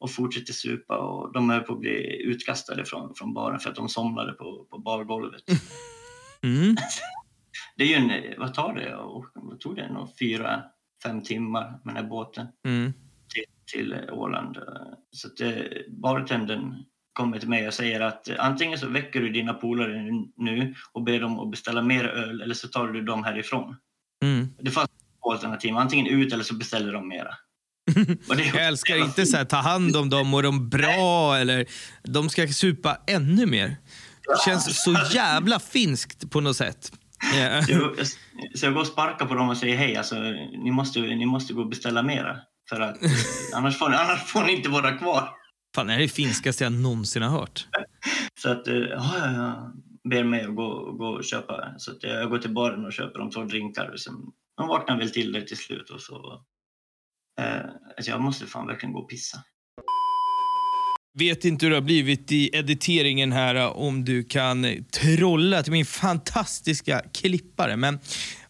och 0.00 0.10
fortsätter 0.10 0.52
supa 0.52 0.98
och 0.98 1.32
de 1.32 1.50
höll 1.50 1.60
på 1.62 1.72
att 1.72 1.80
bli 1.80 2.22
utkastade 2.22 2.84
från, 2.84 3.14
från 3.14 3.34
baren 3.34 3.58
för 3.60 3.70
att 3.70 3.76
de 3.76 3.88
somnade 3.88 4.32
på, 4.32 4.66
på 4.70 4.78
bargolvet. 4.78 5.42
Mm. 6.42 6.76
Det 7.76 7.84
är 7.84 7.88
ju 7.88 7.94
en, 7.94 8.34
vad 8.40 8.54
tar 8.54 8.74
det? 8.74 8.94
Och- 8.96 9.26
Vad 9.34 9.60
tog 9.60 9.76
det? 9.76 9.92
Nog 9.92 10.08
fyra, 10.18 10.62
fem 11.02 11.22
timmar 11.22 11.80
med 11.84 11.94
den 11.94 12.02
här 12.04 12.10
båten 12.10 12.46
Mm. 12.66 12.92
till, 13.34 13.44
till 13.72 14.10
Åland. 14.12 14.56
Så 15.10 15.28
att 15.28 15.40
eh, 15.40 15.62
bartendern 15.88 16.74
kommer 17.14 17.38
till 17.38 17.48
mig 17.48 17.68
och 17.68 17.74
säger 17.74 18.00
att 18.00 18.28
antingen 18.38 18.78
så 18.78 18.88
väcker 18.88 19.20
du 19.20 19.30
dina 19.30 19.54
polare 19.54 20.10
nu 20.36 20.74
och 20.92 21.02
ber 21.02 21.20
dem 21.20 21.40
att 21.40 21.50
beställa 21.50 21.82
mer 21.82 22.04
öl 22.04 22.40
eller 22.42 22.54
så 22.54 22.68
tar 22.68 22.88
du 22.88 23.02
dem 23.02 23.24
härifrån. 23.24 23.76
Mm. 24.22 24.48
Det 24.58 24.70
fanns 24.70 24.90
två 25.22 25.32
alternativ, 25.32 25.76
antingen 25.76 26.06
ut 26.06 26.32
eller 26.32 26.44
så 26.44 26.54
beställer 26.54 26.92
de 26.92 27.08
mera. 27.08 27.34
Jag 28.54 28.66
älskar 28.66 28.96
inte 28.96 29.26
så 29.26 29.36
här, 29.36 29.44
ta 29.44 29.56
hand 29.56 29.96
om 29.96 30.10
dem 30.10 30.34
och 30.34 30.42
de 30.42 30.68
bra 30.68 31.36
eller 31.36 31.66
de 32.02 32.30
ska 32.30 32.48
supa 32.48 32.98
ännu 33.06 33.46
mer. 33.46 33.76
Det 34.26 34.50
känns 34.50 34.84
så 34.84 34.96
jävla 35.12 35.58
finskt 35.58 36.30
på 36.30 36.40
något 36.40 36.56
sätt. 36.56 36.92
Ja. 37.34 37.62
Så 37.62 37.72
jag, 37.72 38.06
så 38.58 38.66
jag 38.66 38.74
går 38.74 38.80
och 38.80 38.86
sparkar 38.86 39.26
på 39.26 39.34
dem 39.34 39.48
och 39.48 39.56
säger 39.56 39.76
hej, 39.76 39.96
alltså, 39.96 40.14
ni, 40.64 40.70
måste, 40.70 41.00
ni 41.00 41.26
måste 41.26 41.52
gå 41.52 41.60
och 41.60 41.68
beställa 41.68 42.02
mera. 42.02 42.36
För 42.68 42.80
att 42.80 42.98
annars 43.54 43.78
får, 43.78 43.88
ni, 43.88 43.96
annars 43.96 44.24
får 44.24 44.44
ni 44.44 44.52
inte 44.52 44.68
vara 44.68 44.98
kvar. 44.98 45.28
Fan, 45.74 45.86
det 45.86 45.92
här 45.92 46.00
är 46.00 46.02
det 46.02 46.08
finskaste 46.08 46.64
jag 46.64 46.72
någonsin 46.72 47.22
har 47.22 47.30
hört. 47.30 47.66
Så 48.40 48.50
att, 48.50 48.68
eh, 48.68 48.74
ja, 48.74 49.14
ja. 49.16 49.72
Ber 50.10 50.24
mig 50.24 50.44
att 50.44 50.56
gå, 50.56 50.92
gå 50.92 51.06
och 51.06 51.24
köpa. 51.24 51.74
Så 51.78 51.90
att 51.90 52.02
jag 52.02 52.30
går 52.30 52.38
till 52.38 52.54
baren 52.54 52.84
och 52.84 52.92
köper 52.92 53.18
de 53.18 53.30
två 53.30 53.44
drinkar. 53.44 53.90
Och 53.92 54.00
sen, 54.00 54.14
de 54.56 54.68
vaknar 54.68 54.98
väl 54.98 55.10
till 55.10 55.32
det 55.32 55.46
till 55.46 55.56
slut. 55.56 55.90
Och 55.90 56.00
så, 56.00 56.42
eh, 57.40 57.60
alltså 57.96 58.10
jag 58.10 58.20
måste 58.20 58.46
fan 58.46 58.66
verkligen 58.66 58.92
gå 58.92 59.00
och 59.00 59.08
pissa. 59.08 59.38
Vet 61.18 61.44
inte 61.44 61.66
hur 61.66 61.70
det 61.70 61.76
har 61.76 61.82
blivit 61.82 62.32
i 62.32 62.50
editeringen 62.52 63.32
här 63.32 63.76
om 63.76 64.04
du 64.04 64.24
kan 64.24 64.84
trolla 64.90 65.62
till 65.62 65.72
min 65.72 65.86
fantastiska 65.86 67.02
klippare. 67.12 67.76
Men 67.76 67.98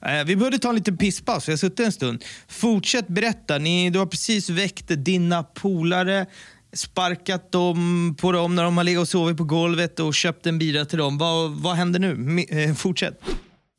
eh, 0.01 0.25
vi 0.27 0.37
behövde 0.37 0.59
ta 0.59 0.68
en 0.68 0.75
liten 0.75 0.97
pisspaus, 0.97 1.49
vi 1.49 1.53
har 1.53 1.57
suttit 1.57 1.81
en 1.81 1.93
stund. 1.93 2.25
Fortsätt 2.49 3.09
berätta. 3.09 3.59
Ni, 3.59 3.91
du 3.91 3.99
har 3.99 4.07
precis 4.07 4.51
väckt 4.51 5.05
dina 5.05 5.43
polare, 5.43 6.27
sparkat 6.75 7.53
dem 7.53 8.16
på 8.20 8.33
dem 8.33 8.55
när 8.55 8.64
de 8.64 8.77
har 8.77 8.85
legat 8.85 9.01
och 9.01 9.09
sovit 9.09 9.37
på 9.37 9.45
golvet 9.45 10.01
och 10.01 10.14
köpt 10.14 10.47
en 10.47 10.59
bira 10.59 10.85
till 10.85 10.99
dem. 10.99 11.18
Vad, 11.18 11.51
vad 11.51 11.75
händer 11.75 12.01
nu? 12.01 12.41
Eh, 12.51 12.75
fortsätt. 12.75 13.20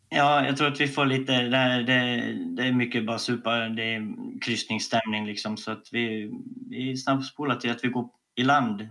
Ja, 0.09 0.45
jag 0.45 0.57
tror 0.57 0.67
att 0.67 0.81
vi 0.81 0.87
får 0.87 1.05
lite... 1.05 1.41
Det, 1.41 1.57
här, 1.57 1.81
det, 1.81 2.33
det 2.55 2.67
är 2.67 2.71
mycket 2.71 3.05
bara 3.05 3.19
supa. 3.19 3.55
Det 3.55 3.83
är 3.83 4.13
kryssningsstämning 4.41 5.25
liksom. 5.25 5.57
Så 5.57 5.71
att 5.71 5.89
vi, 5.91 6.31
vi 6.69 6.97
snabbspolar 6.97 7.55
till 7.55 7.71
att 7.71 7.83
vi 7.83 7.87
går 7.87 8.09
i 8.35 8.43
land 8.43 8.89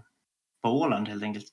på 0.63 0.81
Åland 0.81 1.09
helt 1.09 1.23
enkelt. 1.23 1.47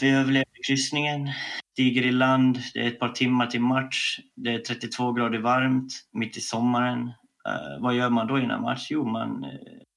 Vi 0.00 0.10
överlevde 0.10 0.62
kryssningen, 0.66 1.30
stiger 1.72 2.02
i 2.02 2.12
land, 2.12 2.58
det 2.74 2.80
är 2.80 2.88
ett 2.88 2.98
par 2.98 3.08
timmar 3.08 3.46
till 3.46 3.60
match, 3.60 4.20
det 4.36 4.54
är 4.54 4.58
32 4.58 5.12
grader 5.12 5.38
varmt, 5.38 5.92
mitt 6.12 6.36
i 6.36 6.40
sommaren. 6.40 7.12
Eh, 7.48 7.80
vad 7.80 7.94
gör 7.94 8.10
man 8.10 8.26
då 8.26 8.38
innan 8.38 8.62
match? 8.62 8.86
Jo, 8.90 9.04
man, 9.04 9.44
eh, 9.44 9.50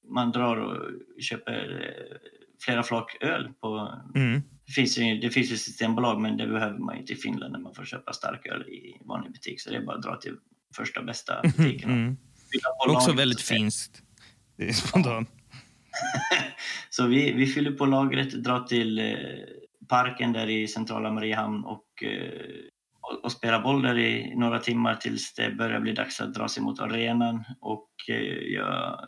man 0.10 0.32
drar 0.32 0.58
och 0.58 0.92
köper 1.22 1.82
eh, 1.82 2.18
flera 2.62 2.84
flak 2.84 3.18
öl. 3.22 3.50
På, 3.62 3.94
Mm. 4.16 4.42
det, 4.66 4.72
finns 4.72 4.98
ju, 4.98 5.18
det 5.20 5.30
finns 5.30 5.52
ju 5.52 5.58
systembolag, 5.58 6.22
men 6.22 6.38
det 6.38 6.48
behöver 6.48 6.78
man 6.80 6.98
inte 6.98 7.14
i 7.14 7.16
Finland 7.16 7.52
när 7.52 7.60
man 7.60 7.74
får 7.74 7.86
köpa 7.86 8.14
starköl 8.14 8.62
i 8.62 9.02
vanlig 9.06 9.32
butik. 9.32 9.62
Så 9.62 9.70
det 9.70 9.76
är 9.76 9.82
bara 9.82 9.96
att 9.96 10.04
dra 10.04 10.16
till 10.16 10.36
första 10.76 11.04
bästa 11.04 11.42
butiken. 11.44 11.92
Mm. 11.92 12.18
på 12.86 12.92
Också 12.94 13.12
väldigt 13.12 13.42
finskt. 13.42 14.02
Det 14.58 14.70
är 14.70 14.74
spontant. 14.74 15.30
Så 16.90 17.08
vi, 17.08 17.34
vi 17.34 17.48
fyller 17.48 17.72
på 17.72 17.86
lagret, 17.86 18.44
drar 18.44 18.60
till 18.60 19.00
eh, 19.00 19.16
parken 19.90 20.34
där 20.34 20.50
i 20.50 20.68
centrala 20.68 21.12
Mariehamn 21.12 21.64
och, 21.64 22.04
eh, 22.04 22.42
och, 23.02 23.24
och 23.24 23.32
spelar 23.32 23.62
boll 23.62 23.82
där 23.82 23.98
i 23.98 24.36
några 24.36 24.60
timmar 24.60 24.96
tills 24.96 25.34
det 25.34 25.52
börjar 25.52 25.80
bli 25.80 25.94
dags 25.94 26.22
att 26.22 26.34
dra 26.34 26.48
sig 26.48 26.64
mot 26.64 26.80
arenan. 26.80 27.44
Och 27.60 27.90
eh, 28.10 28.16
jag 28.54 29.00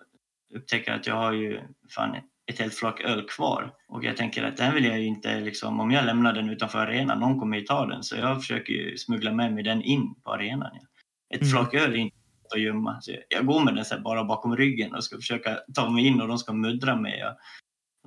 upptäcker 0.56 0.92
att 0.94 1.08
jag 1.08 1.16
har 1.16 1.32
ju 1.34 1.62
fan 1.96 2.16
ett 2.52 2.60
helt 2.60 2.74
flak 2.74 3.02
öl 3.02 3.26
kvar. 3.30 3.74
Och 3.88 4.04
jag 4.04 4.18
tänker 4.18 4.44
att 4.44 4.58
den 4.58 4.74
vill 4.74 4.86
jag 4.86 5.00
ju 5.00 5.06
inte, 5.06 5.40
liksom, 5.40 5.80
om 5.80 5.92
jag 5.92 6.06
lämnar 6.06 6.34
den 6.34 6.50
utanför 6.50 6.80
arenan, 6.80 7.20
någon 7.20 7.40
kommer 7.40 7.58
ju 7.58 7.64
ta 7.66 7.86
den. 7.86 8.04
Så 8.04 8.16
jag 8.16 8.38
försöker 8.42 8.74
ju 8.74 8.98
smuggla 8.98 9.32
med 9.34 9.54
mig 9.54 9.64
den 9.64 9.82
in 9.82 10.16
på 10.24 10.34
arenan. 10.34 10.70
Ja. 10.74 10.88
Ett 11.36 11.42
Mm. 11.42 11.52
flak 11.52 11.74
öl 11.74 11.92
är 11.94 11.98
inte 11.98 12.16
att 12.56 12.62
gömma. 12.62 13.02
Så 13.02 13.16
jag- 13.30 13.46
går 13.46 13.64
med 13.64 13.76
den 13.76 13.86
så 13.86 14.00
bara 14.00 14.24
bakom 14.24 14.58
ryggen 14.58 14.96
och 14.96 15.04
ska 15.04 15.16
försöka 15.16 15.60
ta 15.76 15.90
mig 15.90 16.08
in 16.08 16.22
och 16.22 16.28
de 16.28 16.38
ska 16.38 16.54
muddra 16.54 16.96
mig. 16.96 17.20
Jag 17.20 17.36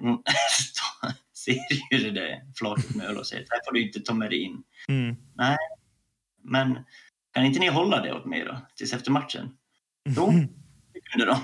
mm, 0.09 0.19
ser 1.45 1.53
ju 1.93 1.99
det 1.99 2.21
där 2.21 2.41
flaket 2.57 2.95
med 2.95 3.07
öl 3.07 3.17
och 3.19 3.27
säger 3.27 3.47
här 3.51 3.61
får 3.65 3.73
du 3.73 3.83
inte 3.87 4.01
ta 4.01 4.15
med 4.15 4.31
dig 4.31 4.39
in. 4.39 4.63
Mm. 4.89 5.17
Men 6.43 6.79
kan 7.35 7.45
inte 7.45 7.61
ni 7.61 7.69
hålla 7.69 8.01
det 8.03 8.13
åt 8.13 8.25
mig 8.25 8.45
då, 8.45 8.57
tills 8.77 8.93
efter 8.93 9.11
matchen? 9.11 9.57
Jo, 10.09 10.31
det 10.93 11.01
kunde 11.01 11.27
de. 11.27 11.37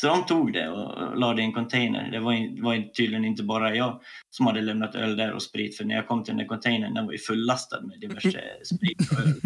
Så 0.00 0.06
de 0.06 0.26
tog 0.26 0.52
det 0.52 0.68
och 0.68 1.18
la 1.18 1.34
det 1.34 1.42
i 1.42 1.44
en 1.44 1.52
container. 1.52 2.10
Det 2.10 2.20
var, 2.20 2.62
var 2.62 2.92
tydligen 2.92 3.24
inte 3.24 3.42
bara 3.42 3.74
jag 3.74 4.00
som 4.30 4.46
hade 4.46 4.60
lämnat 4.60 4.94
öl 4.94 5.16
där 5.16 5.32
och 5.32 5.42
sprit. 5.42 5.76
För 5.76 5.84
när 5.84 5.94
jag 5.94 6.08
kom 6.08 6.24
till 6.24 6.32
den 6.32 6.38
där 6.38 6.46
containern, 6.46 6.94
den 6.94 7.06
var 7.06 7.12
ju 7.12 7.18
fullastad 7.18 7.80
med 7.80 8.00
diverse 8.00 8.42
sprit 8.64 9.12
och 9.12 9.18
öl. 9.18 9.40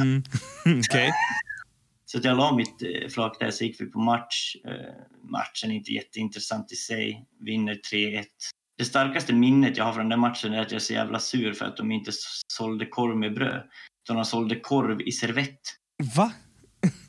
Mm. 0.00 0.22
Okej. 0.90 1.12
Så 2.06 2.18
jag 2.22 2.36
la 2.36 2.56
mitt 2.56 2.82
eh, 2.82 3.08
flak 3.08 3.36
där, 3.40 3.50
så 3.50 3.64
gick 3.64 3.80
vi 3.80 3.86
på 3.86 3.98
match. 3.98 4.56
Eh, 4.64 4.72
matchen 5.30 5.70
är 5.70 5.74
inte 5.74 5.92
jätteintressant 5.92 6.72
i 6.72 6.76
sig. 6.76 7.26
Vinner 7.40 7.80
3-1. 7.92 8.24
Det 8.78 8.84
starkaste 8.84 9.32
minnet 9.32 9.76
jag 9.76 9.84
har 9.84 9.92
från 9.92 10.08
den 10.08 10.20
matchen 10.20 10.54
är 10.54 10.60
att 10.60 10.70
jag 10.70 10.76
är 10.76 10.84
så 10.84 10.92
jävla 10.92 11.18
sur 11.18 11.52
för 11.52 11.64
att 11.64 11.76
de 11.76 11.92
inte 11.92 12.10
sålde 12.52 12.86
korv 12.86 13.16
med 13.16 13.34
bröd. 13.34 13.62
Utan 14.04 14.16
de 14.16 14.24
sålde 14.24 14.60
korv 14.60 15.00
i 15.00 15.12
servett. 15.12 15.60
Va? 16.16 16.32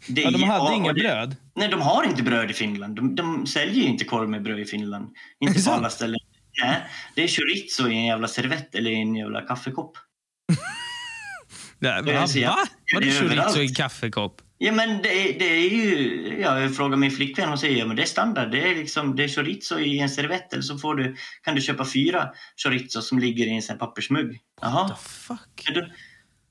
Det 0.08 0.22
Ja, 0.22 0.32
de 0.32 0.44
är- 0.44 0.48
hade 0.48 0.76
inga 0.76 0.94
det- 0.94 1.00
bröd? 1.02 1.36
Nej, 1.56 1.68
de 1.68 1.82
har 1.82 2.04
inte 2.04 2.24
bröd 2.24 2.52
i 2.52 2.54
Finland. 2.54 2.96
De, 2.96 3.16
de 3.16 3.48
säljer 3.48 3.76
ju 3.84 3.84
inte 3.90 4.06
korv 4.06 4.30
med 4.30 4.44
bröd 4.44 4.60
i 4.60 4.66
Finland. 4.66 5.10
Inte 5.40 5.64
på 5.64 5.72
alla 5.72 5.90
ställen. 5.90 6.20
Nej, 6.64 6.82
det 7.16 7.24
är 7.24 7.28
chorizo 7.28 7.88
i 7.90 7.94
en 7.94 8.06
jävla 8.06 8.28
servett 8.28 8.76
eller 8.76 8.92
i 8.92 9.02
en 9.02 9.16
jävla 9.16 9.42
kaffekopp. 9.42 9.98
Nej, 11.80 12.04
Det 12.04 12.12
är 12.12 12.46
va? 12.46 12.56
Va? 12.56 12.66
Var 12.94 13.02
det 13.02 13.12
chorizo 13.12 13.60
i 13.60 13.68
en 13.68 13.74
kaffekopp? 13.74 14.42
Ja, 14.58 14.72
men 14.72 14.90
det, 14.98 15.10
det 15.40 15.46
är 15.46 15.70
ju... 15.70 16.38
Ja, 16.42 16.60
jag 16.60 16.76
frågar 16.76 16.98
min 16.98 17.12
flickvän 17.12 17.50
och 17.54 17.60
säger 17.60 17.78
ja, 17.80 17.86
men 17.86 17.96
det 17.96 18.02
är 18.02 18.06
standard. 18.08 18.52
Det 18.52 18.72
är, 18.72 18.76
liksom, 18.76 19.16
det 19.16 19.24
är 19.24 19.28
chorizo 19.28 19.80
i 19.80 20.00
en 20.00 20.10
servett 20.10 20.54
eller 20.54 20.62
så 20.64 20.78
får 20.78 20.96
du, 20.96 21.16
kan 21.44 21.56
du 21.56 21.62
köpa 21.62 21.86
fyra 21.86 22.30
chorizo 22.64 23.02
som 23.02 23.20
ligger 23.20 23.46
i 23.46 23.56
en 23.56 23.62
sån 23.62 23.78
pappersmugg. 23.78 24.40
Jaha. 24.62 24.90
The 24.90 24.96
fuck? 25.10 25.64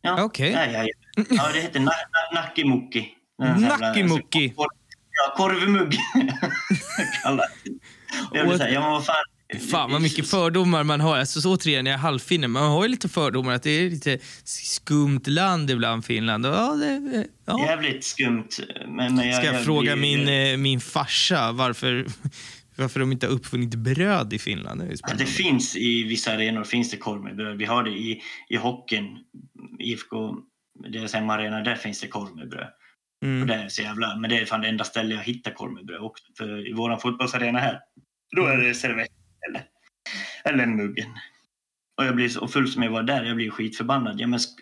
Ja, 0.03 0.24
Okej. 0.24 0.51
ja, 0.53 0.66
ja, 0.66 0.85
ja. 1.16 1.24
ja, 1.31 1.51
det 1.55 1.61
heter 1.61 1.81
na, 1.81 1.93
na, 2.33 2.41
nakimuki. 2.41 3.09
Jävla- 3.43 3.76
Nackimukki. 3.78 4.53
Ja, 4.57 5.34
korvmugg. 5.37 5.99
Jag 8.32 8.49
vill 8.49 8.59
säga, 8.59 8.70
ja 8.74 8.80
men 8.80 8.91
vad 8.91 9.07
fan. 9.07 9.14
Fan 9.70 9.91
vad 9.93 10.03
mycket 10.03 10.30
fördomar 10.30 10.84
man 10.84 11.01
har. 11.01 11.18
Alltså, 11.18 11.41
så 11.41 11.55
återigen, 11.55 11.87
jag 11.87 11.95
är 11.95 11.99
halvfinne. 11.99 12.49
Man 12.49 12.70
har 12.70 12.82
ju 12.82 12.89
lite 12.89 13.09
fördomar 13.09 13.53
att 13.55 13.62
det 13.62 13.70
är 13.70 13.91
lite 13.91 14.18
skumt 14.45 15.20
land 15.26 15.70
ibland, 15.70 16.05
Finland. 16.05 16.47
Ja, 16.47 16.72
det, 16.74 17.26
ja. 17.45 17.64
Jävligt 17.66 18.05
skumt. 18.05 18.49
Men, 18.89 19.14
men 19.14 19.26
jag, 19.28 19.34
Ska 19.37 19.47
jag, 19.47 19.55
jag 19.55 19.64
fråga 19.64 19.97
blir- 19.97 20.16
min, 20.26 20.53
eh, 20.53 20.57
min 20.57 20.80
farsa 20.80 21.53
varför, 21.53 22.07
varför 22.76 23.01
de 23.01 23.12
inte 23.12 23.26
har 23.26 23.32
uppfunnit 23.32 23.74
bröd 23.74 24.32
i 24.32 24.39
Finland? 24.39 24.80
Det 24.80 24.97
Ja, 25.09 25.14
det 25.18 25.26
finns 25.26 25.76
i 25.76 26.03
vissa 26.03 26.32
arenor 26.32 26.64
finns 26.64 26.91
det 26.91 26.97
korv 26.97 27.22
med 27.22 27.37
bröd. 27.37 27.57
Vi 27.59 27.64
har 27.64 27.82
det 27.82 27.91
i, 27.91 28.22
i 28.49 28.57
hockeyn. 28.57 29.18
IFK, 29.78 30.34
deras 30.93 31.12
hemmaarena, 31.14 31.61
där 31.61 31.74
finns 31.76 32.01
det 32.01 32.09
korv 32.09 32.37
med 32.37 32.49
bröd. 32.51 32.68
Och 33.27 33.33
Mm. 33.33 33.47
det 33.47 33.55
är 33.55 33.68
så 33.68 33.83
jävla, 33.83 34.16
men 34.16 34.31
det 34.31 34.39
är 34.39 34.45
fan 34.47 34.61
det 34.61 34.68
enda 34.68 34.85
ställe 34.85 35.14
jag 35.14 35.22
hittar 35.22 35.51
korv 35.51 35.72
med 35.72 35.87
bröd 35.87 36.01
också. 36.01 36.24
För 36.39 36.68
i 36.68 36.72
våran 36.72 37.01
fotbollsarena 37.01 37.59
här, 37.59 37.81
då 38.37 38.47
är 38.47 38.57
det 38.57 38.74
servett 38.74 39.09
eller, 39.49 39.62
eller 40.45 40.66
muggen. 40.66 41.09
Och 41.99 42.05
jag 42.05 42.16
blir 42.16 42.29
så 42.29 42.49
full 42.49 42.68
som 42.68 42.83
jag 42.83 42.91
var 42.91 43.03
där, 43.03 43.24
jag 43.24 43.37
blir 43.37 43.51
skitförbannad. 43.51 44.20
Ja, 44.20 44.27
men, 44.27 44.39
sk- 44.39 44.59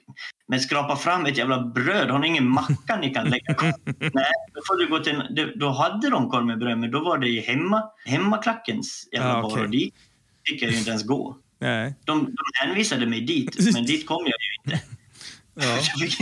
men 0.48 0.60
skrapa 0.60 0.96
fram 0.96 1.26
ett 1.26 1.36
jävla 1.38 1.60
bröd, 1.66 2.10
har 2.10 2.18
ni 2.18 2.26
ingen 2.28 2.48
macka 2.48 2.96
ni 3.00 3.14
kan 3.14 3.30
lägga 3.30 3.54
korv? 3.54 3.72
Nej, 3.98 4.32
då 4.54 4.60
får 4.66 4.78
du 4.80 4.88
gå 4.88 4.98
till, 4.98 5.14
en- 5.14 5.58
då 5.58 5.70
hade 5.70 6.10
de 6.10 6.30
korv 6.30 6.46
med 6.46 6.58
bröd, 6.58 6.78
men 6.78 6.90
då 6.90 7.04
var 7.04 7.18
det 7.18 7.28
i 7.28 7.40
hemma, 7.40 7.82
hemmaklackens 8.06 9.08
jävla 9.12 9.28
Ja, 9.28 9.42
bar 9.42 9.50
okej. 9.50 9.62
och 9.64 9.70
dit 9.70 9.94
fick 10.48 10.62
jag 10.62 10.70
ju 10.70 10.78
inte 10.78 10.90
ens 10.90 11.06
gå. 11.06 11.38
Nej. 11.58 11.94
De, 12.04 12.24
de 12.24 12.36
hänvisade 12.66 13.06
mig 13.06 13.20
dit, 13.20 13.74
men 13.74 13.84
dit 13.86 14.06
kom 14.06 14.22
jag 14.26 14.34
ju 14.40 14.72
inte. 14.72 14.84
Ja. 15.54 15.78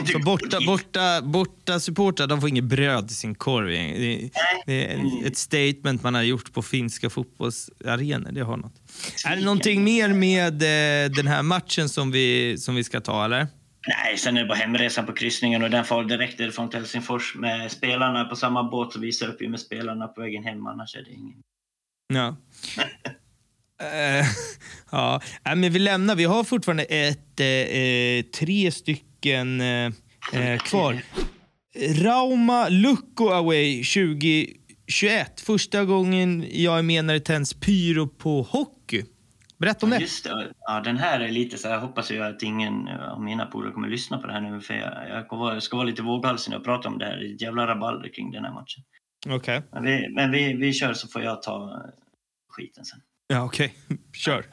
Så 0.12 0.18
borta, 0.18 0.59
borta, 0.66 1.22
borta 1.22 1.80
supportrar 1.80 2.26
de 2.26 2.41
får 2.41 2.49
inget 2.49 2.64
bröd 2.64 3.11
i 3.11 3.14
sin 3.14 3.35
korv. 3.35 3.66
Det 3.66 4.24
är, 4.24 4.30
det 4.66 4.93
är 4.93 5.26
ett 5.26 5.37
statement 5.37 6.03
man 6.03 6.14
har 6.14 6.22
gjort 6.22 6.53
på 6.53 6.62
finska 6.62 7.11
fotbollsarenor. 7.11 8.33
Det 8.33 8.41
har 8.41 8.57
något. 8.57 8.74
Är 9.26 9.37
det 9.37 9.45
någonting 9.45 9.85
mer 9.85 10.09
med 10.09 10.53
eh, 10.53 11.11
den 11.11 11.26
här 11.26 11.43
matchen 11.43 11.89
som 11.89 12.11
vi, 12.11 12.59
som 12.59 12.74
vi 12.74 12.85
ska 12.85 13.01
ta? 13.01 13.24
eller? 13.24 13.47
Nej, 13.89 14.18
sen 14.18 14.37
är 14.37 14.41
det 14.41 14.49
bara 14.49 14.59
hemresan 14.59 15.07
på 15.07 15.12
kryssningen 15.12 15.62
och 15.62 15.70
den 15.70 15.85
far 15.85 16.05
direkt 16.05 16.37
till 16.37 16.53
Helsingfors 16.72 17.35
med 17.35 17.72
spelarna 17.72 18.24
på 18.24 18.37
samma 18.37 18.62
båt 18.62 18.97
och 18.97 19.03
visar 19.03 19.28
upp 19.28 19.43
ju 19.43 19.49
med 19.49 19.61
spelarna 19.61 20.09
på 20.09 20.20
vägen 20.20 20.45
hem. 20.45 20.66
Annars 20.66 20.97
är 20.97 21.03
det 21.03 21.11
ingen. 21.11 21.43
Ja. 22.14 22.37
Eh, 23.83 24.26
ja, 24.91 25.20
men 25.45 25.72
vi 25.72 25.78
lämnar. 25.78 26.16
Vi 26.16 26.24
har 26.24 26.45
fortfarande 26.45 26.83
ett, 26.83 27.41
eh, 27.41 28.30
tre 28.39 28.72
stycken 28.72 29.12
eh, 29.27 29.87
eh, 30.33 30.59
kvar. 30.59 31.03
Rauma 32.03 32.68
Lukko 32.68 33.29
Away 33.29 33.85
2021. 33.85 35.41
Första 35.41 35.85
gången 35.85 36.47
jag 36.51 36.79
är 36.79 36.83
med 36.83 37.05
när 37.05 37.14
det 37.14 37.20
tänds 37.20 37.55
pyro 37.55 38.07
på 38.09 38.43
hockey. 38.43 39.05
Berätta 39.59 39.87
om 39.87 39.91
det. 39.91 39.99
Just 39.99 40.25
det. 40.25 40.53
Ja, 40.61 40.81
den 40.81 40.97
här 40.97 41.20
är 41.20 41.29
lite 41.29 41.59
så 41.59 41.68
här, 41.68 41.75
jag 41.75 41.81
hoppas 41.81 42.11
ju 42.11 42.23
att 42.23 42.43
ingen 42.43 42.89
av 42.89 43.23
mina 43.23 43.47
polare 43.47 43.73
kommer 43.73 43.89
lyssna 43.89 44.18
på 44.18 44.27
det 44.27 44.33
här 44.33 44.41
nu 44.41 44.61
för 44.61 44.75
jag, 44.75 45.09
jag 45.09 45.62
ska 45.62 45.77
vara- 45.77 45.85
lite 45.87 46.03
våghalsig 46.03 46.55
och 46.55 46.64
prata 46.64 46.89
om 46.89 46.99
det 46.99 47.05
här. 47.05 47.16
Det 47.16 47.27
är 47.27 47.35
ett 47.35 47.41
jävla 47.43 47.66
rabalder 47.66 48.09
kring 48.09 48.31
den 48.31 48.45
här 48.45 48.53
matchen. 48.53 48.83
Okej. 49.29 49.62
Men 49.73 49.83
vi, 49.85 50.09
men 50.14 50.31
vi, 50.31 50.53
vi 50.55 50.73
kör 50.73 50.93
så 50.95 51.09
får 51.09 51.23
jag 51.23 51.43
ta 51.43 51.83
skiten 52.49 52.85
sen. 52.85 53.01
Ja, 53.27 53.45
okej. 53.45 53.75
Kör. 54.12 54.39
Uh, 54.39 54.45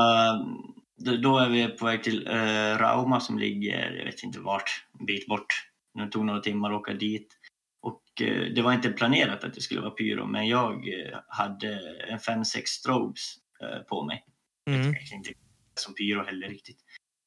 då, 0.98 1.38
är 1.38 1.48
vi 1.48 1.68
på 1.68 1.86
väg 1.86 2.02
till 2.02 2.28
uh, 2.28 2.78
Rauma 2.78 3.20
som 3.20 3.38
ligger, 3.38 3.90
jag 3.90 4.04
vet 4.04 4.22
inte 4.22 4.40
vart, 4.40 4.86
en 5.00 5.06
bit 5.06 5.26
bort. 5.26 5.46
Det 5.94 6.06
tog 6.06 6.24
några 6.24 6.40
timmar 6.40 6.70
att 6.70 6.80
åka 6.80 6.92
dit. 6.92 7.34
Och 7.82 8.22
eh, 8.22 8.52
det 8.54 8.62
var 8.62 8.72
inte 8.72 8.90
planerat 8.90 9.44
att 9.44 9.54
det 9.54 9.60
skulle 9.60 9.80
vara 9.80 9.90
pyro, 9.90 10.26
men 10.26 10.48
jag 10.48 10.88
eh, 10.88 11.18
hade 11.28 11.80
en 12.08 12.18
5-6 12.18 12.62
strobes 12.66 13.34
eh, 13.62 13.78
på 13.78 14.04
mig. 14.04 14.24
Mm. 14.70 14.86
Jag 14.86 14.94
tänkte 14.94 15.16
inte 15.16 15.40
som 15.74 15.94
pyro 15.94 16.24
heller 16.24 16.48
riktigt. 16.48 16.78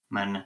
Men, 0.10 0.38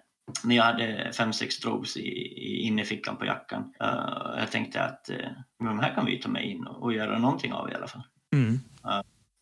men 0.43 0.55
jag 0.55 0.63
hade 0.63 1.11
5-6 1.11 1.49
strobes 1.49 1.97
i, 1.97 2.07
i 2.07 2.61
innerfickan 2.61 3.17
på 3.17 3.25
jackan. 3.25 3.73
Eh, 3.79 4.39
jag 4.39 4.51
tänkte 4.51 4.83
att 4.83 5.09
uh, 5.11 5.27
de 5.59 5.79
här 5.79 5.95
kan 5.95 6.05
vi 6.05 6.21
ta 6.21 6.29
med 6.29 6.47
in 6.47 6.67
och, 6.67 6.83
och 6.83 6.93
göra 6.93 7.19
någonting 7.19 7.53
av 7.53 7.71
i 7.71 7.73
alla 7.73 7.87
fall 7.87 8.03
Mm. 8.33 8.59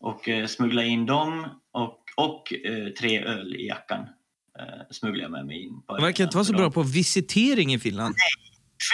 och 0.00 0.28
eh, 0.28 0.46
smuggla 0.46 0.84
in 0.84 1.06
dem 1.06 1.46
och, 1.72 2.03
och 2.16 2.52
eh, 2.52 2.88
tre 2.88 3.24
öl 3.24 3.56
i 3.56 3.66
jackan. 3.66 4.00
Eh, 4.58 4.64
smugglade 4.90 5.22
jag 5.22 5.30
med 5.30 5.46
mig 5.46 5.62
in. 5.62 5.82
På 5.86 5.96
De 5.96 6.02
verkar 6.02 6.24
inte 6.24 6.36
vara 6.36 6.44
så 6.44 6.52
bra 6.52 6.70
på 6.70 6.82
visitering 6.82 7.74
i 7.74 7.78
Finland. 7.78 8.14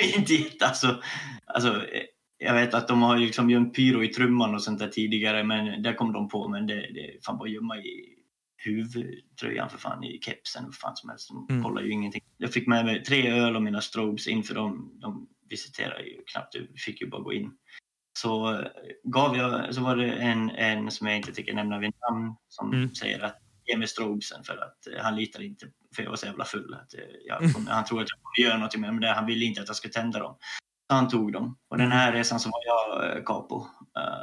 Fint 0.00 0.26
dit 0.28 0.62
alltså. 0.62 1.02
alltså. 1.46 1.68
eh, 1.68 2.02
Jag 2.38 2.54
vet 2.54 2.74
att 2.74 2.88
de 2.88 3.02
har 3.02 3.18
liksom 3.18 3.50
gömt 3.50 3.74
pyro 3.76 4.04
i 4.04 4.08
trumman 4.08 4.54
och 4.54 4.62
sånt 4.62 4.78
där 4.78 4.88
tidigare 4.88 5.44
men 5.44 5.82
där 5.82 5.94
kom 5.94 6.12
de 6.12 6.28
på 6.28 6.48
men 6.48 6.66
det, 6.66 6.74
det 6.74 7.00
är 7.14 7.20
fan 7.24 7.38
bara 7.38 7.48
gömma 7.48 7.76
i 7.78 8.16
huvudtröjan 8.64 9.70
för 9.70 9.78
fan, 9.78 10.04
i 10.04 10.18
kepsen, 10.22 10.64
vad 10.64 10.74
fan 10.74 10.96
som 10.96 11.10
helst. 11.10 11.28
De 11.28 11.46
Mm. 11.50 11.62
kollar 11.64 11.82
ju 11.82 11.90
ingenting. 11.92 12.22
Jag 12.36 12.52
fick 12.52 12.66
med 12.66 12.84
mig 12.84 13.02
tre 13.04 13.30
öl 13.30 13.56
och 13.56 13.62
mina 13.62 13.80
strobes 13.80 14.26
in 14.26 14.42
för 14.42 14.54
de, 14.54 14.98
de 15.00 15.28
visiterar 15.50 15.98
ju 16.00 16.22
knappt, 16.26 16.54
vi 16.72 16.78
fick 16.78 17.00
ju 17.00 17.06
bara 17.08 17.22
gå 17.22 17.32
in. 17.32 17.50
Så 18.22 18.64
gav 19.04 19.36
jag, 19.36 19.74
så 19.74 19.80
var 19.80 19.96
det 19.96 20.12
en, 20.12 20.50
en 20.50 20.90
som 20.90 21.06
jag 21.06 21.16
inte 21.16 21.32
tänker 21.32 21.54
nämna 21.54 21.78
vid 21.78 21.92
namn 22.10 22.34
som 22.48 22.72
Mm. 22.72 22.94
säger 22.94 23.20
att 23.24 23.36
ge 23.66 23.76
mig 23.76 23.88
strobesen 23.88 24.44
för 24.44 24.56
att 24.56 24.86
eh, 24.86 25.02
han 25.02 25.16
litar 25.16 25.42
inte, 25.42 25.66
för 25.96 26.02
jag 26.02 26.10
var 26.10 26.16
så 26.16 26.26
jävla 26.26 26.44
full. 26.44 26.74
Att, 26.74 26.94
eh, 26.94 27.00
jag 27.26 27.42
Mm. 27.42 27.52
kommer, 27.52 27.70
han 27.70 27.84
tror 27.84 28.02
att 28.02 28.08
jag 28.10 28.18
kommer 28.22 28.48
göra 28.50 28.58
något 28.58 28.76
med 28.76 28.88
dem, 28.88 28.96
men 28.96 29.14
han 29.14 29.26
ville 29.26 29.44
inte 29.44 29.60
att 29.60 29.66
jag 29.68 29.76
skulle 29.76 29.92
tända 29.92 30.18
dem. 30.18 30.36
Så 30.90 30.94
han 30.96 31.08
tog 31.08 31.32
dem. 31.32 31.58
Och 31.68 31.76
den 31.78 31.86
Mm. 31.86 31.98
här 31.98 32.12
resan 32.12 32.40
så 32.40 32.50
var 32.50 32.60
jag 32.66 33.16
eh, 33.16 33.24
capo. 33.24 33.60
Uh, 33.98 34.22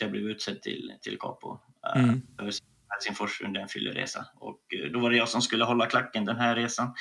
jag 0.00 0.10
blev 0.10 0.22
utsedd 0.22 0.62
till, 0.62 0.92
till 1.02 1.18
capo. 1.18 1.52
Uh, 1.96 2.02
Mm. 2.04 2.22
för 2.38 2.50
Helsingfors 2.88 3.40
under 3.40 3.60
en 3.60 3.68
fylleresa. 3.68 4.26
Och 4.36 4.60
då 4.92 4.98
var 5.00 5.10
det 5.10 5.16
jag 5.16 5.28
som 5.28 5.42
skulle 5.42 5.64
hålla 5.64 5.86
klacken 5.86 6.24
den 6.24 6.36
här 6.36 6.56
resan. 6.56 6.94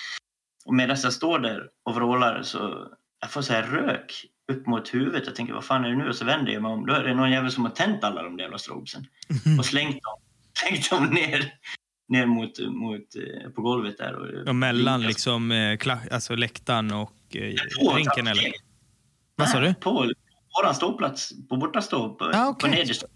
Och 0.65 0.73
medan 0.75 0.97
jag 1.03 1.13
står 1.13 1.39
där 1.39 1.69
och 1.83 1.95
vrålar 1.95 2.43
så 2.43 2.87
jag 3.19 3.31
får 3.31 3.41
så 3.41 3.53
här 3.53 3.63
rök 3.63 4.25
upp 4.51 4.67
mot 4.67 4.93
huvudet. 4.93 5.23
Jag 5.25 5.35
tänker 5.35 5.53
vad 5.53 5.63
fan 5.65 5.85
är 5.85 5.89
det 5.89 5.95
nu? 5.95 6.09
Och 6.09 6.15
så 6.15 6.25
vänder 6.25 6.51
jag 6.51 6.61
mig 6.61 6.71
om. 6.71 6.85
Då 6.85 6.93
är 6.93 7.03
det 7.03 7.13
någon 7.13 7.31
jävel 7.31 7.51
som 7.51 7.63
har 7.65 7.71
tänt 7.71 8.03
alla 8.03 8.23
de 8.23 8.37
där 8.37 8.43
jävla 8.43 8.57
strobesen 8.57 9.07
och 9.59 9.65
slängt 9.65 9.99
dem, 10.03 10.17
slängt 10.59 10.89
dem 10.89 11.05
ner, 11.05 11.53
ner 12.09 12.25
mot, 12.25 12.59
mot, 12.59 13.15
eh, 13.15 13.49
på 13.49 13.61
golvet 13.61 13.97
där. 13.97 14.15
Och 14.15 14.27
Ja, 14.45 14.53
mellan 14.53 15.01
liksom, 15.01 15.51
eh, 15.51 15.79
alltså 16.11 16.35
läktaren 16.35 16.91
och 16.93 17.35
eh, 17.35 17.53
På 17.85 17.93
rinken 17.95 18.27
eller? 18.27 18.51
Vad 19.35 19.49
sa 19.49 19.59
du? 19.59 19.73
På 19.73 19.91
våran 20.61 20.75
ståplats, 20.75 21.31
på 21.49 21.57
bortastå, 21.57 22.09
på, 22.15 22.25
Ah, 22.33 22.47
okej. 22.49 22.69
på 22.69 22.75
nedersta 22.75 23.07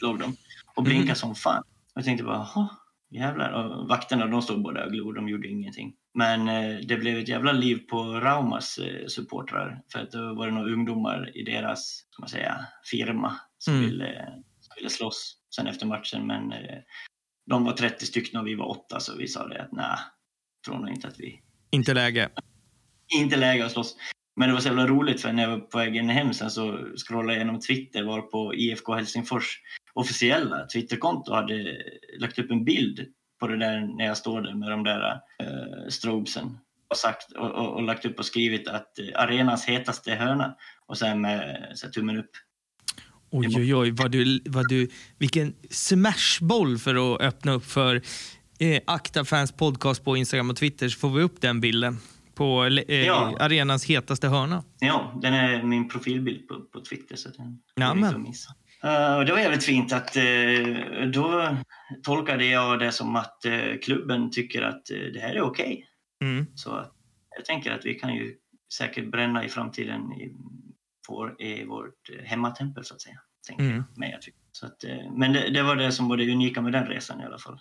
låg 0.00 0.18
de 0.18 0.36
och 0.74 0.82
blinkade 0.82 1.04
Mm. 1.04 1.16
som 1.16 1.34
fan. 1.34 1.62
Jag 1.94 2.04
tänkte 2.04 2.24
bara, 2.24 2.48
jävlar. 3.14 3.50
Och 3.52 3.88
vakterna 3.88 4.26
de 4.26 4.42
stod 4.42 4.62
bara 4.62 4.84
och 4.84 4.92
glodde, 4.92 5.18
de 5.20 5.28
gjorde 5.28 5.48
ingenting. 5.48 5.94
Men 6.14 6.48
eh, 6.48 6.78
det 6.86 6.96
blev 6.96 7.18
ett 7.18 7.28
jävla 7.28 7.52
liv 7.52 7.76
på 7.90 8.02
Raumas 8.04 8.78
eh, 8.78 9.06
supportrar. 9.06 9.82
För 9.92 9.98
att 9.98 10.10
då 10.10 10.34
var 10.34 10.46
det 10.46 10.52
några 10.52 10.72
ungdomar 10.72 11.36
i 11.36 11.42
deras, 11.42 12.06
ska 12.10 12.22
man 12.22 12.28
säga, 12.28 12.66
firma 12.90 13.36
som, 13.58 13.74
Mm. 13.74 13.86
ville, 13.86 14.24
som 14.60 14.74
ville 14.76 14.90
slåss 14.90 15.36
sen 15.56 15.66
efter 15.66 15.86
matchen. 15.86 16.26
Men 16.26 16.52
eh, 16.52 16.78
de 17.50 17.64
var 17.64 17.72
30 17.72 18.06
stycken 18.06 18.40
och 18.40 18.46
vi 18.46 18.54
var 18.54 18.66
åtta 18.70 19.00
så 19.00 19.16
vi 19.16 19.28
sa 19.28 19.48
det 19.48 19.62
att 19.62 19.72
nej, 19.72 19.96
tror 20.66 20.78
nog 20.78 20.88
inte 20.90 21.08
att 21.08 21.20
vi 21.20 21.40
Inte 21.70 21.94
läge. 21.94 22.28
inte 23.18 23.36
läge 23.36 23.64
att 23.66 23.72
slåss. 23.72 23.96
Men 24.36 24.48
det 24.48 24.52
var 24.54 24.60
så 24.60 24.68
jävla 24.68 24.86
roligt 24.86 25.20
för 25.20 25.32
när 25.32 25.42
jag 25.42 25.50
var 25.50 25.58
på 25.58 25.78
vägen 25.78 26.08
hem 26.08 26.32
sen 26.34 26.50
så 26.50 26.78
scrollade 26.96 27.32
jag 27.32 27.36
igenom 27.42 27.60
Twitter 27.60 28.02
var 28.04 28.20
på 28.22 28.54
IFK 28.54 28.94
Helsingfors 28.94 29.58
officiella 29.94 30.66
Twitterkonto 30.66 31.32
hade 31.32 31.76
lagt 32.18 32.38
upp 32.38 32.50
en 32.50 32.64
bild 32.64 33.06
på 33.40 33.46
det 33.46 33.56
där 33.58 33.96
när 33.96 34.04
jag 34.04 34.16
står 34.16 34.40
där 34.40 34.54
med 34.54 34.70
de 34.70 34.84
där 34.84 35.12
uh, 35.12 35.88
strobesen 35.88 36.58
och, 36.88 36.96
sagt, 36.96 37.32
och, 37.32 37.50
och, 37.50 37.74
och 37.74 37.82
lagt 37.82 38.04
upp 38.04 38.18
och 38.18 38.24
skrivit 38.26 38.68
att 38.68 38.98
uh, 39.00 39.22
arenans 39.22 39.64
hetaste 39.64 40.14
hörna 40.14 40.54
och 40.86 40.98
sen 40.98 41.20
med 41.20 41.72
så 41.74 41.88
tummen 41.88 42.16
upp. 42.16 42.30
Oj, 43.30 43.48
oj, 43.56 43.74
oj. 43.74 43.90
Vad 43.90 44.10
du, 44.10 44.40
vad 44.44 44.68
du, 44.68 44.88
vilken 45.18 45.54
smashboll 45.70 46.78
för 46.78 47.14
att 47.14 47.20
öppna 47.20 47.52
upp 47.52 47.64
för 47.64 48.02
eh, 48.58 48.80
Akta 48.86 49.24
Fans 49.24 49.52
podcast 49.52 50.04
på 50.04 50.16
Instagram 50.16 50.50
och 50.50 50.56
Twitter 50.56 50.88
så 50.88 50.98
får 50.98 51.10
vi 51.10 51.22
upp 51.22 51.40
den 51.40 51.60
bilden 51.60 51.98
på 52.34 52.64
eh, 52.88 53.06
Ja. 53.06 53.36
arenans 53.40 53.84
hetaste 53.84 54.28
hörna. 54.28 54.64
Ja, 54.78 55.18
den 55.22 55.34
är 55.34 55.62
min 55.62 55.88
profilbild 55.88 56.48
på, 56.48 56.60
på 56.60 56.80
Twitter 56.80 57.16
så 57.16 57.28
den 57.28 57.58
går 57.76 57.96
inte 57.96 58.08
att 58.08 58.20
missa. 58.20 58.54
Eh, 58.84 59.16
och 59.16 59.24
det 59.26 59.32
var 59.32 59.38
jävligt 59.38 59.64
fint 59.64 59.92
att 59.92 60.16
eh, 60.16 60.22
då 61.12 61.56
tolkade 62.02 62.44
jag 62.44 62.78
det 62.78 62.92
som 62.92 63.16
att 63.16 63.44
eh, 63.44 63.78
klubben 63.82 64.30
tycker 64.30 64.62
att 64.62 64.86
det 64.86 65.20
här 65.20 65.34
är 65.34 65.40
okej. 65.40 65.86
Mm. 66.24 66.46
Så 66.54 66.86
jag 67.36 67.44
tänker 67.44 67.72
att 67.72 67.84
vi 67.86 67.94
kan 67.94 68.14
ju 68.14 68.34
säkert 68.78 69.10
bränna 69.10 69.44
i 69.44 69.48
framtiden 69.48 70.12
i, 70.12 70.32
vår, 71.08 71.42
i 71.42 71.64
vårt 71.64 72.10
hemmatempel 72.24 72.84
så 72.84 72.94
att 72.94 73.00
säga. 73.00 73.16
Tänker 73.48 73.64
Mm. 73.64 73.82
jag. 73.96 74.20
Så 74.52 74.66
att, 74.66 74.84
men 75.16 75.32
det, 75.32 75.50
det 75.50 75.62
var 75.62 75.76
det 75.76 75.92
som 75.92 76.08
var 76.08 76.16
det 76.16 76.32
unika 76.32 76.62
med 76.62 76.72
den 76.72 76.86
resan 76.86 77.20
i 77.20 77.24
alla 77.24 77.38
fall. 77.38 77.58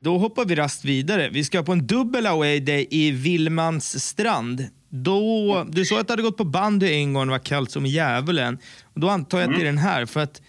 Då 0.00 0.18
hoppar 0.18 0.44
vi 0.44 0.54
rast 0.54 0.84
vidare. 0.84 1.28
Vi 1.28 1.44
ska 1.44 1.62
på 1.62 1.72
en 1.72 1.86
dubbel 1.86 2.26
away 2.26 2.60
day 2.60 2.86
i 2.90 3.10
Villmans 3.10 4.04
strand. 4.04 4.68
Då, 4.88 5.64
du 5.68 5.84
sa 5.84 6.00
att 6.00 6.06
du 6.06 6.12
hade 6.12 6.22
gått 6.22 6.36
på 6.36 6.44
bandy 6.44 6.92
en 6.94 7.12
gång 7.12 7.22
och 7.22 7.28
var 7.32 7.38
kallt 7.38 7.70
som 7.70 7.86
djävulen. 7.86 8.58
Då 8.94 9.08
antar 9.08 9.40
jag 9.40 9.50
att 9.50 9.56
det 9.56 9.62
är 9.62 9.66
den 9.66 9.78
här. 9.78 10.06
För 10.06 10.20
att 10.20 10.42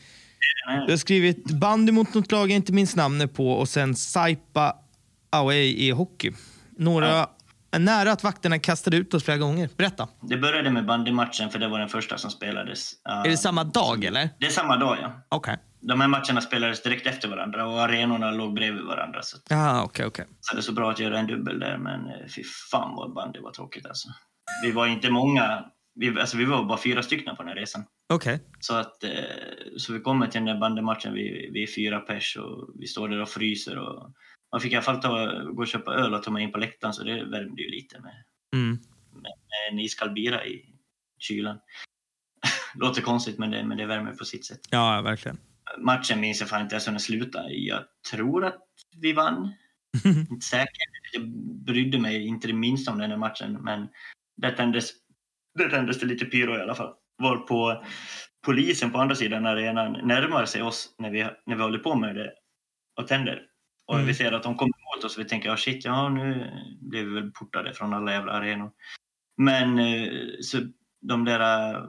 du 0.87 0.91
har 0.93 0.97
skrivit 0.97 1.45
bandy 1.45 1.91
mot 1.91 2.13
något 2.13 2.31
lag 2.31 2.51
jag 2.51 2.55
inte 2.55 2.73
minns 2.73 2.95
namnet 2.95 3.33
på 3.33 3.51
och 3.51 3.69
sen 3.69 3.95
Saipa 3.95 4.75
away 5.29 5.75
i 5.75 5.91
hockey. 5.91 6.31
Några 6.77 7.27
är 7.71 7.79
nära 7.79 8.11
att 8.11 8.23
vakterna 8.23 8.59
kastade 8.59 8.97
ut 8.97 9.13
oss 9.13 9.23
flera 9.23 9.37
gånger. 9.37 9.69
Berätta. 9.77 10.07
Det 10.21 10.37
började 10.37 10.71
med 10.71 10.85
bandymatchen 10.85 11.49
för 11.49 11.59
det 11.59 11.67
var 11.67 11.79
den 11.79 11.89
första 11.89 12.17
som 12.17 12.31
spelades. 12.31 12.91
Är 13.25 13.29
det 13.29 13.37
samma 13.37 13.63
dag 13.63 14.03
eller? 14.05 14.29
det 14.39 14.45
är 14.45 14.49
samma 14.49 14.77
dag 14.77 14.97
ja. 15.01 15.25
Okej. 15.29 15.57
De 15.81 16.01
här 16.01 16.07
matcherna 16.07 16.41
spelades 16.41 16.83
direkt 16.83 17.07
efter 17.07 17.27
varandra 17.27 17.67
och 17.67 17.81
arenorna 17.81 18.31
låg 18.31 18.53
bredvid 18.53 18.83
varandra. 18.83 19.21
Så 19.21 19.37
Ja, 19.49 19.83
okej, 19.83 20.05
okej. 20.05 20.25
så 20.41 20.55
det 20.55 20.59
är 20.59 20.61
så 20.61 20.73
bra 20.73 20.91
att 20.91 20.99
göra 20.99 21.19
en 21.19 21.27
dubbel 21.27 21.59
där, 21.59 21.77
men 21.77 21.99
eh, 22.07 22.27
fy 22.35 22.43
fan 22.71 22.95
vad 22.95 23.13
bandy 23.13 23.39
var 23.39 23.51
tråkigt 23.51 23.85
alltså. 23.85 24.09
Vi 24.63 24.71
var 24.71 24.87
inte 24.87 25.09
många, 25.09 25.65
vi, 25.95 26.19
alltså 26.19 26.37
vi 26.37 26.45
var 26.45 26.63
bara 26.63 26.77
fyra 26.77 27.03
stycken 27.03 27.35
på 27.35 27.43
den 27.43 27.49
här 27.49 27.55
resan. 27.55 27.83
Okej. 28.13 28.39
Så, 28.59 28.75
att, 28.75 29.03
eh, 29.03 29.11
så 29.77 29.93
vi 29.93 29.99
kommer 29.99 30.27
till 30.27 30.39
den 30.39 30.45
där 30.45 30.59
bandymatchen, 30.59 31.13
vi, 31.13 31.49
vi 31.53 31.63
är 31.63 31.67
fyra 31.67 31.99
pers 31.99 32.37
och 32.37 32.69
vi 32.79 32.87
står 32.87 33.09
där 33.09 33.21
och 33.21 33.29
fryser. 33.29 33.77
Och 33.77 34.13
man 34.51 34.61
fick 34.61 34.71
i 34.71 34.75
alla 34.75 34.83
fall 34.83 35.01
ta, 35.01 35.43
gå 35.43 35.61
och 35.61 35.67
köpa 35.67 35.93
öl 35.93 36.13
och 36.13 36.23
ta 36.23 36.31
mig 36.31 36.43
in 36.43 36.51
på 36.51 36.57
läktaren 36.57 36.93
så 36.93 37.03
det 37.03 37.25
värmde 37.25 37.61
ju 37.61 37.69
lite 37.69 37.99
med, 37.99 38.23
Mm. 38.55 38.79
med 39.13 39.31
en 39.71 39.79
iskall 39.79 40.09
bira 40.09 40.45
i 40.45 40.65
kylan. 41.19 41.59
Låter 42.75 43.01
konstigt 43.01 43.37
men 43.37 43.51
det, 43.51 43.63
men 43.63 43.77
det 43.77 43.85
värmer 43.85 44.13
på 44.13 44.25
sitt 44.25 44.45
sätt. 44.45 44.59
Ja, 44.69 45.01
verkligen. 45.01 45.37
Matchen 45.77 46.19
minns 46.19 46.39
jag 46.39 46.49
fan 46.49 46.61
inte 46.61 46.75
ens 46.75 46.87
hur 46.87 46.91
den 46.91 46.99
slutade. 46.99 47.53
Jag 47.53 47.83
tror 48.11 48.45
att 48.45 48.63
vi 49.01 49.13
vann. 49.13 49.53
Inte 50.05 50.45
säker. 50.45 50.69
Jag 51.13 51.27
brydde 51.65 51.99
mig 51.99 52.27
inte 52.27 52.47
det 52.47 52.53
minsta 52.53 52.91
om 52.91 52.97
den 52.97 53.11
här 53.11 53.17
matchen 53.17 53.53
men 53.61 53.87
där 54.41 54.51
tändes, 54.51 54.91
där 55.57 55.69
tändes 55.69 55.99
det 55.99 56.05
lite 56.05 56.25
pyro 56.25 56.57
i 56.57 56.61
alla 56.61 56.75
fall. 56.75 56.93
Var 57.17 57.37
på 57.37 57.83
polisen 58.45 58.91
på 58.91 58.97
andra 58.99 59.15
sidan 59.15 59.45
arenan 59.45 59.91
närmar 60.07 60.45
sig 60.45 60.61
oss 60.61 60.95
när 60.97 61.09
vi, 61.11 61.27
när 61.45 61.55
vi 61.55 61.61
håller 61.63 61.79
på 61.79 61.95
med 61.95 62.15
det 62.15 62.33
och 62.99 63.07
tänder. 63.07 63.45
Och 63.85 63.95
Mm. 63.95 64.07
vi 64.07 64.13
ser 64.13 64.31
att 64.31 64.43
de 64.43 64.55
kommer 64.57 64.95
mot 64.95 65.03
oss 65.03 65.17
och 65.17 65.23
vi 65.23 65.29
tänker, 65.29 65.49
ja 65.49 65.57
shit, 65.57 65.85
ja 65.85 66.09
nu 66.09 66.51
blev 66.81 67.05
vi 67.05 67.13
väl 67.13 67.31
portade 67.31 67.73
från 67.73 67.93
alla 67.93 68.11
jävla 68.13 68.31
arenor. 68.31 68.71
Men 69.37 69.79
eh, 69.79 70.11
så 70.41 70.57
de 71.01 71.25
där 71.25 71.73
eh, 71.73 71.83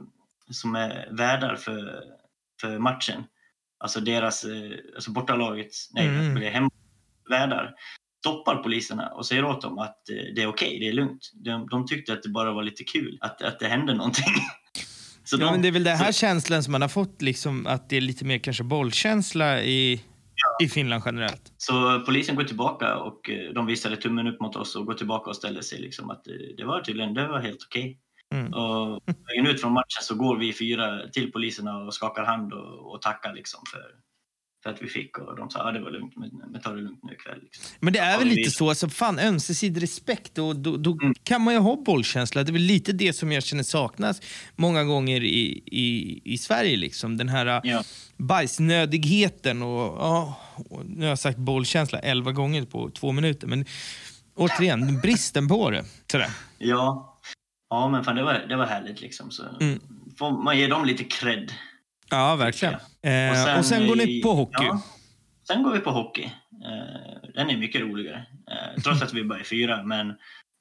som 0.51 0.75
är 0.75 1.07
värdar 1.11 1.55
för, 1.55 2.03
för 2.61 2.79
matchen, 2.79 3.23
alltså 3.77 3.99
deras, 3.99 4.43
eh, 4.43 4.71
alltså 4.95 5.11
bortalagets, 5.11 5.89
nej, 5.93 6.07
Mm. 6.07 6.69
hemvärdar, 7.29 7.75
stoppar 8.21 8.55
poliserna 8.55 9.07
och 9.07 9.25
säger 9.25 9.45
åt 9.45 9.61
dem 9.61 9.77
att 9.79 10.09
eh, 10.09 10.33
det 10.35 10.41
är 10.41 10.47
okej, 10.47 10.79
det 10.79 10.87
är 10.87 10.93
lugnt. 10.93 11.31
De, 11.33 11.67
de 11.67 11.87
tyckte 11.87 12.13
att 12.13 12.23
det 12.23 12.29
bara 12.29 12.51
var 12.53 12.63
lite 12.63 12.83
kul, 12.83 13.17
att, 13.21 13.41
att 13.41 13.59
det 13.59 13.67
hände 13.67 13.93
någonting. 13.93 14.25
Så 15.23 15.35
Ja, 15.39 15.45
de- 15.45 15.51
men 15.51 15.61
det 15.61 15.67
är 15.67 15.71
väl 15.71 15.83
den 15.83 15.97
här 15.97 16.11
så- 16.11 16.19
känslan 16.19 16.63
som 16.63 16.71
man 16.71 16.81
har 16.81 16.89
fått, 16.89 17.21
liksom, 17.21 17.67
att 17.67 17.89
det 17.89 17.97
är 17.97 18.01
lite 18.01 18.25
mer 18.25 18.37
kanske 18.37 18.63
bollkänsla 18.63 19.61
i, 19.61 20.01
i 20.63 20.67
Finland 20.69 21.03
generellt. 21.05 21.53
Så 21.57 21.99
polisen 22.05 22.35
går 22.35 22.43
tillbaka 22.43 22.97
och 22.97 23.29
eh, 23.29 23.53
de 23.53 23.65
visade 23.65 23.95
tummen 23.97 24.27
upp 24.27 24.41
mot 24.41 24.55
oss 24.55 24.75
och 24.75 24.85
går 24.85 24.93
tillbaka 24.93 25.29
och 25.29 25.35
ställer 25.35 25.61
sig 25.61 25.79
liksom 25.81 26.09
att 26.09 26.27
eh, 26.27 26.33
det 26.57 26.63
var 26.65 26.81
tydligen 26.81 27.13
det 27.13 27.27
var 27.27 27.39
helt 27.39 27.59
okej. 27.69 27.99
Mm. 28.33 28.53
Och 28.53 29.01
vägen 29.27 29.47
ut 29.51 29.61
från 29.61 29.73
matchen 29.73 30.01
så 30.01 30.15
går 30.15 30.37
vi 30.37 30.53
fyra 30.53 31.07
till 31.13 31.31
poliserna 31.31 31.77
och 31.77 31.93
skakar 31.93 32.23
hand 32.25 32.53
och, 32.53 32.91
och 32.93 33.01
tackar 33.01 33.33
liksom 33.33 33.59
för, 33.71 33.81
för 34.63 34.69
att 34.69 34.81
vi 34.81 34.87
fick 34.87 35.17
och 35.17 35.35
de 35.37 35.49
sa 35.49 35.59
att 35.59 35.65
ah, 35.65 35.71
det 35.71 35.79
var 35.81 35.91
lugnt 35.91 36.13
men, 36.17 36.61
ta 36.61 36.71
det 36.71 36.81
lugnt 36.81 36.99
nu 37.03 37.13
ikväll. 37.13 37.39
Liksom. 37.43 37.63
Men 37.79 37.93
det 37.93 37.99
är 37.99 38.11
Ja, 38.11 38.17
väl 38.17 38.29
vi- 38.29 38.35
lite 38.35 38.51
så, 38.51 38.69
alltså, 38.69 38.89
fan 38.89 39.19
ömsesidig 39.19 39.81
respekt 39.83 40.37
och 40.37 40.55
då, 40.55 40.77
då 40.77 40.91
Mm. 41.01 41.13
kan 41.23 41.41
man 41.41 41.53
ju 41.53 41.59
ha 41.59 41.75
bollkänsla. 41.75 42.43
Det 42.43 42.49
är 42.49 42.53
väl 42.53 42.61
lite 42.61 42.91
det 42.91 43.13
som 43.13 43.31
jag 43.31 43.43
känner 43.43 43.63
saknas 43.63 44.21
många 44.55 44.83
gånger 44.83 45.23
i, 45.23 45.63
i, 45.65 46.21
i 46.33 46.37
Sverige. 46.37 46.77
Liksom. 46.77 47.17
Den 47.17 47.29
här 47.29 47.61
ja. 47.63 47.83
Bajsnödigheten 48.17 49.61
och, 49.61 49.79
ja, 49.99 50.37
och 50.69 50.85
nu 50.85 51.01
har 51.01 51.09
jag 51.09 51.19
sagt 51.19 51.37
bollkänsla 51.37 51.99
elva 51.99 52.31
gånger 52.31 52.65
på 52.65 52.89
två 52.89 53.11
minuter. 53.11 53.47
Men 53.47 53.65
återigen, 54.35 54.99
bristen 54.99 55.47
på 55.47 55.69
det. 55.69 55.85
Sådär. 56.11 56.29
Ja. 56.57 57.19
ja, 57.69 57.89
men 57.89 58.03
fan 58.03 58.15
det 58.15 58.23
var, 58.23 58.45
det 58.49 58.55
var 58.55 58.65
härligt 58.65 59.01
liksom. 59.01 59.31
Så 59.31 59.43
Mm. 59.61 59.79
man 60.43 60.59
ger 60.59 60.69
dem 60.69 60.85
lite 60.85 61.03
cred. 61.03 61.51
Ja, 62.11 62.35
verkligen. 62.35 62.73
Eh, 62.73 63.31
och, 63.31 63.37
sen, 63.37 63.63
sen 63.63 63.87
går 63.87 63.95
ni 63.95 64.21
på 64.21 64.33
hockey. 64.33 64.63
Ja, 64.63 64.81
sen 65.47 65.63
går 65.63 65.71
vi 65.71 65.79
på 65.79 65.91
hockey. 65.91 66.23
Eh, 66.65 67.31
den 67.33 67.49
är 67.49 67.57
mycket 67.57 67.81
roligare. 67.81 68.25
Eh, 68.51 68.81
trots 68.83 69.01
att 69.01 69.13
vi 69.13 69.23
bara 69.23 69.39
är 69.39 69.43
fyra, 69.43 69.83
men 69.83 70.07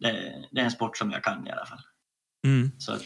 det, 0.00 0.44
det 0.50 0.60
är 0.60 0.64
en 0.64 0.70
sport 0.70 0.96
som 0.96 1.10
jag 1.10 1.24
kan 1.24 1.46
i 1.46 1.50
alla 1.50 1.66
fall. 1.66 1.80
Mm. 2.46 2.70
Så 2.78 2.92
att, 2.92 3.02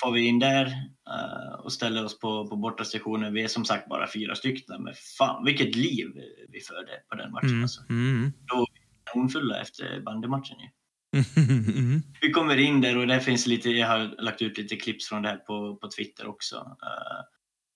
får 0.00 0.12
vi 0.12 0.20
in 0.20 0.38
där 0.38 0.66
eh, 1.10 1.54
och 1.58 1.72
ställer 1.72 2.04
oss 2.04 2.18
på, 2.18 2.48
på 2.48 2.56
bortastationen. 2.56 3.34
Vi 3.34 3.42
är 3.42 3.48
som 3.48 3.64
sagt 3.64 3.88
bara 3.88 4.10
fyra 4.12 4.34
stycken, 4.34 4.82
men 4.82 4.94
fan 5.18 5.44
vilket 5.44 5.76
liv 5.76 6.06
vi 6.48 6.60
förde 6.60 6.90
på 7.08 7.16
den 7.16 7.32
matchen. 7.32 7.48
Mm. 7.48 7.62
Alltså. 7.62 7.80
Mm. 7.90 8.32
Då 8.46 8.56
var 8.56 8.66
vi 8.74 8.80
kanonfulla 9.12 9.60
efter 9.60 10.00
bandymatchen. 10.00 10.56
Ju. 10.58 10.68
Mm. 11.14 12.02
Vi 12.20 12.30
kommer 12.30 12.56
in 12.56 12.80
där 12.80 12.98
och 12.98 13.06
det 13.06 13.20
finns 13.20 13.46
lite, 13.46 13.70
jag 13.70 13.88
har 13.88 14.22
lagt 14.22 14.42
ut 14.42 14.58
lite 14.58 14.76
clips 14.76 15.08
från 15.08 15.22
det 15.22 15.28
här 15.28 15.36
på, 15.36 15.76
på 15.76 15.88
Twitter 15.96 16.26
också. 16.26 16.56
Eh, 16.56 17.20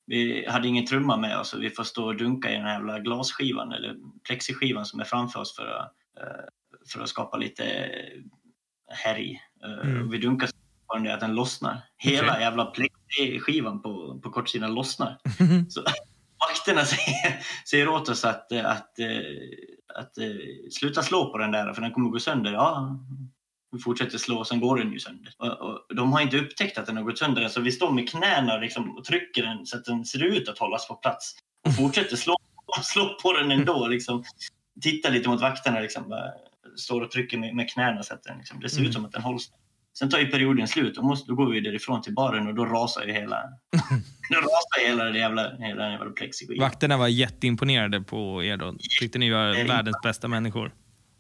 vi 0.09 0.47
hade 0.49 0.69
ingen 0.69 0.87
trumma 0.87 1.17
med 1.17 1.39
oss 1.39 1.55
och 1.55 1.63
vi 1.63 1.71
får 1.71 1.85
stå 1.85 2.05
och 2.07 2.17
dunka 2.17 2.51
i 2.51 2.55
den 2.55 2.63
här 2.65 2.73
jävla 2.73 2.99
glasskivan 2.99 3.73
eller 3.73 3.97
plexiskivan 4.27 4.85
som 4.87 5.01
är 5.01 5.05
framför 5.05 5.41
oss 5.41 5.57
för 5.57 5.67
att, 5.67 5.95
eh, 6.21 6.45
för 6.93 7.01
att 7.03 7.09
skapa 7.09 7.37
lite 7.37 7.65
härj. 9.05 9.43
Eh, 9.65 9.89
Mm. 9.89 10.11
Vi 10.11 10.19
dunkar 10.19 10.47
så 10.47 10.53
på 10.87 10.95
den 10.99 11.15
att 11.15 11.21
den 11.21 11.35
lossnar. 11.35 11.81
Hela 11.97 12.29
Okej. 12.33 12.43
jävla 12.43 12.65
plexiskivan 12.67 13.83
på, 13.83 14.21
på 14.23 14.31
kortsidan 14.31 14.75
lossnar. 14.75 15.19
Så 15.69 15.83
vakterna 16.49 16.85
säger, 16.85 17.43
säger 17.71 17.89
åt 17.89 18.09
oss 18.09 18.25
att, 18.25 18.53
eh, 18.53 18.67
att, 18.71 18.99
eh, 18.99 19.09
att, 19.95 20.19
eh, 20.19 20.27
sluta 20.71 21.03
slå 21.03 21.33
på 21.33 21.39
den 21.39 21.53
där 21.53 21.73
för 21.73 21.83
den 21.83 21.93
kommer 21.93 22.11
gå 22.11 22.19
sönder. 22.21 22.53
Ja, 22.53 22.99
fortsätter 23.85 24.19
slå 24.19 24.45
sen 24.45 24.61
går 24.61 24.77
den 24.79 24.93
ju 24.93 24.99
sönder. 24.99 25.33
Och, 25.39 25.49
och, 25.61 25.97
de 25.97 26.13
har 26.13 26.21
inte 26.21 26.39
upptäckt 26.39 26.79
att 26.79 26.87
den 26.87 26.97
har 26.97 27.05
gått 27.05 27.19
sönder 27.19 27.49
så 27.49 27.61
vi 27.61 27.73
står 27.73 27.93
med 27.93 28.09
knäna 28.09 28.57
liksom, 28.57 28.97
och 28.99 29.05
trycker 29.05 29.43
den 29.43 29.67
så 29.67 29.77
att 29.77 29.85
den 29.85 30.05
ser 30.05 30.25
ut 30.25 30.49
att 30.49 30.59
hållas 30.59 30.89
på 30.89 30.95
plats. 30.95 31.35
Och 31.67 31.75
fortsätter 31.75 32.17
slå, 32.17 32.37
slå 32.83 33.19
på 33.23 33.33
den 33.33 33.51
ändå. 33.51 33.87
Liksom. 33.87 34.25
Tittar 34.83 35.11
lite 35.11 35.29
mot 35.29 35.41
vakterna, 35.41 35.81
liksom, 35.81 36.31
står 36.77 37.01
och 37.01 37.11
trycker 37.11 37.39
med, 37.39 37.55
med 37.55 37.71
knäna 37.71 38.03
så 38.03 38.15
att 38.15 38.23
den, 38.23 38.39
liksom, 38.39 38.61
det 38.61 38.69
ser 38.69 38.79
Mm. 38.79 38.89
ut 38.89 38.95
som 38.95 39.05
att 39.05 39.13
den 39.13 39.23
hålls. 39.23 39.51
Sen 39.99 40.11
tar 40.11 40.19
ju 40.19 40.27
perioden 40.27 40.69
slut 40.69 40.99
och 40.99 41.05
måste, 41.05 41.31
då 41.31 41.35
går 41.35 41.51
vi 41.51 41.61
därifrån 41.61 42.03
till 42.03 42.15
baren 42.15 42.47
och 42.47 42.55
då 42.55 42.65
rasar 42.67 43.05
ju 43.05 43.13
hela, 43.13 43.37
då 44.31 44.37
rasar 44.37 44.87
hela 44.89 45.05
det 45.05 45.19
jävla, 45.19 45.57
hela 45.57 45.91
jävla 45.91 46.11
plexiskivan. 46.11 46.65
Vakterna 46.69 46.97
var 46.97 47.09
jätteimponerade 47.09 48.01
på 48.01 48.45
er 48.45 48.57
då. 48.57 48.75
Tyckte 49.01 49.19
ni 49.19 49.31
var 49.31 49.67
världens 49.69 49.97
bästa 50.03 50.29
människor. 50.29 50.73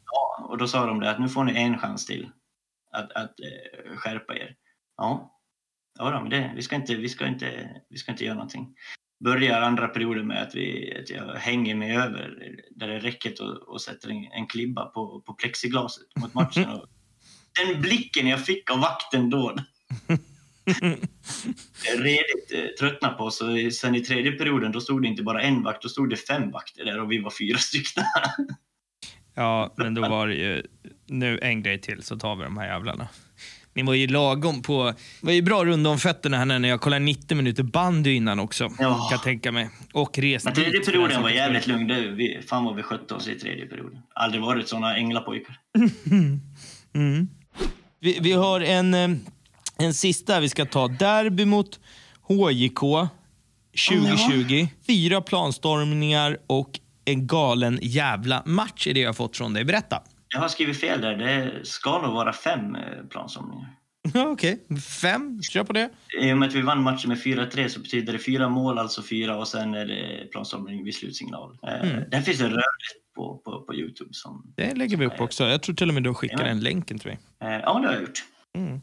Ja, 0.04 0.46
och 0.48 0.58
då 0.58 0.68
sa 0.68 0.86
de 0.86 1.00
det 1.00 1.10
att 1.10 1.20
nu 1.20 1.28
får 1.28 1.44
ni 1.44 1.52
en 1.62 1.78
chans 1.78 2.06
till 2.06 2.28
att, 2.90 3.12
att 3.12 3.40
eh, 3.40 3.96
skärpa 3.96 4.34
er. 4.34 4.56
Ja, 4.96 5.40
ja 5.98 6.10
då, 6.10 6.20
men 6.20 6.30
det, 6.30 6.52
vi, 6.56 6.62
ska 6.62 6.76
inte, 6.76 6.94
vi, 6.94 7.08
ska 7.08 7.26
inte, 7.26 7.70
vi 7.90 7.98
ska 7.98 8.12
inte 8.12 8.24
göra 8.24 8.34
någonting. 8.34 8.74
Börjar 9.24 9.60
andra 9.60 9.88
perioden 9.88 10.26
med 10.26 10.42
att, 10.42 10.54
vi, 10.54 10.96
att 11.00 11.10
jag 11.10 11.34
hänger 11.34 11.74
mig 11.74 11.96
över 11.96 12.56
där 12.70 12.88
det 12.88 12.94
är 12.94 13.00
räcket 13.00 13.40
och, 13.40 13.68
och 13.68 13.80
sätter 13.80 14.08
en, 14.10 14.24
en 14.32 14.46
klibba 14.46 14.84
på, 14.84 15.22
på 15.26 15.34
plexiglaset 15.34 16.06
mot 16.20 16.34
matchen. 16.34 16.68
Och 16.68 16.86
den 17.64 17.80
blicken 17.80 18.26
jag 18.26 18.44
fick 18.44 18.70
av 18.70 18.78
vakten 18.78 19.30
då. 19.30 19.56
redigt 21.98 22.52
eh, 22.52 22.66
tröttna 22.78 23.08
på. 23.08 23.30
Så 23.30 23.70
sen 23.70 23.94
i 23.94 24.00
tredje 24.00 24.32
perioden 24.32 24.72
då 24.72 24.80
stod 24.80 25.02
det 25.02 25.08
inte 25.08 25.22
bara 25.22 25.42
en 25.42 25.62
vakt, 25.62 25.82
då 25.82 25.88
stod 25.88 26.10
det 26.10 26.16
fem 26.16 26.50
vakter 26.50 26.84
där 26.84 27.00
och 27.00 27.12
vi 27.12 27.18
var 27.18 27.30
fyra 27.30 27.58
stycken. 27.58 28.04
Ja, 29.38 29.74
men 29.76 29.94
då 29.94 30.00
var 30.00 30.26
det 30.26 30.34
ju 30.34 30.62
nu 31.06 31.38
en 31.42 31.62
grej 31.62 31.80
till 31.80 32.02
så 32.02 32.16
tar 32.16 32.36
vi 32.36 32.44
de 32.44 32.58
här 32.58 32.66
jävlarna. 32.66 33.08
Ni 33.74 33.82
var 33.82 33.94
ju 33.94 34.06
lagom 34.06 34.62
på... 34.62 34.94
Var 35.20 35.32
ju 35.32 35.42
bra 35.42 35.64
runda 35.64 35.90
om 35.90 35.98
fötterna 35.98 36.36
här 36.36 36.44
när 36.44 36.68
jag 36.68 36.80
kollade 36.80 37.04
90 37.04 37.36
minuter 37.36 37.62
bandy 37.62 38.14
innan 38.14 38.40
också. 38.40 38.64
Ja. 38.64 38.94
Kan 38.94 39.08
jag 39.10 39.22
tänka 39.22 39.52
mig. 39.52 39.70
Och 39.92 40.18
rest 40.18 40.44
Men 40.44 40.54
tredje 40.54 40.80
perioden 40.80 41.10
den 41.10 41.22
var 41.22 41.30
jävligt 41.30 41.66
lugn. 41.66 41.88
Det, 41.88 42.10
vi, 42.10 42.40
fan 42.48 42.64
vad 42.64 42.76
vi 42.76 42.82
skötte 42.82 43.14
oss 43.14 43.28
i 43.28 43.34
tredje 43.38 43.66
perioden. 43.66 43.98
Aldrig 44.14 44.42
varit 44.42 44.68
såna 44.68 44.96
änglapojkar. 44.96 45.56
Mm. 46.94 47.28
Vi, 48.00 48.18
vi 48.20 48.32
har 48.32 48.60
en, 48.60 48.94
eh, 48.94 49.10
en 49.78 49.94
sista 49.94 50.40
vi 50.40 50.48
ska 50.48 50.64
ta. 50.64 50.88
Derby 50.88 51.44
mot 51.44 51.80
HJK 52.22 52.80
2020. 53.88 54.66
Fyra 54.86 55.20
planstormningar 55.20 56.38
och 56.46 56.80
en 57.12 57.26
galen 57.26 57.78
jävla 57.82 58.42
match 58.46 58.86
är 58.86 58.94
det 58.94 59.00
jag 59.00 59.16
fått 59.16 59.36
från 59.36 59.52
dig. 59.54 59.64
Berätta. 59.64 60.02
Jag 60.34 60.40
har 60.40 60.48
skrivit 60.48 60.80
fel 60.80 61.00
där. 61.00 61.16
Det 61.16 61.52
ska 61.66 62.02
nog 62.02 62.14
vara 62.14 62.32
fem 62.32 62.74
eh, 62.74 62.82
plansomningar. 63.10 63.74
Ja, 64.14 64.28
Okej, 64.28 64.66
fem. 65.02 65.42
Kör 65.42 65.64
på 65.64 65.72
det. 65.72 65.90
I 66.20 66.32
och 66.32 66.38
med 66.38 66.48
att 66.48 66.54
vi 66.54 66.62
vann 66.62 66.82
matchen 66.82 67.08
med 67.08 67.18
4-3 67.18 67.68
så 67.68 67.80
betyder 67.80 68.12
det 68.12 68.18
fyra 68.18 68.48
mål, 68.48 68.78
alltså 68.78 69.02
fyra, 69.02 69.36
och 69.36 69.48
sen 69.48 69.74
är 69.74 69.86
det 69.86 70.28
plansomning 70.32 70.84
vid 70.84 70.94
slutsignal. 70.94 71.58
Eh, 71.68 71.88
Mm. 71.90 72.10
Där 72.10 72.20
finns 72.20 72.38
det 72.38 72.44
rörligt 72.44 73.14
på, 73.16 73.38
på, 73.44 73.60
på 73.62 73.74
Youtube. 73.74 74.10
Som, 74.12 74.52
Det 74.56 74.74
lägger 74.74 74.96
vi 74.96 75.06
upp 75.06 75.20
också. 75.20 75.44
Jag 75.44 75.62
tror 75.62 75.74
till 75.74 75.88
och 75.88 75.94
med 75.94 76.02
du 76.02 76.14
skickar 76.14 76.38
Ja. 76.38 76.44
den 76.44 76.60
länken 76.60 76.98
till 76.98 77.08
mig. 77.08 77.18
eh, 77.42 77.48
ja, 77.62 77.78
det 77.78 77.86
har 77.86 77.92
jag 77.94 78.00
gjort. 78.02 78.24
Mm. 78.56 78.80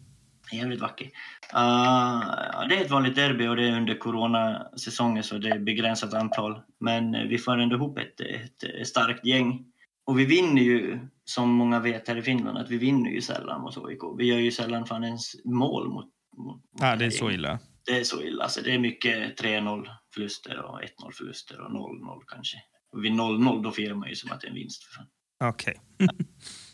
Jävligt 0.52 0.82
vacker. 0.82 1.06
Uh, 1.54 2.68
det 2.70 2.76
är 2.76 2.82
ett 2.82 2.92
vanligt 2.92 3.16
derby 3.16 3.48
och 3.48 3.56
det 3.56 3.68
är 3.68 3.78
under 3.78 3.98
coronasäsongen 3.98 5.24
så 5.24 5.38
det 5.38 5.50
är 5.50 5.60
begränsat 5.60 6.14
antal. 6.14 6.62
Men 6.80 7.30
vi 7.30 7.38
får 7.38 7.58
ändå 7.58 7.76
ihop 7.76 7.98
ett, 7.98 8.22
ett 8.22 8.88
starkt 8.88 9.26
gäng. 9.26 9.66
Och 10.06 10.20
vi 10.20 10.26
vinner 10.26 10.62
ju, 10.62 11.00
som 11.26 11.50
många 11.50 11.80
vet 11.80 12.08
här 12.08 12.18
i 12.18 12.22
Finland, 12.22 12.58
att 12.58 12.70
vi 12.70 12.78
vinner 12.78 13.10
ju 13.10 13.22
sällan 13.22 13.62
mot 13.62 13.76
HIK. 13.76 14.00
Vi 14.18 14.26
gör 14.26 14.38
ju 14.38 14.52
sällan 14.52 14.86
fan 14.86 15.04
ens 15.04 15.46
mål 15.46 15.90
mot, 15.90 16.10
mot 16.38 16.62
Ja, 16.80 16.96
det 16.96 17.06
är 17.06 17.10
så 17.10 17.32
illa. 17.32 17.60
Det 17.86 18.00
är 18.00 18.04
så 18.04 18.22
illa. 18.22 18.44
Alltså, 18.44 18.62
det 18.62 18.74
är 18.74 18.80
mycket 18.80 19.42
3-0 19.42 19.88
förluster 20.14 20.62
och 20.62 20.82
1-0 20.82 20.88
förluster 21.14 21.62
och 21.62 21.72
0-0 21.72 22.22
kanske. 22.28 22.58
Och 22.92 23.06
vid 23.06 23.12
0-0 23.12 23.64
då 23.64 23.72
firar 23.72 23.96
man 23.96 24.10
ju 24.10 24.16
som 24.16 24.32
att 24.32 24.42
det 24.42 24.48
är 24.48 24.50
en 24.50 24.56
vinst. 24.56 24.84
Okej. 25.44 25.76
Okay. 26.00 26.18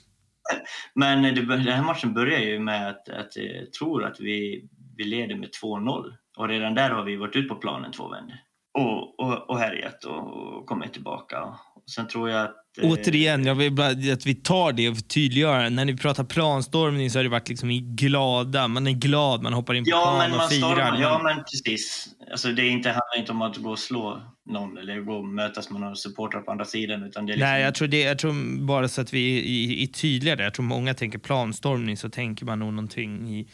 Men 0.96 1.22
det, 1.22 1.46
den 1.46 1.60
här 1.60 1.84
matchen 1.84 2.14
börjar 2.14 2.40
ju 2.40 2.60
med 2.60 2.90
att, 2.90 3.10
att 3.10 3.36
jag 3.36 3.74
tror 3.74 4.04
att 4.04 4.20
vi, 4.20 4.66
vi 4.98 5.04
leder 5.04 5.36
med 5.36 5.50
2-0. 5.64 6.04
Och 6.38 6.48
redan 6.48 6.76
där 6.76 6.90
har 6.90 7.04
vi 7.04 7.16
varit 7.16 7.36
ut 7.36 7.50
på 7.50 7.56
planen 7.56 7.92
två 7.92 8.10
vändor. 8.10 8.36
Och, 8.74 9.20
och, 9.20 9.50
och 9.50 9.60
härjat 9.60 10.04
och, 10.04 10.58
och 10.58 10.66
kommit 10.66 10.94
tillbaka. 10.94 11.44
Och 11.44 11.90
sen 11.90 12.08
tror 12.08 12.30
jag 12.30 12.44
att... 12.44 12.56
Eh, 12.82 12.92
Återigen, 12.92 13.46
jag 13.46 13.56
vill 13.56 13.72
bara 13.72 13.88
att 13.88 14.26
vi 14.26 14.36
tar 14.36 14.72
det 14.72 14.90
och 14.90 15.08
tydliggör. 15.08 15.70
När 15.70 15.86
ni 15.86 15.98
pratar 15.98 16.24
planstormning 16.24 17.10
så 17.10 17.20
har 17.20 17.24
det 17.24 17.30
varit 17.30 17.50
liksom 17.50 17.70
glada. 17.96 18.68
Man 18.68 18.88
är 18.88 18.92
glad, 18.92 19.44
man 19.44 19.54
hoppar 19.54 19.74
in 19.74 19.84
på 19.84 19.90
ja, 19.90 20.02
plan 20.02 20.18
men 20.18 20.32
och 20.32 20.38
man 20.38 20.50
firar. 20.50 20.70
Stormar, 20.70 21.02
ja, 21.02 21.22
men 21.24 21.44
precis. 21.44 22.08
Alltså, 22.32 22.48
det 22.48 22.62
är 22.62 22.70
inte, 22.70 22.90
handlar 22.90 23.18
inte 23.20 23.32
om 23.32 23.42
att 23.42 23.58
gå 23.58 23.70
och 23.70 23.80
slå 23.80 24.22
någon 24.52 24.78
eller 24.78 25.02
gå 25.02 25.14
och 25.14 25.26
mötas 25.26 25.70
med 25.70 25.82
några 25.82 25.96
supportrar 25.96 26.42
på 26.42 26.52
andra 26.52 26.66
sidan. 26.66 27.04
Utan 27.04 27.26
det 27.26 27.34
är 27.34 27.36
liksom... 27.36 27.50
Nej, 27.50 27.62
jag 27.62 27.76
tror, 27.76 27.88
det, 27.88 28.02
jag 28.02 28.20
tror 28.20 28.66
bara 28.66 28.88
så 28.88 29.02
att 29.02 29.14
vi 29.14 29.40
är, 29.40 29.84
är 29.84 29.88
tydliga 29.88 30.36
där. 30.36 30.44
Jag 30.44 30.54
tror 30.54 30.66
många 30.66 30.94
tänker 30.94 31.20
planstormning 31.20 31.98
så 31.98 32.10
tänker 32.10 32.46
man 32.46 32.60
nog 32.60 32.74
någonting 32.74 33.30
i 33.30 33.48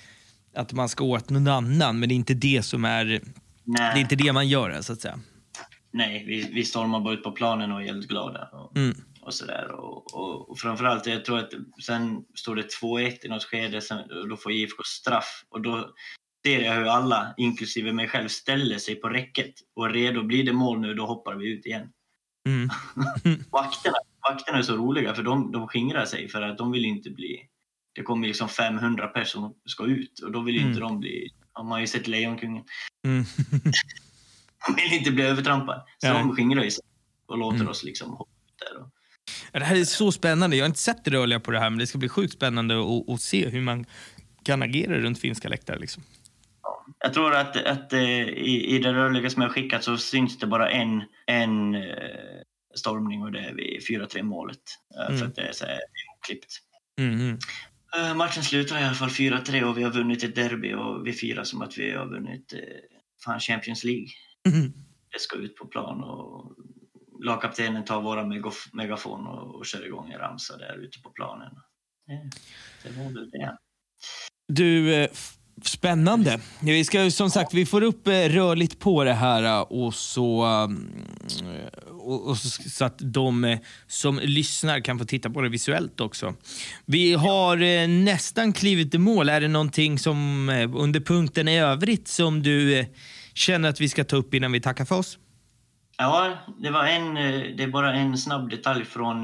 att 0.56 0.74
man 0.74 0.90
ska 0.90 1.04
åt 1.04 1.30
någon 1.30 1.48
annan. 1.48 2.00
Men 2.00 2.10
det 2.10 2.14
är 2.14 2.18
inte 2.18 2.34
det 2.34 2.66
som 2.66 2.86
är... 2.86 3.06
Nej. 3.06 3.22
Det 3.94 4.00
är 4.00 4.02
inte 4.02 4.16
det 4.16 4.34
man 4.34 4.48
gör, 4.48 4.82
så 4.82 4.94
att 4.94 5.02
säga. 5.02 5.20
Nej, 5.92 6.24
vi, 6.28 6.50
vi 6.54 6.66
stormar 6.66 7.00
bara 7.00 7.14
ut 7.14 7.24
på 7.24 7.32
planen 7.32 7.72
och 7.72 7.82
är 7.82 7.86
helt 7.86 8.08
glada. 8.08 8.50
Och, 8.52 8.78
mm. 8.78 8.96
och 9.22 9.34
sådär. 9.34 9.72
Och, 9.72 10.14
och, 10.14 10.50
och 10.50 10.60
framförallt, 10.60 11.06
jag 11.06 11.26
tror 11.26 11.40
att 11.40 11.50
sen 11.84 12.24
står 12.36 12.56
det 12.56 12.68
2-1 12.82 13.18
i 13.24 13.28
något 13.28 13.44
skede, 13.44 13.82
sen, 13.82 13.98
då 14.30 14.38
får 14.38 14.52
IFK 14.52 14.84
straff. 14.84 15.44
Och 15.50 15.62
då 15.62 15.90
ser 16.48 16.62
jag 16.62 16.74
hur 16.74 16.86
alla, 16.86 17.34
inklusive 17.38 17.94
mig 17.94 18.08
själv, 18.08 18.28
ställer 18.28 18.78
sig 18.78 18.96
på 18.96 19.10
räcket 19.10 19.54
och 19.76 19.86
är 19.86 19.90
redo. 19.90 20.24
Blir 20.24 20.44
det 20.44 20.54
mål 20.54 20.80
nu, 20.80 20.94
då 20.94 21.06
hoppar 21.06 21.36
vi 21.36 21.48
ut 21.48 21.66
igen. 21.66 21.90
Mm. 22.48 22.70
vakterna, 23.52 23.98
vakterna 24.30 24.58
är 24.58 24.62
så 24.62 24.76
roliga, 24.76 25.14
för 25.14 25.24
de, 25.24 25.52
de 25.52 25.68
skingrar 25.68 26.06
sig 26.06 26.28
för 26.30 26.42
att 26.42 26.58
de 26.58 26.72
vill 26.72 26.86
inte 26.86 27.10
bli... 27.10 27.48
Det 27.96 28.04
kommer 28.04 28.28
liksom 28.28 28.50
500 28.50 29.08
personer 29.08 29.48
som 29.48 29.56
ska 29.66 29.86
ut 29.86 30.20
och 30.20 30.32
då 30.32 30.42
vill 30.42 30.58
mm. 30.58 30.70
inte 30.70 30.82
de 30.82 31.00
bli... 31.00 31.30
Man 31.58 31.72
har 31.72 31.80
ju 31.80 31.88
sett 31.88 32.08
Lejonkungen. 32.08 32.64
Mm. 33.06 33.26
de 34.68 34.76
vill 34.76 34.94
inte 34.94 35.12
bli 35.12 35.24
övertrampade. 35.24 35.84
Så 35.98 36.08
ja. 36.08 36.14
de 36.14 36.36
skingrar 36.36 36.70
sig 36.70 36.84
och 37.26 37.38
låter 37.38 37.56
mm. 37.56 37.68
oss 37.68 37.84
liksom 37.84 38.12
hoppa 38.12 38.32
där. 38.60 38.82
Och... 38.82 38.90
Det 39.52 39.66
här 39.66 39.76
är 39.76 39.86
så 39.86 40.12
spännande. 40.12 40.56
Jag 40.56 40.64
har 40.64 40.68
inte 40.68 40.80
sett 40.80 41.06
det 41.06 41.12
rörliga 41.12 41.40
på 41.40 41.52
det 41.52 41.60
här, 41.60 41.70
men 41.70 41.80
det 41.80 41.88
ska 41.88 41.98
bli 41.98 42.10
sjukt 42.10 42.34
spännande 42.34 42.80
att, 42.80 43.10
att 43.10 43.22
se 43.22 43.50
hur 43.50 43.62
man 43.62 43.86
kan 44.44 44.62
agera 44.62 45.00
runt 45.00 45.20
finska 45.20 45.50
läktare. 45.50 45.80
Liksom. 45.80 46.04
Ja, 46.68 46.86
jag 47.00 47.14
tror 47.14 47.36
att, 47.36 47.58
att 47.66 47.94
eh, 47.94 48.30
i, 48.30 48.76
i 48.76 48.80
det 48.80 48.94
rörliga 48.94 49.30
som 49.30 49.42
jag 49.42 49.52
skickat 49.52 49.84
så 49.84 49.98
syns 49.98 50.38
det 50.38 50.48
bara 50.48 50.72
en, 50.72 51.04
en 51.26 51.76
uh, 51.76 52.42
stormning 52.76 53.24
och 53.24 53.32
det 53.32 53.40
är 53.40 53.54
vid 53.54 53.82
4-3 53.90 54.24
målet. 54.24 54.60
Uh, 55.00 55.06
mm. 55.06 55.18
För 55.18 55.26
att 55.26 55.36
det 55.36 55.42
är 55.42 55.52
så 55.52 55.66
här 55.66 55.80
klippt. 56.28 56.54
Mm. 57.00 57.38
Matchen 58.16 58.44
slutar 58.44 58.80
i 58.80 58.84
alla 58.84 58.96
fall 58.96 59.10
4-3 59.10 59.64
och 59.64 59.78
vi 59.78 59.84
har 59.84 59.92
vunnit 59.92 60.24
ett 60.24 60.36
derby 60.36 60.74
och 60.74 61.08
vi 61.08 61.14
firar 61.14 61.44
som 61.44 61.62
att 61.62 61.78
vi 61.78 61.92
har 61.92 62.06
vunnit 62.06 62.54
fan 63.26 63.40
Champions 63.40 63.84
League. 63.84 64.08
Mm. 64.48 64.74
Det 65.12 65.20
ska 65.20 65.38
ut 65.38 65.56
på 65.56 65.66
plan 65.66 66.04
och 66.04 66.56
lagkaptenen 67.24 67.86
tar 67.86 68.02
våra 68.02 68.26
megaf 68.26 68.70
megafon 68.74 69.28
och, 69.28 69.56
och 69.56 69.66
kör 69.66 69.86
igång 69.86 70.12
en 70.12 70.20
ramsa 70.20 70.58
där 70.58 70.78
ute 70.78 71.00
på 71.00 71.10
planen. 71.10 71.52
Det, 72.08 72.30
det 72.84 72.98
var 72.98 73.14
väl 73.14 73.30
det. 73.30 73.58
Du, 74.48 74.94
eh, 74.94 75.10
spännande. 75.62 76.40
Vi 76.60 76.86
ska 76.86 77.12
som 77.12 77.30
sagt, 77.30 77.54
vi 77.54 77.66
får 77.66 77.82
upp 77.82 78.08
eh, 78.08 78.12
rörligt 78.12 78.80
på 78.80 79.04
det 79.04 79.14
här 79.14 79.44
eh, 79.44 79.60
och 79.60 79.94
så, 79.94 80.42
och, 81.90 82.28
och 82.28 82.38
så, 82.38 82.70
så 82.70 82.86
att 82.86 82.98
de 83.00 83.58
som 83.88 84.20
lyssnar 84.24 84.80
kan 84.80 85.00
få 85.00 85.06
titta 85.06 85.30
på 85.30 85.42
det 85.42 85.50
visuellt 85.50 86.02
också. 86.02 86.34
Vi 86.86 87.14
har 87.14 87.88
nästan 87.88 88.54
klivit 88.54 88.96
i 88.96 88.98
mål. 88.98 89.30
Är 89.30 89.42
det 89.42 89.48
någonting 89.48 90.00
som 90.00 90.50
under 90.76 91.00
punkten 91.00 91.48
i 91.48 91.60
övrigt 91.60 92.08
som 92.08 92.44
du 92.44 92.86
känner 93.34 93.70
att 93.70 93.82
vi 93.82 93.90
ska 93.90 94.04
ta 94.04 94.16
upp 94.16 94.34
innan 94.34 94.52
vi 94.52 94.62
tackar 94.62 94.86
för 94.86 94.96
oss? 94.96 95.18
Ja, 95.98 96.38
det, 96.60 96.70
var 96.70 96.86
en, 96.86 97.14
det 97.58 97.64
är 97.64 97.68
bara 97.68 97.94
en 97.94 98.18
snabb 98.18 98.50
detalj 98.50 98.86
från 98.86 99.22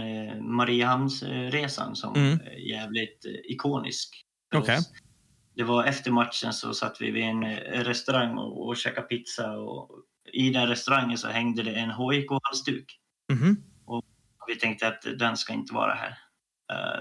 Mariehamnsresan 0.56 1.96
som 1.96 2.16
mm. 2.16 2.40
är 2.46 2.70
jävligt 2.70 3.26
ikonisk. 3.50 4.10
Okay. 4.56 4.80
Det 5.56 5.64
var 5.64 5.84
efter 5.84 6.12
matchen 6.12 6.54
så 6.54 6.74
satt 6.74 7.02
vi 7.02 7.12
vid 7.12 7.24
en 7.24 7.56
restaurang 7.84 8.38
och, 8.38 8.68
och 8.68 8.78
käkade 8.78 9.08
pizza 9.08 9.52
och 9.52 9.90
i 10.34 10.50
den 10.50 10.68
restaurangen 10.68 11.18
så 11.18 11.28
hängde 11.28 11.64
det 11.64 11.76
en 11.76 11.92
HIK-halsduk. 11.92 13.00
Mm. 13.32 13.58
Och 13.86 14.04
vi 14.48 14.56
tänkte 14.56 14.88
att 14.88 15.02
den 15.20 15.38
ska 15.38 15.54
inte 15.54 15.74
vara 15.74 15.94
här. 15.94 16.18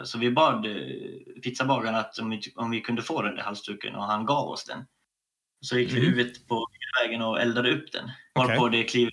Så 0.05 0.19
vi 0.19 0.31
bad 0.31 0.67
pizzabagaren 1.43 1.95
att 1.95 2.19
om 2.19 2.31
vi, 2.31 2.41
om 2.57 2.71
vi 2.71 2.81
kunde 2.81 3.03
få 3.03 3.23
den 3.23 3.35
där 3.35 3.43
halsduken 3.43 3.95
och 3.95 4.05
han 4.05 4.27
gav 4.27 4.49
oss 4.49 4.65
den. 4.65 4.85
Så 5.61 5.79
gick 5.79 5.93
vi 5.93 6.07
mm. 6.07 6.19
ut 6.19 6.49
på 6.49 6.67
vägen 7.03 7.23
och 7.23 7.41
eldade 7.41 7.73
upp 7.73 7.93
den. 7.93 8.11
Varpå 8.35 8.65
okay. 8.65 8.79
det 8.79 8.85
kliver, 8.85 9.13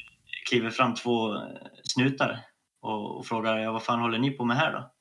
kliver 0.50 0.70
fram 0.70 0.96
två 0.96 1.42
snutar 1.84 2.40
och, 2.82 3.18
och 3.18 3.26
frågar 3.26 3.58
ja, 3.58 3.72
vad 3.72 3.84
fan 3.84 4.00
håller 4.00 4.20
ni 4.20 4.32
på 4.32 4.46
med 4.46 4.58
här 4.58 4.74
då? 4.74 4.92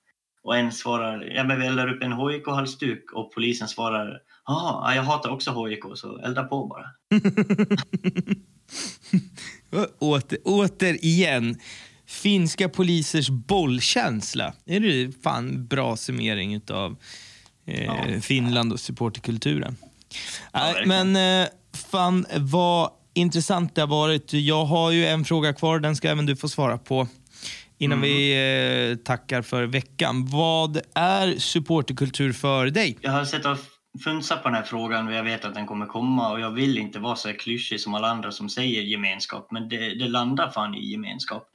Och 0.49 0.57
en 0.57 0.73
svarar 0.73 1.33
ja, 1.35 1.45
men 1.45 1.61
vi 1.61 1.67
eldar 1.67 1.89
upp 1.89 2.03
en 2.03 2.13
HIK-halsduk 2.13 3.13
och 3.13 3.35
polisen 3.35 3.69
svarar 3.69 4.21
ja, 4.47 4.93
jag 4.95 5.03
hatar 5.03 5.31
också 5.31 5.67
HIK 5.67 5.79
så 5.95 6.19
elda 6.19 6.45
på 6.45 6.67
bara. 6.67 6.87
Åter, 9.99 10.39
återigen, 10.45 11.59
finska 12.07 12.69
polisers 12.69 13.29
bollkänsla. 13.31 14.53
Är 14.67 14.81
det 14.81 15.23
fan 15.23 15.67
bra 15.67 15.97
summering 15.97 16.61
av 16.71 16.97
eh, 17.67 17.85
ja. 17.85 18.21
Finland 18.21 18.73
och 18.73 18.81
supporterkulturen? 18.81 19.77
Ja, 20.53 20.81
äh, 20.81 20.87
men 20.87 21.17
eh, 21.17 21.49
fan 21.91 22.27
vad 22.37 22.91
intressant 23.15 23.75
det 23.75 23.81
har 23.81 23.89
varit. 23.89 24.33
Jag 24.33 24.65
har 24.65 24.91
ju 24.91 25.07
en 25.07 25.25
fråga 25.25 25.53
kvar, 25.53 25.79
den 25.79 25.97
ska 25.97 26.09
även 26.09 26.27
du 26.27 26.37
få 26.37 26.49
svara 26.49 26.79
på 26.79 27.09
innan 27.79 27.99
mm. 27.99 28.11
vi 28.11 28.91
eh, 28.91 28.97
tackar 28.97 29.43
för 29.43 29.65
veckan. 29.65 30.27
Vad 30.27 30.81
är 30.95 31.39
supporterkultur 31.39 32.33
för 32.33 32.67
dig? 32.67 32.99
Jag 33.01 33.13
har 33.13 33.25
sett 33.25 33.47
och 33.47 33.59
funsat 34.05 34.43
på 34.43 34.49
den 34.49 34.55
här 34.55 34.63
frågan 34.63 35.09
och 35.09 35.15
jag 35.15 35.25
vet 35.25 35.45
att 35.45 35.55
den 35.55 35.67
kommer 35.67 35.87
komma 35.87 36.33
och 36.33 36.41
jag 36.41 36.51
vill 36.51 36.79
inte 36.79 36.99
vara 36.99 37.17
så 37.17 37.33
klyschig 37.33 37.81
som 37.81 37.95
alla 37.95 38.09
andra 38.09 38.33
som 38.33 38.49
säger 38.49 38.83
gemenskap, 38.83 39.49
men 39.51 39.69
det, 39.69 39.95
det 39.95 40.09
landar 40.09 40.51
fan 40.51 40.75
i 40.75 40.91
gemenskap. 40.91 41.49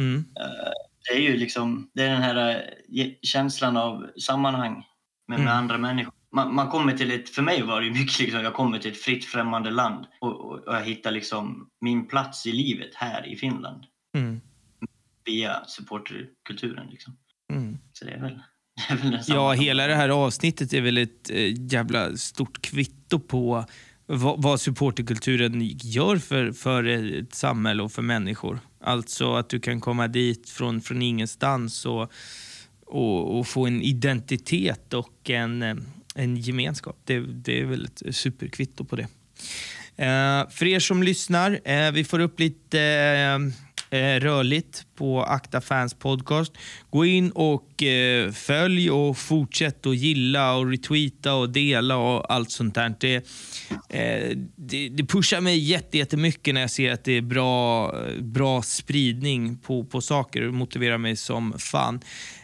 Mm. 0.00 0.18
Uh, 0.18 0.72
det 1.08 1.16
är 1.16 1.20
ju 1.20 1.36
liksom, 1.36 1.90
det 1.94 2.02
är 2.02 2.10
den 2.10 2.22
här 2.22 2.66
uh, 2.96 3.06
känslan 3.22 3.76
av 3.76 4.06
sammanhang 4.20 4.84
med, 5.28 5.36
mm. 5.36 5.44
med 5.44 5.54
andra 5.54 5.78
människor. 5.78 6.14
Man, 6.34 6.54
man, 6.54 6.68
kommer 6.68 6.96
till 6.96 7.12
ett, 7.12 7.28
för 7.28 7.42
mig 7.42 7.62
var 7.62 7.80
det 7.80 7.90
mycket 8.00 8.18
liksom, 8.18 8.40
jag 8.40 8.54
kommer 8.54 8.78
till 8.78 8.92
ett 8.92 9.02
fritt 9.02 9.24
främmande 9.24 9.70
land 9.70 10.06
och, 10.20 10.40
och, 10.40 10.68
och 10.68 10.74
jag 10.74 10.84
hittar 10.84 11.10
liksom 11.10 11.68
min 11.80 12.06
plats 12.06 12.46
i 12.46 12.52
livet 12.52 12.94
här 12.94 13.26
i 13.26 13.36
Finland. 13.36 13.84
Mm 14.16 14.40
via 15.24 15.64
supporterkulturen. 15.64 16.86
Liksom. 16.90 17.16
Mm. 17.52 17.78
Så 17.92 18.04
det 18.04 18.10
är 18.10 18.20
väl, 18.20 18.38
det 18.88 18.94
är 18.94 19.10
väl 19.10 19.20
Ja, 19.26 19.52
hela 19.52 19.86
det 19.86 19.94
här 19.94 20.08
avsnittet 20.08 20.72
är 20.72 20.80
väl 20.80 20.98
ett 20.98 21.30
äh, 21.30 21.52
jävla 21.72 22.16
stort 22.16 22.62
kvitto 22.62 23.20
på 23.20 23.64
vad, 24.06 24.42
vad 24.42 24.60
supporterkulturen 24.60 25.70
gör 25.82 26.16
för, 26.16 26.52
för 26.52 26.84
ett 26.84 27.34
samhälle 27.34 27.82
och 27.82 27.92
för 27.92 28.02
människor. 28.02 28.60
Alltså 28.80 29.34
att 29.34 29.48
du 29.48 29.60
kan 29.60 29.80
komma 29.80 30.08
dit 30.08 30.50
från, 30.50 30.80
från 30.80 31.02
ingenstans 31.02 31.86
och, 31.86 32.12
och, 32.86 33.38
och 33.38 33.46
få 33.46 33.66
en 33.66 33.82
identitet 33.82 34.94
och 34.94 35.30
en, 35.30 35.62
en 36.14 36.36
gemenskap. 36.36 36.96
Det, 37.04 37.20
det 37.20 37.60
är 37.60 37.64
väl 37.64 37.84
ett 37.84 38.16
superkvitto 38.16 38.84
på 38.84 38.96
det. 38.96 39.06
Uh, 39.92 40.50
för 40.50 40.66
er 40.66 40.80
som 40.80 41.02
lyssnar, 41.02 41.50
uh, 41.50 41.92
vi 41.92 42.04
får 42.04 42.18
upp 42.18 42.40
lite 42.40 42.78
uh, 43.38 43.52
eh, 43.92 44.20
rörligt 44.20 44.86
på 44.94 45.22
Akta 45.22 45.60
Fans 45.60 45.94
Podcast. 45.94 46.52
Gå 46.90 47.04
in 47.04 47.30
och 47.30 47.82
eh, 47.82 48.32
följ 48.32 48.90
och 48.90 49.18
fortsätt 49.18 49.86
att 49.86 49.96
gilla 49.96 50.54
och 50.54 50.70
retweeta 50.70 51.34
och 51.34 51.50
dela 51.50 51.96
och 51.96 52.32
allt 52.32 52.50
sånt 52.50 52.74
där. 52.74 52.94
Det, 53.00 53.14
eh, 53.88 54.36
det, 54.56 54.88
det 54.88 55.04
pushar 55.04 55.40
mig 55.40 55.58
jättemycket 55.58 56.54
när 56.54 56.60
jag 56.60 56.70
ser 56.70 56.92
att 56.92 57.04
det 57.04 57.12
är 57.12 57.22
bra, 57.22 57.94
bra 58.20 58.62
spridning 58.62 59.56
på, 59.56 59.84
på 59.84 60.00
saker 60.00 60.48
och 60.48 60.54
motiverar 60.54 60.98
mig 60.98 61.16
som 61.16 61.54
fan. 61.58 62.00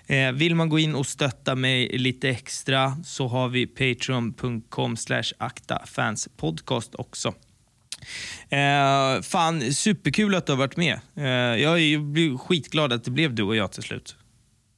Eh, 0.07 0.33
vill 0.33 0.55
man 0.55 0.69
gå 0.69 0.79
in 0.79 0.95
och 0.95 1.07
stötta 1.07 1.55
mig 1.55 1.99
lite 1.99 2.29
extra 2.29 2.97
så 3.05 3.29
har 3.29 3.49
vi 3.49 3.67
patreon.com 3.67 4.97
slash 4.97 5.33
aktafanspodcast 5.39 6.95
också. 6.95 7.35
Eh, 8.49 9.23
fan, 9.23 9.73
superkul 9.73 10.35
att 10.35 10.47
du 10.47 10.53
har 10.53 10.59
varit 10.59 10.77
med. 10.77 11.01
Eh, 11.17 11.63
jag 11.63 12.03
blir 12.03 12.39
skitglad 12.39 12.93
att 12.93 13.05
det 13.05 13.11
blev 13.11 13.35
du 13.35 13.43
och 13.43 13.57
jag 13.57 13.73
till 13.73 13.83
slut. 13.83 14.17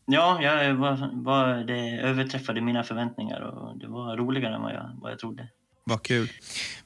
Ja, 0.06 0.42
jag 0.42 0.74
var, 0.74 1.10
var, 1.12 1.64
det 1.64 2.00
överträffade 2.00 2.60
mina 2.60 2.82
förväntningar 2.82 3.40
och 3.40 3.78
det 3.78 3.86
var 3.86 4.16
roligare 4.16 4.54
än 4.54 4.62
vad 4.62 4.72
jag, 4.72 4.90
vad 5.02 5.12
jag 5.12 5.18
trodde. 5.18 5.48
Vad 5.84 6.02
kul. 6.02 6.28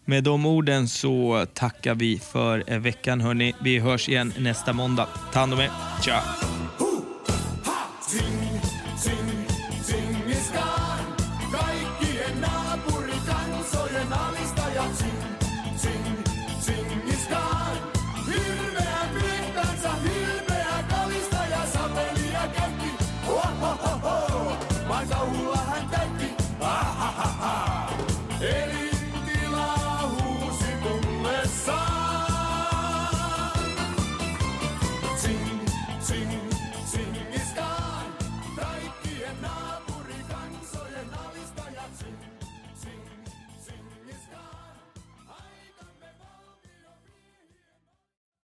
Med 0.05 0.25
de 0.25 0.47
orden 0.47 0.89
så 0.89 1.47
tackar 1.55 1.95
vi 1.95 2.19
för 2.19 2.79
veckan. 2.79 3.21
Hörni. 3.21 3.55
Vi 3.61 3.79
hörs 3.79 4.09
igen 4.09 4.33
nästa 4.39 4.73
måndag. 4.73 5.09
Ta 5.33 5.41
hand 5.41 5.53
om 5.53 5.61
er. 5.61 5.71
Ciao! 6.03 6.64